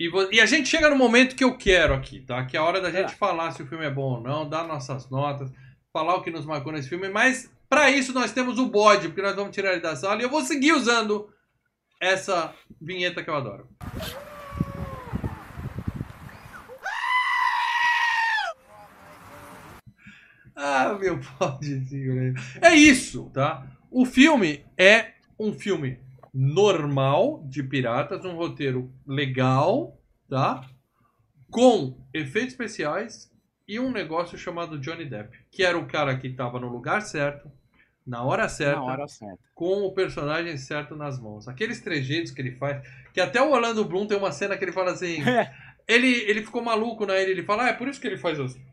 E, 0.05 0.37
e 0.37 0.41
a 0.41 0.47
gente 0.47 0.69
chega 0.69 0.91
no 0.91 0.97
momento 0.97 1.37
que 1.37 1.45
eu 1.45 1.57
quero 1.57 1.95
aqui, 1.95 2.21
tá? 2.21 2.45
Que 2.45 2.57
é 2.57 2.61
a 2.61 2.65
hora 2.65 2.81
da 2.81 2.91
gente 2.91 3.13
É. 3.13 3.17
falar 3.17 3.53
se 3.53 3.63
o 3.63 3.67
filme 3.67 3.85
é 3.85 3.91
bom 3.91 4.15
ou 4.17 4.21
não, 4.21 4.49
dar 4.49 4.67
nossas 4.67 5.09
notas, 5.09 5.49
falar 5.93 6.17
o 6.17 6.23
que 6.23 6.31
nos 6.31 6.45
marcou 6.45 6.73
nesse 6.73 6.89
filme. 6.89 7.09
Mas 7.09 7.49
pra 7.69 7.89
isso 7.89 8.13
nós 8.13 8.33
temos 8.33 8.59
o 8.59 8.67
bode, 8.67 9.07
porque 9.09 9.23
nós 9.23 9.37
vamos 9.37 9.55
tirar 9.55 9.71
ele 9.73 9.81
da 9.81 9.95
sala 9.95 10.21
e 10.21 10.25
eu 10.25 10.31
vou 10.31 10.43
seguir 10.43 10.73
usando 10.73 11.29
essa 12.01 12.53
vinheta 12.81 13.23
que 13.23 13.31
eu 13.31 13.37
adoro. 13.37 13.69
Ah, 20.55 20.97
meu 21.01 21.19
bodezinho. 21.39 22.15
né? 22.15 22.35
É 22.61 22.75
isso, 22.75 23.31
tá? 23.33 23.67
O 23.91 24.05
filme 24.05 24.65
é 24.77 25.13
um 25.39 25.53
filme 25.53 25.99
normal 26.33 27.45
de 27.47 27.63
piratas, 27.63 28.25
um 28.25 28.35
roteiro 28.37 28.93
legal, 29.07 29.99
tá? 30.29 30.65
Com 31.51 32.07
efeitos 32.15 32.53
especiais 32.53 33.31
e 33.69 33.79
um 33.79 33.91
negócio 33.91 34.39
chamado 34.39 34.79
Johnny 34.79 35.05
Depp, 35.05 35.39
que 35.51 35.63
era 35.63 35.79
o 35.79 35.87
cara 35.87 36.17
que 36.17 36.29
estava 36.29 36.59
no 36.59 36.69
lugar 36.69 37.03
certo, 37.03 37.51
na 38.07 38.23
hora 38.25 38.49
certa, 38.49 38.81
na 38.81 38.85
hora 38.85 39.09
certa. 39.09 39.39
com 39.55 39.83
o 39.83 39.93
personagem 39.93 40.57
certo 40.57 40.97
nas 40.97 41.21
mãos. 41.21 41.47
Aqueles 41.47 41.81
trejeitos 41.81 42.33
que 42.33 42.41
ele 42.41 42.53
faz, 42.53 42.83
que 43.13 43.21
até 43.21 43.41
o 43.41 43.51
Orlando 43.51 43.85
Bloom 43.85 44.07
tem 44.07 44.17
uma 44.19 44.33
cena 44.33 44.57
que 44.57 44.65
ele 44.65 44.73
fala 44.73 44.93
assim, 44.93 45.23
É. 45.29 45.55
ele, 45.87 46.09
ele 46.09 46.43
ficou 46.45 46.63
maluco 46.63 47.07
na 47.07 47.15
ele, 47.17 47.33
ele 47.33 47.43
fala, 47.45 47.65
ah, 47.65 47.69
é 47.69 47.73
por 47.75 47.89
isso 47.89 48.01
que 48.01 48.07
ele 48.07 48.19
faz 48.19 48.41
assim. 48.41 48.65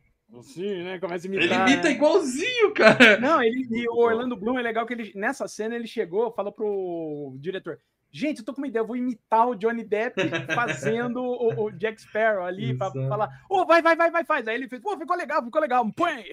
Sim, 0.42 0.84
né? 0.84 1.00
Começa 1.00 1.28
a 1.28 1.32
Ele 1.32 1.38
imitar. 1.38 1.68
imita 1.68 1.90
né? 1.90 1.92
igualzinho, 1.96 2.74
cara. 2.74 3.20
Não, 3.20 3.42
ele, 3.42 3.68
e 3.72 3.88
o 3.90 3.96
Orlando 3.98 4.36
Bloom 4.38 4.60
é 4.60 4.62
legal 4.62 4.86
que 4.86 4.94
ele, 4.94 5.12
nessa 5.16 5.48
cena 5.48 5.76
ele 5.76 5.88
chegou, 5.88 6.32
falou 6.32 6.52
pro 6.52 7.36
diretor: 7.40 7.80
Gente, 8.12 8.40
eu 8.40 8.46
tô 8.46 8.54
com 8.54 8.62
uma 8.62 8.68
ideia, 8.68 8.82
eu 8.82 8.88
vou 8.88 8.96
imitar 8.96 9.48
o 9.48 9.56
Johnny 9.56 9.84
Depp 9.84 10.16
fazendo 10.54 11.22
o, 11.22 11.66
o 11.66 11.72
Jack 11.72 12.02
Sparrow 12.02 12.44
ali 12.46 12.78
pra 12.78 12.88
Exato. 12.88 13.08
falar: 13.08 13.30
Ô, 13.50 13.66
vai, 13.66 13.82
vai, 13.82 13.96
vai, 13.96 14.12
vai, 14.12 14.24
faz. 14.24 14.48
Aí 14.48 14.56
ele 14.56 14.68
fez: 14.70 14.82
Pô, 14.82 14.98
ficou 14.98 15.18
legal, 15.18 15.44
ficou 15.44 15.62
legal, 15.62 15.92
põe. 15.96 16.24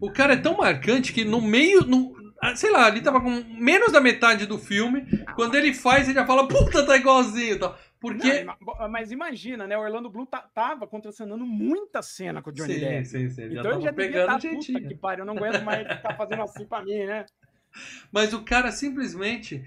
O 0.00 0.10
cara 0.10 0.34
é 0.34 0.36
tão 0.36 0.56
marcante 0.56 1.12
que 1.12 1.24
no 1.24 1.40
meio, 1.40 1.82
no, 1.82 2.14
ah, 2.42 2.54
sei 2.54 2.70
lá, 2.70 2.88
ele 2.88 3.00
tava 3.00 3.20
com 3.20 3.30
menos 3.58 3.92
da 3.92 4.00
metade 4.00 4.46
do 4.46 4.58
filme. 4.58 5.06
Quando 5.34 5.54
ele 5.54 5.72
faz, 5.72 6.06
ele 6.06 6.14
já 6.14 6.26
fala, 6.26 6.46
puta, 6.48 6.84
tá 6.84 6.96
igualzinho 6.96 7.54
e 7.54 7.58
tal. 7.58 7.78
Porque. 8.00 8.44
Não, 8.44 8.54
ma- 8.60 8.88
mas 8.88 9.10
imagina, 9.10 9.66
né? 9.66 9.76
O 9.76 9.80
Orlando 9.80 10.10
Bloom 10.10 10.26
tá- 10.26 10.48
tava 10.54 10.86
contracenando 10.86 11.44
muita 11.46 12.02
cena 12.02 12.42
com 12.42 12.50
o 12.50 12.52
Johnny 12.52 12.74
sim, 12.74 12.80
Depp. 12.80 13.04
sim, 13.06 13.30
sim. 13.30 13.44
Então 13.44 13.62
já 13.64 13.70
ele 13.72 13.80
já 13.82 13.90
devia 13.90 13.92
pegando 13.92 14.20
estar, 14.20 14.34
puta 14.34 14.48
jeitinho. 14.50 14.88
que 14.88 14.94
pariu, 14.94 15.22
eu 15.22 15.26
não 15.26 15.36
aguento 15.36 15.62
mais 15.64 15.80
ele 15.80 15.94
ficar 15.96 16.14
fazendo 16.16 16.42
assim 16.42 16.66
pra 16.66 16.82
mim, 16.84 17.04
né? 17.06 17.24
Mas 18.12 18.32
o 18.32 18.42
cara 18.42 18.70
simplesmente. 18.72 19.66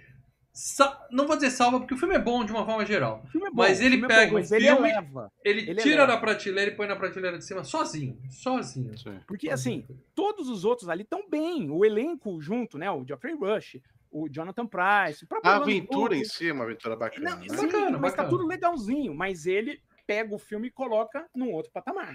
Não 1.12 1.26
vou 1.26 1.36
dizer 1.38 1.52
salva, 1.52 1.80
porque 1.80 1.94
o 1.94 1.98
filme 1.98 2.16
é 2.16 2.20
bom 2.20 2.44
de 2.44 2.52
uma 2.52 2.66
forma 2.66 2.86
geral. 2.86 3.22
O 3.24 3.28
filme 3.30 3.48
é 3.48 3.50
bom, 3.50 3.56
Mas 3.62 3.80
o 3.80 3.84
ele 3.84 3.98
filme 3.98 4.06
é 4.14 4.18
pega 4.18 4.32
bom, 4.32 4.36
o 4.38 4.40
mas 4.40 4.52
ele 4.52 4.66
filme- 4.66 4.90
eleva. 4.90 5.32
Ele, 5.46 5.62
Ele 5.62 5.76
tira 5.76 5.96
eleva. 6.04 6.08
da 6.08 6.18
prateleira 6.18 6.72
e 6.72 6.76
põe 6.76 6.86
na 6.88 6.96
prateleira 6.98 7.38
de 7.38 7.46
cima 7.46 7.64
sozinho. 7.64 8.20
Sozinho. 8.30 8.98
Sim. 8.98 9.20
Porque, 9.26 9.50
assim, 9.50 9.86
todos 10.14 10.50
os 10.50 10.66
outros 10.66 10.90
ali 10.90 11.04
estão 11.04 11.30
bem. 11.30 11.70
O 11.70 11.86
elenco 11.86 12.42
junto, 12.42 12.78
né? 12.78 12.92
O 12.92 13.06
Geoffrey 13.06 13.36
Rush, 13.36 13.78
o 14.12 14.28
Jonathan 14.30 14.66
Price, 14.68 15.24
o 15.24 15.28
próprio 15.28 15.52
A 15.52 15.56
aventura 15.58 16.16
em 16.16 16.24
si 16.26 16.50
é 16.50 16.54
uma 16.54 16.64
aventura 16.64 16.96
bacana, 16.96 17.30
Não, 17.32 17.38
né? 17.40 17.50
sim, 17.50 17.66
Bacana, 17.68 17.98
mas 17.98 18.14
tá 18.14 18.24
bacana. 18.24 18.30
tudo 18.30 18.48
legalzinho. 18.48 19.14
Mas 19.14 19.46
ele 19.46 19.82
pega 20.08 20.34
o 20.34 20.40
filme 20.40 20.68
e 20.68 20.72
coloca 20.72 21.28
num 21.36 21.52
outro 21.52 21.72
patamar. 21.72 22.14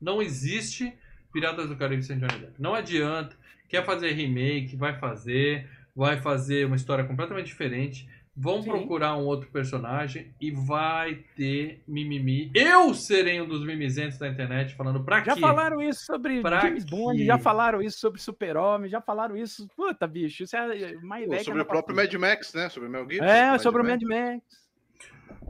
Não 0.00 0.20
existe 0.22 0.96
Piratas 1.32 1.68
do 1.68 1.76
Caribe 1.76 2.02
sem 2.02 2.18
Johnny 2.18 2.38
Depp. 2.38 2.54
Não 2.60 2.74
adianta. 2.74 3.36
Quer 3.68 3.84
fazer 3.84 4.12
remake, 4.12 4.76
vai 4.76 4.98
fazer. 4.98 5.68
Vai 5.94 6.20
fazer 6.20 6.64
uma 6.66 6.76
história 6.76 7.04
completamente 7.04 7.46
diferente. 7.46 8.08
Vão 8.36 8.60
Sim. 8.62 8.70
procurar 8.70 9.16
um 9.16 9.24
outro 9.24 9.48
personagem 9.48 10.34
e 10.40 10.50
vai 10.50 11.22
ter 11.36 11.82
mimimi. 11.86 12.50
Eu 12.52 12.92
serei 12.92 13.40
um 13.40 13.46
dos 13.46 13.64
mimizentos 13.64 14.18
da 14.18 14.26
internet 14.28 14.74
falando 14.74 15.04
pra 15.04 15.22
Já 15.22 15.34
quê? 15.34 15.40
falaram 15.40 15.80
isso 15.80 16.04
sobre 16.04 16.40
Pra 16.40 16.58
James 16.60 16.84
Bond, 16.84 17.24
já 17.24 17.38
falaram 17.38 17.80
isso 17.80 17.98
sobre 18.00 18.20
Super-Homem, 18.20 18.90
já 18.90 19.00
falaram 19.00 19.36
isso. 19.36 19.68
Puta, 19.76 20.04
bicho, 20.08 20.42
isso 20.42 20.56
é 20.56 20.96
uma 21.00 21.16
Pô, 21.18 21.22
ideia 21.22 21.38
que 21.38 21.44
sobre 21.44 21.60
é 21.60 21.62
o 21.62 21.66
próprio 21.66 21.94
Mad 21.94 22.12
Max, 22.14 22.52
né? 22.54 22.68
Sobre 22.68 22.88
o 22.88 22.92
Mel 22.92 23.08
Gibson. 23.08 23.24
É, 23.24 23.56
sobre 23.58 23.82
o 23.82 23.84
Mad 23.84 24.02
Max. 24.02 24.42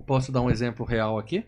Posso 0.06 0.30
dar 0.30 0.42
um 0.42 0.50
exemplo 0.50 0.84
real 0.84 1.18
aqui? 1.18 1.42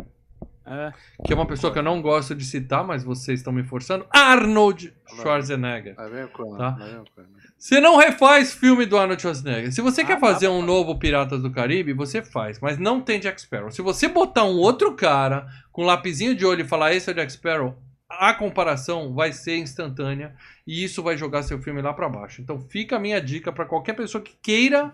É. 0.64 0.92
Que 1.24 1.32
é 1.32 1.36
uma 1.36 1.46
pessoa 1.46 1.72
que 1.72 1.78
eu 1.78 1.82
não 1.82 2.00
gosto 2.02 2.34
de 2.34 2.44
citar, 2.44 2.82
mas 2.82 3.04
vocês 3.04 3.38
estão 3.40 3.52
me 3.52 3.62
forçando. 3.62 4.04
Arnold 4.10 4.92
Schwarzenegger. 5.06 5.94
Aí 5.98 6.10
vem 6.10 6.24
o 6.24 6.28
Conan, 6.28 6.56
Tá. 6.58 6.76
aí 6.82 6.90
vem 6.92 7.00
o 7.02 7.04
Conan. 7.14 7.28
Você 7.58 7.80
não 7.80 7.96
refaz 7.96 8.52
filme 8.52 8.84
do 8.84 8.98
Arnold 8.98 9.20
Schwarzenegger. 9.20 9.72
Se 9.72 9.80
você 9.80 10.02
Ah, 10.02 10.06
quer 10.06 10.14
dá 10.14 10.20
fazer 10.20 10.48
um 10.48 10.60
novo 10.62 10.98
Piratas 10.98 11.42
do 11.42 11.50
Caribe, 11.50 11.92
você 11.94 12.22
faz. 12.22 12.60
Mas 12.60 12.78
não 12.78 13.00
tem 13.00 13.18
Jack 13.18 13.40
Sparrow. 13.40 13.70
Se 13.70 13.80
você 13.82 14.08
botar 14.08 14.44
um 14.44 14.56
outro 14.58 14.94
cara 14.94 15.46
com 15.72 15.82
um 15.82 15.86
lapisinho 15.86 16.34
de 16.34 16.44
olho 16.44 16.60
e 16.62 16.68
falar 16.68 16.92
esse 16.94 17.08
é 17.08 17.12
o 17.12 17.16
Jack 17.16 17.32
Sparrow, 17.32 17.76
a 18.08 18.34
comparação 18.34 19.14
vai 19.14 19.32
ser 19.32 19.56
instantânea 19.56 20.34
e 20.66 20.84
isso 20.84 21.02
vai 21.02 21.16
jogar 21.16 21.42
seu 21.42 21.60
filme 21.60 21.80
lá 21.82 21.92
pra 21.94 22.08
baixo. 22.08 22.40
Então 22.42 22.60
fica 22.60 22.96
a 22.96 23.00
minha 23.00 23.20
dica 23.20 23.50
pra 23.50 23.64
qualquer 23.64 23.94
pessoa 23.94 24.22
que 24.22 24.36
queira 24.42 24.92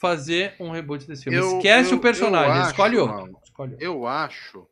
fazer 0.00 0.54
um 0.58 0.70
reboot 0.70 1.06
desse 1.06 1.24
filme. 1.24 1.38
Eu- 1.38 1.58
Esquece 1.58 1.92
eu- 1.92 1.98
o 1.98 2.00
personagem, 2.00 2.52
acho, 2.60 2.70
escolhe 2.70 2.96
outro. 2.98 3.16
mano. 3.16 3.38
Escolhe 3.44 3.72
outro. 3.72 3.86
Eu 3.86 4.06
acho 4.06 4.66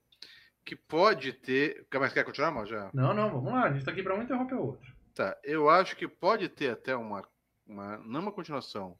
que 0.64 0.74
pode 0.74 1.32
ter. 1.34 1.86
Mas 1.94 2.12
quer 2.12 2.24
continuar, 2.24 2.50
mal? 2.50 2.66
Já? 2.66 2.90
Não, 2.92 3.14
não, 3.14 3.30
vamos 3.30 3.52
lá. 3.52 3.64
A 3.64 3.72
gente 3.72 3.84
tá 3.84 3.90
aqui 3.92 4.02
pra 4.02 4.14
um 4.16 4.22
interromper 4.22 4.54
o 4.56 4.66
outro. 4.66 4.97
Tá. 5.18 5.36
Eu 5.42 5.68
acho 5.68 5.96
que 5.96 6.06
pode 6.06 6.48
ter 6.48 6.70
até 6.70 6.94
uma. 6.94 7.26
uma 7.66 7.98
não 7.98 8.20
uma 8.20 8.32
continuação. 8.32 8.96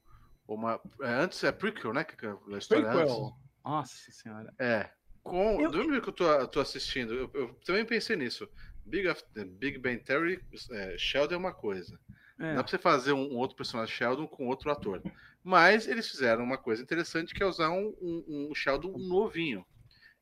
Uma, 0.48 0.80
é, 1.00 1.08
antes 1.10 1.44
é 1.44 1.52
prequel, 1.52 1.92
né? 1.92 2.02
Que 2.02 2.26
é 2.26 2.30
a 2.30 2.58
história 2.58 2.88
antes. 2.88 2.98
Prequel. 3.04 3.32
Nossa 3.64 4.12
senhora. 4.12 4.52
É. 4.58 4.90
Com, 5.22 5.60
Eu- 5.60 5.70
Do 5.70 5.78
mesmo 5.78 6.02
que 6.02 6.08
eu 6.08 6.12
tô, 6.12 6.48
tô 6.48 6.58
assistindo, 6.60 7.14
eu, 7.14 7.30
eu 7.34 7.54
também 7.64 7.84
pensei 7.84 8.16
nisso. 8.16 8.48
Big, 8.84 9.06
Big 9.58 9.78
Bang 9.78 9.98
Theory, 10.02 10.42
é, 10.72 10.96
Sheldon 10.98 11.34
é 11.34 11.38
uma 11.38 11.52
coisa. 11.54 12.00
É. 12.40 12.54
Dá 12.54 12.62
pra 12.64 12.70
você 12.70 12.78
fazer 12.78 13.12
um, 13.12 13.34
um 13.34 13.36
outro 13.36 13.56
personagem 13.56 13.94
Sheldon 13.94 14.26
com 14.26 14.48
outro 14.48 14.72
ator. 14.72 15.00
Mas 15.44 15.86
eles 15.86 16.08
fizeram 16.08 16.42
uma 16.42 16.58
coisa 16.58 16.82
interessante 16.82 17.32
que 17.32 17.42
é 17.42 17.46
usar 17.46 17.70
um, 17.70 17.94
um, 18.00 18.48
um 18.50 18.54
Sheldon 18.56 18.96
novinho. 18.98 19.64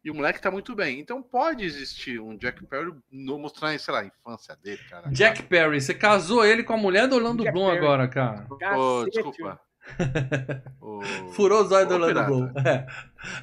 E 0.06 0.10
o 0.10 0.14
moleque 0.14 0.40
tá 0.40 0.52
muito 0.52 0.72
bem. 0.72 1.00
Então 1.00 1.20
pode 1.20 1.64
existir 1.64 2.20
um 2.20 2.36
Jack 2.36 2.64
Perry 2.64 2.94
no, 3.10 3.40
mostrar, 3.40 3.76
sei 3.76 3.92
lá, 3.92 4.02
a 4.02 4.04
infância 4.04 4.56
dele, 4.62 4.80
cara. 4.88 5.10
Jack 5.10 5.42
Perry, 5.42 5.80
você 5.80 5.92
casou 5.92 6.44
ele 6.44 6.62
com 6.62 6.74
a 6.74 6.76
mulher 6.76 7.08
do 7.08 7.16
Orlando 7.16 7.42
Jack 7.42 7.52
Bloom 7.52 7.66
Perry. 7.66 7.78
agora, 7.78 8.06
cara. 8.06 8.46
Cacete, 8.56 9.10
desculpa. 9.10 9.60
Ô, 10.80 11.00
Furou 11.32 11.62
os 11.64 11.72
olhos 11.72 11.88
do 11.88 11.94
Orlando. 11.94 12.24
Bloom. 12.26 12.50
É. 12.64 12.86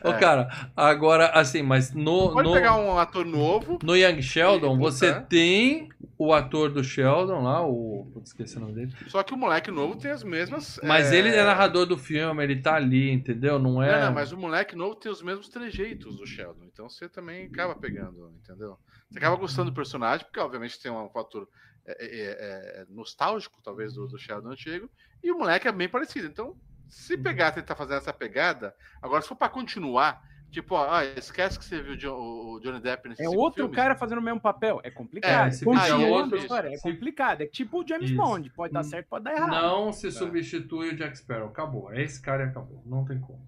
Ô, 0.03 0.10
É. 0.11 0.18
cara, 0.20 0.70
agora, 0.76 1.28
assim, 1.28 1.61
mas 1.61 1.94
no, 1.94 2.32
Pode 2.32 2.48
no, 2.48 2.53
pegar 2.53 2.76
um 2.78 2.98
ator 2.98 3.26
novo. 3.26 3.80
no 3.84 3.95
Young 3.95 4.22
Sheldon, 4.22 4.78
você 4.78 5.07
botar. 5.14 5.22
tem 5.26 5.90
o 6.18 6.34
ator 6.34 6.70
do 6.72 6.84
Sheldon 6.84 7.41
lá, 7.44 7.65
o. 7.65 8.10
Putz, 8.14 8.30
esqueci 8.30 8.57
o 8.57 8.60
nome 8.61 8.74
dele. 8.74 8.94
Só 9.07 9.24
que 9.24 9.34
o 9.34 9.38
moleque 9.38 9.72
novo 9.72 9.95
tem 9.98 10.11
as 10.11 10.24
mesmas. 10.24 10.80
Mas 10.84 11.11
ele 11.11 11.30
é 11.30 11.44
narrador 11.44 11.86
do 11.86 11.98
filme, 11.98 12.44
ele 12.44 12.61
tá 12.61 12.76
ali, 12.76 13.11
entendeu? 13.11 13.57
Não 13.60 13.82
é. 13.82 13.91
Não, 13.99 14.06
não, 14.07 14.14
mas 14.14 14.32
o 14.32 14.38
moleque 14.38 14.76
novo 14.76 14.95
tem 14.95 15.11
os 15.11 15.22
mesmos 15.22 15.49
trejeitos 15.49 16.15
do 16.18 16.26
Sheldon. 16.26 16.65
Então 16.72 16.88
você 16.90 17.10
também 17.10 17.48
acaba 17.48 17.76
pegando, 17.76 18.32
entendeu? 18.41 18.78
Você 19.10 19.18
acaba 19.18 19.36
gostando 19.36 19.72
do 19.72 19.76
personagem, 19.76 20.26
porque 20.26 20.40
obviamente 20.40 20.80
tem 20.82 20.91
um 20.91 21.10
fator 21.10 21.48
é, 21.85 22.05
é, 22.05 22.81
é, 22.81 22.85
nostálgico, 22.89 23.61
talvez, 23.64 23.93
do, 23.93 24.07
do 24.07 24.18
Sheldon 24.18 24.49
antigo. 24.51 24.89
E 25.23 25.31
o 25.31 25.38
moleque 25.38 25.68
é 25.68 25.72
bem 25.72 25.89
parecido. 25.89 26.27
Então, 26.27 26.55
se 26.89 27.18
pegar 27.18 27.49
e 27.49 27.53
tentar 27.53 27.76
fazer 27.76 27.95
essa 27.95 28.14
pegada, 28.14 28.76
agora 29.01 29.22
se 29.22 29.27
for 29.27 29.35
pra 29.35 29.49
continuar. 29.49 30.22
Tipo, 30.51 30.76
ó, 30.76 30.88
ah, 30.88 31.03
esquece 31.03 31.57
que 31.57 31.65
você 31.65 31.81
viu 31.81 31.93
o 31.93 31.97
Jo- 31.97 32.15
o 32.15 32.60
Johnny 32.60 32.80
Depp 32.80 33.10
nesse 33.10 33.23
É 33.23 33.27
outro 33.27 33.68
cara 33.69 33.95
fazendo 33.95 34.19
o 34.19 34.22
mesmo 34.22 34.39
papel. 34.39 34.80
É 34.84 34.91
complicado. 34.91 35.45
É, 35.47 35.49
esse 35.49 35.65
Continua 35.65 35.97
vídeo 35.97 36.05
é 36.05 36.10
a 36.10 36.11
outro, 36.14 36.38
história, 36.38 36.68
É 36.69 36.77
complicado. 36.80 37.41
É 37.41 37.47
tipo 37.47 37.81
o 37.84 37.88
James 37.88 38.11
Isso. 38.11 38.15
Bond. 38.15 38.51
Pode 38.51 38.72
dar 38.72 38.81
Hum. 38.81 38.84
certo, 38.84 39.07
pode 39.07 39.23
dar 39.23 39.34
errado. 39.34 39.49
Não 39.49 39.91
se 39.91 40.11
substitui 40.11 40.89
o 40.89 40.95
Jack 40.95 41.18
Sparrow. 41.18 41.47
Acabou. 41.47 41.91
É 41.91 42.03
esse 42.03 42.22
cara 42.22 42.43
e 42.43 42.47
acabou. 42.49 42.84
Não 42.85 43.03
tem 43.03 43.19
como. 43.19 43.41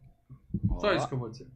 Só 0.80 0.94
isso 0.96 1.08
que 1.08 1.14
eu 1.14 1.20
vou 1.20 1.30
dizer. 1.30 1.48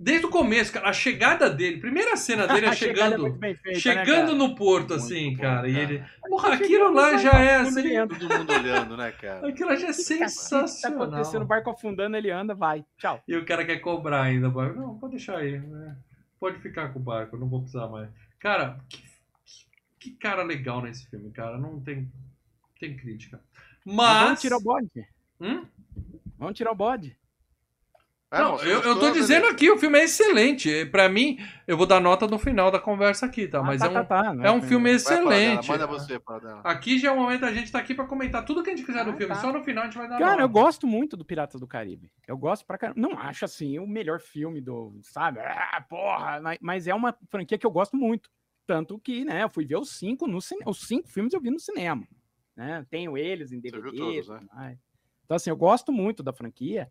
Desde 0.00 0.26
o 0.26 0.30
começo, 0.30 0.72
cara, 0.72 0.88
a 0.88 0.92
chegada 0.92 1.50
dele, 1.50 1.80
primeira 1.80 2.16
cena 2.16 2.46
dele 2.46 2.66
é 2.66 2.72
chegando. 2.72 3.36
feita, 3.38 3.60
né, 3.68 3.74
Chegando 3.74 4.26
cara? 4.26 4.34
no 4.34 4.54
porto, 4.54 4.90
Muito 4.90 4.94
assim, 5.04 5.32
bom, 5.34 5.42
cara. 5.42 5.68
E 5.68 5.72
cara. 5.74 5.84
ele. 5.84 6.04
Porra, 6.28 6.50
Chegando 6.50 6.64
aquilo 6.64 6.92
lá 6.94 7.16
já 7.18 7.32
barco, 7.32 7.44
é 7.44 7.56
assim. 7.56 8.06
Todo 8.06 8.38
mundo 8.38 8.52
olhando, 8.52 8.96
né, 8.96 9.10
cara? 9.12 9.48
Aquilo 9.48 9.68
lá 9.70 9.74
já 9.76 9.88
é 9.88 9.90
que 9.90 9.96
tá 9.96 10.02
sensacional. 10.04 11.02
acontecendo? 11.02 11.42
O 11.42 11.46
barco 11.46 11.70
afundando, 11.70 12.16
ele 12.16 12.30
anda, 12.30 12.54
vai. 12.54 12.84
Tchau. 12.96 13.20
E 13.26 13.34
o 13.36 13.44
cara 13.44 13.64
quer 13.64 13.78
cobrar 13.78 14.22
ainda. 14.22 14.46
o 14.48 14.52
barco. 14.52 14.78
Não, 14.78 14.96
pode 14.98 15.16
deixar 15.16 15.38
aí. 15.38 15.58
né? 15.58 15.96
Pode 16.38 16.58
ficar 16.60 16.92
com 16.92 17.00
o 17.00 17.02
barco, 17.02 17.36
não 17.36 17.48
vou 17.48 17.60
precisar 17.62 17.88
mais. 17.88 18.08
Cara, 18.38 18.78
que, 18.88 18.98
que- 19.02 19.66
que 19.98 20.10
cara 20.12 20.44
legal 20.44 20.80
nesse 20.80 21.08
filme, 21.10 21.30
cara. 21.32 21.58
Não 21.58 21.80
tem, 21.80 22.08
tem 22.78 22.96
crítica. 22.96 23.40
Mas. 23.84 24.22
Vamos 24.22 24.40
tirar 24.40 24.56
o 24.58 24.62
bode. 24.62 25.08
Hum? 25.40 25.64
Vamos 26.38 26.56
tirar 26.56 26.70
o 26.70 26.76
bode. 26.76 27.16
Ah, 28.30 28.42
Não, 28.42 28.58
eu, 28.62 28.82
eu 28.82 28.98
tô 29.00 29.10
dizendo 29.10 29.46
aqui, 29.46 29.70
o 29.70 29.78
filme 29.78 29.98
é 29.98 30.04
excelente. 30.04 30.84
Pra 30.86 31.08
mim, 31.08 31.38
eu 31.66 31.78
vou 31.78 31.86
dar 31.86 31.98
nota 31.98 32.26
no 32.26 32.38
final 32.38 32.70
da 32.70 32.78
conversa 32.78 33.24
aqui, 33.24 33.48
tá? 33.48 33.62
Mas 33.62 33.80
Ah, 33.80 33.86
é 33.86 33.88
um, 33.88 33.92
tá, 33.94 34.04
tá, 34.04 34.34
não 34.34 34.44
é 34.44 34.52
um 34.52 34.60
filme 34.60 34.90
excelente. 34.90 35.66
Manda 35.66 35.86
você, 35.86 36.18
Paradela. 36.18 36.60
Aqui 36.62 36.98
já 36.98 37.08
é 37.08 37.12
o 37.12 37.16
momento 37.16 37.40
da 37.40 37.52
gente 37.54 37.72
tá 37.72 37.78
aqui 37.78 37.94
pra 37.94 38.04
comentar 38.04 38.44
tudo 38.44 38.62
que 38.62 38.68
a 38.68 38.76
gente 38.76 38.84
quiser 38.84 39.02
do 39.02 39.12
Ah, 39.12 39.16
filme. 39.16 39.34
tá. 39.34 39.40
Só 39.40 39.50
no 39.50 39.64
final 39.64 39.84
a 39.84 39.86
gente 39.86 39.96
vai 39.96 40.06
dar 40.06 40.18
Cara, 40.18 40.42
eu 40.42 40.48
nota. 40.48 40.52
gosto 40.60 40.86
muito 40.86 41.16
do 41.16 41.24
Piratas 41.24 41.58
do 41.58 41.66
Caribe. 41.66 42.10
Eu 42.26 42.36
gosto 42.36 42.66
pra 42.66 42.76
caramba. 42.76 43.00
Não 43.00 43.18
acho 43.18 43.46
assim 43.46 43.78
o 43.78 43.86
melhor 43.86 44.20
filme 44.20 44.60
do, 44.60 44.98
sabe? 45.02 45.40
Ah, 45.40 45.82
porra, 45.88 46.38
mas- 46.60 46.86
é 46.86 46.94
uma 46.94 47.16
franquia 47.30 47.56
que 47.56 47.66
eu 47.66 47.70
gosto 47.70 47.96
muito. 47.96 48.28
Tanto 48.66 48.98
que, 48.98 49.24
né, 49.24 49.42
eu 49.44 49.48
fui 49.48 49.64
ver 49.64 49.78
os 49.78 49.88
cinco 49.96 50.26
no 50.26 50.42
cinema. 50.42 50.70
Os 50.70 50.86
cinco 50.86 51.08
filmes 51.08 51.32
eu 51.32 51.40
vi 51.40 51.48
no 51.50 51.58
cinema. 51.58 52.06
Né? 52.54 52.84
Tenho 52.90 53.16
eles 53.16 53.52
em 53.52 53.58
DVD. 53.60 53.90
viu 53.90 53.96
todos, 53.96 54.28
né? 54.28 54.76
Então, 55.24 55.34
assim, 55.36 55.48
eu 55.48 55.56
gosto 55.56 55.90
muito 55.90 56.22
da 56.22 56.32
franquia. 56.34 56.90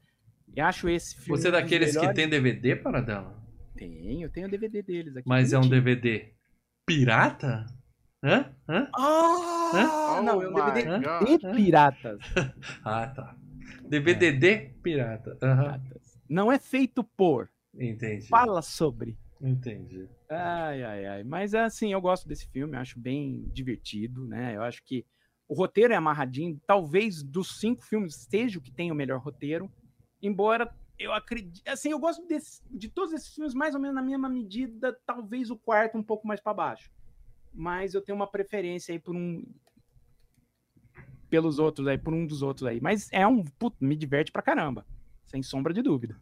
E 0.56 0.61
acho 0.61 0.90
esse 0.90 1.15
filme. 1.15 1.40
Você 1.40 1.49
é 1.49 1.52
daqueles 1.52 1.95
que 1.95 2.14
tem 2.14 2.30
DVD 2.30 2.76
para 2.76 3.02
dela? 3.02 3.41
Tenho, 3.76 4.26
eu 4.26 4.30
tenho 4.30 4.48
o 4.48 4.49
DVD 4.49 4.82
deles 4.82 5.15
aqui. 5.15 5.28
Mas 5.28 5.53
é 5.53 5.60
um. 5.60 5.68
DVD 5.68 6.34
pirata? 6.86 7.65
Hã? 8.24 8.56
Hã? 8.68 8.90
Ah, 8.95 10.22
não, 10.24 10.41
é 10.41 10.48
um 10.49 10.53
Oh 10.53 10.64
DVD 10.64 10.90
Hã? 10.90 11.02
God. 11.02 11.41
de 11.41 11.56
piratas. 11.56 12.19
Ah, 12.84 13.07
tá. 13.07 13.36
DVD 13.88 14.32
de 14.32 14.57
pirata. 14.82 15.38
Aham. 15.41 15.80
Piratas. 15.80 16.19
Não 16.30 16.52
é 16.52 16.57
feito 16.57 17.03
por. 17.03 17.49
Entendi. 17.78 18.28
Fala 18.28 18.61
sobre. 18.61 19.18
Entendi. 19.41 20.10
Ai, 20.30 20.84
ai, 20.84 21.06
ai. 21.06 21.24
Mas 21.24 21.53
assim, 21.53 21.94
eu 21.94 22.02
gosto 22.02 22.28
desse 22.28 22.48
filme, 22.48 22.76
eu 22.76 22.82
acho 22.82 22.99
bem 22.99 23.48
divertido, 23.53 24.26
né? 24.26 24.56
Eu 24.56 24.64
acho 24.64 24.84
que 24.84 25.06
o 25.48 25.53
roteiro 25.53 25.94
é 25.94 25.95
amarradinho. 25.95 26.60
Talvez 26.65 27.22
dos 27.22 27.60
cinco 27.60 27.84
filmes 27.84 28.15
seja 28.30 28.57
o 28.57 28.61
que 28.61 28.72
tem 28.72 28.91
o 28.91 28.95
melhor 28.95 29.19
roteiro. 29.19 29.72
Embora 30.22 30.73
eu 30.98 31.14
acredite. 31.14 31.61
Assim, 31.69 31.91
eu 31.91 31.99
gosto 31.99 32.26
desse- 32.27 32.61
de 32.69 32.89
todos 32.89 33.14
esses 33.14 33.34
filmes, 33.34 33.53
mais 33.53 33.76
ou 33.76 33.81
menos 33.81 33.95
na 33.95 34.02
mesma 34.02 34.27
medida. 34.30 34.98
Talvez 35.06 35.49
o 35.52 35.56
quarto 35.57 35.98
um 35.98 36.03
pouco 36.03 36.27
mais 36.27 36.39
para 36.41 36.53
baixo. 36.53 36.89
Mas 37.53 37.94
eu 37.94 38.02
tenho 38.02 38.15
uma 38.15 38.27
preferência 38.27 38.91
aí 38.94 38.99
por 38.99 39.15
um. 39.15 39.44
Pelos 41.30 41.60
outros 41.60 41.88
aí, 41.88 41.98
por 41.98 42.14
um 42.14 42.26
dos 42.26 42.41
outros 42.41 42.68
aí. 42.68 42.80
Mas 42.81 43.10
é 43.11 43.27
um. 43.27 43.44
Puto, 43.44 43.77
me 43.81 43.95
diverte 43.95 44.31
pra 44.31 44.41
caramba. 44.41 44.85
Sem 45.26 45.44
sombra 45.44 45.73
de 45.73 45.81
dúvida. 45.81 46.19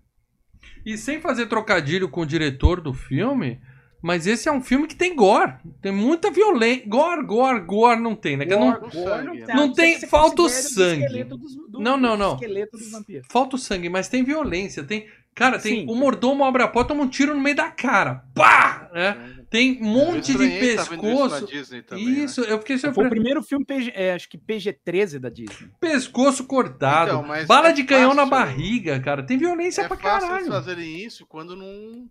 E 0.85 0.97
sem 0.97 1.22
fazer 1.22 1.45
trocadilho 1.47 2.09
com 2.09 2.22
o 2.22 2.26
diretor 2.26 2.81
do 2.81 2.91
filme, 2.93 3.61
mas 4.06 4.27
esse 4.27 4.48
é 4.48 4.52
um 4.52 4.61
filme 4.61 4.88
que 4.88 4.95
tem 4.95 5.15
gore. 5.15 5.53
Tem 5.82 5.91
muita 5.91 6.30
violência. 6.32 6.84
Gore, 6.88 7.23
gore, 7.26 7.60
gore 7.61 7.99
não 7.99 8.15
tem, 8.15 8.38
né? 8.38 8.45
Que 8.45 8.56
não- 8.56 8.80
Gore. 8.80 9.44
Não 9.53 9.73
tem- 9.73 9.99
Você 9.99 10.06
falta 10.07 10.41
o 10.41 10.45
do 10.45 10.49
sangue. 10.49 11.23
dos- 11.23 11.56
do- 11.56 11.80
Não, 11.80 11.98
não, 11.98 12.11
do 12.11 12.18
não. 12.19 12.34
esqueleto 12.36 12.77
dos 12.77 12.91
vampiros. 12.91 13.27
Falta 13.32 13.56
o 13.56 13.60
sangue, 13.60 13.90
mas 13.90 14.07
tem 14.07 14.23
violência. 14.23 14.84
Tem. 14.84 15.07
Cara, 15.34 15.60
tem. 15.60 15.82
Sim. 15.82 15.91
O 15.91 15.95
mordomo 15.95 16.45
abre 16.45 16.64
a 16.64 16.68
porta, 16.68 16.90
toma 16.94 17.03
um 17.03 17.10
tiro 17.10 17.36
no 17.36 17.41
meio 17.41 17.56
da 17.57 17.69
cara. 17.69 18.23
Pá! 18.34 18.90
Né? 18.94 19.32
Tem 19.49 19.80
um 19.82 19.86
monte 19.86 20.32
Eu 20.32 20.38
de 20.40 20.48
tá 20.49 20.56
isso 20.56 20.91
na 20.95 20.98
pescoço. 20.98 21.48
Disney 21.48 21.82
também, 21.82 22.06
né? 22.06 22.11
Isso, 22.23 22.41
eu 22.41 22.57
fiquei 22.60 22.77
Foi 22.77 22.90
o 22.90 22.94
surpreso. 22.94 23.10
primeiro 23.10 23.44
filme, 23.44 23.65
PG, 23.65 23.91
é, 23.95 24.14
acho 24.14 24.30
que 24.30 24.38
PG-13 24.38 25.19
da 25.19 25.30
Disney. 25.30 25.68
Pescoço 25.80 26.45
cortado. 26.45 27.11
Então, 27.11 27.45
bala 27.48 27.69
é 27.69 27.72
de 27.73 27.84
canhão 27.84 28.14
na 28.14 28.26
fácil. 28.26 28.30
barriga, 28.32 28.99
cara. 29.02 29.23
Tem 29.23 29.38
violência 29.38 29.82
É 29.82 29.88
pra 29.88 29.98
fácil 29.98 30.27
caralho. 30.30 30.48
fazerem 30.48 31.03
isso 31.06 31.26
quando 31.26 31.56
não, 31.56 32.06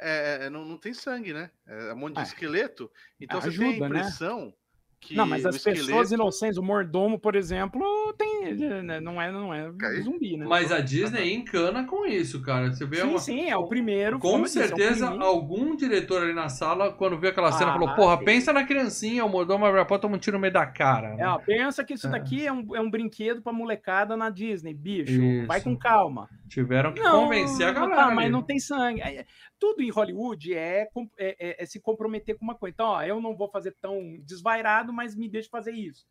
é, 0.00 0.46
é, 0.46 0.50
não, 0.50 0.64
não 0.64 0.76
tem 0.78 0.94
sangue, 0.94 1.32
né? 1.32 1.50
É 1.66 1.92
um 1.92 1.96
monte 1.96 2.14
de 2.14 2.20
Ah, 2.20 2.24
esqueleto. 2.24 2.90
Então 3.20 3.40
você 3.40 3.50
tem 3.56 3.68
ajuda, 3.68 3.86
a 3.86 3.88
né? 3.88 3.98
impressão 4.00 4.54
que 5.00 5.14
não, 5.14 5.24
mas 5.26 5.46
as 5.46 5.56
pessoas 5.56 5.78
esqueleto... 5.78 6.14
inocentes, 6.14 6.58
o 6.58 6.62
mordomo, 6.62 7.20
por 7.20 7.36
exemplo, 7.36 7.80
tem, 8.18 8.52
né, 8.82 8.98
não 8.98 9.22
é, 9.22 9.30
não 9.30 9.54
é 9.54 9.72
Caiu. 9.78 10.02
zumbi, 10.02 10.36
né? 10.36 10.44
Mas 10.44 10.72
a 10.72 10.80
Disney 10.80 11.32
encana 11.34 11.84
com 11.84 12.04
isso, 12.04 12.42
cara. 12.42 12.72
Você 12.74 12.84
vê 12.84 12.96
sim, 12.96 13.02
uma... 13.04 13.18
sim, 13.20 13.48
é 13.48 13.56
o 13.56 13.68
primeiro. 13.68 14.18
Com 14.18 14.42
é 14.44 14.48
certeza, 14.48 15.06
primeiro. 15.06 15.24
algum 15.24 15.76
diretor 15.76 16.24
ali 16.24 16.32
na 16.34 16.48
sala, 16.48 16.92
quando 16.92 17.16
viu 17.16 17.30
aquela 17.30 17.52
cena, 17.52 17.70
Ah, 17.70 17.74
falou: 17.74 17.94
Porra, 17.94 18.16
tem. 18.16 18.24
pensa 18.26 18.52
na 18.52 18.64
criancinha, 18.64 19.24
o 19.24 19.28
mordomo 19.28 19.64
abre 19.66 19.80
a 19.80 19.84
porta, 19.84 20.02
toma 20.02 20.16
um 20.16 20.18
tiro 20.18 20.36
no 20.36 20.40
meio 20.40 20.52
da 20.52 20.66
cara. 20.66 21.14
É, 21.16 21.28
ó, 21.28 21.38
pensa 21.38 21.84
que 21.84 21.94
isso 21.94 22.08
É. 22.08 22.10
daqui 22.10 22.44
é 22.44 22.52
um, 22.52 22.74
é 22.74 22.80
um 22.80 22.90
brinquedo 22.90 23.40
pra 23.40 23.52
molecada 23.52 24.16
na 24.16 24.30
Disney, 24.30 24.74
bicho. 24.74 25.12
Isso. 25.12 25.46
Vai 25.46 25.60
com 25.60 25.76
calma. 25.76 26.28
Tiveram 26.48 26.92
que 26.92 27.00
Não, 27.00 27.24
convencer 27.24 27.66
a 27.68 27.72
galera. 27.72 27.96
Tá, 27.96 28.10
mas 28.14 28.30
não 28.30 28.42
tem 28.42 28.58
sangue. 28.58 29.00
É, 29.00 29.26
Tudo 29.58 29.82
em 29.82 29.90
Hollywood 29.90 30.54
é, 30.54 30.88
é- 31.18 31.36
é- 31.38 31.62
é 31.62 31.66
se 31.66 31.80
comprometer 31.80 32.36
com 32.38 32.44
uma 32.44 32.54
coisa. 32.54 32.72
Então, 32.74 32.86
ó, 32.86 33.02
eu 33.02 33.20
não 33.20 33.36
vou 33.36 33.48
fazer 33.50 33.74
tão 33.80 34.16
desvairado, 34.20 34.92
mas 34.92 35.14
me 35.14 35.28
deixa 35.28 35.48
fazer 35.48 35.72
isso. 35.72 36.06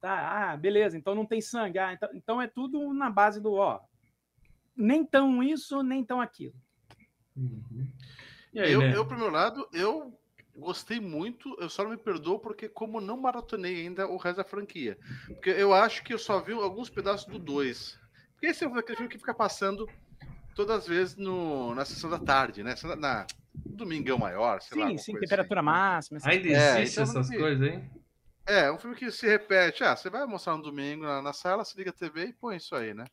Tá, 0.00 0.50
ah, 0.52 0.56
beleza, 0.56 0.96
então 0.96 1.14
não 1.14 1.26
tem 1.26 1.40
sangue. 1.40 1.78
Ah, 1.78 1.92
então, 1.92 2.08
então 2.14 2.42
é 2.42 2.48
tudo 2.48 2.92
na 2.92 3.08
base 3.10 3.40
do, 3.40 3.52
ó, 3.54 3.80
nem 4.76 5.04
tão 5.04 5.42
isso, 5.42 5.82
nem 5.82 6.04
tão 6.04 6.20
aquilo. 6.20 6.54
Uhum. 7.36 7.86
E 8.52 8.60
aí, 8.60 8.72
Eu, 8.72 8.80
né? 8.80 8.96
eu, 8.96 9.06
pro 9.06 9.18
meu 9.18 9.30
lado, 9.30 9.68
eu 9.72 10.12
gostei 10.54 11.00
muito, 11.00 11.56
eu 11.60 11.68
só 11.70 11.82
não 11.82 11.90
me 11.90 11.96
perdoo 11.96 12.38
porque 12.38 12.68
como 12.68 13.00
não 13.00 13.16
maratonei 13.16 13.80
ainda 13.82 14.06
o 14.06 14.16
resto 14.16 14.38
da 14.38 14.44
franquia. 14.44 14.98
Porque 15.26 15.50
eu 15.50 15.72
acho 15.72 16.02
que 16.04 16.12
eu 16.12 16.18
só 16.18 16.40
vi 16.40 16.52
alguns 16.52 16.90
pedaços 16.90 17.26
do 17.26 17.38
2. 17.38 17.98
Porque 18.42 18.50
esse 18.50 18.64
é 18.64 18.66
aquele 18.66 18.96
filme 18.96 19.08
que 19.08 19.18
fica 19.18 19.32
passando 19.32 19.88
todas 20.56 20.78
as 20.78 20.86
vezes 20.88 21.14
no, 21.14 21.76
na 21.76 21.84
sessão 21.84 22.10
da 22.10 22.18
tarde, 22.18 22.64
né? 22.64 22.74
Na, 22.82 22.96
na 22.96 23.26
Domingão 23.54 24.18
Maior, 24.18 24.60
sei 24.60 24.76
lá. 24.76 24.86
sim, 24.86 24.88
alguma 24.88 24.98
sim, 25.04 25.12
temperatura 25.20 25.60
assim. 25.60 25.64
máxima. 25.64 26.16
essas 26.18 26.28
Ainda. 26.28 26.48
É, 26.48 26.82
existe 26.82 27.00
então 27.00 27.20
essas 27.20 27.36
coisas, 27.36 27.68
hein? 27.68 27.88
É, 28.44 28.72
um 28.72 28.78
filme 28.78 28.96
que 28.96 29.12
se 29.12 29.28
repete. 29.28 29.84
Ah, 29.84 29.94
você 29.94 30.10
vai 30.10 30.26
mostrar 30.26 30.56
no 30.56 30.62
domingo 30.64 31.04
na, 31.04 31.22
na 31.22 31.32
sala, 31.32 31.64
se 31.64 31.78
liga 31.78 31.90
a 31.90 31.92
TV 31.92 32.24
e 32.24 32.32
põe 32.32 32.56
isso 32.56 32.74
aí, 32.74 32.92
né? 32.92 33.04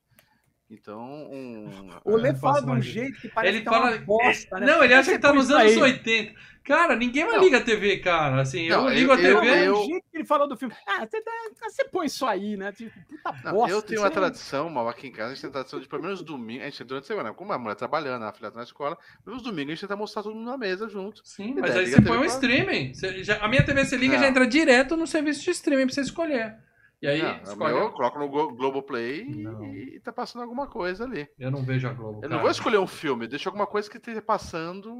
Então, 0.69 1.01
um. 1.31 1.89
O 2.05 2.15
Lê 2.15 2.29
É, 2.29 2.35
fala 2.35 2.61
de 2.61 2.69
um 2.69 2.79
jeito 2.81 3.19
que 3.19 3.27
parece 3.27 3.55
Ele 3.55 3.63
que 3.63 3.67
é 3.67 3.71
uma 3.71 3.81
fala. 3.89 3.97
bosta, 3.99 4.59
né? 4.59 4.67
Não, 4.67 4.83
ele 4.83 4.93
acha 4.93 5.11
que 5.11 5.17
tá 5.19 5.33
nos 5.33 5.49
anos 5.49 5.73
aí. 5.73 5.81
80. 5.81 6.33
Cara, 6.63 6.95
ninguém 6.95 7.23
mais 7.23 7.37
Não. 7.37 7.43
liga 7.43 7.57
a 7.57 7.61
TV, 7.61 7.97
cara. 7.97 8.39
Assim, 8.41 8.65
eu 8.67 8.81
Não, 8.83 8.89
ligo 8.89 9.11
a 9.11 9.15
eu- 9.19 9.41
TV. 9.41 9.67
eu- 9.67 9.73
O 9.79 9.85
jeito 9.85 10.05
que 10.11 10.17
ele 10.17 10.25
falou 10.25 10.47
do 10.47 10.55
filme. 10.55 10.75
Ah, 10.85 10.99
você, 11.07 11.19
tá- 11.21 11.31
você 11.67 11.83
põe 11.85 12.05
isso 12.05 12.23
aí, 12.23 12.55
né? 12.55 12.71
Tipo, 12.71 12.91
puta 13.09 13.35
Não, 13.43 13.53
bosta. 13.53 13.71
eu 13.75 13.81
tenho 13.81 14.01
uma 14.01 14.11
tradição, 14.11 14.69
mal 14.69 14.87
aqui 14.87 15.07
em 15.07 15.11
casa, 15.11 15.31
a 15.31 15.33
gente 15.33 15.41
tem 15.41 15.49
tradição 15.51 15.79
de 15.79 15.87
pelo 15.87 16.03
menos 16.03 16.21
domingo, 16.21 16.61
a 16.61 16.65
gente 16.65 16.83
durante 16.83 17.05
a 17.05 17.07
semana, 17.07 17.33
como 17.33 17.51
a 17.51 17.57
mulher 17.57 17.73
trabalhando, 17.75 18.23
a 18.25 18.31
filha 18.31 18.51
tá 18.51 18.57
na 18.57 18.63
escola, 18.63 18.95
pelo 19.23 19.35
menos 19.37 19.41
domingo 19.41 19.71
a 19.71 19.73
gente 19.73 19.81
tenta 19.81 19.95
mostrar 19.95 20.21
todo 20.21 20.35
mundo 20.35 20.45
na 20.51 20.57
mesa 20.57 20.87
junto. 20.87 21.21
Sim, 21.25 21.55
E 21.57 21.61
mas 21.61 21.71
daí 21.73 21.79
aí 21.85 21.91
você 21.91 21.97
a 21.97 22.01
põe 22.03 22.17
um 22.17 22.19
pra- 22.19 22.27
streaming. 22.27 22.93
Você 22.93 23.23
já- 23.23 23.39
a 23.43 23.47
minha 23.47 23.65
TV 23.65 23.85
você 23.85 23.97
liga 23.97 24.13
Não. 24.13 24.19
já 24.21 24.29
entra 24.29 24.45
direto 24.45 24.95
no 24.95 25.07
serviço 25.07 25.41
de 25.43 25.49
streaming 25.49 25.87
pra 25.87 25.95
você 25.95 26.01
escolher. 26.01 26.55
E 27.01 27.07
aí, 27.07 27.21
Não, 27.21 27.41
escolhe. 27.43 27.73
eu 27.77 27.91
coloco 27.91 28.19
no 28.19 28.27
Glo- 28.27 28.53
Globoplay 28.55 29.23
Não. 29.23 29.63
e, 29.65 30.01
tá 30.01 30.11
passando 30.11 30.41
alguma 30.41 30.67
coisa 30.67 31.05
ali. 31.05 31.29
Eu 31.39 31.49
não 31.49 31.63
vejo 31.63 31.87
a 31.87 31.93
Globo. 31.93 32.17
Eu 32.17 32.21
cara. 32.23 32.33
não 32.33 32.41
vou 32.41 32.51
escolher 32.51 32.77
um 32.77 32.85
filme, 32.87 33.25
deixa 33.25 33.47
alguma 33.47 33.65
coisa 33.65 33.89
que 33.89 33.95
esteja 33.95 34.21
passando. 34.21 34.93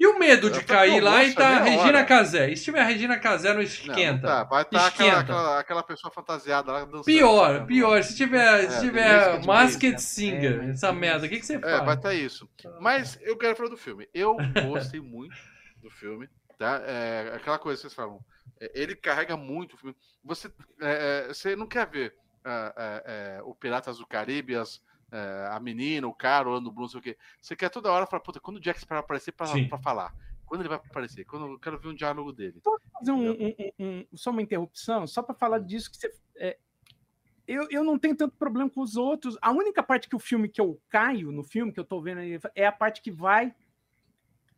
E 0.00 0.06
o 0.06 0.18
medo 0.18 0.50
de 0.50 0.60
Eu 0.60 0.64
cair 0.64 1.00
lá 1.02 1.22
e 1.22 1.34
tá 1.34 1.58
Regina 1.62 1.98
hora. 1.98 2.04
Casé. 2.04 2.50
E 2.50 2.56
se 2.56 2.64
tiver 2.64 2.80
a 2.80 2.84
Regina 2.84 3.18
Casé, 3.18 3.52
não 3.52 3.60
esquenta. 3.60 4.12
não 4.12 4.20
tá. 4.22 4.44
Vai 4.44 4.62
estar 4.62 4.86
aquela, 4.86 5.08
Esquenta. 5.10 5.20
aquela, 5.20 5.58
aquela 5.60 5.82
pessoa 5.82 6.10
fantasiada 6.10 6.72
lá 6.72 6.84
dançando. 6.86 7.04
Pior, 7.04 7.66
pior. 7.66 8.02
Se 8.02 8.16
tiver, 8.16 8.64
É, 8.64 8.70
se 8.70 8.80
tiver 8.80 9.26
Masked 9.32 9.46
Masked 9.46 10.00
Singer. 10.00 10.40
Singer, 10.52 10.68
É, 10.68 10.70
essa 10.70 10.90
merda, 10.90 11.26
o 11.26 11.28
que, 11.28 11.38
que 11.38 11.44
você 11.44 11.56
É, 11.56 11.58
vai 11.58 11.84
faz? 11.84 11.96
estar 11.98 12.14
isso. 12.14 12.48
Mas 12.80 13.18
eu 13.20 13.36
quero 13.36 13.54
falar 13.56 13.68
do 13.68 13.76
filme. 13.76 14.08
Eu 14.14 14.38
gostei 14.70 15.00
muito 15.00 15.36
do 15.82 15.90
filme. 15.90 16.30
Tá? 16.58 16.80
É, 16.86 17.32
aquela 17.34 17.58
coisa 17.58 17.76
que 17.76 17.82
vocês 17.82 17.94
falam. 17.94 18.20
É, 18.64 18.70
Ele 18.74 18.94
carrega 18.94 19.36
muito 19.36 19.74
o 19.74 19.76
filme. 19.76 19.96
Você, 20.24 20.48
é, 20.80 21.26
é, 21.26 21.28
você 21.28 21.56
não 21.56 21.66
quer 21.66 21.86
ver 21.88 22.14
é, 22.44 23.02
é, 23.38 23.42
o 23.44 23.54
Piratas 23.54 23.98
do 23.98 24.06
Caribe, 24.06 24.56
as, 24.56 24.82
a 25.50 25.60
menina, 25.60 26.06
o 26.06 26.14
cara, 26.14 26.48
o 26.48 26.52
Orlando 26.52 26.70
Bloom, 26.72 26.84
não 26.84 26.88
sei 26.88 27.00
o 27.00 27.02
quê. 27.02 27.18
Você 27.40 27.54
quer 27.54 27.68
toda 27.68 27.90
hora 27.92 28.06
falar, 28.06 28.20
puta, 28.22 28.40
quando 28.40 28.56
o 28.56 28.60
Jack 28.60 28.80
Sparrow 28.80 29.04
aparecer 29.04 29.32
pra, 29.32 29.46
falar? 29.78 30.14
Quando 30.46 30.62
ele 30.62 30.68
vai 30.68 30.78
aparecer? 30.78 31.24
Quando 31.24 31.46
eu 31.46 31.58
quero 31.58 31.78
ver 31.78 31.88
um 31.88 31.94
diálogo 31.94 32.32
dele. 32.32 32.60
fazer 32.98 33.12
um, 33.12 33.30
um- 33.30 33.54
um- 33.78 34.06
só 34.14 34.30
uma 34.30 34.42
interrupção, 34.42 35.06
só 35.06 35.22
para 35.22 35.34
falar 35.34 35.58
disso 35.60 35.90
que 35.90 35.96
você. 35.96 36.58
eu, 37.46 37.66
eu 37.70 37.84
não 37.84 37.98
tenho 37.98 38.16
tanto 38.16 38.36
problema 38.36 38.68
com 38.68 38.80
os 38.80 38.96
outros. 38.96 39.38
A 39.40 39.50
única 39.50 39.82
parte 39.82 40.08
que 40.08 40.16
o 40.16 40.20
filme 40.20 40.48
que 40.48 40.60
eu 40.60 40.80
caio 40.88 41.32
no 41.32 41.42
filme 41.42 41.72
que 41.72 41.80
eu 41.80 41.84
tô 41.84 42.00
vendo 42.02 42.18
aí 42.18 42.38
é 42.54 42.66
a 42.66 42.72
parte 42.72 43.00
que 43.00 43.10
vai 43.10 43.54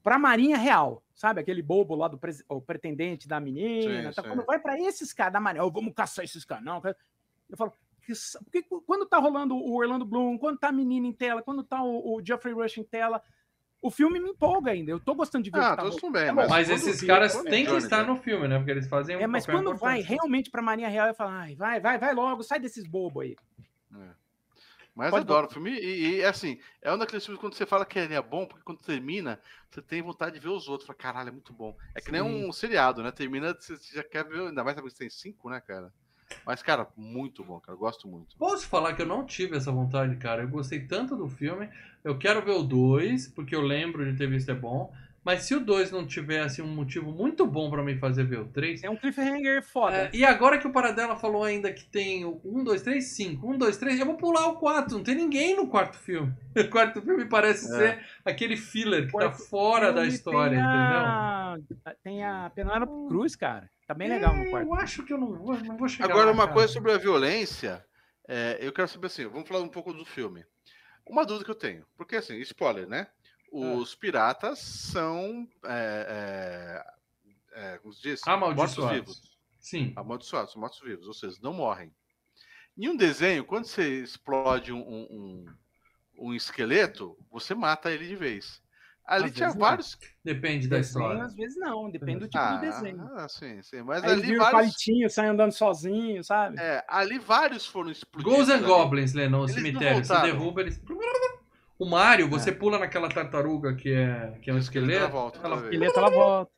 pra 0.03 0.19
Marinha 0.19 0.57
Real, 0.57 1.04
sabe? 1.15 1.41
Aquele 1.41 1.63
bobo 1.63 1.95
lá 1.95 2.09
do 2.09 2.19
pres- 2.19 2.45
pretendente 2.67 3.27
da 3.29 3.39
menina. 3.41 4.09
Sim, 4.11 4.15
tá? 4.15 4.23
sim. 4.23 4.29
Quando 4.29 4.45
vai 4.45 4.59
pra 4.59 4.79
esses 4.79 5.13
caras 5.13 5.33
da 5.33 5.41
Marinha, 5.41 5.65
"Ô, 5.65 5.71
vamos 5.71 5.95
caçar 5.95 6.25
esses 6.25 6.45
caras, 6.45 6.65
não. 6.65 6.83
Eu 7.49 7.57
falo, 7.57 7.73
porque 8.45 8.63
quando 8.87 9.07
tá 9.07 9.19
rolando 9.19 9.55
o 9.57 9.75
Orlando 9.77 10.05
Bloom, 10.05 10.37
quando 10.39 10.59
tá 10.59 10.69
a 10.69 10.73
menina 10.73 11.07
em 11.07 11.13
tela, 11.13 11.43
quando 11.43 11.63
tá 11.63 11.83
o, 11.83 12.17
o 12.17 12.23
Geoffrey 12.25 12.53
Rush 12.53 12.79
em 12.79 12.85
tela, 12.85 13.23
o 13.81 13.91
filme 13.91 14.19
me 14.19 14.31
empolga 14.31 14.71
ainda. 14.73 14.91
Eu 14.91 14.99
tô 14.99 15.15
gostando 15.15 15.45
de 15.45 15.51
ver 15.51 15.59
o 15.59 15.63
Ah, 15.63 15.71
que 15.71 15.77
tá 15.77 15.83
todos 15.83 16.11
bem, 16.13 16.23
É 16.29 16.33
mas, 16.33 16.49
Mas 16.51 16.71
esses 16.71 17.01
vi, 17.01 17.07
caras 17.07 17.35
têm 17.43 17.65
que 17.65 17.71
Johnny 17.71 17.83
estar 17.85 18.07
no 18.07 18.17
filme, 18.17 18.49
né? 18.49 18.57
Porque 18.57 18.71
eles 18.71 18.89
fazem 18.89 19.17
um 19.17 19.21
É, 19.21 19.27
mas 19.27 19.45
quando 19.47 19.75
vai 19.77 19.99
importante. 20.01 20.09
realmente 20.09 20.51
pra 20.51 20.63
Marinha 20.63 20.89
Real, 20.89 21.07
eu 21.09 21.15
falo, 21.15 21.31
ai, 21.31 21.55
vai, 21.55 21.81
vai, 21.81 21.99
vai 21.99 22.15
logo, 22.15 22.43
sai 22.43 22.59
desses 22.59 22.87
bobos 22.87 23.23
aí. 23.25 23.37
Mas 24.95 25.11
Pode 25.11 25.23
adoro 25.23 25.49
o 25.49 25.51
filme. 25.51 25.73
E, 25.73 26.17
e, 26.17 26.25
assim, 26.25 26.59
é 26.81 26.93
um 26.93 26.97
daqueles 26.97 27.25
filmes 27.25 27.41
quando 27.41 27.55
você 27.55 27.67
fala 27.67 27.85
que 27.85 27.99
ele 27.99 28.15
é 28.15 28.23
bom, 28.23 28.47
porque 28.47 28.63
quando 28.63 28.79
termina, 28.79 29.41
você 29.69 29.83
tem 29.83 30.01
vontade 30.01 30.35
de 30.35 30.41
ver 30.41 30.51
os 30.51 30.69
outros. 30.69 30.87
Fala, 30.87 30.97
caralho, 30.97 31.29
é 31.31 31.33
muito 31.33 31.53
bom. 31.53 31.77
É 31.95 32.01
que 32.01 32.13
nem 32.13 32.23
Sim. 32.23 32.47
um 32.47 32.53
seriado, 32.53 33.03
né? 33.03 33.11
Termina, 33.11 33.53
você 33.53 33.77
já 33.93 34.05
quer 34.05 34.25
ver, 34.25 34.49
ainda 34.49 34.63
mais 34.63 34.81
que 34.81 34.95
tem 34.95 35.11
cinco, 35.11 35.51
né, 35.51 35.61
cara? 35.61 35.93
Mas, 36.47 36.63
cara, 36.63 36.89
muito 36.97 37.45
bom, 37.45 37.59
cara. 37.61 37.75
Eu 37.75 37.81
gosto 37.81 38.07
muito. 38.07 38.37
Posso 38.37 38.67
falar 38.69 38.95
que 38.95 39.03
eu 39.03 39.07
não 39.07 39.27
tive 39.27 39.57
essa 39.57 39.73
vontade, 39.73 40.17
cara. 40.17 40.43
Eu 40.43 40.49
gostei 40.49 40.87
tanto 40.87 41.17
do 41.17 41.29
filme. 41.29 41.69
Eu 42.03 42.19
quero 42.19 42.45
ver 42.45 42.53
o 42.53 42.63
2, 42.63 43.29
porque 43.29 43.55
eu 43.55 43.63
lembro 43.63 44.11
de 44.11 44.17
ter 44.17 44.29
visto 44.29 44.51
é 44.51 44.55
bom. 44.55 44.93
Mas 45.25 45.45
se 45.45 45.55
o 45.55 45.61
2 45.61 45.91
não 45.91 46.07
tivesse 46.07 46.61
um 46.61 46.67
motivo 46.67 47.11
muito 47.11 47.47
bom 47.47 47.71
pra 47.71 47.83
me 47.83 47.97
fazer 47.97 48.25
ver 48.25 48.41
o 48.41 48.47
3. 48.49 48.85
É 48.85 48.91
um 48.91 48.97
cliffhanger 48.97 49.63
foda. 49.63 49.97
É, 49.97 50.11
e 50.13 50.23
agora 50.25 50.59
que 50.59 50.67
o 50.67 50.73
Paradela 50.73 51.17
falou 51.17 51.43
ainda 51.45 51.73
que 51.73 51.85
tem 51.87 52.27
o 52.27 52.41
1, 52.45 52.63
2, 52.63 52.83
3, 52.83 53.03
5. 53.05 53.51
1, 53.55 53.57
2, 53.59 53.77
3, 53.79 54.01
eu 54.01 54.07
vou 54.07 54.17
pular 54.17 54.47
o 54.49 54.57
4. 54.57 54.97
Não 54.99 55.03
tem 55.03 55.15
ninguém 55.15 55.57
no 55.57 55.67
quarto 55.69 55.97
filme. 55.97 56.33
O 56.55 56.69
quarto 56.71 57.01
filme 57.03 57.25
parece 57.25 57.65
É. 57.75 57.77
ser 57.79 58.07
aquele 58.25 58.57
filler 58.57 59.07
que 59.07 59.13
tá 59.13 59.19
Quarto 59.19 59.43
fora 59.49 59.93
da 59.93 60.07
história, 60.07 60.57
tem 60.57 60.59
entendeu? 60.61 60.99
a... 60.99 61.57
Tem 62.05 62.25
a 62.25 62.53
Penélope 62.55 63.09
Cruz, 63.09 63.35
cara. 63.35 63.69
Tá 63.89 63.95
bem 63.95 64.09
legal 64.09 64.37
no 64.37 64.45
É, 64.45 64.51
quarto. 64.51 64.67
Eu 64.69 64.75
acho 64.75 65.03
que 65.05 65.13
eu 65.13 65.19
não 65.19 65.35
vou, 65.35 65.57
não 65.57 65.77
vou 65.77 65.89
chegar 65.89 66.11
Agora, 66.11 66.27
lá, 66.27 66.33
uma 66.33 66.45
cara. 66.45 66.55
coisa 66.55 66.73
sobre 66.73 66.93
a 66.93 66.99
violência, 66.99 67.85
é, 68.29 68.59
eu 68.61 68.73
quero 68.73 68.89
saber 68.89 69.07
assim, 69.09 69.27
vamos 69.27 69.49
falar 69.49 69.63
um 69.63 69.69
pouco 69.69 69.93
do 69.93 70.05
filme. 70.05 70.45
Uma 71.07 71.25
dúvida 71.27 71.45
que 71.45 71.51
eu 71.51 71.55
tenho, 71.57 71.85
porque 71.97 72.17
assim, 72.17 72.39
spoiler, 72.41 72.87
né? 72.89 73.07
Os 73.57 73.95
piratas 73.95 74.59
são, 74.59 75.47
é, 75.65 76.85
é, 77.55 77.61
é, 77.75 77.79
como 77.79 77.93
se 77.95 78.03
diz? 78.03 78.21
Amaldiçoados. 78.27 78.77
Mortos-vivos. 78.77 79.21
Sim. 79.61 79.93
Amaldiçoados, 79.97 80.53
são 80.53 80.61
mortos-vivos, 80.61 81.07
ou 81.07 81.15
seja, 81.15 81.37
não 81.43 81.53
morrem. 81.53 81.95
Em 82.77 82.89
um 82.89 82.97
desenho, 82.97 83.45
quando 83.45 83.67
você 83.67 84.03
explode 84.03 84.73
um, 84.73 84.81
um, 84.81 85.45
um- 86.19 86.35
esqueleto, 86.35 87.17
você 87.31 87.55
mata 87.55 87.91
ele 87.93 88.07
de 88.09 88.17
vez. 88.17 88.61
Ali 89.07 89.27
Às 89.27 89.33
tinha 89.33 89.47
vezes 89.49 89.61
não. 89.61 89.67
vários. 89.69 89.99
Depende 90.25 90.67
da 90.67 90.79
Desenho, 90.79 91.05
história. 91.05 91.23
às 91.25 91.35
vezes 91.35 91.57
não, 91.59 91.91
depende 91.91 92.21
do 92.21 92.27
tipo 92.29 92.43
ah, 92.43 92.55
do 92.57 92.61
desenho. 92.63 93.11
ah, 93.17 93.29
sim, 93.29 93.63
sim. 93.63 93.83
Mas 93.83 94.03
Aí 94.03 94.13
ali 94.13 94.37
vários, 94.37 94.51
palitinho, 94.51 95.11
sai 95.11 95.27
andando 95.29 95.53
sozinho, 95.53 96.25
sabe? 96.25 96.59
é, 96.59 96.83
ali 96.89 97.19
vários 97.19 97.67
foram 97.67 97.91
explodidos. 97.91 98.35
Ghosts 98.35 98.55
and. 98.63 98.67
Goblins, 98.67 99.13
Lennon, 99.13 99.41
o 99.41 99.45
Eles 99.45 99.57
não 99.57 99.63
cemitério. 99.63 100.05
Você 100.05 100.21
derruba 100.23 100.63
eles. 100.63 100.81
O 101.79 101.85
Mario, 101.87 102.29
você 102.29 102.53
pula 102.53 102.79
naquela 102.79 103.09
tartaruga 103.09 103.75
que 103.75 103.93
é, 103.93 104.39
que 104.43 104.51
é 104.51 104.55
um 104.55 104.59
esqueleto 104.59 104.93
esqueleto. 104.93 105.13
volta 105.13 105.41
ela-. 105.45 105.57
Esqueleto, 105.63 105.99
ela 105.99 106.11
volta. 106.11 106.53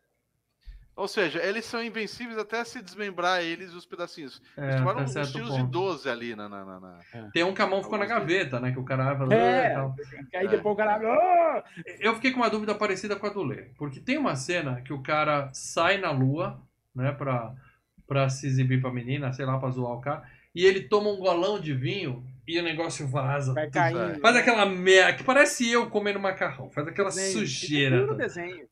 Ou 0.94 1.06
seja, 1.06 1.42
eles 1.42 1.66
são 1.66 1.82
invencíveis 1.84 2.38
até 2.38 2.64
se 2.64 2.80
desmembrar 2.80 3.42
eles 3.42 3.74
os 3.74 3.84
pedacinhos. 3.84 4.40
Eles 4.56 4.74
É, 4.74 4.78
tomaram 4.78 5.00
até 5.00 5.20
uns 5.20 5.30
tiros 5.32 5.52
de 5.54 5.60
ponto. 5.60 5.70
12 5.70 6.08
ali 6.08 6.34
na. 6.34 6.48
na, 6.48 6.64
na- 6.64 6.80
na- 6.80 7.00
Tem 7.34 7.44
um 7.44 7.52
que 7.52 7.60
a 7.60 7.66
mão 7.66 7.82
ficou 7.82 7.98
na 7.98 8.06
gaveta, 8.06 8.58
né? 8.60 8.72
Que 8.72 8.78
o 8.78 8.84
cara 8.84 9.12
vai 9.12 9.38
É. 9.38 9.70
e 9.72 9.74
tal. 9.74 9.94
Aí 10.34 10.46
É. 10.46 10.48
depois 10.48 10.72
o 10.74 10.76
cara. 10.76 10.96
"Ah!" 10.96 11.64
Eu 12.00 12.14
fiquei 12.14 12.30
com 12.30 12.38
uma 12.40 12.48
dúvida 12.48 12.74
parecida 12.74 13.14
com 13.14 13.26
a 13.26 13.30
do 13.30 13.42
Lê. 13.42 13.64
Porque 13.76 14.00
tem 14.00 14.16
uma 14.16 14.36
cena 14.36 14.80
que 14.80 14.92
o 14.92 15.02
cara 15.02 15.50
sai 15.52 15.98
na 15.98 16.10
lua, 16.10 16.62
né? 16.94 17.12
Pra, 17.12 17.52
pra 18.06 18.30
se 18.30 18.46
exibir 18.46 18.80
pra 18.80 18.90
menina, 18.90 19.34
sei 19.34 19.44
lá, 19.44 19.58
pra 19.58 19.68
zoar 19.70 19.92
o 19.92 20.00
cara. 20.00 20.22
E 20.54 20.64
ele 20.64 20.80
toma 20.88 21.10
um 21.10 21.18
golão 21.18 21.60
de 21.60 21.74
vinho 21.74 22.24
e 22.46 22.58
o 22.58 22.62
negócio 22.62 23.06
vaza. 23.06 23.52
Vai 23.52 23.68
caindo. 23.70 24.20
Faz 24.20 24.36
aquela 24.36 24.66
merda, 24.66 25.14
que 25.14 25.24
parece 25.24 25.70
eu 25.70 25.90
comendo 25.90 26.20
macarrão. 26.20 26.70
Faz 26.70 26.86
aquela 26.86 27.08
Desenho, 27.08 27.32
sujeira. 27.32 28.14
desenho. 28.14 28.66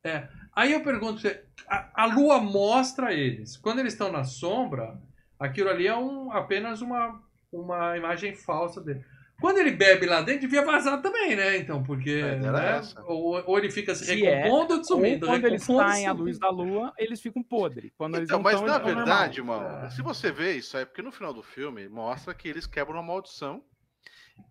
Aí 0.55 0.71
eu 0.71 0.81
pergunto, 0.81 1.21
a, 1.67 2.03
a 2.03 2.05
lua 2.05 2.39
mostra 2.39 3.13
eles. 3.13 3.57
Quando 3.57 3.79
eles 3.79 3.93
estão 3.93 4.11
na 4.11 4.23
sombra, 4.23 4.97
aquilo 5.39 5.69
ali 5.69 5.87
é 5.87 5.95
um, 5.95 6.31
apenas 6.31 6.81
uma, 6.81 7.21
uma 7.51 7.97
imagem 7.97 8.33
falsa 8.33 8.81
dele. 8.81 9.03
Quando 9.41 9.57
ele 9.57 9.71
bebe 9.71 10.05
lá 10.05 10.21
dentro, 10.21 10.41
devia 10.41 10.63
vazar 10.63 11.01
também, 11.01 11.35
né? 11.35 11.57
Então, 11.57 11.83
porque. 11.83 12.21
Né? 12.21 12.81
Ou, 13.05 13.43
ou 13.45 13.57
ele 13.59 13.69
fica 13.69 13.93
se 13.93 14.05
Se 14.05 14.25
é, 14.25 14.43
recompondo 14.43 14.73
ou 14.73 14.79
Ou 14.79 14.83
sumindo. 14.85 15.25
quando 15.27 15.45
eles 15.45 15.63
saem 15.63 16.07
à 16.07 16.11
luz 16.13 16.39
da 16.39 16.49
lua, 16.49 16.93
eles 16.97 17.21
ficam 17.21 17.43
podres. 17.43 17.91
Quando 17.97 18.17
Então, 18.21 18.37
não 18.37 18.43
mas 18.43 18.61
na 18.61 18.77
verdade, 18.77 19.39
normal. 19.41 19.61
irmão, 19.67 19.85
É. 19.85 19.89
se 19.89 20.01
você 20.01 20.31
vê 20.31 20.53
isso, 20.53 20.77
é 20.77 20.85
porque 20.85 21.01
no 21.01 21.11
final 21.11 21.33
do 21.33 21.43
filme 21.43 21.87
mostra 21.89 22.33
que 22.33 22.47
eles 22.47 22.65
quebram 22.65 22.95
uma 22.95 23.03
maldição. 23.03 23.61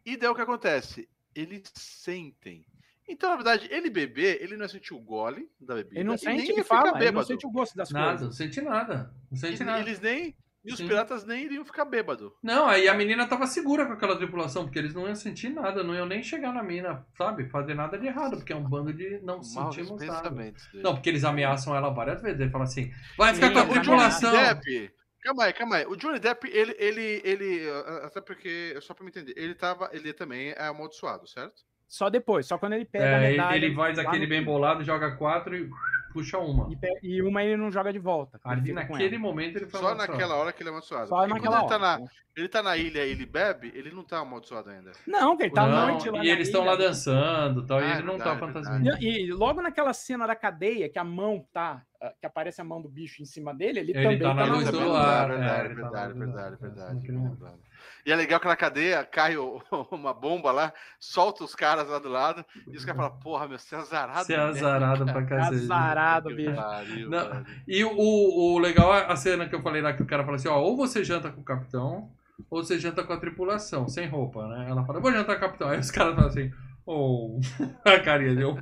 E 0.04 0.16
daí 0.16 0.28
o 0.28 0.34
que 0.34 0.42
acontece? 0.42 1.08
Eles 1.34 1.62
sentem. 1.74 2.64
Então, 3.08 3.28
na 3.30 3.36
verdade, 3.36 3.68
ele 3.70 3.90
beber, 3.90 4.38
ele 4.42 4.56
não 4.56 4.66
sentiu 4.68 4.96
o 4.96 5.00
gole 5.00 5.46
da 5.60 5.74
bebida. 5.74 5.96
Ele 6.00 6.04
não 6.08 6.16
sente, 6.16 6.42
nem 6.42 6.50
ele 6.52 6.64
fala, 6.64 6.98
ele 7.02 7.10
não 7.10 7.22
sente 7.22 7.46
o 7.46 7.50
gosto 7.50 7.74
das 7.76 7.90
Nada, 7.90 8.12
não 8.12 8.18
coisas. 8.18 8.36
sente 8.36 8.60
nada. 8.62 9.14
Não 9.30 9.36
sente 9.38 9.62
E- 9.62 9.64
nada. 9.66 9.80
Eles 9.80 10.00
nem. 10.00 10.34
E 10.64 10.72
os 10.72 10.78
Sim. 10.78 10.88
piratas 10.88 11.24
nem 11.26 11.44
iriam 11.44 11.64
ficar 11.64 11.84
bêbado. 11.84 12.32
Não, 12.42 12.66
aí 12.66 12.88
a 12.88 12.94
menina 12.94 13.26
tava 13.28 13.46
segura 13.46 13.84
com 13.84 13.92
aquela 13.92 14.16
tripulação, 14.16 14.64
porque 14.64 14.78
eles 14.78 14.94
não 14.94 15.06
iam 15.06 15.14
sentir 15.14 15.50
nada, 15.50 15.84
não 15.84 15.94
iam 15.94 16.06
nem 16.06 16.22
chegar 16.22 16.52
na 16.54 16.62
mina, 16.62 17.06
sabe? 17.18 17.48
Fazer 17.50 17.74
nada 17.74 17.98
de 17.98 18.06
errado, 18.06 18.36
porque 18.38 18.52
é 18.52 18.56
um 18.56 18.64
bando 18.64 18.92
de 18.92 19.20
não 19.22 19.42
sentimos 19.42 20.02
nada. 20.06 20.30
Não, 20.74 20.94
porque 20.94 21.10
eles 21.10 21.22
ameaçam 21.24 21.76
ela 21.76 21.90
várias 21.90 22.22
vezes. 22.22 22.40
Ele 22.40 22.50
fala 22.50 22.64
assim: 22.64 22.90
vai 23.18 23.34
Sim, 23.34 23.42
ficar 23.42 23.52
com 23.52 23.58
a 23.58 23.62
eles 23.62 23.70
o 23.70 23.72
Johnny 23.72 23.82
tripulação. 23.82 24.32
Depp. 24.32 24.94
Calma 25.22 25.44
aí, 25.44 25.52
calma 25.52 25.76
aí. 25.76 25.86
O 25.86 25.96
Johnny 25.96 26.18
Depp, 26.18 26.48
ele, 26.50 26.74
ele, 26.78 27.22
ele. 27.24 27.70
Até 28.02 28.20
porque, 28.20 28.76
só 28.80 28.94
pra 28.94 29.04
me 29.04 29.10
entender, 29.10 29.34
ele 29.36 29.54
tava. 29.54 29.90
Ele 29.92 30.12
também 30.12 30.50
é 30.50 30.66
amaldiçoado, 30.66 31.26
certo? 31.26 31.62
Só 31.88 32.10
depois, 32.10 32.46
só 32.46 32.58
quando 32.58 32.72
ele 32.72 32.84
pega 32.84 33.04
a 33.04 33.20
É, 33.20 33.28
ele, 33.28 33.30
medalha. 33.32 33.56
ele 33.56 33.74
faz 33.74 33.96
lá 33.96 34.02
aquele 34.04 34.26
bem 34.26 34.42
bolado, 34.42 34.82
joga 34.82 35.16
quatro 35.16 35.54
e 35.56 35.68
puxa 36.14 36.38
uma. 36.38 36.72
E, 36.72 36.76
pe- 36.76 36.98
e 37.02 37.20
uma 37.22 37.42
ele 37.42 37.56
não 37.56 37.70
joga 37.70 37.92
de 37.92 37.98
volta. 37.98 38.40
ele 38.42 38.52
Ali 38.54 38.60
fica 38.68 38.86
com 38.86 38.92
naquele 38.94 39.14
ela. 39.16 39.22
momento 39.22 39.56
ele 39.56 39.66
foi 39.66 39.80
Só 39.80 39.86
amaldiçoado. 39.88 40.12
naquela 40.12 40.34
hora 40.36 40.52
que 40.52 40.62
ele 40.62 40.68
é 40.68 40.70
amaldiçoado. 40.70 41.08
Só 41.08 41.16
Porque 41.18 41.32
naquela 41.34 41.60
quando 41.60 41.72
ele 41.72 41.80
tá, 41.80 41.86
hora. 41.92 41.98
na, 42.00 42.10
ele 42.36 42.48
tá 42.48 42.62
na 42.62 42.76
ilha 42.76 43.04
e 43.04 43.10
ele 43.10 43.26
bebe, 43.26 43.72
ele 43.74 43.90
não 43.90 44.02
tá 44.04 44.20
amaldiçoado 44.20 44.70
ainda. 44.70 44.92
Não, 45.06 45.36
que 45.36 45.42
ele 45.42 45.50
tá 45.52 45.64
à 45.64 45.66
Não, 45.68 45.86
noite 45.88 46.08
lá 46.08 46.24
e 46.24 46.28
na 46.28 46.32
eles 46.32 46.48
estão 46.48 46.62
ilha. 46.62 46.70
lá 46.70 46.76
dançando 46.76 47.62
e 47.62 47.66
tal, 47.66 47.80
e 47.80 47.84
Ah, 47.84 47.90
ele 47.98 48.02
não 48.02 48.16
verdade, 48.16 48.40
tá 48.40 48.46
verdade. 48.46 48.66
fantasminha. 48.66 48.98
E, 49.00 49.26
e 49.26 49.32
logo 49.32 49.60
naquela 49.60 49.92
cena 49.92 50.26
da 50.26 50.36
cadeia, 50.36 50.88
que 50.88 50.98
a 50.98 51.04
mão 51.04 51.44
tá. 51.52 51.82
ah, 52.00 52.12
que 52.20 52.26
aparece 52.26 52.60
a 52.60 52.64
mão 52.64 52.80
do 52.80 52.88
bicho 52.88 53.20
em 53.20 53.24
cima 53.26 53.52
dele, 53.52 53.80
ele, 53.80 53.92
Ele 53.92 54.02
também 54.02 54.18
tá 54.20 54.34
na 54.34 54.44
luz 54.44 54.56
luz 54.56 54.70
do 54.70 54.78
é, 54.78 54.80
verdade, 54.80 55.34
ele 55.34 55.34
tá 55.34 55.34
verdade, 55.34 55.92
na 55.92 56.02
luz 56.04 56.14
do 56.14 56.18
verdade, 56.18 56.48
luar, 56.50 56.58
verdade, 56.60 56.94
naquele 56.94 57.18
verdade. 57.18 57.60
E 58.06 58.12
é 58.12 58.16
legal 58.16 58.38
que 58.40 58.46
na 58.46 58.56
cadeia 58.56 59.04
cai 59.04 59.36
o- 59.38 59.60
uma 59.90 60.12
bomba 60.12 60.50
lá, 60.52 60.72
solta 60.98 61.44
os 61.44 61.54
caras 61.54 61.88
lá 61.88 61.98
do 61.98 62.08
lado, 62.08 62.44
e 62.66 62.76
os 62.76 62.84
caras 62.84 63.02
falam, 63.02 63.18
porra, 63.20 63.48
meu, 63.48 63.58
você 63.58 63.74
é 63.74 63.78
azarado. 63.78 64.24
Você 64.26 64.34
é 64.34 64.36
né?" 64.36 64.44
azarado 64.44 65.04
pra 65.06 65.22
cacete. 65.26 65.64
Azarado, 65.64 66.34
bicho. 66.34 66.54
pariu, 66.54 67.10
Não. 67.10 67.28
velho. 67.30 67.46
E 67.66 67.84
o, 67.84 67.96
o 67.96 68.58
legal 68.58 68.94
é 68.94 69.06
a 69.10 69.16
cena 69.16 69.48
que 69.48 69.54
eu 69.54 69.62
falei 69.62 69.82
lá 69.82 69.92
que 69.92 70.02
o 70.02 70.06
cara 70.06 70.24
fala 70.24 70.36
assim, 70.36 70.48
ó, 70.48 70.58
ou 70.60 70.76
você 70.76 71.02
janta 71.04 71.30
com 71.30 71.40
o 71.40 71.44
capitão, 71.44 72.10
ou 72.50 72.62
você 72.64 72.78
janta 72.78 73.02
com 73.04 73.12
a 73.12 73.16
tripulação, 73.16 73.88
sem 73.88 74.06
roupa, 74.08 74.46
né? 74.48 74.66
Ela 74.68 74.84
fala, 74.84 74.98
eu 74.98 75.02
vou 75.02 75.12
jantar 75.12 75.36
com 75.38 75.44
o 75.44 75.48
capitão. 75.48 75.68
Aí 75.68 75.78
os 75.78 75.90
caras 75.90 76.14
falam 76.14 76.28
assim, 76.28 76.52
oh, 76.86 77.38
a 77.84 77.98
carinha 78.00 78.34
deu. 78.34 78.56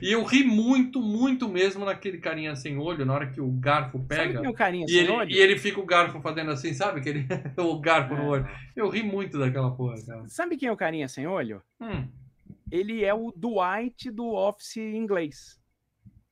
e 0.00 0.12
eu 0.12 0.22
ri 0.24 0.44
muito, 0.44 1.00
muito 1.00 1.48
mesmo 1.48 1.84
naquele 1.84 2.18
carinha 2.18 2.54
sem 2.56 2.78
olho, 2.78 3.04
na 3.04 3.14
hora 3.14 3.30
que 3.30 3.40
o 3.40 3.50
garfo 3.50 3.98
Sabe 3.98 4.06
pega. 4.08 4.38
quem 4.40 4.46
é 4.46 4.50
o 4.50 4.54
carinha 4.54 4.84
E 4.86 4.90
sem 4.90 4.98
ele, 5.00 5.10
olho? 5.12 5.30
e 5.30 5.36
ele 5.38 5.58
fica 5.58 5.80
o 5.80 5.86
garfo 5.86 6.20
fazendo 6.20 6.50
assim, 6.50 6.72
sabe? 6.74 7.00
Que 7.00 7.08
ele, 7.08 7.26
o 7.58 7.78
garfo 7.80 8.14
no 8.14 8.22
É. 8.22 8.26
olho. 8.26 8.48
Eu 8.76 8.88
ri 8.88 9.02
muito 9.02 9.38
daquela 9.38 9.70
porra, 9.74 9.96
cara. 10.04 10.28
Sabe 10.28 10.56
quem 10.56 10.68
é 10.68 10.72
o 10.72 10.76
carinha 10.76 11.08
sem 11.08 11.26
olho? 11.26 11.62
Hum. 11.80 12.08
Ele 12.70 13.04
é 13.04 13.12
o 13.14 13.32
Dwight 13.36 14.10
do 14.10 14.26
Office 14.32 14.76
inglês. 14.78 15.60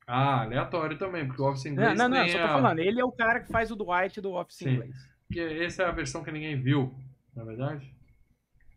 Ah, 0.07 0.43
aleatório 0.43 0.99
também, 0.99 1.27
porque 1.27 1.41
o 1.41 1.49
Office 1.49 1.65
Não, 1.67 1.73
inglês 1.73 1.99
não, 1.99 2.09
não, 2.09 2.21
tem 2.23 2.29
só 2.31 2.39
tô 2.39 2.45
a- 2.45 2.49
falando. 2.49 2.79
Ele 2.81 3.01
é 3.01 3.05
o 3.05 3.13
cara 3.13 3.41
que 3.41 3.49
faz 3.53 3.71
o 3.71 3.77
Dwight 3.77 4.21
do 4.21 4.33
Office 4.33 4.57
Sim. 4.59 4.71
inglês. 4.71 4.95
Porque 5.29 5.41
essa 5.41 5.85
é 5.85 5.87
a 5.87 5.93
versão 5.93 6.23
que 6.25 6.33
ninguém 6.33 6.61
viu, 6.61 6.93
na 7.35 7.45
verdade. 7.45 7.95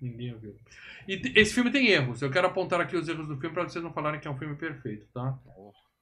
Ninguém 0.01 0.37
viu. 0.37 0.55
E 1.07 1.21
esse 1.35 1.53
filme 1.53 1.71
tem 1.71 1.87
erros. 1.87 2.21
Eu 2.21 2.29
quero 2.31 2.47
apontar 2.47 2.79
aqui 2.81 2.95
os 2.95 3.07
erros 3.07 3.27
do 3.27 3.37
filme 3.37 3.53
para 3.53 3.63
vocês 3.63 3.83
não 3.83 3.93
falarem 3.93 4.19
que 4.19 4.27
é 4.27 4.31
um 4.31 4.37
filme 4.37 4.55
perfeito, 4.55 5.07
tá? 5.13 5.37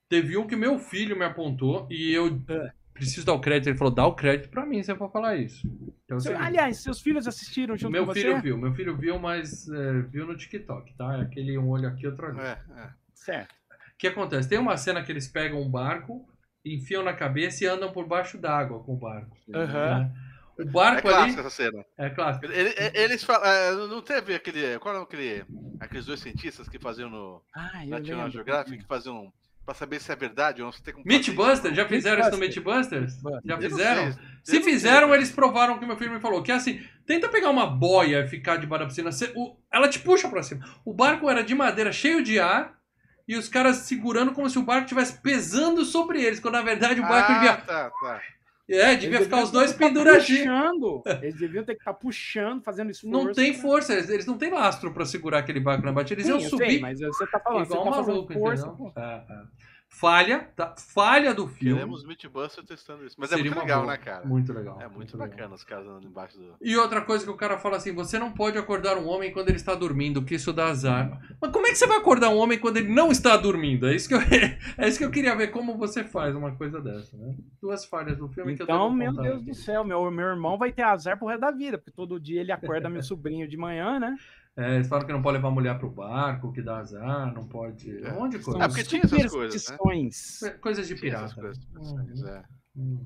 Teve 0.09 0.37
um 0.37 0.45
que 0.47 0.55
meu 0.55 0.77
filho 0.79 1.15
me 1.17 1.25
apontou 1.25 1.87
e 1.89 2.11
eu 2.11 2.41
É. 2.49 2.71
preciso 2.93 3.25
dar 3.25 3.33
o 3.33 3.39
crédito. 3.41 3.69
Ele 3.69 3.77
falou, 3.77 3.93
dá 3.93 4.05
o 4.05 4.15
crédito 4.15 4.49
pra 4.49 4.65
mim 4.65 4.81
se 4.83 4.91
eu 4.91 4.97
for 4.97 5.11
falar 5.11 5.35
isso. 5.37 5.67
Então, 6.05 6.19
Seu- 6.19 6.33
assim, 6.35 6.43
aliás, 6.43 6.77
seus 6.83 7.01
filhos 7.01 7.27
assistiram 7.27 7.75
junto 7.77 7.91
meu 7.91 8.05
com 8.05 8.13
filho 8.13 8.35
você? 8.35 8.41
viu, 8.41 8.57
meu 8.57 8.73
filho 8.73 8.95
viu, 8.97 9.17
mas 9.19 9.67
é, 9.69 10.01
viu 10.01 10.27
no 10.27 10.35
TikTok, 10.37 10.93
tá? 10.95 11.17
É 11.17 11.21
Aquele 11.21 11.57
um 11.57 11.69
olho 11.69 11.87
aqui, 11.87 12.05
outro 12.05 12.27
ali. 12.27 12.39
É, 12.39 12.59
é. 12.77 12.89
Certo. 13.13 13.53
O 13.71 13.97
que 13.97 14.07
acontece? 14.07 14.49
Tem 14.49 14.57
uma 14.59 14.75
cena 14.77 15.01
que 15.01 15.11
eles 15.11 15.27
pegam 15.27 15.61
um 15.61 15.69
barco, 15.69 16.27
enfiam 16.65 17.03
na 17.03 17.13
cabeça 17.13 17.63
e 17.63 17.67
andam 17.67 17.91
por 17.91 18.05
baixo 18.07 18.37
d'água 18.37 18.83
com 18.83 18.93
o 18.93 18.97
barco. 18.97 19.35
Aham. 19.53 19.99
né? 19.99 20.13
O 20.57 20.61
É 20.61 20.65
barco 20.65 21.07
ali. 21.07 21.15
clássica 21.17 21.41
essa 21.41 21.49
cena. 21.49 21.85
É 21.97 22.09
clássico. 22.09 22.45
Ele- 22.45 22.73
ele- 22.77 22.91
Eles 22.97 23.23
falam. 23.23 23.45
é, 23.45 23.71
Não 23.87 24.01
teve 24.01 24.35
aquele. 24.35 24.77
Qual 24.79 24.95
é 24.95 25.01
aquele. 25.01 25.45
Aqueles 25.79 26.05
dois 26.05 26.19
cientistas 26.19 26.69
que 26.69 26.77
faziam 26.79 27.09
no 27.09 27.41
Ah, 27.55 27.83
National. 27.87 28.29
Geographic, 28.29 28.77
que 28.77 28.85
faziam. 28.87 29.31
Pra 29.65 29.73
saber 29.73 30.01
se 30.01 30.11
é 30.11 30.15
verdade 30.15 30.61
ou 30.61 30.65
não. 30.65 30.73
Você 30.73 30.83
tem 30.83 30.93
como 30.93 31.05
Mythbusters, 31.07 31.73
já 31.73 31.87
fizeram 31.87 32.19
isso 32.21 32.31
no. 32.31 32.37
Mythbusters? 32.37 33.13
Já 33.45 33.57
fizeram? 33.57 34.03
sei, 34.03 34.11
Se 34.11 34.19
não 34.19 34.43
sei. 34.43 34.73
fizeram, 34.73 35.15
eles 35.15 35.31
provaram 35.31 35.75
o 35.75 35.79
que 35.79 35.85
meu 35.85 35.95
filho 35.95 36.11
me 36.11 36.19
falou. 36.19 36.43
Que 36.43 36.51
é 36.51 36.55
assim, 36.55 36.85
tenta 37.07 37.29
pegar 37.29 37.49
uma 37.49 37.65
boia 37.65 38.25
e 38.25 38.27
ficar 38.27 38.57
debaixo 38.57 38.83
da 38.83 38.87
piscina. 38.89 39.09
você- 39.09 39.31
o- 39.37 39.55
ela 39.71 39.87
te 39.87 39.99
puxa 39.99 40.27
pra 40.27 40.43
cima. 40.43 40.65
O 40.83 40.93
barco 40.93 41.29
era 41.29 41.41
de 41.41 41.55
madeira, 41.55 41.93
cheio 41.93 42.21
de 42.21 42.39
ar. 42.41 42.77
E 43.25 43.37
os 43.37 43.47
caras 43.47 43.77
segurando 43.77 44.33
como 44.33 44.49
se 44.49 44.59
o 44.59 44.63
barco 44.63 44.83
estivesse 44.83 45.21
pesando 45.21 45.85
sobre 45.85 46.21
eles. 46.21 46.41
Quando 46.41 46.55
na 46.55 46.61
verdade 46.61 46.99
o 46.99 47.03
barco 47.07 47.31
ah, 47.31 47.35
devia. 47.35 47.55
tá, 47.55 47.89
tá. 47.89 48.21
É, 48.69 48.95
devia 48.95 49.17
Eles 49.17 49.25
ficar 49.25 49.43
os 49.43 49.51
dois 49.51 49.73
tá 49.73 49.77
penduradinhos. 49.77 50.45
Eles 51.21 51.35
deviam 51.35 51.65
ter 51.65 51.73
que 51.75 51.81
estar 51.81 51.93
puxando, 51.93 52.63
fazendo 52.63 52.91
esforço. 52.91 53.25
Não 53.25 53.33
tem 53.33 53.51
pra- 53.51 53.61
força, 53.61 53.93
eles, 53.93 54.09
eles 54.09 54.25
não 54.25 54.37
têm 54.37 54.51
lastro 54.51 54.93
pra 54.93 55.05
segurar 55.05 55.39
aquele 55.39 55.59
barco 55.59 55.85
na 55.85 55.91
batida. 55.91 56.21
Eles 56.21 56.27
Sim, 56.33 56.39
iam 56.39 56.49
subir 56.49 56.65
sei, 56.69 56.79
mas 56.79 56.99
você 56.99 57.27
tá 57.27 57.39
falando, 57.39 57.65
igual 57.65 57.83
você 57.83 57.89
tá 57.91 58.07
maluco, 58.07 58.33
força. 58.33 58.67
entendeu? 58.67 58.91
pô. 58.93 58.99
É, 58.99 59.25
é. 59.29 59.62
Falha, 59.95 60.49
tá? 60.55 60.73
Falha 60.75 61.35
do 61.35 61.47
filme. 61.47 61.75
Queremos 61.75 62.03
Mythbuster 62.03 62.65
testando 62.65 63.05
isso. 63.05 63.15
Mas 63.17 63.31
é 63.31 63.35
Seria 63.35 63.51
muito 63.51 63.59
uma 63.59 63.63
legal, 63.63 63.81
boa. 63.83 63.91
né, 63.91 63.97
cara? 63.99 64.25
Muito 64.25 64.51
legal. 64.51 64.81
É 64.81 64.87
muito 64.87 65.15
legal. 65.15 65.29
bacana 65.29 65.53
os 65.53 65.63
caras 65.63 65.85
andando 65.85 66.07
embaixo 66.07 66.35
do. 66.35 66.55
E 66.59 66.75
outra 66.75 67.01
coisa 67.01 67.23
que 67.23 67.29
o 67.29 67.37
cara 67.37 67.59
fala 67.59 67.77
assim: 67.77 67.93
você 67.93 68.17
não 68.17 68.31
pode 68.31 68.57
acordar 68.57 68.97
um 68.97 69.07
homem 69.07 69.31
quando 69.31 69.49
ele 69.49 69.57
está 69.57 69.75
dormindo, 69.75 70.25
que 70.25 70.33
isso 70.33 70.51
dá 70.51 70.65
azar. 70.65 71.21
Mas 71.39 71.51
como 71.51 71.67
é 71.67 71.69
que 71.69 71.75
você 71.75 71.85
vai 71.85 71.97
acordar 71.97 72.29
um 72.29 72.37
homem 72.37 72.57
quando 72.57 72.77
ele 72.77 72.91
não 72.91 73.11
está 73.11 73.37
dormindo? 73.37 73.85
É 73.87 73.95
isso 73.95 74.09
que 74.09 74.15
eu, 74.15 74.19
é 74.77 74.87
isso 74.87 74.97
que 74.97 75.05
eu 75.05 75.11
queria 75.11 75.35
ver 75.35 75.49
como 75.49 75.77
você 75.77 76.03
faz 76.03 76.35
uma 76.35 76.55
coisa 76.55 76.81
dessa, 76.81 77.15
né? 77.15 77.35
Duas 77.61 77.85
falhas 77.85 78.17
do 78.17 78.27
filme 78.27 78.55
que 78.55 78.63
eu 78.63 78.65
Então, 78.65 78.91
meu 78.91 79.13
Deus 79.13 79.41
aqui. 79.41 79.45
do 79.51 79.55
céu, 79.55 79.83
meu, 79.83 80.09
meu 80.09 80.25
irmão 80.25 80.57
vai 80.57 80.71
ter 80.71 80.81
azar 80.81 81.19
pro 81.19 81.27
resto 81.27 81.41
da 81.41 81.51
vida, 81.51 81.77
porque 81.77 81.91
todo 81.91 82.19
dia 82.19 82.41
ele 82.41 82.51
acorda 82.51 82.89
meu 82.89 83.03
sobrinho 83.03 83.47
de 83.47 83.55
manhã, 83.57 83.99
né? 83.99 84.15
É, 84.55 84.75
eles 84.75 84.87
falam 84.87 85.05
que 85.05 85.11
não 85.11 85.21
pode 85.21 85.37
levar 85.37 85.47
a 85.47 85.51
mulher 85.51 85.79
pro 85.79 85.89
barco, 85.89 86.53
que 86.53 86.61
dá 86.61 86.77
azar, 86.77 87.33
não 87.33 87.47
pode. 87.47 88.03
É. 88.05 88.11
Um 88.11 88.19
monte 88.21 88.37
de 88.37 88.43
São 88.43 88.53
coisa. 88.53 88.65
É, 88.65 88.67
porque 88.67 88.83
tinha 88.83 89.01
essas 89.03 89.31
coisas, 89.31 89.33
né? 89.33 89.59
superstições. 89.59 90.39
Coisas 90.61 90.87
de 90.87 90.95
Tinha 90.95 91.13
essas 91.15 91.33
pirata. 91.33 91.57
coisas, 91.75 92.21
Uhum. 92.21 92.27
é. 92.27 92.43
Uhum. 92.75 93.05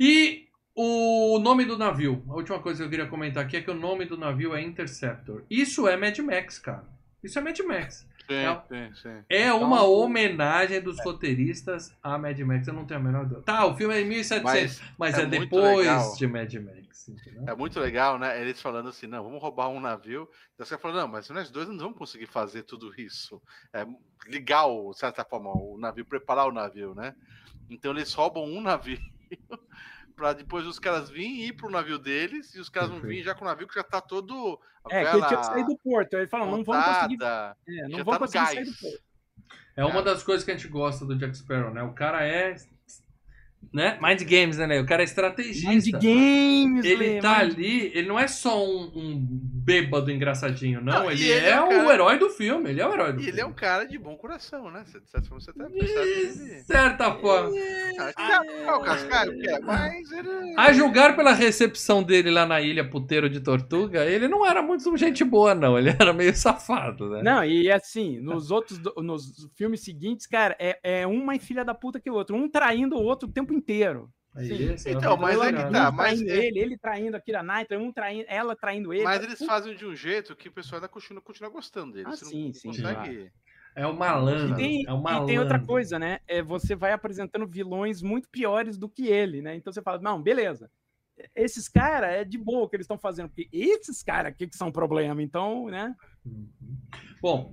E 0.00 0.46
o 0.74 1.38
nome 1.38 1.64
do 1.64 1.78
navio. 1.78 2.24
A 2.28 2.34
última 2.34 2.58
coisa 2.60 2.78
que 2.80 2.86
eu 2.86 2.90
queria 2.90 3.06
comentar 3.06 3.44
aqui 3.44 3.56
é 3.56 3.62
que 3.62 3.70
o 3.70 3.74
nome 3.74 4.04
do 4.04 4.16
navio 4.16 4.54
é 4.54 4.60
Interceptor. 4.62 5.44
Isso 5.48 5.86
é 5.86 5.96
Mad 5.96 6.18
Max, 6.18 6.58
cara. 6.58 6.84
Isso 7.22 7.38
é 7.38 7.42
Mad 7.42 7.58
Max. 7.60 8.06
Sim, 8.26 8.34
É. 8.34 8.62
sim, 8.68 8.94
sim. 8.96 9.24
É 9.28 9.46
Então, 9.46 9.62
uma 9.62 9.84
homenagem 9.84 10.80
dos 10.80 10.98
roteiristas 11.04 11.94
a 12.02 12.18
Mad 12.18 12.38
Max. 12.40 12.66
Eu 12.66 12.74
não 12.74 12.84
tenho 12.84 13.00
a 13.00 13.02
menor 13.02 13.24
dúvida. 13.24 13.42
Tá, 13.42 13.64
o 13.66 13.76
filme 13.76 13.94
é 13.94 14.00
em 14.00 14.04
1700, 14.06 14.82
mas, 14.98 15.14
é 15.18 15.22
é, 15.22 15.26
muito 15.26 15.40
depois 15.40 15.78
legal. 15.78 16.16
de 16.16 16.26
Mad 16.26 16.54
Max. 16.54 17.08
entendeu? 17.08 17.44
É 17.46 17.54
muito 17.54 17.78
legal, 17.78 18.18
né? 18.18 18.40
Eles 18.40 18.60
falando 18.60 18.88
assim, 18.88 19.06
não, 19.06 19.22
vamos 19.22 19.40
roubar 19.40 19.68
um 19.68 19.80
navio. 19.80 20.28
E 20.58 20.62
os 20.62 20.68
caras 20.68 20.82
falando, 20.82 20.96
não, 20.98 21.08
mas 21.08 21.28
nós 21.30 21.50
dois 21.50 21.68
não 21.68 21.78
vamos 21.78 21.96
conseguir 21.98 22.26
fazer 22.26 22.62
tudo 22.64 22.92
isso. 23.00 23.40
É, 23.72 23.86
ligar, 24.26 24.66
o, 24.66 24.90
de 24.92 24.98
certa 24.98 25.24
forma, 25.24 25.50
o 25.50 25.76
navio, 25.78 26.04
preparar 26.04 26.48
o 26.48 26.52
navio, 26.52 26.94
né? 26.94 27.14
Então 27.70 27.92
eles 27.92 28.12
roubam 28.12 28.44
um 28.44 28.60
navio 28.60 28.98
pra 30.16 30.32
depois 30.32 30.66
os 30.66 30.78
caras 30.78 31.10
virem 31.10 31.42
e 31.42 31.48
ir 31.48 31.52
pro 31.52 31.70
navio 31.70 31.98
deles 31.98 32.54
e 32.54 32.58
os 32.58 32.68
caras 32.68 32.88
vão 32.88 32.98
vir 32.98 33.02
Perfeito. 33.02 33.26
já 33.26 33.34
com 33.34 33.44
o 33.44 33.48
navio 33.48 33.68
que 33.68 33.74
já 33.74 33.84
tá 33.84 34.00
todo. 34.00 34.58
É, 34.90 35.04
que 35.04 35.16
ele 35.16 35.26
tinha 35.26 35.40
que 35.40 35.46
sair 35.46 35.64
do 35.64 35.76
porto. 35.76 36.14
Aí 36.14 36.20
ele 36.22 36.28
falou, 36.28 36.46
não 36.46 36.64
vamos 36.64 36.86
conseguir, 36.86 37.18
é, 37.22 37.88
não 37.88 38.04
vamos 38.04 38.12
tá 38.12 38.18
conseguir 38.18 38.46
sair 38.46 38.64
do 38.64 38.72
porto. 38.72 39.06
É 39.76 39.84
uma 39.84 40.02
das 40.02 40.22
coisas 40.22 40.42
que 40.42 40.50
a 40.50 40.56
gente 40.56 40.68
gosta 40.68 41.04
do 41.04 41.14
Jack 41.16 41.36
Sparrow, 41.36 41.70
né? 41.70 41.82
O 41.82 41.92
cara 41.92 42.26
é. 42.26 42.56
Né? 43.72 43.98
Mind 44.00 44.22
Games, 44.22 44.56
né? 44.56 44.80
O 44.80 44.86
cara 44.86 45.02
é 45.02 45.04
estrategista. 45.04 45.68
Mind 45.68 45.84
Games, 45.90 46.84
Ele 46.84 46.96
Lê, 47.14 47.20
tá 47.20 47.40
Mind- 47.44 47.52
ali, 47.52 47.90
ele 47.94 48.08
não 48.08 48.18
é 48.18 48.26
só 48.26 48.64
um, 48.64 48.90
um 48.94 49.26
bêbado 49.28 50.10
engraçadinho, 50.10 50.80
não. 50.80 50.92
Não, 50.94 51.10
ele, 51.10 51.22
ele 51.28 51.46
é, 51.46 51.50
é 51.50 51.60
um 51.60 51.66
o 51.66 51.68
cara- 51.70 51.92
herói 51.94 52.18
do 52.18 52.30
filme. 52.30 52.70
Ele 52.70 52.80
é 52.80 52.86
o 52.88 52.92
herói 52.94 53.12
do 53.12 53.18
E 53.18 53.24
ele 53.24 53.32
filme. 53.32 53.40
é 53.40 53.46
um 53.46 53.52
cara 53.52 53.84
de 53.84 53.98
bom 53.98 54.16
coração, 54.16 54.70
né? 54.70 54.82
Você- 54.86 55.00
De 55.00 55.10
certa 55.10 55.28
forma, 55.28 55.40
você 55.40 55.52
que 55.52 55.58
De 55.68 55.78
ele. 55.78 56.60
certa 56.62 57.12
forma. 57.16 57.50
Ah, 58.16 59.26
é 59.26 59.30
que 59.30 59.48
é, 59.48 59.58
mas 59.60 60.10
ele. 60.12 60.54
A 60.56 60.72
julgar 60.72 61.14
pela 61.16 61.32
recepção 61.32 62.02
dele 62.02 62.30
lá 62.30 62.46
na 62.46 62.60
ilha 62.60 62.88
puteiro 62.88 63.28
de 63.28 63.40
Tortuga, 63.40 64.04
ele 64.06 64.28
não 64.28 64.46
era 64.46 64.62
muito 64.62 64.96
gente 64.96 65.24
boa, 65.24 65.54
não. 65.54 65.78
Ele 65.78 65.90
era 65.90 66.12
meio 66.12 66.34
safado, 66.34 67.10
né? 67.10 67.22
Não, 67.22 67.44
e 67.44 67.70
assim, 67.70 68.18
nos 68.20 68.50
outros, 68.50 68.78
do- 68.78 68.94
nos 69.02 69.50
filmes 69.56 69.80
seguintes, 69.84 70.26
cara, 70.26 70.56
é, 70.58 70.78
é 71.02 71.06
um 71.06 71.24
mais 71.24 71.44
filha 71.44 71.64
da 71.64 71.74
puta 71.74 72.00
que 72.00 72.10
o 72.10 72.14
outro. 72.14 72.36
Um 72.36 72.48
traindo 72.48 72.96
o 72.96 73.02
outro 73.02 73.28
o 73.28 73.32
tempo 73.32 73.45
inteiro. 73.54 74.10
Aí, 74.34 74.48
Sim. 74.48 74.74
é 74.84 74.92
Então, 74.92 75.14
o 75.14 75.18
mas 75.18 75.40
é 75.40 75.52
que 75.52 75.72
tá, 75.72 75.90
mas 75.90 76.18
traindo 76.20 76.30
é- 76.30 76.46
ele, 76.46 76.58
ele 76.58 76.78
traindo 76.78 77.16
a 77.16 77.20
Kira 77.20 77.42
Knightley, 77.42 77.80
um 77.80 77.90
traindo, 77.92 78.26
ela 78.28 78.54
traindo 78.54 78.92
ele. 78.92 79.04
Mas 79.04 79.22
eles 79.22 79.38
Puta, 79.38 79.50
fazem 79.50 79.74
de 79.74 79.86
um 79.86 79.94
jeito 79.96 80.36
que 80.36 80.48
o 80.48 80.52
pessoal 80.52 80.76
ainda 80.78 80.88
continua, 80.88 81.22
continua 81.22 81.50
gostando 81.50 81.92
dele. 81.94 82.06
Ah, 82.06 82.16
Você 82.16 82.24
não 82.24 82.30
sim, 82.32 82.52
sim, 82.52 82.68
consegue. 82.68 83.32
É 83.74 83.86
o 83.86 83.92
E 83.92 83.96
malandro. 83.96 84.56
tem, 84.56 84.84
é 84.86 84.92
o 84.92 84.96
e 84.98 85.00
malandro. 85.02 85.26
tem 85.26 85.38
outra 85.38 85.58
coisa, 85.58 85.98
né? 85.98 86.18
É, 86.26 86.42
você 86.42 86.74
vai 86.74 86.92
apresentando 86.92 87.46
vilões 87.46 88.02
muito 88.02 88.28
piores 88.28 88.76
do 88.78 88.88
que 88.88 89.06
ele, 89.06 89.40
né? 89.42 89.54
Então 89.56 89.72
você 89.72 89.82
fala, 89.82 89.98
não, 90.00 90.20
beleza. 90.22 90.70
Esses 91.34 91.66
caras 91.68 92.10
é 92.10 92.24
de 92.24 92.36
boa 92.36 92.64
o 92.64 92.68
que 92.68 92.76
eles 92.76 92.84
estão 92.84 92.98
fazendo, 92.98 93.28
porque 93.28 93.48
esses 93.52 94.02
caras 94.02 94.32
aqui 94.32 94.46
que 94.46 94.56
são 94.56 94.70
problema, 94.70 95.22
então, 95.22 95.66
né? 95.68 95.94
Bom, 97.22 97.52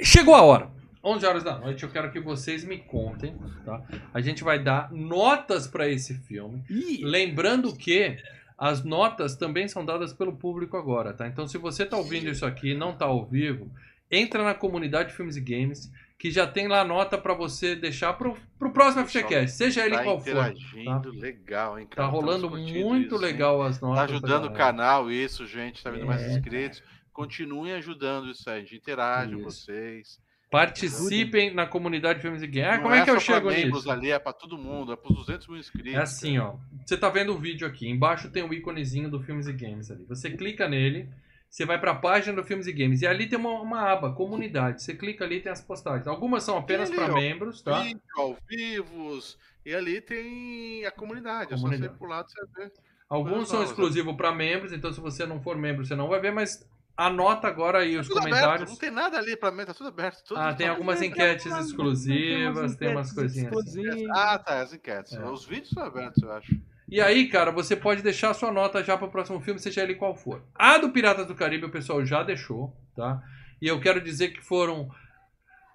chegou 0.00 0.34
a 0.34 0.42
hora. 0.42 0.70
11 1.04 1.26
horas 1.26 1.42
da 1.44 1.58
noite, 1.58 1.82
eu 1.82 1.90
quero 1.90 2.10
que 2.12 2.20
vocês 2.20 2.64
me 2.64 2.78
contem, 2.78 3.36
tá? 3.64 3.82
A 4.14 4.20
gente 4.20 4.44
vai 4.44 4.58
dar 4.62 4.92
notas 4.92 5.66
para 5.66 5.88
esse 5.88 6.14
filme. 6.14 6.62
Ih, 6.70 7.04
Lembrando 7.04 7.74
que 7.76 8.16
as 8.56 8.84
notas 8.84 9.34
também 9.34 9.66
são 9.66 9.84
dadas 9.84 10.12
pelo 10.12 10.36
público 10.36 10.76
agora, 10.76 11.12
tá? 11.12 11.26
Então, 11.26 11.48
se 11.48 11.58
você 11.58 11.84
tá 11.84 11.96
ouvindo 11.96 12.28
isso 12.30 12.46
aqui 12.46 12.70
e 12.70 12.76
não 12.76 12.94
tá 12.96 13.06
ao 13.06 13.24
vivo, 13.26 13.68
entra 14.10 14.44
na 14.44 14.54
comunidade 14.54 15.12
Filmes 15.12 15.36
e 15.36 15.40
Games, 15.40 15.90
que 16.16 16.30
já 16.30 16.46
tem 16.46 16.68
lá 16.68 16.84
nota 16.84 17.18
para 17.18 17.34
você 17.34 17.74
deixar 17.74 18.12
pro, 18.12 18.36
pro 18.56 18.70
próximo 18.70 19.04
FGCast, 19.04 19.56
seja 19.56 19.84
ele 19.84 19.96
Tá 19.96 20.04
qual 20.04 20.20
for. 20.20 20.28
interagindo, 20.30 21.10
legal, 21.10 21.76
hein, 21.80 21.86
Tá 21.86 21.96
cara? 21.96 22.08
rolando 22.08 22.46
Estamos 22.46 22.60
curtindo 22.60 22.88
muito 22.88 23.06
isso, 23.06 23.14
hein? 23.16 23.20
legal 23.20 23.60
as 23.62 23.80
notas. 23.80 23.98
Tá 23.98 24.06
da 24.06 24.12
ajudando 24.12 24.44
o 24.44 24.52
canal, 24.52 25.10
isso, 25.10 25.44
gente. 25.48 25.82
Tá 25.82 25.90
vendo 25.90 26.06
mais 26.06 26.22
É, 26.22 26.30
inscritos. 26.32 26.80
Continuem 27.12 27.72
ajudando 27.72 28.30
isso 28.30 28.48
aí. 28.48 28.58
A 28.58 28.60
gente 28.60 28.76
interage 28.76 29.32
com 29.32 29.48
Isso. 29.48 29.62
vocês. 29.66 30.21
Participem 30.52 31.54
na 31.54 31.66
comunidade 31.66 32.20
Filmes 32.20 32.42
e 32.42 32.46
Games. 32.46 32.68
Ah, 32.68 32.76
Não 32.76 32.82
como 32.82 32.94
é 32.94 33.04
que 33.04 33.10
eu 33.10 33.18
só 33.20 33.26
pra 33.26 33.34
chego 33.34 33.48
membros 33.50 33.74
nisso? 33.84 33.90
ali, 33.90 34.10
é 34.10 34.18
pra 34.18 34.32
todo 34.32 34.58
mundo, 34.58 34.92
é 34.92 34.96
pros 34.96 35.16
200 35.16 35.48
mil 35.48 35.56
inscritos. 35.58 35.94
É 35.94 35.96
assim, 35.98 36.38
ó. 36.38 36.54
Você 36.86 36.96
tá 36.96 37.08
vendo 37.08 37.32
o 37.34 37.38
vídeo 37.38 37.66
aqui. 37.66 37.88
Embaixo 37.88 38.30
tem 38.30 38.42
o 38.42 38.52
íconezinho 38.52 39.10
do 39.10 39.20
Filmes 39.22 39.46
e 39.46 39.52
Games 39.52 39.90
ali. 39.90 40.04
Você 40.04 40.30
clica 40.30 40.68
nele, 40.68 41.08
você 41.48 41.64
vai 41.64 41.80
pra 41.80 41.94
página 41.94 42.36
do 42.36 42.44
Filmes 42.44 42.66
e 42.66 42.72
Games. 42.72 43.02
E 43.02 43.06
ali 43.06 43.26
tem 43.26 43.38
uma, 43.38 43.60
uma 43.60 43.80
aba, 43.90 44.12
comunidade. 44.12 44.82
Você 44.82 44.94
clica 44.94 45.24
ali 45.24 45.36
e 45.36 45.40
tem 45.40 45.50
as 45.50 45.60
postagens. 45.60 46.06
Algumas 46.06 46.42
são 46.44 46.56
apenas 46.58 46.90
para 46.90 47.12
membros, 47.12 47.62
tá? 47.62 47.80
Vídeo, 47.80 48.00
ao 48.16 48.36
vivos. 48.48 49.38
E 49.64 49.74
ali 49.74 50.00
tem 50.00 50.84
a 50.84 50.90
comunidade. 50.90 51.54
É 51.54 51.56
só 51.56 51.62
Comunidade. 51.62 51.90
você 51.92 51.96
ir 51.96 51.98
pro 51.98 52.08
lado 52.08 52.30
você 52.30 52.40
vê. 52.56 52.70
Alguns 53.08 53.48
são 53.48 53.62
exclusivos 53.62 54.16
para 54.16 54.32
membros, 54.32 54.72
então 54.72 54.92
se 54.92 54.98
você 55.00 55.26
não 55.26 55.40
for 55.40 55.56
membro, 55.56 55.84
você 55.84 55.94
não 55.94 56.08
vai 56.08 56.18
ver, 56.18 56.32
mas 56.32 56.66
anota 56.96 57.48
agora 57.48 57.78
aí 57.78 57.96
os 57.96 58.06
Tudo 58.08 58.18
aberto, 58.20 58.34
comentários. 58.34 58.70
não 58.70 58.76
tem 58.78 58.90
nada 58.90 59.18
ali 59.18 59.36
pra 59.36 59.50
mim, 59.50 59.64
tá 59.64 59.74
tudo 59.74 59.88
aberto. 59.88 60.22
tudo- 60.24 60.38
Ah, 60.40 60.52
tem 60.54 60.66
tudo- 60.66 60.70
algumas 60.76 60.98
Tem 61.00 61.10
enquetes 61.10 61.46
umas- 61.46 61.66
exclusivas, 61.66 62.76
tem 62.76 62.88
umas 62.90 63.10
enquetes 63.10 63.12
coisinhas. 63.14 63.52
assim. 63.56 63.80
exclusivas. 63.80 64.10
Ah, 64.16 64.38
tá, 64.38 64.60
as 64.62 64.72
enquetes. 64.74 65.12
É. 65.12 65.24
Os 65.24 65.44
vídeos 65.44 65.68
estão 65.68 65.84
abertos, 65.84 66.22
eu 66.22 66.32
acho. 66.32 66.54
E 66.88 67.00
aí, 67.00 67.28
cara, 67.28 67.50
você 67.50 67.74
pode 67.74 68.02
deixar 68.02 68.34
sua 68.34 68.52
nota 68.52 68.84
já 68.84 68.96
para 68.98 69.06
o 69.06 69.10
próximo 69.10 69.40
filme, 69.40 69.58
seja 69.58 69.82
ele 69.82 69.94
qual 69.94 70.14
for. 70.14 70.42
A 70.54 70.76
do 70.78 70.90
Piratas 70.90 71.26
do 71.26 71.34
Caribe 71.34 71.64
o 71.64 71.70
pessoal 71.70 72.04
já 72.04 72.22
deixou, 72.22 72.76
tá? 72.94 73.22
E 73.60 73.66
eu 73.66 73.80
quero 73.80 74.00
dizer 74.00 74.28
que 74.28 74.42
foram. 74.42 74.90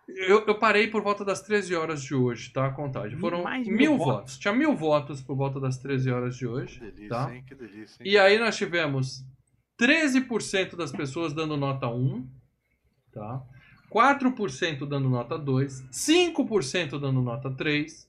Eu, 0.08 0.46
eu 0.48 0.56
parei 0.58 0.88
por 0.88 1.02
volta 1.02 1.26
das 1.26 1.42
13 1.42 1.76
horas 1.76 2.02
de 2.02 2.16
hoje, 2.16 2.52
tá? 2.54 2.68
A 2.68 2.72
contagem. 2.72 3.18
Foram 3.20 3.44
Mais 3.44 3.68
mil 3.68 3.76
mil 3.76 3.98
votos. 3.98 4.38
Tinha 4.38 4.54
mil 4.54 4.74
votos 4.76 5.22
por 5.22 5.36
volta 5.36 5.60
das 5.60 5.78
13 5.78 6.10
horas 6.10 6.38
de 6.38 6.48
hoje. 6.48 6.80
Que 6.80 6.86
delícia, 6.92 7.10
Tá. 7.10 7.36
hein? 7.36 7.44
Que 7.46 7.56
delícia, 7.56 8.02
hein? 8.02 8.10
E 8.12 8.18
aí 8.18 8.38
nós 8.40 8.56
tivemos 8.56 9.26
13% 9.80 10.76
das 10.76 10.92
pessoas 10.92 11.34
dando 11.34 11.56
nota 11.56 11.88
1, 11.88 12.28
tá? 13.12 13.44
4% 13.94 14.86
dando 14.88 15.10
nota 15.10 15.38
2, 15.38 15.86
5% 15.92 17.00
dando 17.00 17.22
nota 17.22 17.50
3, 17.52 18.08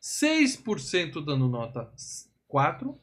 6% 0.00 1.24
dando 1.24 1.48
nota 1.48 1.90
4, 2.48 2.98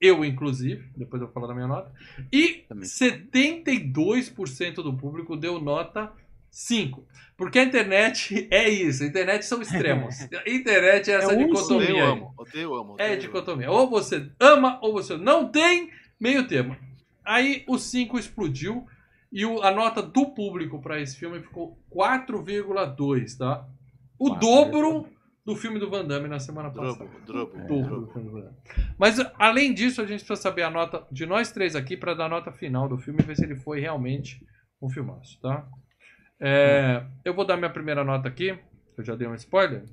eu 0.00 0.24
inclusive, 0.24 0.90
depois 0.96 1.22
eu 1.22 1.28
vou 1.28 1.34
falar 1.34 1.46
da 1.46 1.54
minha 1.54 1.68
nota, 1.68 1.92
e 2.32 2.64
Também. 2.68 2.84
72% 2.84 4.74
do 4.82 4.96
público 4.96 5.36
deu 5.36 5.60
nota 5.60 6.12
5. 6.50 7.06
Porque 7.36 7.58
a 7.58 7.64
internet 7.64 8.46
é 8.52 8.68
isso. 8.68 9.02
A 9.02 9.06
internet 9.06 9.44
são 9.44 9.62
extremos. 9.62 10.16
A 10.44 10.50
internet 10.50 11.10
é 11.10 11.14
essa 11.14 11.32
É 11.32 11.36
um 11.36 11.46
dicotomia. 11.46 11.84
Odeio, 11.86 11.96
aí. 12.04 12.10
amo. 12.10 12.34
Odeio, 12.36 12.74
amo. 12.74 12.96
É 12.98 13.16
dicotomia. 13.16 13.70
Ou 13.70 13.88
você 13.88 14.30
ama 14.38 14.78
ou 14.82 14.92
você 14.92 15.16
não 15.16 15.48
tem 15.48 15.90
meio 16.20 16.46
termo. 16.46 16.76
Aí 17.24 17.64
o 17.68 17.78
5 17.78 18.18
explodiu 18.18 18.86
e 19.32 19.44
o- 19.46 19.62
a 19.62 19.70
nota 19.70 20.02
do 20.02 20.26
público 20.26 20.80
para 20.82 21.00
esse 21.00 21.16
filme 21.16 21.40
ficou 21.40 21.78
4,2, 21.90 23.36
tá? 23.36 23.66
O 24.18 24.28
Quatro. 24.30 24.40
dobro 24.48 25.08
do 25.44 25.56
filme 25.56 25.78
do 25.78 25.90
Van 25.90 26.04
Damme 26.04 26.28
na 26.28 26.38
semana 26.38 26.70
passada. 26.70 27.08
Drobo, 27.26 27.26
drobo, 27.26 27.56
O 27.56 27.66
dobro 27.66 27.82
do 27.82 27.82
drobo. 28.06 28.12
filme 28.12 28.28
do 28.28 28.34
Van 28.34 28.40
Damme. 28.42 28.56
Mas 28.98 29.18
além 29.38 29.74
disso, 29.74 30.00
a 30.00 30.06
gente 30.06 30.24
precisa 30.24 30.36
saber 30.40 30.62
a 30.62 30.70
nota 30.70 31.06
de 31.10 31.26
nós 31.26 31.50
três 31.50 31.74
aqui 31.74 31.96
para 31.96 32.14
dar 32.14 32.26
a 32.26 32.28
nota 32.28 32.52
final 32.52 32.88
do 32.88 32.98
filme 32.98 33.20
e 33.20 33.26
ver 33.26 33.36
se 33.36 33.44
ele 33.44 33.56
foi 33.56 33.80
realmente 33.80 34.44
um 34.80 34.88
filmaço, 34.88 35.40
tá? 35.40 35.66
É, 36.40 37.04
eu 37.24 37.34
vou 37.34 37.44
dar 37.44 37.56
minha 37.56 37.70
primeira 37.70 38.02
nota 38.04 38.28
aqui. 38.28 38.56
Eu 38.96 39.04
já 39.04 39.14
dei 39.14 39.26
um 39.28 39.34
spoiler. 39.34 39.84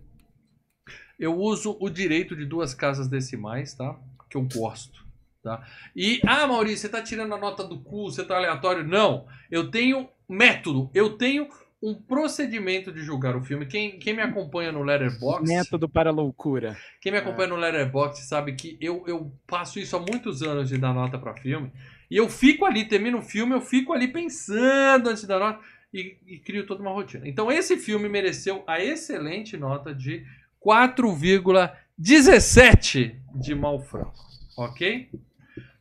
Eu 1.18 1.36
uso 1.38 1.78
o 1.80 1.90
direito 1.90 2.36
de 2.36 2.46
duas 2.46 2.74
casas 2.74 3.08
decimais, 3.08 3.74
tá? 3.74 3.96
Que 4.30 4.38
eu 4.38 4.42
gosto, 4.54 5.06
tá? 5.44 5.66
E, 5.96 6.20
ah, 6.26 6.48
Maurício, 6.48 6.80
você 6.80 6.90
tá 6.90 7.02
tirando 7.02 7.34
a 7.34 7.38
nota 7.38 7.64
do 7.64 7.80
cu, 7.80 8.12
você 8.12 8.24
tá 8.24 8.36
aleatório. 8.36 8.84
Não, 8.84 9.28
eu 9.50 9.70
tenho 9.70 10.10
método, 10.28 10.90
eu 10.94 11.18
tenho 11.18 11.48
um 11.82 11.96
procedimento 11.96 12.92
de 12.92 13.02
julgar 13.02 13.38
o 13.38 13.42
filme. 13.42 13.66
Quem, 13.66 13.98
quem 14.00 14.14
me 14.14 14.22
acompanha 14.22 14.72
no 14.72 14.84
Letterboxd... 14.84 15.48
Método 15.48 15.88
para 15.88 16.12
loucura. 16.12 16.78
Quem 17.00 17.10
me 17.12 17.18
acompanha 17.18 17.50
no 17.50 17.56
Letterboxd 17.56 18.26
sabe 18.26 18.54
que 18.54 18.78
eu, 18.82 19.04
eu 19.08 19.32
passo 19.48 19.80
isso 19.80 19.96
há 19.96 20.00
muitos 20.00 20.44
anos 20.44 20.70
de 20.70 20.78
dar 20.78 20.94
nota 20.94 21.18
pra 21.18 21.36
filme. 21.36 21.72
E 22.12 22.18
eu 22.18 22.28
fico 22.28 22.66
ali, 22.66 22.84
termino 22.86 23.20
o 23.20 23.22
filme, 23.22 23.54
eu 23.54 23.62
fico 23.62 23.94
ali 23.94 24.10
pensando 24.10 25.10
antes 25.10 25.22
de 25.22 25.28
dar 25.28 25.40
nota 25.40 25.60
e, 25.94 26.18
e 26.28 26.38
crio 26.40 26.66
toda 26.66 26.82
uma 26.82 26.92
rotina. 26.92 27.26
Então 27.28 27.52
esse 27.52 27.78
filme 27.78 28.10
mereceu 28.10 28.64
a 28.68 28.84
excelente 28.84 29.56
nota 29.56 29.96
de 29.96 30.26
4,17 30.66 33.16
de 33.36 33.56
Malfrão. 33.56 34.12
Ok? 34.58 35.10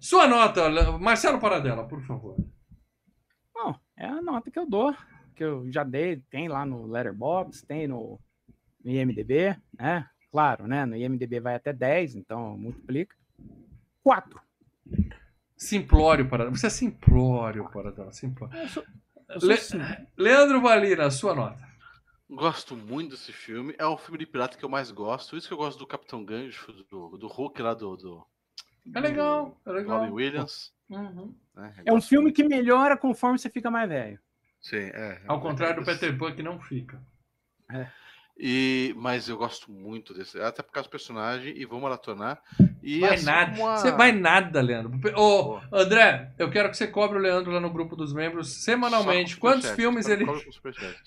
Sua 0.01 0.27
nota, 0.29 0.71
Marcelo 0.99 1.41
Paradela, 1.41 1.87
por 1.87 2.01
favor. 2.03 2.37
Bom, 3.55 3.75
é 3.97 4.07
a 4.07 4.23
nota 4.23 4.51
que 4.51 4.59
eu 4.59 4.67
dou, 4.69 4.95
que 5.35 5.43
eu 5.45 5.71
já 5.73 5.83
dei, 5.83 6.19
tem 6.31 6.49
lá 6.49 6.65
no 6.65 6.87
Letterboxd, 6.87 7.67
tem 7.67 7.89
no, 7.89 8.21
no 8.85 8.91
IMDB, 8.91 9.57
né? 9.79 10.09
Claro, 10.31 10.67
né? 10.67 10.85
No 10.87 10.95
IMDB 10.97 11.41
vai 11.41 11.55
até 11.57 11.73
10, 11.73 12.15
então 12.15 12.57
multiplica. 12.57 13.17
4. 14.03 14.41
Simplório 15.57 16.29
Paradela. 16.29 16.57
Você 16.57 16.69
é 16.69 16.71
simplório 16.71 17.69
Paradela. 17.71 18.13
Simplório. 18.13 18.57
Eu 18.57 18.69
sou, 18.69 18.85
eu 19.29 19.41
sou 19.41 19.49
Le- 19.49 19.57
sim. 19.57 19.79
Leandro 20.17 20.61
Valina, 20.61 21.11
sua 21.11 21.35
nota. 21.35 21.67
Gosto 22.31 22.77
muito 22.77 23.13
desse 23.13 23.33
filme. 23.33 23.75
É 23.79 23.87
o 23.87 23.97
filme 23.97 24.19
de 24.19 24.27
pirata 24.27 24.57
que 24.57 24.65
eu 24.65 24.69
mais 24.69 24.91
gosto. 24.93 25.37
Isso 25.37 25.49
que 25.49 25.55
eu 25.55 25.59
gosto 25.59 25.79
do 25.79 25.87
Capitão 25.87 26.25
Gancho, 26.25 26.73
do, 26.89 27.17
do 27.17 27.27
Hulk 27.27 27.61
lá 27.63 27.75
do. 27.75 27.97
do 27.97 28.27
É 28.95 29.01
legal, 29.01 29.61
é 29.67 29.71
legal. 29.73 29.99
Robin 30.01 30.13
Williams. 30.13 30.73
Uhum. 30.91 31.35
né? 31.55 31.75
Eu 31.85 31.95
É 31.95 31.97
um 31.97 32.01
filme 32.01 32.25
muito. 32.27 32.37
que 32.37 32.45
melhora 32.45 32.97
conforme 32.97 33.39
você 33.39 33.51
fica 33.51 33.71
mais 33.71 33.89
velho. 33.89 34.19
Sim, 34.61 34.91
é. 34.95 35.21
Ao 35.27 35.41
contrário 35.41 35.81
do 35.81 35.85
Peter 35.87 36.17
Pan, 36.19 36.33
que 36.33 36.43
não 36.43 36.59
fica. 36.61 37.01
E, 38.41 38.95
mas 38.97 39.29
eu 39.29 39.37
gosto 39.37 39.71
muito 39.71 40.15
desse. 40.15 40.41
Até 40.41 40.63
por 40.63 40.71
causa 40.73 40.89
do 40.89 40.93
personagem. 40.93 41.57
E 41.57 41.65
vou 41.65 41.81
maratonar. 41.81 42.41
E 42.83 43.01
Vai 43.01 43.15
assim 43.15 43.25
nada. 43.27 43.51
como 43.51 43.67
a- 43.69 43.77
Você 43.79 43.91
vai 43.93 44.13
nada, 44.13 44.61
Leandro. 44.61 44.93
Ô. 45.21 45.61
André, 45.73 46.33
eu 46.39 46.49
quero 46.49 46.71
que 46.71 46.77
você 46.77 46.87
cobre 46.87 47.19
o 47.19 47.21
Leandro 47.21 47.51
lá 47.51 47.59
no 47.61 47.71
grupo 47.73 47.97
dos 47.97 48.13
membros 48.15 48.63
semanalmente. 48.63 49.37
Quantos 49.37 49.71
filmes 49.71 50.09
ele. 50.09 50.25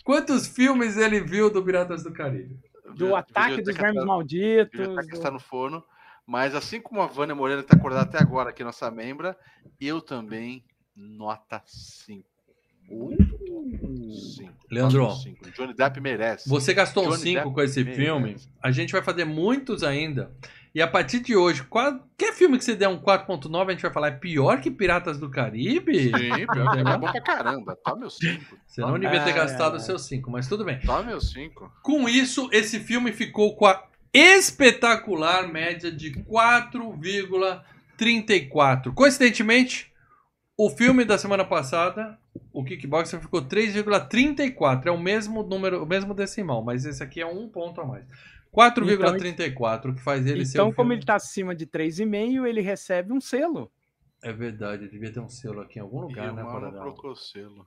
Quantos 0.03 0.47
filmes 0.47 0.97
ele 0.97 1.21
viu 1.21 1.49
do 1.49 1.63
Piratas 1.63 2.03
do 2.03 2.11
Caribe? 2.11 2.59
Do 2.95 3.15
ataque 3.15 3.61
dos 3.61 3.75
vermes 3.77 4.03
malditos. 4.03 4.87
do- 4.87 4.99
está 4.99 5.31
no 5.31 5.39
forno. 5.39 5.83
Mas 6.25 6.55
assim 6.55 6.79
como 6.79 7.01
a 7.01 7.07
Vânia 7.07 7.35
Moreira 7.35 7.61
está 7.61 7.75
acordada 7.75 8.03
até 8.03 8.19
agora 8.19 8.51
aqui, 8.51 8.63
nossa 8.63 8.89
membra, 8.89 9.37
eu 9.79 10.01
também 10.01 10.63
nota 10.95 11.61
5. 11.65 12.31
Cinco. 14.35 14.53
Leandro, 14.69 15.11
cinco. 15.11 15.49
Johnny 15.51 15.73
Depp 15.73 15.99
merece. 16.01 16.49
Você 16.49 16.73
gastou 16.73 17.03
um 17.03 17.09
Johnny 17.11 17.21
5 17.21 17.39
Depp 17.39 17.53
com 17.53 17.61
esse 17.61 17.83
merece. 17.83 18.01
filme. 18.01 18.35
A 18.61 18.71
gente 18.71 18.91
vai 18.91 19.01
fazer 19.01 19.23
muitos 19.23 19.83
ainda. 19.83 20.31
E 20.73 20.81
a 20.81 20.87
partir 20.87 21.19
de 21.19 21.35
hoje, 21.35 21.63
qualquer 21.63 22.33
filme 22.33 22.57
que 22.57 22.63
você 22.63 22.75
der 22.75 22.87
um 22.87 22.97
4.9, 22.97 23.67
a 23.67 23.71
gente 23.71 23.81
vai 23.81 23.91
falar 23.91 24.07
é 24.07 24.11
pior 24.11 24.61
que 24.61 24.71
Piratas 24.71 25.19
do 25.19 25.29
Caribe? 25.29 26.03
Sim, 26.03 26.47
pior 26.47 26.71
que 26.71 26.79
é 26.79 26.97
bom 26.97 27.11
pra 27.11 27.21
caramba. 27.21 27.77
Toma 27.83 27.97
meu 27.97 28.09
5. 28.09 28.57
Você 28.65 28.81
não 28.81 28.97
devia 28.97 29.21
ter 29.23 29.31
Ai, 29.31 29.35
gastado 29.35 29.73
ai, 29.73 29.77
os 29.77 29.85
seus 29.85 30.05
5, 30.05 30.31
mas 30.31 30.47
tudo 30.47 30.63
bem. 30.63 30.79
Toma 30.79 31.03
meu 31.03 31.19
5. 31.19 31.71
Com 31.83 32.07
isso, 32.07 32.49
esse 32.53 32.79
filme 32.79 33.11
ficou 33.11 33.55
com 33.55 33.65
a 33.65 33.83
espetacular 34.13 35.47
média 35.47 35.89
de 35.91 36.11
4,34. 36.11 38.93
Coincidentemente, 38.93 39.91
o 40.57 40.69
filme 40.69 41.05
da 41.05 41.17
semana 41.17 41.45
passada, 41.45 42.19
o 42.53 42.63
Kickboxer, 42.63 43.19
ficou 43.19 43.41
3,34. 43.41 44.85
É 44.87 44.91
o 44.91 44.99
mesmo 44.99 45.41
número, 45.43 45.83
o 45.83 45.85
mesmo 45.85 46.13
decimal, 46.13 46.63
mas 46.63 46.85
esse 46.85 47.01
aqui 47.01 47.19
é 47.21 47.25
um 47.25 47.49
ponto 47.49 47.81
a 47.81 47.85
mais. 47.85 48.05
4,34, 48.53 49.95
que 49.95 50.01
faz 50.01 50.27
ele 50.27 50.45
ser 50.45 50.57
Então, 50.57 50.67
o 50.69 50.73
como 50.73 50.91
ele 50.91 51.05
tá 51.05 51.15
acima 51.15 51.55
de 51.55 51.65
3,5, 51.65 52.45
ele 52.45 52.59
recebe 52.61 53.13
um 53.13 53.21
selo. 53.21 53.71
É 54.23 54.31
verdade, 54.31 54.87
devia 54.87 55.11
ter 55.11 55.19
um 55.19 55.29
selo 55.29 55.61
aqui 55.61 55.79
em 55.79 55.81
algum 55.81 55.99
E 55.99 56.03
lugar, 56.03 56.31
o 56.31 56.35
né, 56.35 56.43
Mal 56.43 56.53
Paradela? 56.53 56.83
colocou 56.83 57.11
o 57.11 57.15
selo. 57.15 57.65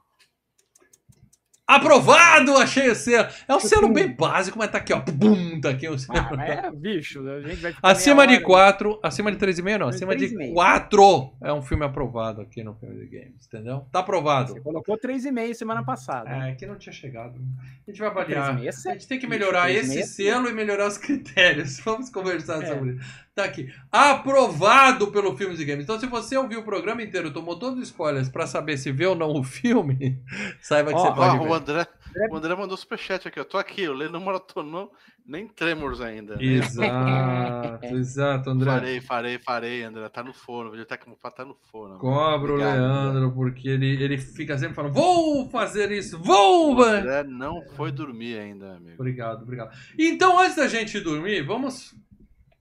Aprovado! 1.66 2.56
Achei 2.58 2.90
o 2.90 2.94
selo. 2.94 3.26
É 3.48 3.54
um 3.54 3.60
selo 3.60 3.88
bem 3.88 4.14
básico, 4.14 4.58
mas 4.58 4.70
tá 4.70 4.76
aqui, 4.78 4.92
ó. 4.92 5.00
Bum, 5.00 5.58
tá 5.60 5.70
aqui 5.70 5.88
o 5.88 5.98
selo. 5.98 6.18
Ah, 6.38 6.44
é, 6.46 6.70
bicho, 6.70 7.26
a 7.26 7.40
gente 7.40 7.56
vai 7.62 7.72
ficar 7.72 7.88
Acima 7.90 8.26
de 8.26 8.34
hora- 8.34 8.42
4, 8.44 9.00
acima 9.02 9.32
de 9.32 9.38
3,5 9.38 9.78
não, 9.78 9.88
De 9.88 9.96
acima 9.96 10.14
de 10.14 10.26
3,5. 10.28 10.52
4 10.52 11.32
é 11.42 11.52
um 11.54 11.62
filme 11.62 11.84
aprovado 11.84 12.42
aqui 12.42 12.62
no 12.62 12.74
Filme 12.74 12.96
de 12.96 13.06
Games, 13.06 13.46
entendeu? 13.46 13.86
Tá 13.90 14.00
aprovado. 14.00 14.52
Você 14.52 14.60
colocou 14.60 14.98
3,5 14.98 15.54
semana 15.54 15.82
passada. 15.82 16.28
É, 16.28 16.50
aqui 16.52 16.66
não 16.66 16.76
tinha 16.76 16.92
chegado. 16.92 17.40
A 17.86 17.90
gente 17.90 17.98
vai 17.98 18.08
avaliar. 18.10 18.56
3,6 18.58 18.86
A 18.86 18.92
gente 18.92 19.08
tem 19.08 19.18
que 19.18 19.26
melhorar 19.26 19.68
3,6 19.68 19.78
esse 19.78 19.98
é 20.00 20.02
selo 20.32 20.48
e 20.50 20.52
melhorar 20.52 20.86
os 20.86 20.98
critérios. 20.98 21.80
Vamos 21.80 22.10
conversar 22.10 22.62
É. 22.62 22.66
sobre 22.66 22.92
isso. 22.92 23.23
Tá 23.34 23.44
aqui. 23.44 23.68
Aprovado 23.90 25.08
pelo 25.10 25.36
Filmes 25.36 25.58
e 25.58 25.64
Games. 25.64 25.82
Então, 25.84 25.98
se 25.98 26.06
você 26.06 26.36
ouviu 26.36 26.60
o 26.60 26.64
programa 26.64 27.02
inteiro, 27.02 27.32
tomou 27.32 27.58
todos 27.58 27.78
os 27.80 27.88
spoilers 27.88 28.28
pra 28.28 28.46
saber 28.46 28.76
se 28.78 28.92
vê 28.92 29.06
ou 29.06 29.16
não 29.16 29.32
o 29.32 29.42
filme, 29.42 30.22
saiba 30.62 30.90
que 30.90 30.96
Ó, 30.96 31.00
você 31.02 31.08
ó, 31.08 31.14
pode 31.14 31.36
Ó, 31.38 31.42
ver. 31.42 31.48
o 31.48 31.54
André, 31.54 31.86
o 32.30 32.36
André 32.36 32.54
mandou 32.54 32.76
superchat 32.76 33.26
aqui. 33.26 33.40
Eu 33.40 33.44
tô 33.44 33.58
aqui, 33.58 33.82
eu 33.82 33.92
leio 33.92 34.12
no 34.12 34.20
maratonou, 34.20 34.92
nem 35.26 35.48
Tremors 35.48 36.00
ainda. 36.00 36.36
né? 36.36 36.44
Exato, 36.44 37.86
exato, 37.96 38.50
André. 38.50 38.70
Farei, 38.70 39.00
farei, 39.00 39.38
farei, 39.40 39.82
André. 39.82 40.08
Tá 40.10 40.22
no 40.22 40.32
forno. 40.32 40.68
O 40.68 40.72
Videoteca 40.72 41.04
tá 41.34 41.44
no 41.44 41.56
forno. 41.72 41.98
Cobra 41.98 42.52
o 42.52 42.56
Leandro, 42.56 43.32
porque 43.32 43.68
ele, 43.68 44.00
ele 44.00 44.16
fica 44.16 44.56
sempre 44.56 44.76
falando: 44.76 44.92
vou 44.94 45.50
fazer 45.50 45.90
isso, 45.90 46.20
vou! 46.22 46.72
O 46.72 46.76
vai." 46.76 47.00
André 47.00 47.24
não 47.24 47.62
foi 47.74 47.90
dormir 47.90 48.38
ainda, 48.38 48.76
amigo. 48.76 48.94
Obrigado, 48.94 49.42
obrigado. 49.42 49.76
Então, 49.98 50.38
antes 50.38 50.54
da 50.54 50.68
gente 50.68 51.00
dormir, 51.00 51.42
vamos 51.42 51.92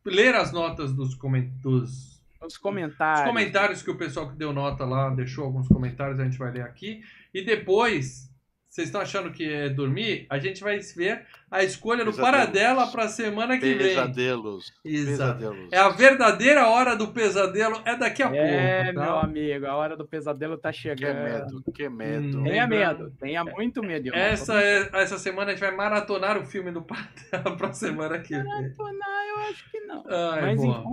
ler 0.06 0.36
as 0.36 0.52
notas 0.52 0.94
dos, 0.94 1.16
comen- 1.16 1.52
dos- 1.62 2.22
Os 2.42 2.58
comentários. 2.58 3.26
comentários 3.28 3.82
que 3.82 3.90
o 3.92 3.98
pessoal 3.98 4.30
que 4.30 4.36
deu 4.36 4.52
nota 4.54 4.84
lá 4.86 5.10
deixou 5.10 5.46
alguns 5.46 5.68
comentários, 5.68 6.20
a 6.20 6.24
gente 6.26 6.38
vai 6.38 6.52
ler 6.52 6.64
aqui. 6.64 7.02
E 7.34 7.44
depois, 7.44 8.30
vocês 8.74 8.88
estão 8.88 9.02
achando 9.02 9.32
que 9.32 9.48
é 9.48 9.70
dormir? 9.70 10.26
A 10.32 10.40
gente 10.40 10.64
vai 10.64 10.80
ver 10.80 11.26
a 11.52 11.64
escolha 11.64 12.04
do 12.04 12.10
Pesadelos. 12.12 12.32
Paradela 12.40 12.88
para 12.88 13.08
semana 13.08 13.60
que 13.60 13.66
vem. 13.76 13.78
Pesadelos. 13.90 14.74
Pesadelos. 14.84 15.70
É 15.72 15.78
a 15.78 15.90
verdadeira 15.90 16.68
hora 16.68 16.96
do 16.96 17.10
pesadelo, 17.10 17.80
é 17.86 17.96
daqui 17.96 18.24
a 18.24 18.36
É, 18.36 18.86
pouco. 18.86 19.00
meu 19.00 19.14
Tá? 19.14 19.22
amigo, 19.22 19.66
a 19.68 19.76
hora 19.76 19.96
do 19.96 20.08
pesadelo 20.08 20.58
tá 20.58 20.72
Que 20.72 20.78
chegando. 20.80 21.24
medo, 21.24 21.64
que 21.72 21.88
medo. 21.88 22.40
Hum. 22.40 22.44
Tenha 22.46 22.66
medo, 22.68 23.12
tenha 23.20 23.44
muito 23.44 23.84
medo. 23.84 24.10
Essa, 24.12 24.60
é, 24.60 24.90
essa 24.94 25.20
semana 25.20 25.52
a 25.52 25.54
gente 25.54 25.60
vai 25.62 25.76
maratonar 25.76 26.40
o 26.40 26.44
filme 26.46 26.72
do 26.72 26.82
Paradela 27.32 27.56
pra 27.56 27.72
semana 27.74 28.18
que 28.18 28.34
vem. 28.34 28.44
Não, 28.44 29.28
eu 29.30 29.38
acho 29.52 29.70
que 29.70 29.80
não. 29.82 30.04
Ai, 30.10 30.42
Mas 30.42 30.56
boa. 30.60 30.84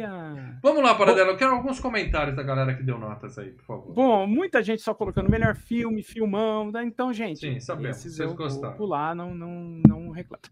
Olha. 0.00 0.58
Vamos 0.62 0.82
lá, 0.82 0.94
Paradela. 0.94 1.30
Eu 1.30 1.36
quero 1.36 1.52
alguns 1.52 1.78
comentários 1.80 2.34
da 2.34 2.42
galera 2.42 2.74
que 2.74 2.82
deu 2.82 2.98
notas 2.98 3.38
aí, 3.38 3.50
por 3.50 3.64
favor. 3.64 3.92
Bom, 3.94 4.26
muita 4.26 4.62
gente 4.62 4.80
só 4.82 4.94
colocando 4.94 5.28
melhor 5.30 5.54
filme, 5.56 6.02
filmão. 6.02 6.70
né? 6.70 6.84
Então, 6.84 7.12
gente, 7.12 7.40
Sim, 7.40 7.60
sabemos, 7.60 7.98
esses 7.98 8.16
vocês 8.16 8.30
eu 8.30 8.36
gostaram. 8.36 8.76
pular, 8.76 9.14
não, 9.14 9.34
não, 9.34 9.80
não 9.86 10.10
reclamo. 10.10 10.42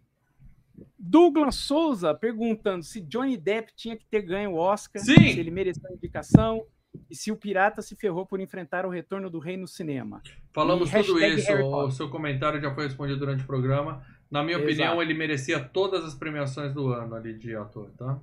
Douglas 0.98 1.54
Souza 1.56 2.14
perguntando 2.14 2.82
se 2.84 3.00
Johnny 3.00 3.36
Depp 3.36 3.72
tinha 3.74 3.96
que 3.96 4.06
ter 4.06 4.22
ganho 4.22 4.52
o 4.52 4.56
Oscar, 4.56 5.02
Sim. 5.02 5.14
se 5.14 5.40
ele 5.40 5.50
mereceu 5.50 5.88
a 5.90 5.92
indicação 5.94 6.62
e 7.08 7.14
se 7.14 7.30
o 7.30 7.36
pirata 7.36 7.80
se 7.82 7.94
ferrou 7.96 8.26
por 8.26 8.40
enfrentar 8.40 8.84
o 8.84 8.90
retorno 8.90 9.30
do 9.30 9.38
rei 9.38 9.56
no 9.56 9.66
cinema. 9.66 10.20
Falamos 10.52 10.92
E 10.92 11.02
tudo 11.02 11.20
isso. 11.24 11.52
O 11.52 11.90
seu 11.90 12.08
comentário 12.10 12.60
já 12.60 12.74
foi 12.74 12.84
respondido 12.84 13.18
durante 13.18 13.44
o 13.44 13.46
programa. 13.46 14.02
Na 14.30 14.42
minha 14.42 14.56
Exato. 14.58 14.70
opinião, 14.72 15.02
ele 15.02 15.14
merecia 15.14 15.58
todas 15.60 16.04
as 16.04 16.14
premiações 16.14 16.72
do 16.72 16.88
ano 16.88 17.14
ali 17.14 17.36
de 17.36 17.54
ator, 17.54 17.90
tá? 17.96 18.18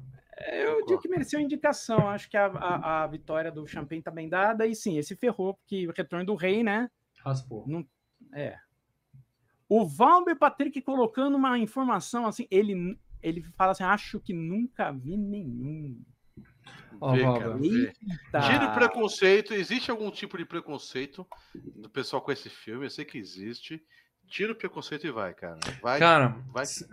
Eu 0.46 0.86
digo 0.86 1.02
que 1.02 1.10
mereceu 1.10 1.40
indicação. 1.40 2.08
Acho 2.08 2.30
que 2.30 2.38
a, 2.38 2.46
a, 2.46 3.04
a 3.04 3.08
vitória 3.08 3.52
do 3.52 3.66
Champagne 3.66 4.02
tá 4.02 4.12
bem 4.12 4.30
dada. 4.30 4.66
E 4.68 4.76
sim, 4.76 4.98
esse 4.98 5.16
ferrou, 5.16 5.56
porque 5.56 5.88
o 5.88 5.92
retorno 5.92 6.26
do 6.26 6.36
rei, 6.36 6.64
né? 6.64 6.90
Raspou. 7.24 7.66
É. 8.34 8.58
O 9.70 9.86
Valber 9.86 10.38
Patrick 10.38 10.82
colocando 10.82 11.36
uma 11.36 11.58
informação 11.58 12.26
assim, 12.26 12.48
ele, 12.50 12.98
ele 13.22 13.42
fala 13.42 13.72
assim: 13.72 13.84
acho 13.84 14.20
que 14.20 14.34
nunca 14.34 14.92
vi 14.92 15.18
nenhum. 15.18 16.00
Vê, 16.38 17.24
Valber. 17.24 17.42
cara, 17.42 17.58
vê. 17.58 17.94
Tira 18.48 18.72
o 18.72 18.74
preconceito. 18.74 19.54
Existe 19.54 19.92
algum 19.92 20.10
tipo 20.10 20.38
de 20.38 20.46
preconceito 20.46 21.28
do 21.54 21.90
pessoal 21.90 22.22
com 22.22 22.32
esse 22.32 22.50
filme? 22.50 22.86
Eu 22.86 22.90
sei 22.90 23.06
que 23.06 23.18
existe. 23.18 23.84
Tira 24.30 24.52
o 24.52 24.56
preconceito 24.56 25.08
e 25.08 25.12
vai, 25.12 25.34
cara. 25.34 25.58
Vai. 25.82 25.99
Cara, 25.99 26.36
vai. 26.54 26.66
se, 26.66 26.86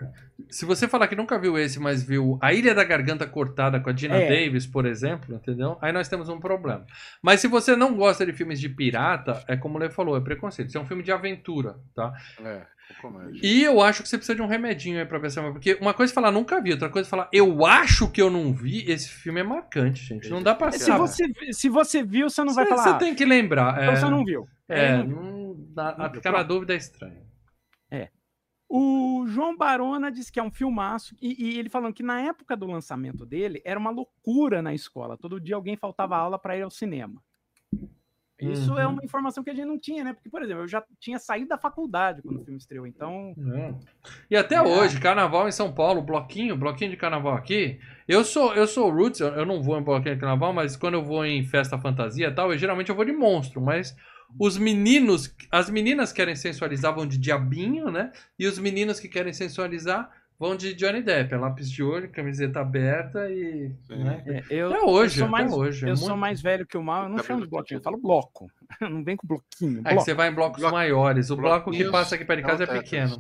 se 0.49 0.65
você 0.65 0.87
falar 0.87 1.09
que 1.09 1.17
nunca 1.17 1.39
viu 1.39 1.59
esse, 1.59 1.81
mas 1.81 2.03
viu 2.03 2.39
A 2.41 2.53
Ilha 2.55 2.75
da 2.75 2.85
Garganta 2.85 3.27
Cortada 3.27 3.81
com 3.81 3.91
a 3.91 3.93
Dina 3.93 4.17
É. 4.17 4.29
Davis, 4.29 4.67
por 4.67 4.87
exemplo, 4.87 5.35
entendeu? 5.35 5.77
Aí 5.81 5.93
nós 5.93 6.09
temos 6.09 6.29
um 6.29 6.39
problema. 6.39 6.87
Mas 7.21 7.41
se 7.41 7.49
você 7.49 7.75
não 7.75 7.95
gosta 7.97 8.25
de 8.25 8.33
filmes 8.33 8.61
de 8.61 8.69
pirata, 8.69 9.43
é 9.49 9.57
como 9.57 9.77
o 9.77 9.81
Lê 9.81 9.91
falou, 9.91 10.17
é 10.17 10.21
preconceito. 10.21 10.69
Isso 10.69 10.79
é 10.79 10.81
um 10.81 10.87
filme 10.87 11.03
de 11.03 11.11
aventura, 11.11 11.77
tá? 11.95 12.13
É. 12.45 12.63
E 13.43 13.63
eu 13.65 13.81
acho 13.81 14.03
que 14.03 14.09
você 14.09 14.19
precisa 14.19 14.37
de 14.37 14.43
um 14.43 14.47
remedinho 14.47 14.99
aí 14.99 15.07
pra 15.07 15.19
ver 15.19 15.31
se 15.31 15.41
é. 15.41 15.51
Porque 15.51 15.77
uma 15.81 15.95
coisa 15.95 16.13
é 16.13 16.15
falar 16.15 16.31
nunca 16.31 16.61
vi, 16.61 16.71
outra 16.71 16.89
coisa 16.91 17.09
é 17.09 17.11
falar 17.11 17.29
eu 17.33 17.65
acho 17.67 18.11
que 18.11 18.21
eu 18.21 18.31
não 18.31 18.53
vi. 18.53 18.85
Esse 18.89 19.09
filme 19.09 19.41
é 19.41 19.43
marcante, 19.43 20.05
gente. 20.05 20.29
Não 20.29 20.43
dá 20.43 20.55
pra 20.55 20.71
Se 20.71 20.81
saber. 20.81 20.99
você, 20.99 21.25
se 21.53 21.69
você 21.71 22.03
viu, 22.03 22.29
você 22.29 22.45
não 22.45 22.55
vai 22.55 22.67
falar. 22.67 22.83
Você 22.83 22.99
tem 22.99 23.15
que 23.15 23.25
lembrar. 23.25 23.73
Então 23.83 23.95
É, 23.95 23.97
você 23.97 24.09
não 24.11 24.23
viu. 24.25 24.47
é, 24.69 24.97
Aí 24.97 25.07
não 25.09 25.23
não 25.55 25.57
dá- 25.75 25.95
Não 25.97 26.05
viu, 26.07 26.15
ficar 26.17 26.31
na 26.33 26.39
pronto. 26.39 26.49
dúvida 26.49 26.75
é 26.75 26.77
estranho. 26.77 27.24
O 28.77 29.25
João 29.29 29.57
Barona 29.57 30.11
disse 30.11 30.33
que 30.33 30.41
é 30.41 30.43
um 30.43 30.51
filmaço, 30.51 31.15
e, 31.23 31.45
e 31.45 31.59
ele 31.61 31.69
falando 31.69 31.95
que 31.95 32.03
na 32.03 32.21
época 32.21 32.57
do 32.57 32.67
lançamento 32.67 33.25
dele 33.25 33.63
era 33.65 33.79
uma 33.79 33.91
loucura 33.91 34.61
na 34.61 34.75
escola. 34.75 35.17
Todo 35.17 35.41
dia 35.41 35.55
alguém 35.55 35.77
faltava 35.77 36.17
aula 36.17 36.41
para 36.41 36.57
ir 36.57 36.63
ao 36.63 36.71
cinema. 36.71 37.23
Isso 38.41 38.77
é 38.77 38.85
Uhum. 38.85 38.95
uma 38.95 39.05
informação 39.05 39.45
que 39.45 39.51
a 39.51 39.55
gente 39.55 39.67
não 39.67 39.79
tinha, 39.79 40.03
né? 40.03 40.13
Porque, 40.13 40.29
por 40.29 40.43
exemplo, 40.43 40.65
eu 40.65 40.69
já 40.69 40.83
tinha 40.99 41.21
saído 41.21 41.51
da 41.51 41.57
faculdade 41.57 42.21
quando 42.21 42.41
o 42.41 42.45
filme 42.45 42.59
estreou, 42.59 42.85
então. 42.85 43.33
É. 43.55 43.75
E 44.29 44.37
até 44.37 44.61
hoje, 44.61 44.99
carnaval 45.01 45.47
em 45.47 45.53
São 45.53 45.73
Paulo, 45.73 46.03
bloquinho, 46.03 46.57
bloquinho 46.57 46.91
de 46.91 46.97
carnaval 46.97 47.35
aqui. 47.35 47.79
Eu 48.09 48.25
sou, 48.25 48.53
eu 48.55 48.67
sou 48.67 48.91
roots, 48.91 49.21
eu 49.21 49.29
eu 49.29 49.47
não 49.47 49.63
vou 49.63 49.79
em 49.79 49.85
bloquinho 49.85 50.17
de 50.17 50.21
carnaval, 50.21 50.53
mas 50.53 50.77
quando 50.77 50.95
eu 50.95 51.05
vou 51.05 51.25
em 51.25 51.45
festa 51.45 51.79
fantasia 51.79 52.27
e 52.27 52.35
tal, 52.35 52.51
eu, 52.51 52.59
geralmente 52.59 52.89
eu 52.91 52.97
vou 52.97 53.05
de 53.05 53.13
monstro, 53.13 53.61
mas 53.61 53.97
os 54.39 54.57
meninos, 54.59 55.35
as 55.51 55.69
meninas 55.71 56.13
querem 56.13 56.35
sensualizar 56.37 56.95
vão 56.95 57.07
de 57.07 57.19
diabinho, 57.19 57.91
né? 57.91 58.13
E 58.39 58.47
os 58.47 58.59
meninos 58.59 58.99
que 59.01 59.09
querem 59.09 59.33
sensualizar 59.33 60.11
vão 60.39 60.57
de 60.57 60.75
Johnny 60.75 61.01
Depp, 61.01 61.33
é 61.33 61.37
lápis 61.37 61.71
de 61.71 61.83
olho, 61.83 62.11
camiseta 62.11 62.61
aberta 62.61 63.31
e, 63.31 63.71
né? 63.89 64.23
É, 64.27 64.43
eu, 64.51 64.69
Até 64.73 64.83
hoje, 64.85 65.21
eu 65.21 65.27
sou 65.27 65.35
até 65.37 65.45
mais, 65.45 65.53
hoje. 65.53 65.85
é 65.85 65.89
eu 65.91 65.95
muito- 65.95 66.07
sou 66.07 66.17
mais 66.17 66.43
velho 66.43 66.67
que 66.67 66.77
o 66.77 66.83
mal, 66.83 67.05
eu 67.05 67.09
não 67.09 67.17
Cabelo 67.17 67.27
chamo 67.29 67.43
de 67.43 67.51
bloquinho, 67.51 67.79
eu 67.79 67.83
falo 67.83 67.97
bloco. 67.97 68.51
não 68.91 69.05
vem 69.05 69.17
com 69.17 69.27
bloquinho. 69.27 69.79
É 69.81 69.83
que 69.83 69.89
bloco. 69.91 70.01
você 70.05 70.15
vai 70.15 70.29
em 70.29 70.35
blocos 70.35 70.61
Bloco- 70.61 70.75
maiores. 70.75 71.31
O 71.31 71.37
bloco 71.37 71.71
que 71.71 71.85
passa 71.91 72.17
aqui 72.17 72.25
perto 72.25 72.41
de 72.41 72.47
casa 72.47 72.65
é 72.65 72.67
não 72.67 72.75
pequeno. 72.75 73.19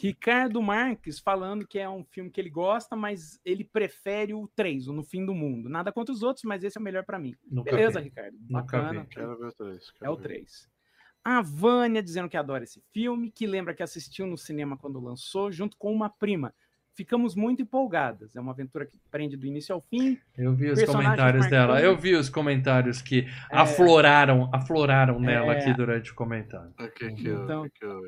Ricardo 0.00 0.62
Marques 0.62 1.18
falando 1.18 1.66
que 1.66 1.78
é 1.78 1.88
um 1.88 2.04
filme 2.04 2.30
que 2.30 2.40
ele 2.40 2.48
gosta, 2.50 2.96
mas 2.96 3.38
ele 3.44 3.64
prefere 3.64 4.32
o 4.32 4.48
3, 4.56 4.88
o 4.88 4.92
No 4.92 5.02
Fim 5.02 5.24
do 5.26 5.34
Mundo. 5.34 5.68
Nada 5.68 5.92
contra 5.92 6.12
os 6.12 6.22
outros, 6.22 6.44
mas 6.44 6.64
esse 6.64 6.78
é 6.78 6.80
o 6.80 6.84
melhor 6.84 7.04
pra 7.04 7.18
mim. 7.18 7.34
Nunca 7.50 7.70
Beleza, 7.70 8.00
vi. 8.00 8.06
Ricardo. 8.08 8.36
Nunca 8.48 8.78
Bacana. 8.78 9.00
vi. 9.02 9.06
Quero 9.08 9.38
ver 9.38 9.46
o 9.46 9.52
três. 9.52 9.88
É 9.88 9.98
quero 9.98 10.12
o 10.12 10.16
ver. 10.16 10.22
3. 10.22 10.68
A 11.22 11.40
Vânia 11.42 12.02
dizendo 12.02 12.28
que 12.28 12.36
adora 12.36 12.64
esse 12.64 12.82
filme, 12.92 13.30
que 13.30 13.46
lembra 13.46 13.74
que 13.74 13.82
assistiu 13.82 14.26
no 14.26 14.36
cinema 14.36 14.76
quando 14.76 15.00
lançou, 15.00 15.50
junto 15.52 15.76
com 15.76 15.92
uma 15.92 16.08
prima. 16.10 16.54
Ficamos 16.96 17.34
muito 17.34 17.60
empolgadas. 17.62 18.36
É 18.36 18.40
uma 18.40 18.52
aventura 18.52 18.86
que 18.86 18.98
prende 19.10 19.36
do 19.36 19.46
início 19.46 19.74
ao 19.74 19.80
fim. 19.80 20.18
Eu 20.38 20.54
vi 20.54 20.70
os 20.70 20.84
comentários 20.84 21.48
dela. 21.50 21.80
Eu 21.80 21.96
vi 21.96 22.14
os 22.14 22.28
comentários 22.28 23.02
que 23.02 23.20
É. 23.50 23.56
afloraram, 23.58 24.48
afloraram 24.52 25.18
nela 25.18 25.54
É. 25.54 25.58
aqui 25.60 25.74
durante 25.74 26.12
o 26.12 26.14
comentário. 26.14 26.72
O 26.78 26.88
que 26.90 27.10
que 27.12 27.26
eu. 27.26 27.42
Então, 27.44 27.68
que 27.68 27.84
eu. 27.84 28.00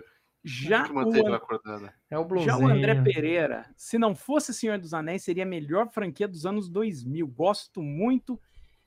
Já 0.49 0.87
o? 0.93 1.13
É 2.09 2.17
o 2.17 2.39
já 2.45 2.57
o 2.57 2.69
André 2.69 3.03
Pereira, 3.03 3.67
se 3.77 3.99
não 3.99 4.15
fosse 4.15 4.55
Senhor 4.55 4.79
dos 4.79 4.95
Anéis, 4.95 5.25
seria 5.25 5.43
a 5.43 5.47
melhor 5.47 5.91
franquia 5.91 6.29
dos 6.29 6.47
anos 6.47 6.69
2000. 6.69 7.27
Gosto 7.27 7.83
muito. 7.83 8.41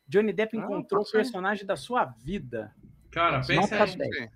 Johnny 0.07 0.31
Depp 0.31 0.57
Ah, 0.57 0.61
encontrou 0.61 1.01
o 1.01 1.03
pode 1.03 1.09
ser. 1.11 1.17
personagem 1.17 1.65
da 1.65 1.75
sua 1.75 2.05
vida. 2.05 2.73
Cara, 3.11 3.41
pensa, 3.45 3.75
Nota 3.77 3.91
em, 3.91 3.97
10. 3.97 4.17
Sim. 4.17 4.27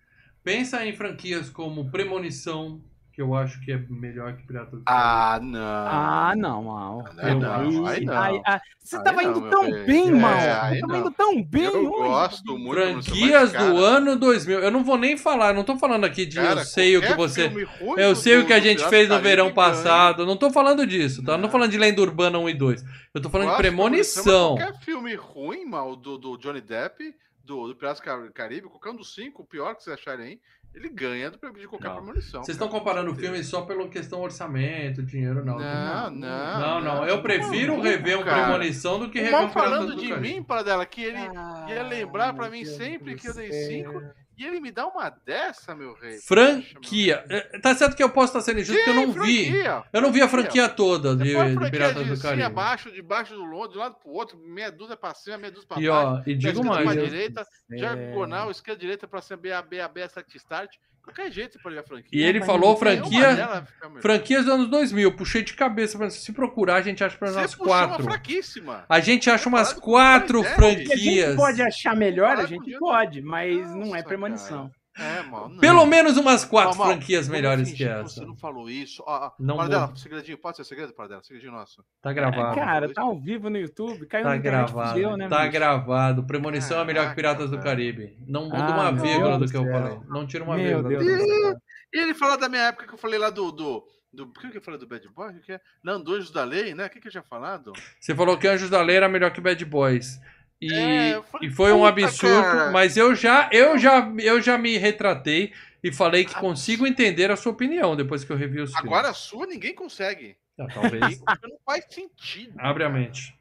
pensa 0.43 0.85
em 0.85 0.93
franquias 0.93 1.49
como 1.49 1.89
Premonição, 1.89 2.83
que 3.13 3.21
eu 3.21 3.35
acho 3.35 3.59
que 3.63 3.71
é 3.71 3.77
melhor 3.89 4.35
que 4.35 4.41
Piratas 4.47 4.71
do 4.71 4.81
Ah, 4.87 5.39
não. 5.41 5.59
Ah, 5.61 6.33
não, 6.35 6.63
Mal. 6.63 7.05
Aí 7.19 7.35
não, 7.35 7.85
aí 7.85 8.05
não. 8.05 8.13
Ah, 8.45 8.59
você 8.79 8.97
Aí 8.97 9.03
tava 9.03 9.21
não, 9.21 9.29
indo 9.31 9.49
tão 9.51 9.69
bem. 9.69 9.85
bem, 9.85 10.07
É, 10.07 10.11
Mal. 10.11 10.31
aí 10.33 10.73
Você 10.75 10.81
tava 10.81 10.93
não. 10.93 10.99
indo 11.01 11.11
tão 11.11 11.43
bem 11.43 11.63
Eu 11.63 11.79
hoje. 11.79 11.89
gosto 12.09 12.57
muito. 12.57 12.81
Franquias 12.81 13.41
mas, 13.43 13.51
cara, 13.51 13.69
do 13.71 13.77
ano 13.77 14.15
2000. 14.17 14.59
Eu 14.59 14.71
não 14.71 14.83
vou 14.83 14.97
nem 14.97 15.15
falar, 15.15 15.49
eu 15.49 15.53
não 15.53 15.63
tô 15.63 15.77
falando 15.77 16.05
aqui 16.05 16.25
de 16.25 16.35
cara, 16.37 16.61
eu 16.61 16.65
sei 16.65 16.97
o 16.97 17.01
que 17.01 17.13
você. 17.13 17.51
Eu 17.97 18.13
do- 18.13 18.15
sei 18.19 18.37
o 18.37 18.41
do- 18.41 18.47
que 18.47 18.53
a 18.53 18.57
do 18.59 18.63
gente 18.65 18.83
fez 18.89 19.07
do 19.07 19.15
no 19.15 19.21
verão 19.21 19.45
Caribe 19.53 19.55
ganha. 19.61 19.83
passado. 19.83 20.23
Eu 20.23 20.25
não 20.25 20.35
tô 20.35 20.49
falando 20.49 20.85
disso, 20.87 21.23
tá? 21.23 21.33
Eu 21.33 21.37
não 21.37 21.41
tô 21.43 21.47
Não. 21.47 21.51
falando 21.51 21.71
de 21.71 21.77
Lenda 21.77 22.01
Urbana 22.01 22.39
1 22.39 22.49
e 22.49 22.53
2. 22.55 22.83
Eu 23.13 23.21
tô 23.21 23.29
falando 23.29 23.47
de 23.47 23.51
Gosto, 23.51 23.61
Premonição. 23.61 24.55
mas 24.55 24.63
Qualquer 24.65 24.79
filme 24.83 25.15
ruim, 25.15 25.65
mal, 25.65 25.95
do, 25.95 26.17
do 26.17 26.35
Johnny 26.37 26.61
Depp, 26.61 27.13
do, 27.45 27.67
do 27.67 27.75
Piratas 27.75 27.99
do 28.01 28.31
Caribe, 28.33 28.67
qualquer 28.69 28.89
um 28.89 28.95
dos 28.95 29.13
cinco, 29.13 29.43
o 29.43 29.45
pior 29.45 29.75
que 29.75 29.83
vocês 29.83 29.93
acharem 29.99 30.25
aí, 30.25 30.39
ele 30.73 30.89
ganha 30.89 31.29
de 31.29 31.67
qualquer 31.67 31.89
não. 31.89 31.97
premonição. 31.97 32.43
Vocês 32.43 32.55
estão 32.55 32.67
comparando 32.67 33.11
o 33.11 33.15
filme 33.15 33.43
só 33.43 33.61
pela 33.61 33.87
questão 33.87 34.21
orçamento, 34.21 35.03
dinheiro, 35.03 35.45
não. 35.45 35.59
Não, 35.59 36.09
não. 36.09 36.09
Não, 36.09 36.11
não. 36.11 36.81
não. 36.81 36.95
não. 36.95 37.05
Eu 37.05 37.21
prefiro 37.21 37.73
maluco, 37.73 37.87
rever 37.87 38.17
um 38.17 38.23
cara. 38.23 38.43
premonição 38.43 38.99
do 38.99 39.09
que 39.09 39.21
rever 39.21 39.41
um 39.41 39.49
falando 39.49 39.95
de 39.95 40.15
mim, 40.19 40.41
para 40.41 40.63
dela 40.63 40.85
que 40.85 41.03
ele 41.03 41.19
ah, 41.19 41.67
ia 41.69 41.83
lembrar 41.83 42.33
para 42.33 42.49
mim 42.49 42.65
sempre 42.65 43.15
que 43.15 43.27
eu 43.27 43.33
dei 43.33 43.51
cinco 43.51 44.01
e 44.37 44.45
ele 44.45 44.59
me 44.59 44.71
dá 44.71 44.87
uma 44.87 45.09
dessa, 45.09 45.75
meu 45.75 45.93
rei. 45.93 46.17
Franquia. 46.19 47.23
É, 47.29 47.59
Tá 47.59 47.75
certo 47.75 47.95
que 47.95 48.03
eu 48.03 48.09
posso 48.09 48.27
estar 48.37 48.41
sendo 48.41 48.59
injusto 48.61 48.81
porque 48.83 48.89
eu 48.99 49.07
não 49.07 49.11
vi. 49.23 49.45
Franquia, 49.45 49.83
Eu 49.93 50.01
não 50.01 50.11
vi 50.11 50.21
a 50.21 50.27
franquia 50.27 50.67
toda 50.69 51.15
de, 51.15 51.33
põe 51.33 51.47
de 51.49 51.53
franquia 51.53 51.71
Piratas 51.71 52.03
de 52.05 52.09
do 52.15 52.21
Caribe. 52.21 52.43
abaixo, 52.43 52.91
de 52.91 53.01
baixo 53.01 53.33
do 53.33 53.43
longe, 53.43 53.71
de 53.71 53.77
um 53.77 53.81
lado 53.81 53.95
pro 53.95 54.09
outro, 54.11 54.37
meia 54.37 54.71
dúzia 54.71 54.97
pra 54.97 55.13
cima, 55.13 55.37
meia 55.37 55.51
dúzia 55.51 55.67
pra 55.67 55.81
E 55.81 55.87
baixo. 55.87 56.07
ó, 56.07 56.23
e 56.29 56.33
esquerda 56.33 56.61
pra 56.61 56.85
mais. 56.85 57.03
direita, 57.03 57.47
É. 57.71 57.75
diagonal, 57.75 58.51
esquerda, 58.51 58.79
direita 58.79 59.07
pra 59.07 59.21
cima, 59.21 59.37
B, 59.37 59.51
A, 59.51 59.61
B, 59.61 59.79
A, 59.81 59.87
B, 59.87 60.01
Start, 60.05 60.35
Start. 60.35 60.75
Qualquer 61.03 61.29
jeito 61.31 61.53
você 61.53 61.59
pode 61.59 61.77
a 61.77 61.83
franquia. 61.83 62.09
E 62.11 62.23
ele 62.23 62.39
Mas 62.39 62.47
falou 62.47 62.77
franquia, 62.77 63.35
dela 63.35 63.67
franquias 64.01 64.45
dos 64.45 64.53
anos 64.53 64.69
2000. 64.69 65.03
Eu 65.03 65.15
puxei 65.15 65.43
de 65.43 65.53
cabeça. 65.53 66.09
Se 66.09 66.31
procurar, 66.31 66.75
a 66.75 66.81
gente 66.81 67.03
acha 67.03 67.17
pelo 67.17 67.31
menos 67.31 67.43
umas 67.43 67.55
quatro. 67.55 68.03
fraquíssima. 68.05 68.85
A 68.87 68.99
gente 69.01 69.29
acha 69.29 69.49
umas 69.49 69.73
Comparado 69.73 69.81
com 69.81 69.91
quatro 69.91 70.41
Depp. 70.41 70.53
O 70.53 70.57
que 70.57 70.63
a 70.63 70.71
gente 70.71 70.87
franquias. 70.87 71.35
pode 71.35 71.61
achar 71.61 71.95
melhor, 71.95 72.37
a 72.37 72.41
com 72.41 72.47
gente 72.47 72.79
pode, 72.79 73.21
mas 73.21 73.69
não 73.75 73.93
é 73.93 74.01
premonição. 74.01 74.71
É, 74.97 75.23
mano. 75.23 75.49
não. 75.49 75.57
Pelo 75.59 75.85
menos 75.85 76.17
umas 76.17 76.45
quatro 76.45 76.77
Mal, 76.77 76.87
franquias 76.87 77.27
melhores 77.27 77.71
que 77.71 77.83
essa. 77.83 78.03
Você 78.21 78.25
não 78.25 78.35
falou 78.35 78.69
isso. 78.69 79.03
Ó, 79.07 79.27
ó, 79.27 79.31
Não 79.39 79.57
Paradela, 79.57 79.87
vou. 79.87 79.95
segredinho, 79.95 80.37
pode 80.37 80.57
ser 80.57 80.63
segredo, 80.65 80.93
Paradela? 80.93 81.23
Segredinho 81.23 81.51
nosso. 81.51 81.83
Tá 82.01 82.13
gravado. 82.13 82.55
Cara, 82.55 82.93
tá 82.93 83.01
ao 83.01 83.19
vivo 83.19 83.49
no 83.49 83.57
YouTube, 83.57 84.05
caiu 84.05 84.23
Tá 84.23 84.37
gravado. 84.37 84.89
fudeu, 84.91 85.17
né, 85.17 85.27
tá 85.27 85.39
bicho? 85.39 85.51
gravado. 85.51 86.23
Premonição 86.27 86.79
é 86.79 86.85
melhor 86.85 87.09
que 87.09 87.15
Piratas 87.15 87.45
do 87.49 87.57
velho. 87.57 87.63
Caribe. 87.63 88.17
Não 88.27 88.45
muda 88.45 88.57
Ah, 88.65 88.71
uma 88.89 88.91
vírgula 88.91 89.39
do 89.39 89.47
que 89.47 89.57
eu 89.57 89.63
do 89.63 89.71
falei. 89.71 89.99
Não 90.07 90.27
tira 90.27 90.43
uma 90.43 90.55
Meu 90.57 90.83
vírgula. 90.83 91.17
Deus 91.17 91.53
do. 91.53 91.57
E 91.93 91.99
ele 91.99 92.13
falou 92.13 92.37
da 92.37 92.47
minha 92.49 92.63
época 92.63 92.87
que 92.87 92.93
eu 92.93 92.97
falei 92.97 93.17
lá 93.19 93.29
do. 93.29 93.51
do, 93.51 93.83
do 94.11 94.23
o 94.25 94.31
que 94.33 94.49
que 94.51 94.57
eu 94.57 94.61
falei 94.61 94.79
do 94.79 94.87
Bad 94.87 95.07
Boy? 95.09 95.29
O 95.31 95.33
que 95.35 95.41
que 95.41 95.51
é? 95.53 95.61
Não, 95.83 96.01
do 96.01 96.13
Anjos 96.13 96.31
da 96.31 96.43
Lei, 96.43 96.73
né? 96.75 96.85
O 96.85 96.89
que, 96.89 96.99
que 96.99 97.07
eu 97.07 97.11
tinha 97.11 97.23
falado? 97.23 97.73
Você 97.99 98.13
falou 98.15 98.37
que 98.37 98.47
Anjos 98.47 98.69
da 98.69 98.81
Lei 98.81 98.97
era 98.97 99.09
melhor 99.09 99.31
que 99.31 99.41
Bad 99.41 99.63
Boys. 99.65 100.19
E, 100.65 100.73
É, 100.73 101.21
falei, 101.23 101.47
e 101.49 101.51
foi 101.51 101.71
um 101.73 101.85
absurdo, 101.85 102.41
cara. 102.41 102.71
mas 102.71 102.95
eu 102.97 103.15
já, 103.15 103.49
eu, 103.51 103.77
já, 103.77 104.11
eu 104.19 104.41
já 104.41 104.57
me 104.57 104.77
retratei 104.77 105.51
e 105.83 105.91
falei 105.91 106.23
que 106.25 106.33
Ah, 106.35 106.39
consigo 106.39 106.87
entender 106.87 107.29
a 107.31 107.35
sua 107.35 107.51
opinião 107.51 107.95
depois 107.95 108.23
que 108.23 108.31
eu 108.31 108.37
revi 108.37 108.61
os 108.61 108.71
filmes. 108.71 108.85
Agora 108.91 109.09
a 109.09 109.13
sua 109.13 109.45
ninguém 109.45 109.75
consegue. 109.75 110.35
Ah, 110.59 110.67
talvez. 110.73 111.19
Não 111.43 111.57
faz 111.65 111.85
sentido. 111.89 112.53
Abre 112.57 112.83
a 112.83 112.87
cara. 112.87 112.99
mente. 112.99 113.35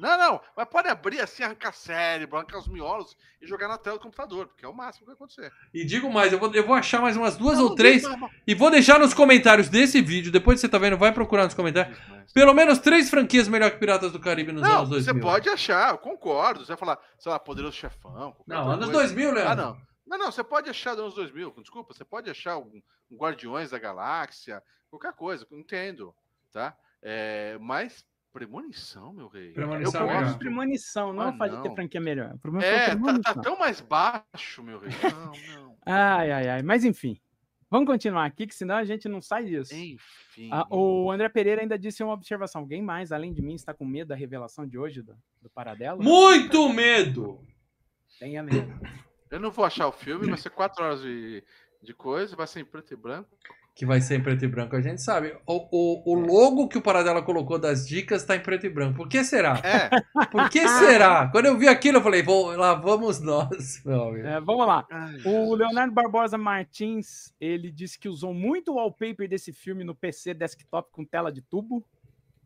Não, 0.00 0.18
não. 0.18 0.40
Mas 0.56 0.66
pode 0.68 0.88
abrir 0.88 1.20
assim, 1.20 1.42
arrancar 1.42 1.72
cérebro, 1.72 2.36
arrancar 2.36 2.58
os 2.58 2.66
miolos 2.68 3.16
e 3.40 3.46
jogar 3.46 3.68
na 3.68 3.76
tela 3.78 3.98
do 3.98 4.02
computador, 4.02 4.46
porque 4.48 4.64
é 4.64 4.68
o 4.68 4.74
máximo 4.74 5.00
que 5.00 5.06
vai 5.06 5.14
acontecer. 5.14 5.52
E 5.72 5.84
digo 5.84 6.10
mais, 6.12 6.32
eu 6.32 6.38
vou, 6.38 6.52
eu 6.54 6.66
vou 6.66 6.74
achar 6.74 7.00
mais 7.00 7.16
umas 7.16 7.36
duas 7.36 7.58
Não, 7.58 7.64
ou 7.66 7.74
três 7.74 8.02
mais, 8.02 8.18
mas- 8.18 8.30
e 8.46 8.54
vou 8.54 8.70
deixar 8.70 8.98
nos 8.98 9.12
comentários 9.14 9.68
desse 9.68 10.00
vídeo, 10.00 10.32
depois 10.32 10.56
que 10.56 10.62
você 10.62 10.68
tá 10.68 10.78
vendo, 10.78 10.96
vai 10.96 11.12
procurar 11.12 11.44
nos 11.44 11.54
comentários, 11.54 11.96
mais. 12.08 12.32
pelo 12.32 12.54
menos 12.54 12.78
três 12.78 13.10
franquias 13.10 13.46
melhor 13.46 13.70
que 13.70 13.76
Piratas 13.78 14.10
do 14.12 14.18
Caribe 14.18 14.52
nos 14.52 14.62
Não, 14.62 14.78
anos 14.78 14.88
2000. 14.88 15.14
você 15.14 15.20
pode 15.20 15.48
achar, 15.48 15.90
eu 15.92 15.98
concordo. 15.98 16.60
Você 16.60 16.68
vai 16.68 16.76
falar, 16.76 16.98
sei 17.18 17.30
lá, 17.30 17.38
Poderoso 17.38 17.76
Chefão. 17.76 18.34
Não, 18.46 18.70
anos 18.70 18.86
coisa. 18.86 18.92
2000, 19.00 19.32
Leandro. 19.32 19.52
Ah, 19.52 19.56
não. 19.56 19.90
Não, 20.06 20.18
não, 20.18 20.32
você 20.32 20.42
pode 20.42 20.68
achar 20.68 20.90
dos 20.94 21.00
anos 21.04 21.14
2000, 21.14 21.54
desculpa, 21.60 21.94
você 21.94 22.04
pode 22.04 22.28
achar 22.28 22.58
um, 22.58 22.82
um 23.10 23.16
Guardiões 23.16 23.70
da 23.70 23.78
Galáxia, 23.78 24.60
qualquer 24.90 25.12
coisa, 25.12 25.46
entendo, 25.52 26.12
tá? 26.52 26.74
É, 27.02 27.56
mas 27.60 28.04
premonição, 28.32 29.12
meu 29.12 29.28
rei. 29.28 29.52
Premonição 29.52 30.00
Eu 30.02 30.06
é 30.06 30.08
gosto 30.08 30.20
melhor. 30.20 30.32
de 30.32 30.38
premonição, 30.38 31.12
não 31.12 31.22
Ah, 31.22 31.26
é 31.26 31.28
o 31.30 31.36
fato 31.38 31.56
de 31.56 31.62
ter 31.62 31.68
não. 31.68 31.74
franquia 31.76 32.00
melhor. 32.00 32.34
O 32.44 32.58
É, 32.58 32.90
a 32.92 32.96
tá, 32.98 33.34
tá 33.34 33.40
tão 33.40 33.58
mais 33.58 33.80
baixo, 33.80 34.62
meu 34.62 34.78
rei. 34.78 34.90
Não, 35.12 35.32
não. 35.64 35.76
Ai, 35.86 36.30
ai, 36.30 36.48
ai. 36.48 36.62
Mas 36.62 36.84
enfim, 36.84 37.20
vamos 37.70 37.86
continuar 37.86 38.24
aqui, 38.24 38.46
que 38.46 38.54
senão 38.54 38.76
a 38.76 38.84
gente 38.84 39.08
não 39.08 39.20
sai 39.20 39.44
disso. 39.44 39.74
Enfim. 39.74 40.48
Ah, 40.52 40.66
o 40.70 41.10
André 41.10 41.28
Pereira 41.28 41.60
ainda 41.62 41.78
disse 41.78 42.02
uma 42.02 42.12
observação. 42.14 42.60
Alguém 42.62 42.82
mais, 42.82 43.12
além 43.12 43.32
de 43.32 43.42
mim, 43.42 43.54
está 43.54 43.74
com 43.74 43.84
medo 43.84 44.08
da 44.08 44.14
revelação 44.14 44.66
de 44.66 44.78
hoje 44.78 45.02
do, 45.02 45.16
do 45.42 45.50
Paradelo? 45.50 46.02
Muito 46.02 46.68
medo! 46.72 47.44
Tenha 48.18 48.42
medo. 48.42 48.72
Eu 49.30 49.38
não 49.40 49.50
vou 49.50 49.64
achar 49.64 49.86
o 49.86 49.92
filme, 49.92 50.26
vai 50.28 50.36
ser 50.36 50.50
quatro 50.50 50.84
horas 50.84 51.00
de, 51.02 51.42
de 51.82 51.94
coisa, 51.94 52.34
vai 52.36 52.46
ser 52.46 52.60
em 52.60 52.64
preto 52.64 52.92
e 52.92 52.96
branco. 52.96 53.30
Que 53.80 53.86
vai 53.86 53.98
ser 53.98 54.18
em 54.18 54.22
preto 54.22 54.44
e 54.44 54.46
branco, 54.46 54.76
a 54.76 54.80
gente 54.82 55.00
sabe. 55.00 55.34
O, 55.46 55.66
o, 55.72 56.12
o 56.12 56.14
logo 56.14 56.68
que 56.68 56.76
o 56.76 56.82
Paradela 56.82 57.22
colocou 57.22 57.58
das 57.58 57.88
dicas 57.88 58.22
tá 58.22 58.36
em 58.36 58.40
preto 58.40 58.66
e 58.66 58.68
branco. 58.68 58.94
Por 58.94 59.08
que 59.08 59.24
será? 59.24 59.58
É. 59.64 59.88
Por 60.30 60.50
que 60.50 60.68
será? 60.68 61.28
Quando 61.28 61.46
eu 61.46 61.56
vi 61.56 61.66
aquilo, 61.66 61.96
eu 61.96 62.02
falei, 62.02 62.22
vou, 62.22 62.54
lá 62.54 62.74
vamos 62.74 63.20
nós, 63.20 63.80
meu 63.82 64.08
amigo. 64.08 64.26
É, 64.26 64.38
vamos 64.38 64.66
lá. 64.66 64.86
O. 65.24 65.54
Leonardo 65.54 65.94
Barbosa 65.94 66.36
Martins, 66.36 67.34
ele 67.40 67.70
disse 67.70 67.98
que 67.98 68.06
usou 68.06 68.34
muito 68.34 68.70
o 68.70 68.74
wallpaper 68.74 69.26
desse 69.26 69.50
filme 69.50 69.82
no 69.82 69.94
PC 69.94 70.34
desktop 70.34 70.90
com 70.92 71.02
tela 71.02 71.32
de 71.32 71.40
tubo 71.40 71.82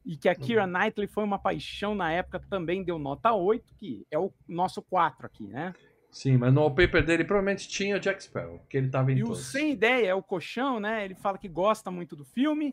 e 0.06 0.16
que 0.16 0.28
a 0.28 0.36
Kira 0.36 0.68
Knightley 0.68 1.08
foi 1.08 1.24
uma 1.24 1.40
paixão 1.40 1.96
na 1.96 2.12
época, 2.12 2.38
também 2.48 2.84
deu 2.84 2.96
nota 2.96 3.32
8, 3.32 3.74
que 3.74 4.06
é 4.08 4.16
o 4.16 4.32
nosso 4.46 4.80
4 4.82 5.26
aqui, 5.26 5.48
né? 5.48 5.74
Sim, 6.14 6.36
mas 6.36 6.54
no 6.54 6.60
wallpaper 6.60 7.04
dele 7.04 7.24
provavelmente 7.24 7.68
tinha 7.68 7.96
o 7.96 7.98
Jack 7.98 8.22
Sparrow, 8.22 8.60
que 8.70 8.76
ele 8.76 8.88
tava 8.88 9.10
em 9.10 9.18
E 9.18 9.24
o 9.24 9.26
todos. 9.26 9.46
Sem 9.46 9.72
Ideia 9.72 10.06
é 10.06 10.14
o 10.14 10.22
colchão, 10.22 10.78
né? 10.78 11.04
Ele 11.04 11.16
fala 11.16 11.36
que 11.36 11.48
gosta 11.48 11.90
muito 11.90 12.14
do 12.14 12.24
filme 12.24 12.72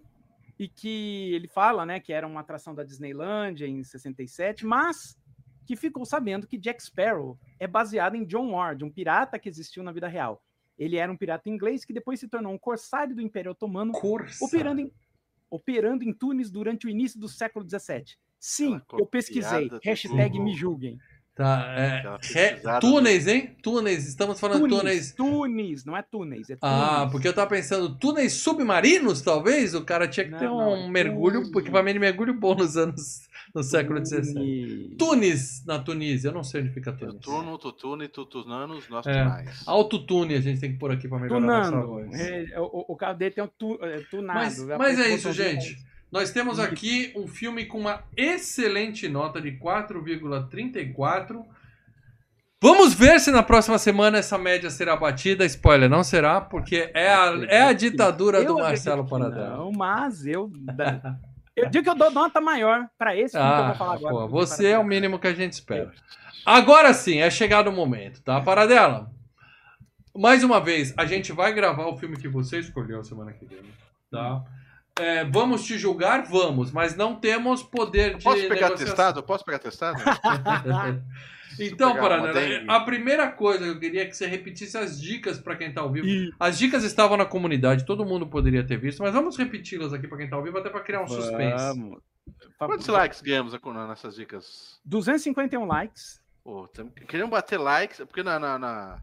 e 0.60 0.68
que 0.68 1.34
ele 1.34 1.48
fala, 1.48 1.84
né, 1.84 2.00
que 2.00 2.14
era 2.14 2.28
uma 2.28 2.42
atração 2.42 2.76
da 2.76 2.84
Disneylandia 2.84 3.68
em 3.68 3.84
67, 3.84 4.64
mas 4.64 5.18
que 5.66 5.76
ficou 5.76 6.06
sabendo 6.06 6.46
que 6.46 6.56
Jack 6.56 6.84
Sparrow 6.84 7.36
é 7.60 7.66
baseado 7.66 8.14
em 8.14 8.24
John 8.24 8.52
Ward, 8.52 8.84
um 8.86 8.92
pirata 8.92 9.40
que 9.40 9.50
existiu 9.50 9.82
na 9.82 9.92
vida 9.92 10.08
real. 10.08 10.44
Ele 10.78 10.98
era 10.98 11.12
um 11.12 11.18
pirata 11.18 11.50
inglês 11.50 11.84
que 11.84 11.94
depois 11.94 12.20
se 12.20 12.28
tornou 12.28 12.54
um 12.54 12.60
corsário 12.60 13.16
do 13.16 13.24
Império 13.24 13.54
Otomano, 13.54 13.92
Corsa. 13.92 14.46
operando 14.46 14.82
em, 14.82 14.92
operando 15.50 16.04
em 16.04 16.14
Tunis 16.14 16.52
durante 16.52 16.86
o 16.86 16.90
início 16.92 17.20
do 17.20 17.28
século 17.28 17.68
XVII. 17.68 18.06
Sim, 18.40 18.80
eu 18.94 19.06
pesquisei. 19.08 19.68
Hashtag 19.84 20.40
me 20.40 20.54
julguem. 20.54 21.00
Tá, 21.34 21.74
é, 21.78 22.02
re- 22.02 22.18
pesquisada 22.20 22.80
túneis, 22.82 23.26
hein? 23.26 23.56
Túneis, 23.64 24.06
estamos 24.06 24.38
falando 24.40 24.64
de 24.64 24.70
túneis. 24.76 25.14
Tunis, 25.14 25.32
Tunis, 25.40 25.86
não 25.86 25.96
é 25.96 26.02
Tunis, 26.02 26.50
é 26.50 26.56
Tunis. 26.58 26.60
Ah, 26.62 27.08
porque 27.10 27.26
eu 27.28 27.34
tava 27.34 27.50
pensando, 27.50 27.96
túneis 27.98 28.34
submarinos, 28.34 29.22
talvez? 29.22 29.74
O 29.74 29.84
cara 29.84 30.08
tinha 30.10 30.26
que 30.26 30.38
ter 30.38 30.44
Não, 30.46 30.58
um 30.58 30.60
não, 30.82 30.86
é 30.88 30.90
mergulho, 30.90 31.42
Tunis. 31.44 31.56
equipamento 31.58 31.94
de 31.94 32.00
mergulho 32.00 32.34
bom 32.34 32.54
nos 32.54 32.76
anos, 32.76 33.30
no 33.56 33.64
século 33.64 34.06
XVII. 34.06 34.34
Tunis. 34.34 34.98
Tunis, 34.98 35.66
na 35.66 35.80
Tunísia, 35.80 36.28
eu 36.28 36.34
não 36.34 36.44
sei 36.44 36.62
onde 36.62 36.72
fica 36.72 36.92
Tunis. 36.92 37.14
Tuturno, 37.16 37.58
Tutune, 37.58 38.08
Tutunanos, 38.10 38.90
nós 38.90 39.08
É. 39.08 39.24
tunais. 39.24 39.64
Autotune 39.66 40.36
a 40.36 40.42
gente 40.42 40.60
tem 40.60 40.74
que 40.74 40.78
pôr 40.80 40.92
aqui 40.92 41.08
pra 41.08 41.18
melhorar 41.18 41.38
a 41.38 41.42
nossa 41.42 41.72
Tunando. 41.72 41.88
voz. 41.88 42.14
É, 42.20 42.60
o, 42.60 42.86
o 42.90 42.96
carro 42.98 43.18
dele 43.18 43.32
tem 43.32 43.44
um 43.44 43.50
tu, 43.58 43.80
é, 43.82 44.02
tunado. 44.12 44.38
Mas, 44.40 44.58
Já 44.58 44.78
mas 44.78 45.00
é 45.00 45.10
isso, 45.16 45.32
gente. 45.32 45.78
Nós 46.12 46.32
temos 46.32 46.58
Isso. 46.58 46.68
aqui 46.68 47.14
um 47.16 47.28
filme 47.28 47.66
com 47.66 47.80
uma 47.80 48.04
excelente 48.18 49.08
nota 49.08 49.42
de 49.42 49.52
4,34. 49.54 51.44
Vamos 52.62 52.94
ver 52.94 53.20
se 53.20 53.32
na 53.32 53.42
próxima 53.42 53.78
semana 53.80 54.18
essa 54.20 54.38
média 54.38 54.70
será 54.70 54.96
batida. 54.96 55.46
Spoiler, 55.46 55.90
não 55.90 56.04
será, 56.04 56.40
porque 56.42 56.92
é 56.94 57.12
a, 57.12 57.34
é 57.48 57.62
a 57.64 57.74
ditadura 57.74 58.44
do 58.44 58.56
Marcelo 58.56 59.08
Paradela. 59.08 59.58
Não, 59.58 59.72
mas 59.72 60.26
eu. 60.26 60.52
Eu 61.54 61.70
digo 61.70 61.84
que 61.84 61.90
eu 61.90 61.96
dou 61.96 62.10
nota 62.10 62.40
maior 62.40 62.88
pra 62.98 63.14
esse 63.16 63.34
filme 63.38 63.46
que 63.52 63.54
eu 63.60 63.64
Ah, 63.64 63.68
vou 63.68 63.76
falar 63.76 63.96
agora. 63.96 64.14
pô, 64.16 64.28
você 64.30 64.64
para 64.64 64.72
é 64.72 64.80
o 64.80 64.86
mínimo 64.86 65.20
que 65.20 65.28
a 65.28 65.34
gente 65.34 65.52
espera. 65.52 65.92
Agora 66.46 66.94
sim, 66.94 67.20
é 67.20 67.30
chegado 67.30 67.68
o 67.70 67.74
momento, 67.74 68.24
tá? 68.24 68.40
Paradela. 68.40 69.12
Mais 70.16 70.46
uma 70.46 70.62
vez, 70.62 70.94
a 70.98 71.06
gente 71.06 71.34
vai 71.34 71.54
gravar 71.54 71.88
o 71.88 71.98
filme 71.98 72.16
que 72.16 72.30
você 72.30 72.60
escolheu 72.60 73.04
semana 73.04 73.34
que 73.34 73.46
vem, 73.46 73.60
tá? 74.10 74.42
É, 75.00 75.24
vamos 75.26 75.64
te 75.66 75.78
julgar? 75.78 76.24
Vamos, 76.24 76.72
mas 76.72 76.96
não 76.96 77.16
temos 77.16 77.64
poder 77.64 78.18
de 78.18 78.24
Posso 78.24 78.42
pegar 78.42 78.70
negociação. 78.70 78.86
testado? 78.86 79.24
Posso 79.24 79.46
pegar 79.46 79.60
testado? 79.60 79.98
então, 81.60 81.94
dengue. 82.34 82.66
a 82.70 82.80
primeira 82.82 83.32
coisa 83.32 83.64
que 83.64 83.70
eu 83.70 83.80
queria 83.80 84.02
é 84.04 84.06
que 84.06 84.16
você 84.16 84.26
repetisse 84.28 84.78
as 84.78 85.00
dicas 85.02 85.40
para 85.40 85.56
quem 85.56 85.74
tá 85.74 85.82
ao 85.82 85.92
vivo. 85.92 86.06
E 86.08 86.32
As 86.40 86.58
dicas 86.58 86.84
estavam 86.84 87.18
na 87.18 87.26
comunidade, 87.26 87.86
todo 87.86 88.06
mundo 88.06 88.28
poderia 88.28 88.66
ter 88.66 88.78
visto, 88.78 89.02
mas 89.02 89.14
vamos 89.14 89.38
repeti-las 89.38 89.94
aqui 89.94 90.08
para 90.08 90.18
quem 90.18 90.30
tá 90.30 90.36
ao 90.36 90.44
vivo, 90.44 90.58
até 90.58 90.70
para 90.70 90.82
criar 90.82 91.02
um 91.04 91.08
suspense. 91.08 91.64
Vamos. 91.64 92.00
Quantos 92.58 92.88
likes 92.88 93.22
ganhamos 93.22 93.54
nessas 93.88 94.16
dicas? 94.16 94.80
251 94.86 95.66
likes. 95.66 96.22
Pô, 96.44 96.68
queremos 97.08 97.32
bater 97.32 97.58
likes, 97.58 97.98
porque 98.00 98.24
na, 98.24 98.40
na, 98.40 98.58
na- 98.60 99.02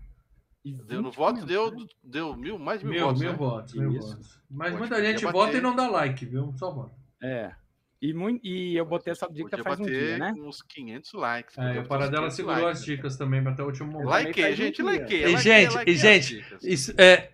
deu, 0.64 1.02
no 1.02 1.10
20 1.10 1.16
voto 1.16 1.46
deu, 1.46 1.62
comentários. 1.64 1.96
deu 2.02 2.36
mil, 2.36 2.58
mais 2.58 2.82
mil, 2.82 2.92
Mil, 2.92 3.04
votos. 3.06 3.20
mil 3.20 3.30
né? 3.32 3.36
votos, 3.36 3.74
mil 3.74 3.92
Isso. 3.92 4.08
votos. 4.08 4.40
Mas 4.50 4.76
muita 4.76 5.02
gente 5.02 5.24
bater. 5.24 5.32
vota 5.38 5.56
e 5.56 5.60
não 5.60 5.74
dá 5.76 5.88
like, 5.88 6.26
viu? 6.26 6.52
Só 6.56 6.70
vota. 6.70 6.94
É. 7.22 7.52
E, 8.00 8.12
mui- 8.14 8.40
e 8.44 8.76
eu 8.76 8.84
botei 8.86 9.10
essa 9.10 9.26
dica 9.28 9.48
Podia 9.50 9.64
faz 9.64 9.80
um 9.80 9.84
dia, 9.84 10.18
né? 10.18 10.32
uns 10.38 10.62
500 10.62 11.12
likes. 11.14 11.58
É, 11.58 11.80
o 11.80 11.84
Paradela 11.86 12.22
500 12.28 12.34
segurou 12.36 12.62
likes. 12.62 12.78
as 12.80 12.84
dicas 12.84 13.16
também 13.16 13.40
até 13.46 13.62
o 13.62 13.66
último 13.66 13.90
momento. 13.90 14.08
Like- 14.08 14.40
um 14.44 14.52
gente, 14.54 14.76
dia. 14.76 14.84
likei. 14.84 15.24
E, 15.24 15.36
gente, 15.38 15.74
e, 15.74 15.90
as 15.94 15.98
gente, 16.00 16.36
dicas. 16.36 16.62
Isso, 16.62 16.94
é, 16.96 17.30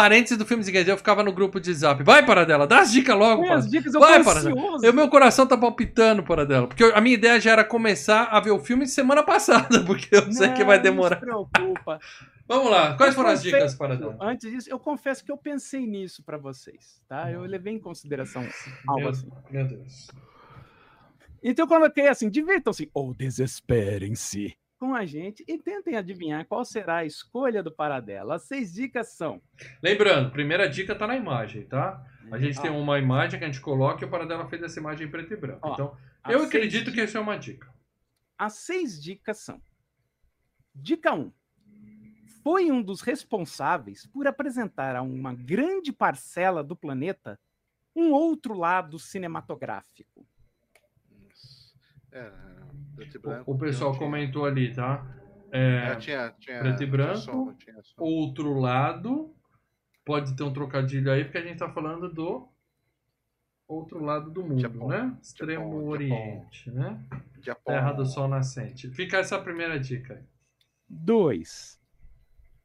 parênteses 0.00 0.38
do 0.38 0.46
filme 0.46 0.62
Zigueira, 0.62 0.90
eu 0.90 0.96
ficava 0.96 1.22
no 1.22 1.32
grupo 1.32 1.60
de 1.60 1.72
zap. 1.74 2.02
Vai, 2.02 2.24
Paradela, 2.24 2.66
dá 2.66 2.80
as 2.80 2.90
dicas 2.90 3.16
logo, 3.16 3.42
Põe 3.42 3.50
as 3.52 3.68
dicas, 3.70 3.92
eu 3.94 4.00
Vai, 4.00 4.22
Paradela. 4.24 4.78
Eu, 4.82 4.92
meu 4.94 5.08
coração 5.08 5.46
tá 5.46 5.56
palpitando, 5.58 6.22
Paradela. 6.22 6.66
Porque 6.66 6.82
eu- 6.82 6.96
a 6.96 7.00
minha 7.00 7.14
ideia 7.14 7.38
já 7.40 7.52
era 7.52 7.64
começar 7.64 8.24
a 8.24 8.40
ver 8.40 8.50
o 8.50 8.58
filme 8.58 8.86
semana 8.86 9.22
passada, 9.22 9.68
porque 9.84 10.08
eu 10.16 10.32
sei 10.32 10.52
que 10.52 10.64
vai 10.64 10.76
Não, 10.78 10.82
demorar. 10.82 11.20
Não 11.24 11.44
se 11.44 11.50
preocupa. 11.52 11.98
Vamos 12.48 12.70
lá, 12.70 12.94
quais 12.96 13.12
Eu 13.12 13.16
foram 13.16 13.30
as 13.30 13.38
confesso- 13.42 13.56
dicas, 13.56 13.74
Paradela? 13.76 14.16
Antes 14.20 14.50
disso, 14.50 14.70
eu 14.70 14.78
confesso 14.78 15.24
que 15.24 15.30
eu 15.30 15.36
pensei 15.36 15.86
nisso 15.86 16.22
pra 16.24 16.36
vocês, 16.38 17.00
tá? 17.08 17.30
Eu 17.30 17.42
levei 17.42 17.74
em 17.74 17.78
consideração 17.78 18.44
algo 18.88 19.00
Meu, 19.02 19.10
assim. 19.10 19.28
meu 19.50 19.66
Deus. 19.68 20.08
Então 21.42 21.64
eu 21.64 21.68
coloquei 21.68 22.08
assim, 22.08 22.28
divirtam-se 22.28 22.90
ou 22.92 23.14
desesperem-se 23.14 24.54
com 24.80 24.94
a 24.94 25.04
gente 25.04 25.44
e 25.46 25.58
tentem 25.58 25.94
adivinhar 25.94 26.46
qual 26.46 26.64
será 26.64 26.96
a 26.96 27.04
escolha 27.04 27.62
do 27.62 27.70
Paradela. 27.70 28.36
As 28.36 28.44
seis 28.44 28.72
dicas 28.72 29.08
são... 29.12 29.40
Lembrando, 29.82 30.32
primeira 30.32 30.66
dica 30.66 30.94
tá 30.94 31.06
na 31.06 31.14
imagem, 31.14 31.66
tá? 31.66 32.02
A 32.32 32.38
gente 32.38 32.58
Ó, 32.58 32.62
tem 32.62 32.70
uma 32.70 32.98
imagem 32.98 33.38
que 33.38 33.44
a 33.44 33.46
gente 33.46 33.60
coloca 33.60 34.02
e 34.02 34.08
o 34.08 34.10
Paradela 34.10 34.48
fez 34.48 34.62
essa 34.62 34.80
imagem 34.80 35.06
em 35.06 35.10
preto 35.10 35.34
e 35.34 35.36
branco. 35.36 35.68
Ó, 35.68 35.74
então, 35.74 35.96
eu 36.26 36.42
acredito 36.42 36.86
di- 36.86 36.92
que 36.92 37.02
isso 37.02 37.18
é 37.18 37.20
uma 37.20 37.36
dica. 37.36 37.70
As 38.38 38.54
seis 38.54 39.00
dicas 39.00 39.38
são... 39.38 39.60
Dica 40.74 41.12
1. 41.12 41.30
Foi 42.42 42.70
um 42.70 42.80
dos 42.80 43.02
responsáveis 43.02 44.06
por 44.06 44.26
apresentar 44.26 44.96
a 44.96 45.02
uma 45.02 45.34
grande 45.34 45.92
parcela 45.92 46.64
do 46.64 46.74
planeta 46.74 47.38
um 47.94 48.12
outro 48.12 48.54
lado 48.54 48.98
cinematográfico. 48.98 50.26
É, 52.12 52.32
preto 53.00 53.16
e 53.16 53.18
branco, 53.20 53.50
O, 53.50 53.54
o 53.54 53.58
pessoal 53.58 53.96
comentou 53.96 54.44
ali, 54.44 54.72
tá? 54.74 55.06
É, 55.52 55.92
É, 55.92 55.96
tinha, 55.96 56.34
tinha, 56.38 56.60
preto 56.60 56.74
e 56.74 56.78
tinha 56.78 56.90
branco, 56.90 57.18
som, 57.20 57.54
tinha 57.54 57.82
som. 57.82 57.94
outro 58.02 58.52
lado. 58.54 59.34
Pode 60.04 60.34
ter 60.36 60.42
um 60.42 60.52
trocadilho 60.52 61.10
aí, 61.10 61.24
porque 61.24 61.38
a 61.38 61.42
gente 61.42 61.58
tá 61.58 61.68
falando 61.70 62.12
do 62.12 62.48
outro 63.68 64.02
lado 64.02 64.30
do 64.30 64.42
mundo, 64.42 64.60
Japão. 64.60 64.88
né? 64.88 65.16
Extremo 65.22 65.64
Japão, 65.64 65.86
Oriente, 65.86 66.70
né? 66.70 67.04
Japão. 67.42 67.74
Terra 67.74 67.92
do 67.92 68.04
Sol 68.06 68.26
Nascente. 68.28 68.88
Fica 68.90 69.18
essa 69.18 69.38
primeira 69.38 69.78
dica 69.78 70.14
aí. 70.14 70.24
2. 70.88 71.78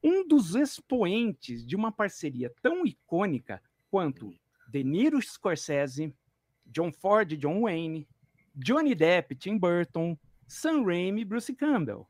Um 0.04 0.28
dos 0.28 0.56
expoentes 0.56 1.66
de 1.66 1.76
uma 1.76 1.92
parceria 1.92 2.52
tão 2.62 2.86
icônica 2.86 3.62
quanto 3.90 4.34
De 4.68 4.84
Niro 4.84 5.22
Scorsese, 5.22 6.14
John 6.66 6.92
Ford 6.92 7.32
e 7.32 7.38
John 7.38 7.62
Wayne, 7.62 8.08
Johnny 8.56 8.96
Depp, 8.96 9.36
Tim 9.36 9.58
Burton, 9.58 10.18
Sam 10.48 10.84
Raimi 10.84 11.22
e 11.22 11.26
Bruce 11.26 11.54
Campbell. 11.54 12.08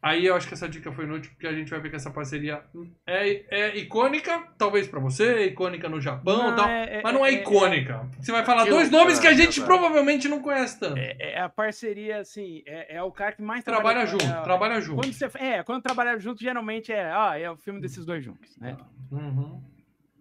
Aí 0.00 0.26
eu 0.26 0.36
acho 0.36 0.46
que 0.46 0.54
essa 0.54 0.68
dica 0.68 0.92
foi 0.92 1.04
inútil, 1.04 1.32
porque 1.32 1.46
a 1.46 1.52
gente 1.52 1.70
vai 1.70 1.80
ver 1.80 1.90
que 1.90 1.96
essa 1.96 2.10
parceria 2.10 2.62
é, 3.04 3.44
é 3.50 3.76
icônica, 3.76 4.46
talvez 4.56 4.86
pra 4.86 5.00
você, 5.00 5.34
é 5.34 5.46
icônica 5.46 5.88
no 5.88 6.00
Japão 6.00 6.52
e 6.52 6.56
tal, 6.56 6.68
é, 6.68 7.02
mas 7.02 7.12
não 7.12 7.26
é, 7.26 7.32
icônica. 7.32 8.08
Você 8.20 8.30
vai 8.30 8.44
falar 8.44 8.64
dois 8.66 8.90
nomes 8.90 9.18
que 9.18 9.26
a 9.26 9.32
gente 9.32 9.60
provavelmente 9.60 10.28
não 10.28 10.40
conhece 10.40 10.78
tanto. 10.78 10.98
É, 10.98 11.16
é 11.18 11.40
a 11.40 11.48
parceria, 11.48 12.20
assim, 12.20 12.62
é, 12.64 12.96
é 12.96 13.02
o 13.02 13.10
cara 13.10 13.32
que 13.32 13.42
mais 13.42 13.64
trabalha 13.64 14.06
trabalha 14.06 14.06
junto, 14.06 14.24
é, 14.24 14.42
trabalha 14.42 14.80
junto. 14.80 15.00
Quando 15.02 15.12
você, 15.12 15.28
é, 15.34 15.62
quando 15.64 15.82
trabalha 15.82 16.16
junto, 16.20 16.40
geralmente 16.40 16.92
é, 16.92 17.10
ah, 17.12 17.36
é 17.36 17.50
o 17.50 17.56
filme 17.56 17.80
desses 17.80 18.06
dois 18.06 18.24
juntos, 18.24 18.56
né? 18.58 18.76
Uhum. 19.10 19.60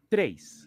3. 0.09 0.65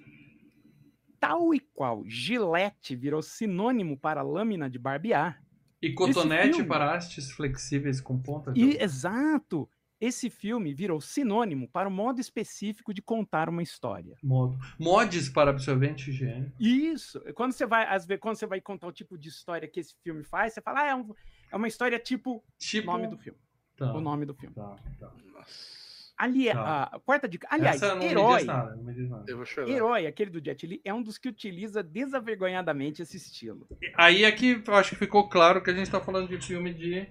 Tal 1.18 1.52
e 1.52 1.58
qual 1.58 2.04
Gillette 2.06 2.94
virou 2.94 3.22
sinônimo 3.22 3.98
para 3.98 4.22
lâmina 4.22 4.70
de 4.70 4.78
barbear, 4.78 5.42
E 5.82 5.92
cotonete 5.92 6.54
filme- 6.54 6.68
para 6.68 6.94
hastes 6.94 7.30
flexíveis 7.30 8.00
com 8.00 8.18
ponta. 8.18 8.52
E, 8.54 8.76
exato. 8.82 9.68
Esse 10.00 10.30
filme 10.30 10.72
virou 10.72 10.98
sinônimo 10.98 11.68
para 11.68 11.86
o 11.86 11.90
modo 11.90 12.20
específico 12.22 12.94
de 12.94 13.02
contar 13.02 13.50
uma 13.50 13.62
história. 13.62 14.16
modo. 14.22 14.58
Mods 14.78 15.28
para 15.28 15.50
absorvente 15.50 16.08
higiênico. 16.10 16.52
Isso. 16.58 17.20
Quando 17.34 17.52
você 17.52 17.66
vai, 17.66 17.84
às 17.86 18.06
vezes, 18.06 18.20
quando 18.20 18.36
você 18.36 18.46
vai 18.46 18.62
contar 18.62 18.86
o 18.86 18.92
tipo 18.92 19.18
de 19.18 19.28
história 19.28 19.68
que 19.68 19.78
esse 19.78 19.94
filme 20.02 20.24
faz, 20.24 20.54
você 20.54 20.62
fala, 20.62 20.80
ah, 20.80 20.86
é, 20.86 20.94
um- 20.94 21.14
é 21.52 21.56
uma 21.56 21.68
história 21.68 21.98
tipo 21.98 22.42
Tipo. 22.58 22.86
nome 22.86 23.08
do 23.08 23.18
filme. 23.18 23.38
Tá, 23.76 23.92
O 23.94 24.00
nome 24.00 24.24
do 24.24 24.34
filme. 24.34 24.54
tá, 24.54 24.74
tá. 24.98 25.12
Nossa, 25.32 25.79
Ali, 26.22 26.52
Tá. 26.52 26.82
a 26.92 27.00
quarta 27.00 27.28
dica. 27.28 27.46
Aliás, 27.50 27.76
Essa 27.76 27.94
não 27.94 27.98
me 28.00 28.06
herói. 28.06 28.38
diz 28.38 28.46
nada, 28.46 28.76
não 28.76 28.84
me 28.84 28.94
diz 28.94 29.08
nada. 29.08 29.24
eu 29.28 29.36
vou 29.36 29.46
chorar. 29.46 29.68
Herói, 29.68 30.06
aquele 30.06 30.30
do 30.30 30.44
Jet 30.44 30.66
Li, 30.66 30.80
é 30.84 30.92
um 30.92 31.02
dos 31.02 31.16
que 31.18 31.28
utiliza 31.28 31.82
desavergonhadamente 31.82 33.02
esse 33.02 33.16
estilo. 33.16 33.66
Aí 33.96 34.24
é 34.24 34.32
que 34.32 34.62
eu 34.66 34.74
acho 34.74 34.90
que 34.90 34.96
ficou 34.96 35.28
claro 35.28 35.62
que 35.62 35.70
a 35.70 35.74
gente 35.74 35.90
tá 35.90 36.00
falando 36.00 36.28
de 36.28 36.44
filme 36.44 36.72
de 36.74 37.06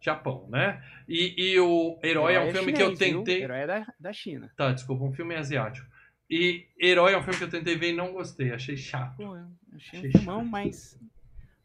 Japão, 0.00 0.46
né? 0.50 0.82
E, 1.08 1.34
e 1.54 1.58
o 1.60 1.98
Herói 2.02 2.34
é 2.34 2.40
um 2.40 2.52
filme 2.52 2.72
que 2.72 2.82
eu 2.82 2.90
chinês, 2.96 2.98
viu? 3.12 3.18
tentei. 3.24 3.42
Herói 3.42 3.58
é 3.60 3.66
da, 3.66 3.86
da 3.98 4.12
China. 4.12 4.50
Tá, 4.56 4.72
desculpa, 4.72 5.04
um 5.04 5.12
filme 5.12 5.34
asiático. 5.34 5.86
E 6.30 6.66
Herói 6.80 7.12
é 7.14 7.18
um 7.18 7.22
filme 7.22 7.38
que 7.38 7.44
eu 7.44 7.50
tentei 7.50 7.76
ver 7.76 7.90
e 7.92 7.96
não 7.96 8.12
gostei, 8.12 8.52
achei 8.52 8.76
chato. 8.76 9.16
Pô, 9.16 9.34
achei 9.74 10.00
um 10.00 10.02
Achei 10.02 10.12
filmão, 10.12 10.40
chato. 10.40 10.50
mas. 10.50 11.00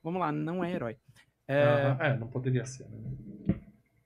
Vamos 0.04 0.20
lá, 0.20 0.32
não 0.32 0.64
é 0.64 0.72
herói. 0.72 0.98
É, 1.48 1.96
É, 2.00 2.18
não 2.18 2.28
poderia 2.28 2.66
ser. 2.66 2.86
Né? 2.90 3.56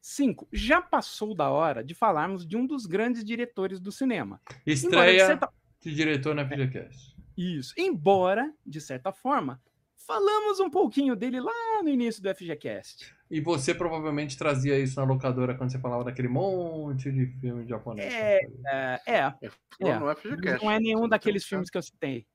Cinco. 0.09 0.47
Já 0.53 0.81
passou 0.81 1.35
da 1.35 1.49
hora 1.49 1.83
de 1.83 1.93
falarmos 1.93 2.47
de 2.47 2.55
um 2.55 2.65
dos 2.65 2.85
grandes 2.85 3.25
diretores 3.25 3.77
do 3.77 3.91
cinema. 3.91 4.39
Embora, 4.49 4.61
de 4.65 4.71
Estreia 4.71 5.25
certa- 5.25 5.49
de 5.81 5.93
diretor 5.93 6.33
na 6.33 6.45
FGCast. 6.47 7.13
Isso. 7.37 7.73
Embora, 7.77 8.53
de 8.65 8.79
certa 8.79 9.11
forma, 9.11 9.61
falamos 9.97 10.61
um 10.61 10.69
pouquinho 10.69 11.13
dele 11.13 11.41
lá 11.41 11.83
no 11.83 11.89
início 11.89 12.23
do 12.23 12.29
FGCast. 12.33 13.13
E 13.29 13.41
você 13.41 13.75
provavelmente 13.75 14.37
trazia 14.37 14.79
isso 14.79 14.97
na 14.97 15.05
locadora 15.05 15.53
quando 15.55 15.73
você 15.73 15.79
falava 15.79 16.05
daquele 16.05 16.29
monte 16.29 17.11
de 17.11 17.25
filme 17.41 17.67
japonês. 17.67 18.13
É, 18.13 18.39
É, 18.65 19.01
é, 19.05 19.33
É, 19.81 19.99
não 19.99 20.09
é 20.09 20.15
FGCast. 20.15 20.63
não 20.63 20.71
é 20.71 20.79
nenhum 20.79 21.09
daqueles 21.09 21.43
filmes 21.45 21.69
que 21.69 21.77
eu 21.77 21.81
citei. 21.83 22.25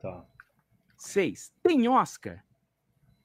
Tá. 0.00 0.24
Seis. 0.96 1.52
Tem 1.62 1.86
Oscar? 1.86 2.42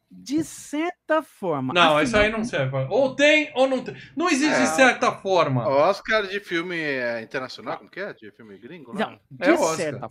De 0.10 0.44
certa 0.44 1.22
forma. 1.22 1.74
Não, 1.74 2.02
isso 2.02 2.16
aí 2.16 2.24
afinal- 2.24 2.40
não 2.40 2.46
serve. 2.46 2.78
Ou 2.90 3.14
tem 3.16 3.52
ou 3.56 3.68
não 3.68 3.84
tem. 3.84 3.96
Não 4.16 4.30
existe 4.30 4.56
É. 4.56 4.62
de 4.62 4.68
certa 4.70 5.12
forma. 5.12 5.68
Oscar 5.68 6.26
de 6.28 6.40
filme 6.40 6.78
é, 6.78 7.22
internacional, 7.22 7.78
como 7.78 7.90
que 7.90 8.00
é? 8.00 8.14
De 8.14 8.32
filme 8.32 8.58
gringo? 8.58 8.94
Não, 8.94 9.20
É 9.40 9.46
de 9.46 9.52
Oscar. 9.52 9.76
certa 9.76 10.10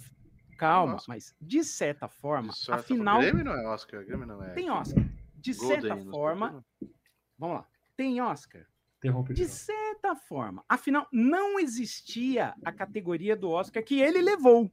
Calma, 0.58 0.94
Oscar. 0.96 1.14
mas 1.16 1.34
de 1.40 1.64
certa 1.64 2.08
forma, 2.08 2.48
De 2.52 2.58
certa 2.58 2.80
afinal, 2.80 3.16
forma. 3.16 3.30
Grêmio 3.30 3.44
não 3.44 3.52
é 3.60 3.66
Oscar, 3.68 4.04
Grêmio 4.04 4.26
não 4.26 4.42
é. 4.42 4.50
tem 4.50 4.70
Oscar. 4.70 5.04
De 5.34 5.52
Golden, 5.54 5.80
certa 5.80 5.96
não 6.04 6.10
forma, 6.10 6.64
vamos 7.38 7.56
lá, 7.58 7.66
tem 7.96 8.20
Oscar. 8.20 8.66
De 9.32 9.46
certa 9.46 10.16
forma, 10.16 10.64
afinal, 10.68 11.06
não 11.12 11.60
existia 11.60 12.52
a 12.64 12.72
categoria 12.72 13.36
do 13.36 13.50
Oscar 13.50 13.82
que 13.84 14.00
ele 14.00 14.20
levou. 14.20 14.70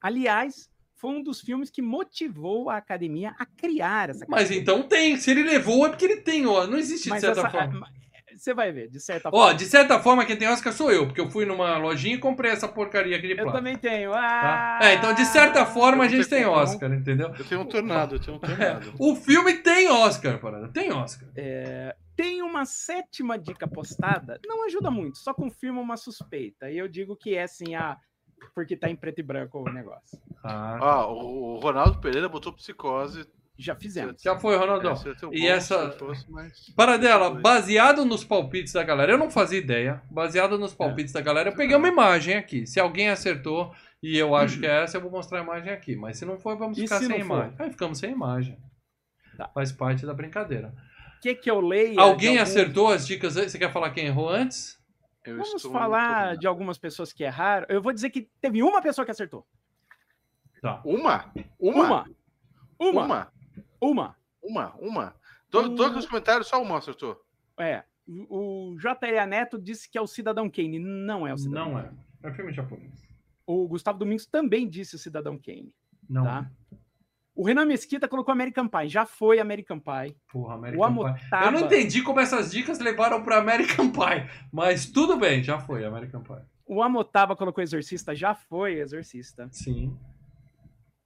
Aliás, 0.00 0.70
foi 1.00 1.10
um 1.10 1.22
dos 1.22 1.40
filmes 1.40 1.70
que 1.70 1.80
motivou 1.82 2.68
a 2.68 2.76
academia 2.76 3.34
a 3.38 3.46
criar 3.46 4.10
essa 4.10 4.26
Mas 4.28 4.50
então 4.50 4.82
tem. 4.82 5.16
Se 5.16 5.30
ele 5.30 5.42
levou, 5.42 5.86
é 5.86 5.88
porque 5.88 6.04
ele 6.04 6.16
tem, 6.16 6.46
ó. 6.46 6.66
Não 6.66 6.76
existe 6.78 7.04
de 7.04 7.10
Mas 7.10 7.20
certa 7.22 7.40
essa- 7.40 7.50
forma. 7.50 7.88
Você 8.36 8.54
vai 8.54 8.72
ver, 8.72 8.88
de 8.88 8.98
certa 9.00 9.28
Ó, 9.28 9.32
forma. 9.32 9.54
de 9.54 9.64
certa 9.66 9.98
forma, 10.00 10.24
quem 10.24 10.34
tem 10.34 10.48
Oscar 10.48 10.72
sou 10.72 10.90
eu, 10.90 11.04
porque 11.06 11.20
eu 11.20 11.28
fui 11.28 11.44
numa 11.44 11.76
lojinha 11.76 12.14
e 12.14 12.18
comprei 12.18 12.50
essa 12.50 12.66
porcaria 12.66 13.14
aqui 13.16 13.26
de 13.26 13.32
Eu 13.32 13.36
plástico. 13.44 13.58
também 13.58 13.76
tenho. 13.76 14.12
tá? 14.12 14.78
Ah, 14.80 14.88
É, 14.88 14.94
então 14.94 15.12
de 15.12 15.26
certa 15.26 15.66
forma 15.66 16.04
a 16.04 16.06
eu 16.06 16.10
gente 16.10 16.26
tem. 16.28 16.46
Oscar, 16.46 16.90
entendeu? 16.90 17.34
Eu 17.38 17.44
tenho 17.44 17.60
um 17.60 17.66
tornado, 17.66 18.14
eu 18.14 18.20
tenho 18.20 18.36
um 18.38 18.40
tornado. 18.40 18.94
O 18.98 19.14
filme 19.14 19.54
tem 19.58 19.90
Oscar, 19.90 20.38
parada. 20.38 20.68
Tem 20.68 20.90
Oscar. 20.90 21.28
Tem 22.16 22.40
uma 22.42 22.64
sétima 22.64 23.38
dica 23.38 23.66
postada, 23.66 24.38
não 24.46 24.64
ajuda 24.64 24.90
muito, 24.90 25.18
só 25.18 25.34
confirma 25.34 25.80
uma 25.80 25.96
suspeita. 25.98 26.70
E 26.70 26.78
eu 26.78 26.86
digo 26.88 27.16
que 27.16 27.34
é 27.34 27.42
assim, 27.42 27.74
ah, 27.74 27.96
porque 28.54 28.76
tá 28.76 28.88
em 28.88 28.96
preto 28.96 29.18
e 29.20 29.22
branco 29.22 29.58
o 29.58 29.72
negócio. 29.72 30.18
Ah, 30.44 30.78
Ah, 30.80 31.06
o, 31.06 31.58
Ronaldo 31.58 32.00
Pereira 32.00 32.28
botou 32.28 32.52
psicose. 32.52 33.26
Já 33.58 33.76
fizemos. 33.76 34.22
já 34.22 34.38
foi, 34.38 34.56
Ronaldão. 34.56 34.92
É, 34.94 35.36
E 35.36 35.40
bom 35.42 35.46
essa- 35.48 35.92
se 35.92 35.98
fosse, 35.98 36.30
mas- 36.30 36.70
Para 36.74 36.96
dela, 36.96 37.28
baseado 37.30 38.06
nos 38.06 38.24
palpites 38.24 38.72
da 38.72 38.82
galera, 38.82 39.12
eu 39.12 39.18
não 39.18 39.30
fazia 39.30 39.58
ideia. 39.58 40.00
Baseado 40.10 40.58
nos 40.58 40.72
palpites 40.72 41.12
da 41.12 41.20
galera, 41.20 41.50
eu 41.50 41.54
peguei 41.54 41.76
uma 41.76 41.86
imagem 41.88 42.36
aqui. 42.36 42.66
Se 42.66 42.80
alguém 42.80 43.10
acertou 43.10 43.74
e 44.02 44.16
eu 44.16 44.34
acho 44.34 44.58
que 44.58 44.64
é 44.66 44.82
essa, 44.82 44.96
eu 44.96 45.02
vou 45.02 45.10
mostrar 45.10 45.40
a 45.40 45.42
imagem 45.42 45.70
aqui. 45.74 45.94
Mas 45.94 46.16
se 46.16 46.24
não 46.24 46.38
for, 46.38 46.56
vamos 46.56 46.78
E 46.78 46.82
ficar 46.82 47.00
se 47.00 47.06
sem 47.06 47.18
não 47.18 47.26
for? 47.26 47.34
imagem. 47.36 47.54
Aí 47.58 47.70
ficamos 47.70 47.98
sem 47.98 48.10
imagem. 48.10 48.56
Tá. 49.36 49.46
Faz 49.48 49.70
parte 49.72 50.06
da 50.06 50.14
brincadeira. 50.14 50.72
O 51.18 51.20
que 51.20 51.34
que 51.34 51.50
eu 51.50 51.60
leio? 51.60 52.00
Alguém 52.00 52.38
acertou 52.38 52.88
as 52.88 53.06
dicas 53.06 53.36
aí? 53.36 53.46
Você 53.50 53.58
quer 53.58 53.70
falar 53.70 53.90
quem 53.90 54.06
errou 54.06 54.30
antes? 54.30 54.79
Eu 55.24 55.36
Vamos 55.36 55.54
estou 55.54 55.70
falar 55.72 56.36
de 56.36 56.46
algumas 56.46 56.78
pessoas 56.78 57.12
que 57.12 57.22
erraram. 57.22 57.66
Eu 57.68 57.82
vou 57.82 57.92
dizer 57.92 58.10
que 58.10 58.28
teve 58.40 58.62
uma 58.62 58.80
pessoa 58.80 59.04
que 59.04 59.10
acertou. 59.10 59.46
Tá. 60.62 60.80
Uma? 60.84 61.30
Uma? 61.58 61.84
Uma. 61.88 62.06
Uma. 62.78 62.92
Uma? 63.00 63.32
Uma. 63.80 64.16
Uma? 64.42 64.74
Uma? 64.78 65.16
To- 65.50 65.60
Um- 65.60 65.74
Todos 65.74 65.98
os 65.98 66.06
comentários, 66.06 66.46
só 66.48 66.60
uma 66.62 66.78
acertou. 66.78 67.20
É. 67.58 67.84
O 68.28 68.76
J.E. 68.78 69.24
Neto 69.26 69.58
disse 69.58 69.88
que 69.88 69.96
é 69.98 70.00
o 70.00 70.06
Cidadão 70.06 70.48
Kane. 70.50 70.78
Não 70.78 71.26
é 71.26 71.32
o 71.34 71.38
Cidadão 71.38 71.72
Não 71.72 71.78
é. 71.78 71.82
Kane. 71.84 71.98
É 72.22 72.32
filme 72.32 72.52
japonês. 72.52 72.92
O 73.46 73.66
Gustavo 73.68 73.98
Domingos 73.98 74.26
também 74.26 74.68
disse 74.68 74.94
o 74.96 74.98
Cidadão 74.98 75.38
Kane. 75.38 75.72
Não. 76.08 76.24
Tá? 76.24 76.50
O 77.40 77.42
Renan 77.42 77.64
Mesquita 77.64 78.06
colocou 78.06 78.32
American 78.32 78.68
Pie. 78.68 78.90
Já 78.90 79.06
foi 79.06 79.40
American 79.40 79.80
Pie. 79.80 80.14
Porra, 80.30 80.56
O 80.56 80.58
American 80.58 80.94
Pie. 80.94 81.04
Amotaba... 81.06 81.46
Eu 81.46 81.52
não 81.52 81.60
entendi 81.60 82.02
como 82.02 82.20
essas 82.20 82.50
dicas 82.50 82.78
levaram 82.78 83.22
para 83.22 83.38
American 83.38 83.90
Pie. 83.90 84.28
Mas 84.52 84.84
tudo 84.84 85.16
bem, 85.16 85.42
já 85.42 85.58
foi 85.58 85.82
American 85.86 86.22
Pie. 86.22 86.44
O 86.66 86.82
Amotaba 86.82 87.34
colocou 87.34 87.62
Exorcista. 87.62 88.14
Já 88.14 88.34
foi 88.34 88.74
Exorcista. 88.74 89.48
Sim. 89.50 89.98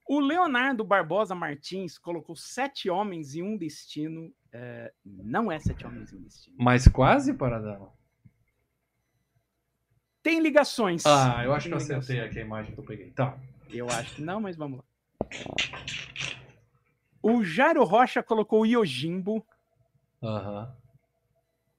O 0.05 0.19
Leonardo 0.19 0.83
Barbosa 0.83 1.33
Martins 1.33 1.97
colocou 1.97 2.35
Sete 2.35 2.89
Homens 2.89 3.33
e 3.33 3.41
um 3.41 3.55
Destino. 3.55 4.29
É, 4.51 4.91
não 5.05 5.49
é 5.49 5.57
Sete 5.59 5.87
Homens 5.87 6.11
e 6.11 6.17
um 6.17 6.21
Destino. 6.21 6.57
Mas 6.59 6.85
quase 6.85 7.33
para 7.33 7.61
dela. 7.61 7.93
Tem 10.21 10.41
ligações. 10.41 11.05
Ah, 11.05 11.45
eu 11.45 11.53
acho 11.53 11.69
que 11.69 11.77
Tem 11.77 11.93
eu 11.93 11.97
acertei 11.97 12.19
aqui 12.19 12.39
a 12.39 12.41
imagem 12.41 12.73
que 12.73 12.79
eu 12.81 12.83
peguei. 12.83 13.11
Tá. 13.11 13.39
Eu 13.69 13.87
acho 13.87 14.15
que 14.15 14.21
não, 14.21 14.41
mas 14.41 14.57
vamos 14.57 14.79
lá. 14.79 14.85
O 17.21 17.43
Jairo 17.43 17.83
Rocha 17.83 18.21
colocou 18.21 18.65
Yojimbo. 18.65 19.45
Aham. 20.21 20.75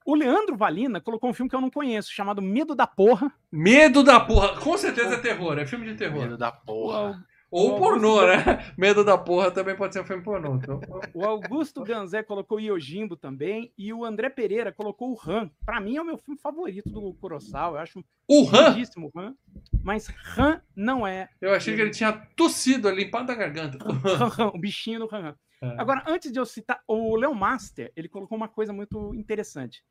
O 0.05 0.15
Leandro 0.15 0.57
Valina 0.57 1.01
colocou 1.01 1.31
um 1.31 1.35
filme 1.35 1.51
que 1.51 1.57
eu 1.57 1.61
não 1.61 1.71
conheço, 1.71 2.13
chamado 2.13 2.41
Medo 2.41 2.77
da 2.77 2.87
Porra. 2.87 3.33
Medo 3.51 4.05
da 4.05 4.21
porra. 4.21 4.61
Com 4.61 4.79
certeza 4.79 5.15
é 5.15 5.19
terror, 5.19 5.59
é 5.59 5.67
filme 5.67 5.85
de 5.85 5.95
terror. 5.97 6.23
Medo 6.23 6.39
da 6.39 6.53
porra. 6.53 7.25
Ou 7.51 7.75
o 7.75 7.79
pornô, 7.79 8.19
Augusto- 8.21 8.47
né? 8.47 8.73
Medo 8.77 9.05
da 9.05 9.17
porra 9.17 9.51
também 9.51 9.77
pode 9.77 9.95
ser 9.95 10.01
um 10.01 10.05
filme 10.05 10.23
pornô. 10.23 10.57
Então, 10.57 10.81
O 11.15 11.25
Augusto 11.25 11.83
Ganzé 11.85 12.23
colocou 12.23 12.59
Yojimbo 12.61 13.17
também. 13.17 13.73
E 13.79 13.93
o 13.93 14.05
André 14.05 14.29
Pereira 14.29 14.73
colocou 14.73 15.13
o 15.13 15.31
Han. 15.31 15.51
Pra 15.65 15.81
mim 15.81 15.97
é 15.97 16.03
o 16.03 16.05
meu 16.05 16.19
filme 16.19 16.39
favorito 16.41 16.91
do 16.91 17.15
Kurosawa. 17.15 17.79
Eu 17.79 17.83
acho 17.83 18.05
o 18.29 18.49
Han, 18.49 18.75
Han. 19.17 19.35
Mas 19.83 20.09
Han 20.37 20.61
não 20.75 21.07
é 21.07 21.29
eu 21.41 21.55
achei 21.55 21.75
que 21.77 21.81
ele 21.81 21.91
tinha 21.91 22.13
tossido, 22.35 22.91
limpado 22.91 23.31
a 23.31 23.35
garganta. 23.35 23.79
O 24.53 24.59
bichinho 24.59 25.01
do. 25.01 25.09
Han. 25.15 25.35
É. 25.63 25.75
Agora, 25.81 26.03
antes 26.07 26.31
de 26.33 26.39
eu 26.39 26.45
citar, 26.45 26.81
o 26.87 27.17
Leo 27.17 27.35
Master, 27.35 27.91
ele 27.97 28.09
colocou 28.09 28.37
uma 28.37 28.49
coisa 28.49 28.73
muito 28.73 29.15
interessante. 29.15 29.83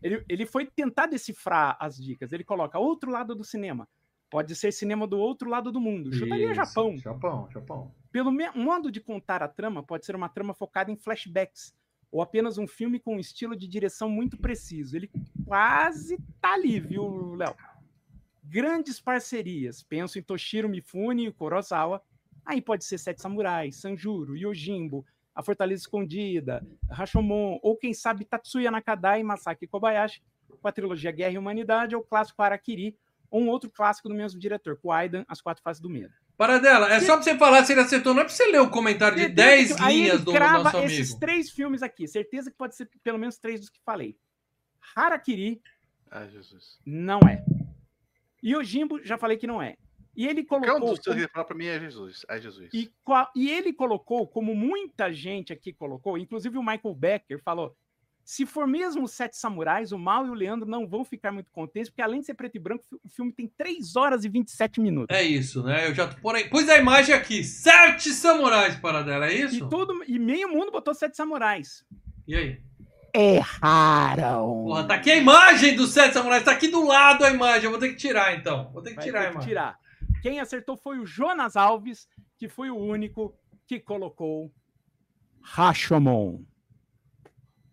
Ele, 0.00 0.22
ele 0.28 0.46
foi 0.46 0.66
tentar 0.66 1.06
decifrar 1.06 1.76
as 1.80 1.96
dicas. 1.96 2.32
Ele 2.32 2.44
coloca 2.44 2.78
outro 2.78 3.10
lado 3.10 3.34
do 3.34 3.42
cinema. 3.42 3.88
Pode 4.30 4.54
ser 4.54 4.72
cinema 4.72 5.06
do 5.06 5.18
outro 5.18 5.48
lado 5.48 5.72
do 5.72 5.80
mundo. 5.80 6.12
Chutaria 6.12 6.46
Isso, 6.46 6.54
Japão. 6.54 6.96
Japão, 6.98 7.48
Japão. 7.50 7.94
Pelo 8.12 8.30
modo 8.54 8.90
de 8.90 9.00
contar 9.00 9.42
a 9.42 9.48
trama, 9.48 9.82
pode 9.82 10.04
ser 10.04 10.14
uma 10.14 10.28
trama 10.28 10.52
focada 10.52 10.90
em 10.90 10.96
flashbacks. 10.96 11.74
Ou 12.10 12.22
apenas 12.22 12.58
um 12.58 12.66
filme 12.66 12.98
com 12.98 13.16
um 13.16 13.20
estilo 13.20 13.56
de 13.56 13.66
direção 13.66 14.08
muito 14.08 14.36
preciso. 14.38 14.96
Ele 14.96 15.10
quase 15.46 16.18
tá 16.40 16.54
ali, 16.54 16.80
viu, 16.80 17.34
Léo? 17.34 17.54
Grandes 18.42 19.00
parcerias. 19.00 19.82
Penso 19.82 20.18
em 20.18 20.22
Toshiro 20.22 20.68
Mifune 20.68 21.26
e 21.26 21.32
Kurosawa. 21.32 22.02
Aí 22.44 22.62
pode 22.62 22.84
ser 22.84 22.96
Sete 22.96 23.20
Samurais, 23.20 23.76
Sanjuro, 23.76 24.34
Yojimbo, 24.34 25.04
A 25.34 25.42
Fortaleza 25.42 25.82
Escondida, 25.82 26.66
Rashomon, 26.90 27.58
ou 27.62 27.76
quem 27.76 27.92
sabe 27.92 28.24
Tatsuya 28.24 28.70
Nakadai 28.70 29.20
e 29.20 29.24
Masaki 29.24 29.66
Kobayashi, 29.66 30.22
com 30.48 30.66
a 30.66 30.72
trilogia 30.72 31.12
Guerra 31.12 31.34
e 31.34 31.38
Humanidade, 31.38 31.94
ou 31.94 32.00
o 32.00 32.04
clássico 32.04 32.42
Harakiri, 32.42 32.96
ou 33.30 33.42
um 33.42 33.48
outro 33.48 33.70
clássico 33.70 34.08
do 34.08 34.14
mesmo 34.14 34.38
diretor, 34.40 34.76
Kwaidan, 34.80 35.24
As 35.28 35.40
Quatro 35.40 35.62
Faces 35.62 35.80
do 35.82 35.88
Medo. 35.90 36.12
Para 36.36 36.58
dela, 36.58 36.92
é 36.92 37.00
só 37.00 37.14
pra 37.14 37.22
você 37.24 37.36
falar 37.36 37.64
se 37.64 37.72
ele 37.72 37.80
acertou, 37.80 38.14
não 38.14 38.20
é 38.22 38.24
pra 38.24 38.32
você 38.32 38.46
ler 38.46 38.60
o 38.60 38.70
comentário 38.70 39.16
de 39.16 39.22
Certeza 39.24 39.46
10 39.48 39.76
que- 39.76 39.82
linhas 39.86 40.14
ele 40.14 40.24
do 40.24 40.32
crava 40.32 40.62
nosso 40.64 40.78
esses 40.78 41.08
amigo. 41.10 41.20
três 41.20 41.50
filmes 41.50 41.82
aqui. 41.82 42.06
Certeza 42.06 42.50
que 42.50 42.56
pode 42.56 42.76
ser 42.76 42.88
pelo 43.02 43.18
menos 43.18 43.38
três 43.38 43.58
dos 43.60 43.68
que 43.70 43.80
falei. 43.84 44.16
Harakiri 44.94 45.60
Ai, 46.10 46.28
Jesus. 46.30 46.78
não 46.86 47.18
é. 47.28 47.44
Yojimbo, 48.44 49.02
já 49.04 49.18
falei 49.18 49.36
que 49.36 49.46
não 49.46 49.60
é. 49.60 49.76
E 50.16 50.26
ele 50.26 50.44
colocou. 50.44 50.80
dos 50.80 50.98
três 51.00 51.16
que 51.16 51.22
ele 51.22 51.28
falar 51.32 51.44
pra 51.44 51.56
mim 51.56 51.66
é 51.66 51.78
Jesus. 51.78 52.24
Ai, 52.28 52.40
Jesus. 52.40 52.70
E, 52.72 52.90
qual- 53.04 53.30
e 53.36 53.50
ele 53.50 53.72
colocou, 53.72 54.26
como 54.26 54.54
muita 54.54 55.12
gente 55.12 55.52
aqui 55.52 55.72
colocou, 55.72 56.16
inclusive 56.18 56.56
o 56.58 56.62
Michael 56.62 56.94
Becker 56.94 57.40
falou: 57.42 57.76
se 58.28 58.44
for 58.44 58.66
mesmo 58.66 59.04
os 59.04 59.12
Sete 59.12 59.38
Samurais, 59.38 59.90
o 59.90 59.98
Mal 59.98 60.26
e 60.26 60.28
o 60.28 60.34
Leandro 60.34 60.68
não 60.68 60.86
vão 60.86 61.02
ficar 61.02 61.32
muito 61.32 61.50
contentes, 61.50 61.88
porque 61.88 62.02
além 62.02 62.20
de 62.20 62.26
ser 62.26 62.34
preto 62.34 62.56
e 62.56 62.58
branco, 62.58 62.84
o 63.02 63.08
filme 63.08 63.32
tem 63.32 63.50
3 63.56 63.96
horas 63.96 64.22
e 64.22 64.28
27 64.28 64.82
minutos. 64.82 65.16
É 65.16 65.22
isso, 65.22 65.62
né? 65.62 65.88
Eu 65.88 65.94
já 65.94 66.06
por 66.08 66.34
aí. 66.34 66.44
Pus 66.46 66.68
a 66.68 66.76
imagem 66.76 67.14
aqui. 67.14 67.42
Sete 67.42 68.10
samurais 68.10 68.76
para 68.76 69.00
dela, 69.02 69.28
é 69.28 69.32
isso? 69.32 69.64
E, 69.64 69.68
todo, 69.70 70.04
e 70.06 70.18
meio 70.18 70.46
mundo 70.50 70.70
botou 70.70 70.92
Sete 70.92 71.16
Samurais. 71.16 71.86
E 72.26 72.36
aí? 72.36 72.60
Erraram! 73.14 74.64
Porra, 74.66 74.84
tá 74.86 74.96
aqui 74.96 75.10
a 75.10 75.16
imagem 75.16 75.74
dos 75.74 75.92
sete 75.92 76.12
samurais. 76.12 76.44
Tá 76.44 76.52
aqui 76.52 76.68
do 76.68 76.84
lado 76.86 77.24
a 77.24 77.30
imagem. 77.30 77.64
Eu 77.64 77.70
vou 77.70 77.80
ter 77.80 77.88
que 77.88 77.96
tirar 77.96 78.36
então. 78.36 78.70
Vou 78.74 78.82
ter 78.82 78.90
que 78.90 78.96
Vai 78.96 79.04
tirar 79.06 79.20
a 79.20 79.22
ter 79.22 79.28
que 79.28 79.34
imagem. 79.36 79.48
tirar. 79.48 79.78
Quem 80.20 80.38
acertou 80.38 80.76
foi 80.76 80.98
o 80.98 81.06
Jonas 81.06 81.56
Alves, 81.56 82.06
que 82.36 82.46
foi 82.46 82.68
o 82.68 82.76
único 82.76 83.34
que 83.66 83.80
colocou 83.80 84.52
Rashomon. 85.40 86.42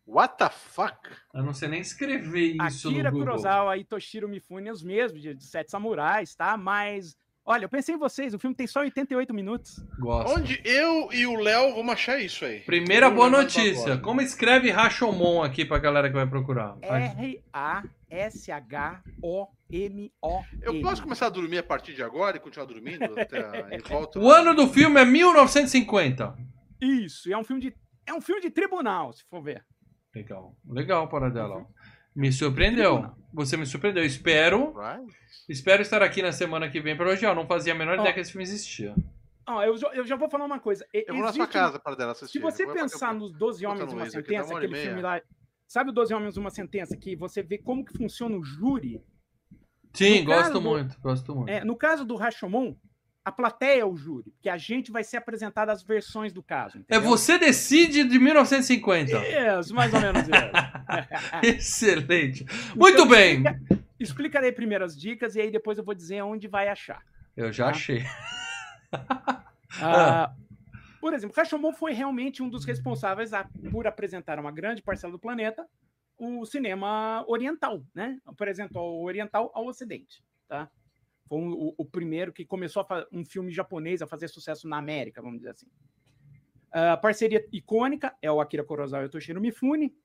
What 0.07 0.37
the 0.37 0.49
fuck? 0.49 1.09
Eu 1.33 1.43
não 1.43 1.53
sei 1.53 1.67
nem 1.67 1.81
escrever 1.81 2.55
isso 2.67 2.89
Akira 2.89 3.09
no 3.09 3.17
Google. 3.17 3.33
Kurosawa 3.33 3.77
e 3.77 3.83
Toshiro 3.83 4.29
Mifune, 4.29 4.69
os 4.69 4.83
mesmos, 4.83 5.21
de, 5.21 5.33
de 5.33 5.43
Sete 5.43 5.71
Samurais, 5.71 6.35
tá? 6.35 6.55
Mas 6.55 7.15
Olha, 7.47 7.65
eu 7.65 7.69
pensei 7.69 7.93
em 7.93 7.97
vocês, 7.99 8.33
o 8.33 8.39
filme 8.39 8.55
tem 8.55 8.65
só 8.65 8.79
88 8.79 9.31
minutos. 9.31 9.75
Gosto. 9.99 10.35
Onde 10.35 10.59
eu 10.65 11.13
e 11.13 11.27
o 11.27 11.35
Léo 11.35 11.75
vamos 11.75 11.93
achar 11.93 12.19
isso 12.19 12.43
aí? 12.43 12.61
Primeira 12.61 13.05
Eu 13.05 13.13
boa 13.13 13.29
notícia. 13.29 13.99
Como 13.99 14.19
escreve 14.19 14.71
Rashomon 14.71 15.43
aqui 15.43 15.63
pra 15.63 15.77
galera 15.77 16.07
que 16.07 16.15
vai 16.15 16.25
procurar? 16.25 16.75
É. 16.81 17.13
R-A-S-H-O-M-O. 19.21 20.43
Eu 20.59 20.81
posso 20.81 21.03
começar 21.03 21.27
a 21.27 21.29
dormir 21.29 21.59
a 21.59 21.63
partir 21.63 21.93
de 21.93 22.01
agora 22.01 22.37
e 22.37 22.39
continuar 22.39 22.65
dormindo 22.65 23.03
até 23.19 23.37
a- 23.37 23.67
em 23.77 23.79
volta? 23.79 24.19
O 24.19 24.31
ano 24.31 24.55
do 24.55 24.67
filme 24.67 24.99
é 24.99 25.05
1950. 25.05 26.35
Isso, 26.81 27.29
e 27.29 27.33
é 27.33 27.37
um 27.37 27.43
filme 27.43 27.61
de. 27.61 27.75
É 28.07 28.13
um 28.13 28.21
filme 28.21 28.41
de 28.41 28.49
tribunal, 28.49 29.13
se 29.13 29.23
for 29.25 29.43
ver. 29.43 29.63
Legal. 30.15 30.55
Legal, 30.67 31.07
Paradela. 31.09 31.57
ó. 31.57 31.65
Me 32.15 32.31
surpreendeu. 32.31 32.93
Tribunal. 32.93 33.17
Você 33.33 33.57
me 33.57 33.65
surpreendeu. 33.65 34.05
Espero, 34.05 34.71
Vai. 34.71 35.03
espero 35.49 35.81
estar 35.81 36.01
aqui 36.01 36.21
na 36.21 36.31
semana 36.31 36.69
que 36.69 36.79
vem 36.79 36.95
para 36.95 37.09
hoje. 37.09 37.25
Eu 37.25 37.35
não 37.35 37.45
fazia 37.45 37.73
a 37.73 37.75
menor 37.75 37.97
Ó. 37.97 38.01
ideia 38.01 38.13
que 38.13 38.21
esse 38.21 38.31
filme 38.31 38.43
existia. 38.43 38.95
Eu, 39.47 39.77
já- 39.77 39.89
eu 39.93 40.05
já 40.07 40.15
vou 40.15 40.29
falar 40.29 40.45
uma 40.45 40.59
coisa. 40.59 40.85
Eu 40.93 41.13
vou 41.13 41.23
na 41.23 41.31
sua 41.33 41.43
existe- 41.43 41.53
casa 41.53 41.77
para 41.79 41.95
dela 41.95 42.13
assistir. 42.13 42.31
Se 42.31 42.39
você 42.39 42.65
pensar 42.65 43.13
eu- 43.13 43.19
nos 43.19 43.31
12 43.33 43.63
Bota 43.65 43.75
Homens 43.83 43.91
e 43.91 43.95
uma 43.95 44.09
Sentença, 44.09 44.49
uma 44.49 44.57
aquele 44.59 44.75
filme 44.75 45.01
lá. 45.01 45.21
Sabe 45.67 45.89
o 45.89 45.93
12 45.93 46.13
Homens 46.13 46.35
e 46.35 46.39
uma 46.39 46.49
Sentença? 46.49 46.95
Que 46.97 47.15
você 47.15 47.43
vê 47.43 47.57
como 47.57 47.83
que 47.85 47.95
funciona 47.97 48.35
o 48.37 48.43
júri? 48.43 49.03
Sim, 49.93 50.21
No 50.21 50.25
gosto 50.25 50.53
do- 50.53 50.61
muito, 50.61 50.99
gosto 51.01 51.35
muito. 51.35 51.49
É, 51.49 51.63
no 51.63 51.75
caso 51.75 52.03
do 52.05 52.15
Rashomon, 52.15 52.75
a 53.25 53.31
plateia 53.31 53.81
é 53.81 53.85
o 53.85 53.95
júri, 53.97 54.29
porque 54.31 54.47
a 54.49 54.57
gente 54.57 54.91
vai 54.91 55.03
ser 55.03 55.17
apresentado 55.17 55.69
as 55.69 55.81
versões 55.81 56.31
do 56.31 56.43
caso. 56.43 56.77
É 56.77 56.81
entendeu? 56.81 57.01
você 57.09 57.37
decide 57.39 58.03
de 58.03 58.19
1950. 58.19 59.11
Isso, 59.59 59.73
mais 59.73 59.91
ou 59.93 59.99
menos 59.99 60.21
isso. 60.21 60.31
Excelente. 61.43 62.45
Muito 62.75 62.93
Então, 62.93 63.07
bem. 63.07 63.41
explica- 63.43 63.83
explicarei 63.99 64.51
primeiro 64.51 64.85
as 64.85 64.95
dicas 64.95 65.35
e 65.35 65.41
aí 65.41 65.49
depois 65.49 65.77
eu 65.79 65.83
vou 65.83 65.95
dizer 65.95 66.21
onde 66.21 66.47
vai 66.47 66.67
achar. 66.69 67.01
Eu 67.35 67.51
já 67.51 67.65
Tá. 67.65 67.71
achei. 67.71 68.05
Ah, 69.81 70.31
por 71.01 71.13
exemplo, 71.13 71.35
Rashomon 71.35 71.73
foi 71.73 71.93
realmente 71.93 72.41
um 72.41 72.49
dos 72.49 72.63
responsáveis 72.65 73.33
a- 73.33 73.47
por 73.71 73.87
apresentar 73.87 74.39
uma 74.39 74.51
grande 74.51 74.81
parcela 74.81 75.11
do 75.11 75.19
planeta 75.19 75.65
o 76.17 76.45
cinema 76.45 77.25
oriental, 77.27 77.81
né? 77.93 78.17
Apresentou 78.25 79.01
o 79.01 79.03
oriental 79.05 79.51
ao 79.53 79.65
ocidente, 79.65 80.23
tá? 80.47 80.69
Foi 81.27 81.39
um- 81.39 81.53
o, 81.53 81.75
o 81.77 81.85
primeiro 81.85 82.31
que 82.31 82.45
começou 82.45 82.85
um 83.11 83.25
filme 83.25 83.51
japonês 83.51 84.01
a 84.01 84.07
fazer 84.07 84.27
sucesso 84.27 84.67
na 84.67 84.77
América, 84.77 85.21
vamos 85.21 85.39
dizer 85.39 85.51
assim. 85.51 85.67
A 86.71 86.97
parceria 86.97 87.45
icônica 87.51 88.15
é 88.21 88.31
o 88.31 88.41
Akira 88.41 88.63
Kurosawa 88.63 89.03
e 89.03 89.07
o 89.07 89.09
Toshiro 89.09 89.39
Mifune. 89.39 89.95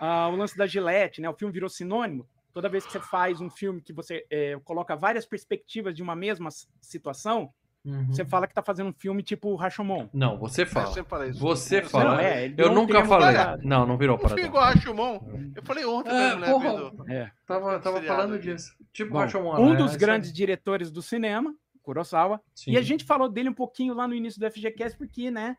Ah, 0.00 0.28
o 0.28 0.36
lance 0.36 0.56
da 0.56 0.66
Gillette, 0.66 1.20
né? 1.20 1.28
O 1.28 1.34
filme 1.34 1.52
virou 1.52 1.68
sinônimo. 1.68 2.26
Toda 2.52 2.68
vez 2.68 2.84
que 2.84 2.92
você 2.92 3.00
faz 3.00 3.40
um 3.40 3.48
filme 3.50 3.80
que 3.80 3.92
você 3.92 4.26
eh, 4.30 4.58
coloca 4.64 4.96
várias 4.96 5.24
perspectivas 5.24 5.94
de 5.94 6.02
uma 6.02 6.16
mesma 6.16 6.50
situação, 6.80 7.52
Uhum. 7.84 8.06
você 8.06 8.24
fala 8.24 8.46
que 8.46 8.54
tá 8.54 8.62
fazendo 8.62 8.90
um 8.90 8.92
filme 8.92 9.22
tipo 9.22 9.54
Rashomon. 9.56 10.08
Não, 10.12 10.38
você 10.38 10.62
Eu 10.62 10.66
fala. 10.66 10.86
sempre 10.86 11.10
falei 11.10 11.30
isso. 11.30 11.40
Você 11.40 11.80
Eu 11.80 11.88
fala. 11.90 12.16
sempre- 12.22 12.62
é, 12.62 12.66
Eu 12.66 12.70
um 12.70 12.74
nunca 12.74 13.04
falei. 13.04 13.34
parado. 13.36 13.62
Não, 13.66 13.84
não 13.86 13.96
virou 13.98 14.16
Um 14.16 14.18
filme 14.20 14.34
para 14.36 14.44
igual 14.46 14.64
Rashomon. 14.64 15.52
Eu 15.56 15.62
falei 15.64 15.84
ontem 15.84 16.10
É, 16.10 16.28
pra 16.30 16.36
mulher 16.36 16.50
porra. 16.52 16.90
vendo. 16.90 17.10
É. 17.12 17.32
Tava, 17.46 17.80
tava 17.80 17.96
Seriado 17.96 18.06
falando 18.06 18.34
aqui. 18.36 18.44
disso. 18.52 18.76
Tipo 18.92 19.12
Bom, 19.12 19.18
Rashomon. 19.18 19.56
um 19.60 19.70
né? 19.70 19.76
dos 19.76 19.90
Essa- 19.90 19.98
grandes 19.98 20.32
diretores 20.32 20.90
do 20.92 21.02
cinema, 21.02 21.54
Kurosawa. 21.82 22.40
Sim. 22.54 22.70
E 22.72 22.76
a 22.78 22.82
gente 22.82 23.04
falou 23.04 23.28
dele 23.28 23.48
um 23.48 23.54
pouquinho 23.54 23.94
lá 23.94 24.06
no 24.06 24.14
início 24.14 24.38
do 24.38 24.46
FGCast, 24.46 24.96
porque, 24.96 25.28
né, 25.30 25.56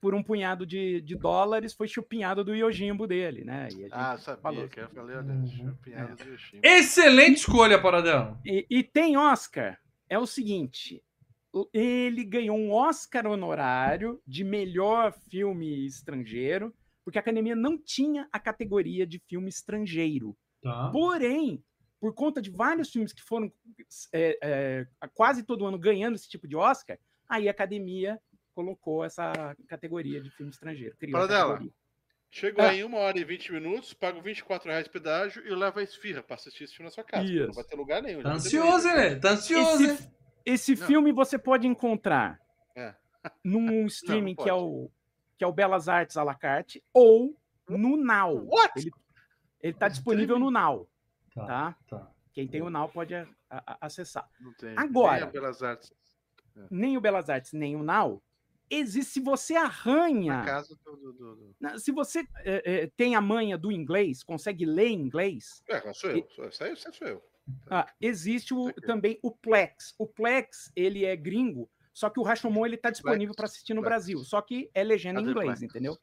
por 0.00 0.14
um 0.14 0.22
punhado 0.22 0.64
de, 0.64 1.00
de 1.00 1.16
dólares, 1.16 1.72
foi 1.74 1.88
chupinhado 1.88 2.44
do 2.44 2.54
Yojimbo 2.54 3.06
dele, 3.06 3.42
né? 3.42 3.64
E, 3.64 3.66
a 3.66 3.70
gente 3.70 3.88
Ah, 3.90 4.16
sabia 4.18 4.40
falou. 4.42 4.68
que 4.68 4.78
eu 4.78 4.88
falei, 4.90 5.16
olha, 5.16 5.32
Uhum. 5.32 5.46
chupinhada 5.48 6.14
do 6.14 6.30
Yoshimi. 6.30 6.60
Excelente 6.62 7.38
escolha, 7.38 7.80
Paradela. 7.80 8.38
E, 8.44 8.64
e 8.70 8.82
tem 8.84 9.16
Oscar. 9.16 9.78
É 10.08 10.18
o 10.18 10.26
seguinte: 10.26 11.02
ele 11.72 12.24
ganhou 12.24 12.56
um 12.56 12.72
Oscar 12.72 13.26
honorário 13.26 14.20
de 14.26 14.42
melhor 14.44 15.12
filme 15.30 15.86
estrangeiro, 15.86 16.74
porque 17.04 17.18
a 17.18 17.20
academia 17.20 17.54
não 17.54 17.76
tinha 17.78 18.28
a 18.32 18.38
categoria 18.40 19.06
de 19.06 19.18
filme 19.18 19.48
estrangeiro. 19.48 20.36
Tá. 20.62 20.90
Porém, 20.92 21.62
por 22.00 22.14
conta 22.14 22.40
de 22.42 22.50
vários 22.50 22.90
filmes 22.90 23.12
que 23.12 23.22
foram 23.22 23.52
é, 24.12 24.38
é, 24.42 24.86
quase 25.14 25.42
todo 25.42 25.66
ano 25.66 25.78
ganhando 25.78 26.14
esse 26.16 26.28
tipo 26.28 26.48
de 26.48 26.56
Oscar, 26.56 26.98
aí 27.28 27.48
a 27.48 27.50
academia 27.50 28.18
colocou 28.54 29.04
essa 29.04 29.32
categoria 29.68 30.20
de 30.20 30.30
filme 30.30 30.50
estrangeiro. 30.50 30.96
Criou 30.96 31.16
a 31.16 31.26
Fala 31.26 31.56
dela. 31.58 31.68
Chegou 32.30 32.64
Ah. 32.64 32.70
aí 32.70 32.82
uma 32.82 32.98
hora 32.98 33.18
e 33.18 33.24
20 33.24 33.52
minutos, 33.52 33.92
pago 33.94 34.20
24 34.20 34.68
reais 34.68 34.84
de 34.84 34.90
pedágio 34.90 35.46
e 35.46 35.54
leva 35.54 35.80
a 35.80 35.82
esfirra 35.84 36.22
pra 36.22 36.34
assistir 36.34 36.64
esse 36.64 36.74
filme 36.74 36.86
na 36.88 36.90
sua 36.90 37.04
casa. 37.04 37.24
porque 37.24 37.46
Não 37.46 37.52
vai 37.54 37.64
ter 37.64 37.76
lugar 37.76 38.02
nenhum. 38.02 38.22
Tá 38.22 38.32
ansioso, 38.32 38.88
né? 38.88 39.14
Tá 39.16 39.30
ansioso, 39.30 39.82
hein? 39.84 39.90
Esse, 39.90 40.08
esse 40.44 40.74
Não. 40.76 40.86
filme 40.86 41.12
você 41.12 41.38
pode 41.38 41.66
encontrar 41.66 42.40
É. 42.76 42.94
num 43.44 43.86
streaming 43.86 44.34
que, 44.34 44.48
é 44.48 44.54
o, 44.54 44.90
que 45.38 45.44
é 45.44 45.46
o 45.46 45.52
Belas 45.52 45.88
Artes 45.88 46.16
à 46.16 46.22
la 46.22 46.34
carte 46.34 46.82
ou 46.92 47.36
no 47.68 47.96
Now. 47.96 48.46
What? 48.46 48.72
Ele, 48.78 48.90
ele 49.60 49.72
tá 49.74 49.88
disponível 49.88 50.38
no 50.38 50.50
Now, 50.50 50.88
Tá, 51.34 51.46
tá? 51.46 51.76
tá. 51.88 52.10
Quem 52.32 52.46
tem 52.48 52.62
o 52.62 52.68
Now 52.70 52.88
pode 52.88 53.14
a- 53.14 53.26
a- 53.48 53.78
acessar. 53.80 54.28
Não 54.40 54.52
tem. 54.54 54.74
Agora. 54.76 55.30
Nem 55.32 55.44
Artes. 55.62 55.92
Nem 56.70 56.96
o 56.96 57.00
Belas 57.00 57.30
Artes, 57.30 57.52
nem 57.52 57.76
o 57.76 57.82
Now. 57.82 58.22
Existe, 58.70 59.12
se 59.14 59.20
você 59.20 59.54
Na 59.54 59.64
arranha, 59.64 60.42
casa 60.44 60.76
do. 60.84 60.96
do, 60.96 61.12
do, 61.12 61.78
se 61.78 61.92
você 61.92 62.20
eh, 62.44 62.62
eh, 62.64 62.90
tem 62.96 63.14
a 63.14 63.20
manha 63.20 63.58
do 63.58 63.70
inglês, 63.70 64.22
consegue 64.22 64.64
ler 64.64 64.88
inglês, 64.90 65.62
É, 65.68 65.92
sou 65.92 66.10
eu. 66.10 66.26
Sou, 66.30 66.44
essa 66.46 66.64
aí 66.64 66.74
sou 66.76 67.06
eu. 67.06 67.22
Ah, 67.70 67.86
existe 68.00 68.52
o- 68.54 68.68
Aqui. 68.68 68.80
também 68.82 69.18
o 69.22 69.30
Plex. 69.30 69.94
O 69.98 70.06
Plex, 70.06 70.70
ele 70.76 71.04
é 71.04 71.14
gringo, 71.16 71.68
só 71.92 72.08
que 72.10 72.18
o 72.20 72.22
Rashomon 72.22 72.66
ele 72.66 72.76
tá 72.76 72.90
disponível 72.90 73.34
para 73.34 73.44
assistir 73.46 73.74
no 73.74 73.80
Plex. 73.82 73.90
Brasil, 73.90 74.18
só 74.24 74.40
que 74.40 74.70
é 74.74 74.82
legenda 74.82 75.20
em 75.20 75.24
inglês, 75.24 75.62
entendeu? 75.62 75.96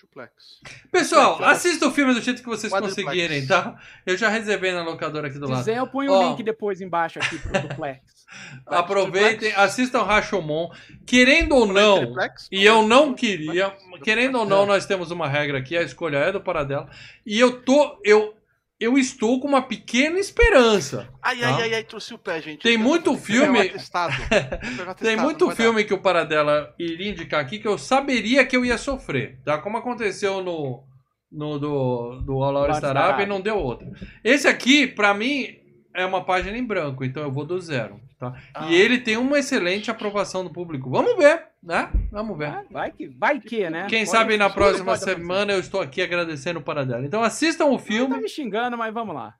Duplex. 0.00 0.60
Pessoal, 0.90 1.44
assista 1.44 1.86
o 1.86 1.92
filme 1.92 2.12
do 2.12 2.20
jeito 2.20 2.42
que 2.42 2.48
vocês 2.48 2.72
Quadriplex. 2.72 3.04
conseguirem, 3.04 3.46
tá? 3.46 3.80
Eu 4.04 4.16
já 4.16 4.28
reservei 4.28 4.72
na 4.72 4.82
locadora 4.82 5.28
aqui 5.28 5.38
do 5.38 5.46
Se 5.46 5.52
lado. 5.52 5.60
quiser, 5.60 5.76
eu 5.78 5.86
ponho 5.86 6.10
o 6.10 6.14
Ó. 6.14 6.28
link 6.30 6.42
depois 6.42 6.80
embaixo 6.80 7.20
aqui 7.20 7.38
pro 7.38 7.52
do 7.62 7.68
Plex. 7.76 8.00
Aproveitem, 8.66 9.52
assistam 9.52 10.02
Rashomon. 10.02 10.70
Querendo 11.06 11.54
ou 11.54 11.66
não, 11.66 11.98
Triplex? 12.00 12.48
e 12.50 12.64
eu 12.64 12.82
não 12.86 13.14
queria, 13.14 13.68
Duplex. 13.68 14.02
querendo 14.02 14.38
ou 14.38 14.44
não, 14.44 14.66
nós 14.66 14.86
temos 14.86 15.12
uma 15.12 15.28
regra 15.28 15.58
aqui, 15.58 15.76
a 15.76 15.82
escolha 15.82 16.16
é 16.16 16.32
do 16.32 16.40
Paradela. 16.40 16.90
E 17.24 17.38
eu 17.38 17.62
tô, 17.62 18.00
eu, 18.04 18.34
eu 18.82 18.98
estou 18.98 19.38
com 19.40 19.48
uma 19.48 19.62
pequena 19.62 20.18
esperança. 20.18 21.08
Ai, 21.22 21.38
Tá. 21.38 21.46
ai, 21.48 21.62
ai, 21.62 21.74
ai, 21.74 21.84
trouxe 21.84 22.12
o 22.14 22.18
pé, 22.18 22.40
gente. 22.42 22.62
Tem 22.62 22.74
Eu 22.74 22.78
muito 22.80 23.16
filme- 23.16 23.60
atestado. 23.60 24.12
Um 24.22 24.28
Tem 24.76 24.88
atestado, 24.88 25.20
muito 25.22 25.50
filme 25.52 25.84
que 25.84 25.94
o 25.94 25.98
Paradela 25.98 26.74
iria 26.78 27.10
indicar 27.10 27.40
aqui 27.40 27.58
que 27.58 27.68
eu 27.68 27.78
saberia 27.78 28.44
que 28.44 28.56
eu 28.56 28.64
ia 28.64 28.76
sofrer, 28.78 29.38
tá? 29.44 29.58
Como 29.58 29.76
aconteceu 29.76 30.42
no, 30.42 30.82
no 31.30 31.58
do, 31.58 32.20
do 32.22 32.32
All 32.34 32.48
Our 32.48 32.52
Lawrence 32.52 32.78
Star 32.80 32.94
da 32.94 33.10
Up 33.10 33.22
e 33.22 33.26
não 33.26 33.40
deu 33.40 33.56
outra. 33.56 33.88
Esse 34.24 34.48
aqui, 34.48 34.86
pra 34.86 35.14
mim, 35.14 35.56
é 35.94 36.04
uma 36.04 36.24
página 36.24 36.56
em 36.56 36.64
branco, 36.64 37.04
então 37.04 37.22
eu 37.22 37.30
vou 37.30 37.44
do 37.44 37.60
zero, 37.60 38.00
tá? 38.18 38.34
Ah. 38.54 38.66
E 38.70 38.74
ele 38.74 38.98
tem 38.98 39.16
uma 39.16 39.38
excelente 39.38 39.90
aprovação 39.90 40.42
do 40.42 40.50
público. 40.52 40.90
Vamos 40.90 41.16
ver, 41.16 41.44
né? 41.62 41.90
Vamos 42.10 42.36
ver. 42.36 42.48
Ah, 42.48 42.64
vai 42.70 42.90
que, 42.90 43.06
vai 43.08 43.38
que, 43.40 43.70
né? 43.70 43.86
Quem 43.88 44.00
Pode- 44.04 44.10
sabe 44.10 44.36
na 44.36 44.50
próxima 44.50 44.96
semana 44.96 45.52
eu 45.52 45.60
estou 45.60 45.80
aqui 45.80 46.02
agradecendo 46.02 46.58
o 46.58 46.62
Paradela. 46.62 47.04
Então 47.06 47.22
assistam 47.22 47.66
o 47.66 47.76
Tá 47.78 47.84
filme, 47.84 48.20
me 48.20 48.28
xingando, 48.28 48.76
mas 48.76 48.92
vamos 48.92 49.14
lá. 49.14 49.34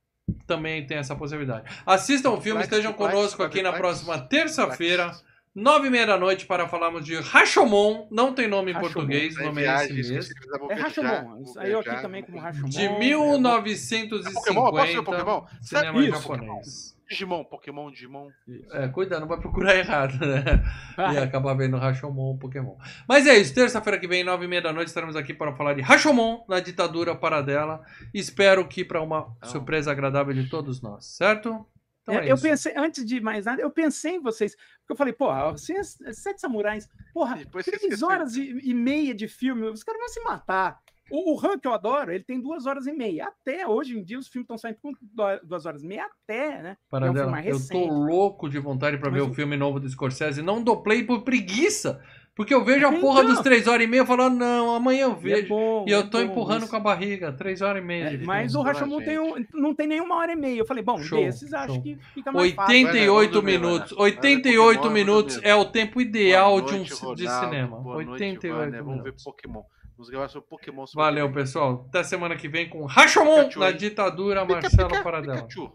também 0.47 0.87
tem 0.87 0.99
essa 0.99 1.17
possibilidade. 1.17 1.65
Assistam 1.85 2.31
o 2.31 2.41
filme, 2.41 2.61
Flex, 2.63 2.73
estejam 2.73 2.93
conosco 2.93 3.43
aqui 3.43 3.63
na 3.63 3.71
flex, 3.71 3.81
próxima 3.81 4.19
terça-feira. 4.19 5.11
Nove 5.55 5.89
e 5.89 5.91
meia 5.91 6.07
da 6.07 6.17
noite 6.17 6.47
para 6.47 6.67
falarmos 6.67 7.05
de 7.05 7.15
Rashomon. 7.17 8.09
Não 8.11 8.33
tem 8.33 8.49
nome 8.49 8.71
em 8.71 8.75
Rashomon. 8.75 8.93
português, 8.95 9.37
o 9.37 9.43
nome 9.45 9.63
é 9.63 9.85
esse 9.85 9.93
mesmo. 9.93 10.33
É 10.71 10.77
vão 11.23 11.45
Saiu 11.47 11.81
aqui 11.81 12.01
também 12.01 12.23
como 12.23 12.39
Rashomon. 12.39 12.69
De 12.71 12.81
É, 12.81 12.89
Pokémon? 12.89 13.43
Posso 13.43 13.63
ver 13.63 13.75
1950. 13.85 15.03
Pokémon? 15.03 15.45
Cinema 15.61 16.01
Isso. 16.01 16.11
japonês. 16.23 16.97
Digimon, 17.13 17.45
Pokémon, 17.45 17.91
Digimon. 17.91 18.31
É, 18.73 18.89
cuidado, 18.89 19.21
não 19.21 19.29
vai 19.29 19.39
procurar 19.39 19.75
errado, 19.77 20.19
né? 20.19 20.43
vai. 20.97 21.15
E 21.15 21.19
acabar 21.23 21.55
vendo 21.55 21.77
Rashomon, 21.77 22.37
Pokémon. 22.39 22.77
Mas 23.09 23.27
é 23.27 23.37
isso, 23.39 23.55
terça-feira 23.55 23.99
que 23.99 24.09
vem, 24.09 24.25
nove 24.25 24.45
e 24.45 24.49
meia 24.49 24.63
da 24.63 24.73
noite, 24.73 24.89
estaremos 24.89 25.15
aqui 25.17 25.33
para 25.35 25.55
falar 25.55 25.75
de 25.75 25.83
Rashomon 25.83 26.45
na 26.49 26.61
ditadura 26.61 27.15
paradela. 27.15 27.83
Espero 28.13 28.67
que 28.67 28.85
para 28.85 29.01
uma 29.03 29.33
Então. 29.39 29.51
surpresa 29.51 29.91
agradável 29.93 30.35
de 30.35 30.49
todos 30.49 30.81
nós, 30.83 31.05
certo? 31.05 31.67
Então 32.03 32.15
É, 32.17 32.27
é 32.27 32.31
eu 32.31 32.35
isso. 32.35 32.43
pensei, 32.43 32.73
antes 32.77 33.05
de 33.07 33.21
mais 33.21 33.45
nada, 33.45 33.63
eu 33.63 33.71
pensei 33.71 34.17
em 34.17 34.21
vocês. 34.21 34.55
Porque 34.57 34.93
eu 34.93 34.97
falei, 34.97 35.13
porra, 35.13 35.51
assim, 35.53 35.75
Sete 35.85 36.41
Samurais, 36.41 36.89
porra, 37.15 37.39
três 37.63 38.03
horas 38.03 38.35
e, 38.35 38.59
e 38.65 38.75
meia 38.75 39.15
de 39.15 39.29
filme, 39.29 39.63
os 39.69 39.85
caras 39.85 40.01
vão 40.01 40.09
se 40.09 40.21
matar. 40.25 40.81
O, 41.13 41.35
o 41.35 41.47
Han, 41.47 41.59
que 41.59 41.69
eu 41.69 41.75
adoro, 41.75 42.11
ele 42.11 42.25
tem 42.25 42.41
duas 42.41 42.65
horas 42.65 42.87
e 42.87 42.93
meia. 42.93 43.27
Até 43.29 43.67
hoje 43.69 43.99
em 43.99 44.03
dia, 44.03 44.19
os 44.19 44.29
filmes 44.29 44.45
estão 44.45 44.57
saindo 44.57 44.79
com 44.81 44.93
duas 45.43 45.67
horas 45.67 45.83
e 45.83 45.87
meia, 45.87 46.07
até, 46.07 46.63
né? 46.63 46.77
Paradela, 46.91 47.19
é 47.19 47.27
um 47.27 47.29
filme 47.29 47.31
mais 47.53 47.71
eu 47.73 47.81
tô 47.81 47.87
louco 47.93 48.49
de 48.49 48.59
vontade 48.59 48.97
para 48.97 49.11
ver 49.11 49.21
Mas 49.21 49.31
o 49.31 49.35
filme 49.35 49.57
novo 49.57 49.79
do 49.79 49.89
Scorsese. 49.89 50.41
Não 50.41 50.63
dou 50.63 50.83
play 50.83 51.03
por 51.05 51.23
preguiça. 51.23 52.01
Porque 52.35 52.55
eu 52.55 52.65
vejo 52.65 52.87
a 52.87 52.93
porra 52.93 53.21
Então. 53.25 53.35
dos 53.35 53.43
3 53.43 53.69
horas 53.69 53.85
e 53.85 53.87
meia 53.87 54.07
falando, 54.07 54.39
não, 54.39 54.75
amanhã 54.75 55.03
eu 55.05 55.13
é 55.13 55.15
vejo. 55.17 55.49
bom, 55.51 55.85
E 55.87 55.91
eu 55.91 56.01
é 56.01 56.03
tô 56.03 56.17
bom, 56.17 56.25
empurrando 56.25 56.63
mas- 56.63 56.71
com 56.71 56.77
a 56.77 56.81
barriga, 56.81 57.31
3 57.31 57.61
horas 57.61 57.83
e 57.83 57.87
meia. 57.87 58.05
É, 58.15 58.17
mas 58.25 58.55
o. 58.55 58.63
Rashomon 58.63 59.03
tem 59.03 59.19
um, 59.19 59.35
não 59.53 59.75
tem 59.75 59.87
nem 59.87 60.01
uma 60.01 60.17
hora 60.17 60.33
e 60.33 60.37
meia. 60.37 60.59
Eu 60.61 60.65
falei, 60.65 60.83
bom, 60.83 60.97
Show, 60.97 61.19
desses 61.23 61.53
acho 61.53 61.75
show. 61.75 61.83
que 61.83 61.99
fica 62.15 62.33
mais 62.33 62.51
fácil. 62.55 62.75
88 62.75 62.89
Vai, 62.95 63.03
né? 63.03 63.07
Vamos 63.19 63.33
dormir, 63.33 63.59
minutos. 63.59 63.91
vai, 63.91 63.99
né? 64.11 64.17
88 64.17 64.81
Vai 64.81 64.89
ver 64.89 64.95
minutos 64.95 65.41
é 65.43 65.55
o 65.55 65.65
tempo 65.67 66.01
ideal 66.01 66.53
Boa 66.59 66.63
de 66.63 66.75
um 66.75 66.79
noite, 66.79 67.15
de 67.17 67.29
cinema. 67.29 67.77
Boa 67.81 67.95
noite, 68.03 68.11
88 68.13 68.57
Vânia. 68.65 68.79
Vamos 68.83 68.97
ver 68.97 69.03
minutos. 69.03 69.25
Pokémon. 69.25 69.63
Vamos 70.03 70.11
gravar 70.11 70.29
sobre 70.29 70.49
Pokémon. 70.49 70.85
semana 70.85 71.11
Valeu, 71.11 71.27
vem. 71.27 71.35
pessoal. 71.35 71.87
Até 71.89 72.03
semana 72.03 72.35
que 72.35 72.49
vem 72.49 72.69
com 72.69 72.85
Rashomon 72.85 73.45
Pikachu 73.45 73.61
na 73.61 73.71
ditadura 73.71 74.41
Pica, 74.43 74.55
Marcelo 74.55 74.89
pica. 74.91 75.21
Pikachu. 75.21 75.73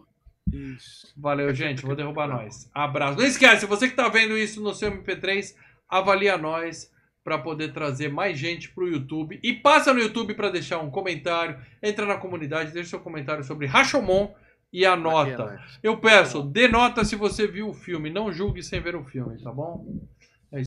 Isso. 0.51 1.13
Valeu, 1.15 1.53
gente. 1.53 1.85
Vou 1.85 1.95
derrubar 1.95 2.27
nós. 2.27 2.69
Abraço. 2.73 3.17
Não 3.17 3.25
esquece, 3.25 3.65
você 3.65 3.87
que 3.87 3.95
tá 3.95 4.09
vendo 4.09 4.37
isso 4.37 4.61
no 4.61 4.73
seu 4.73 4.91
MP3, 4.91 5.55
avalia 5.87 6.37
nós 6.37 6.91
para 7.23 7.37
poder 7.37 7.71
trazer 7.71 8.09
mais 8.09 8.37
gente 8.37 8.69
pro 8.69 8.89
YouTube. 8.89 9.39
E 9.41 9.53
passa 9.53 9.93
no 9.93 10.01
YouTube 10.01 10.33
para 10.33 10.49
deixar 10.49 10.79
um 10.79 10.91
comentário. 10.91 11.57
Entra 11.81 12.05
na 12.05 12.17
comunidade, 12.17 12.73
deixa 12.73 12.89
seu 12.89 12.99
comentário 12.99 13.45
sobre 13.45 13.65
Rashomon 13.65 14.33
e 14.73 14.85
a 14.85 14.97
nota. 14.97 15.31
Aqui 15.31 15.41
é 15.41 15.45
nóis. 15.45 15.79
Eu 15.81 15.97
peço, 15.97 16.43
dê 16.43 16.67
nota 16.67 17.05
se 17.05 17.15
você 17.15 17.47
viu 17.47 17.69
o 17.69 17.73
filme. 17.73 18.09
Não 18.09 18.29
julgue 18.29 18.61
sem 18.61 18.81
ver 18.81 18.97
o 18.97 19.05
filme, 19.05 19.41
tá 19.41 19.53
bom? 19.53 19.85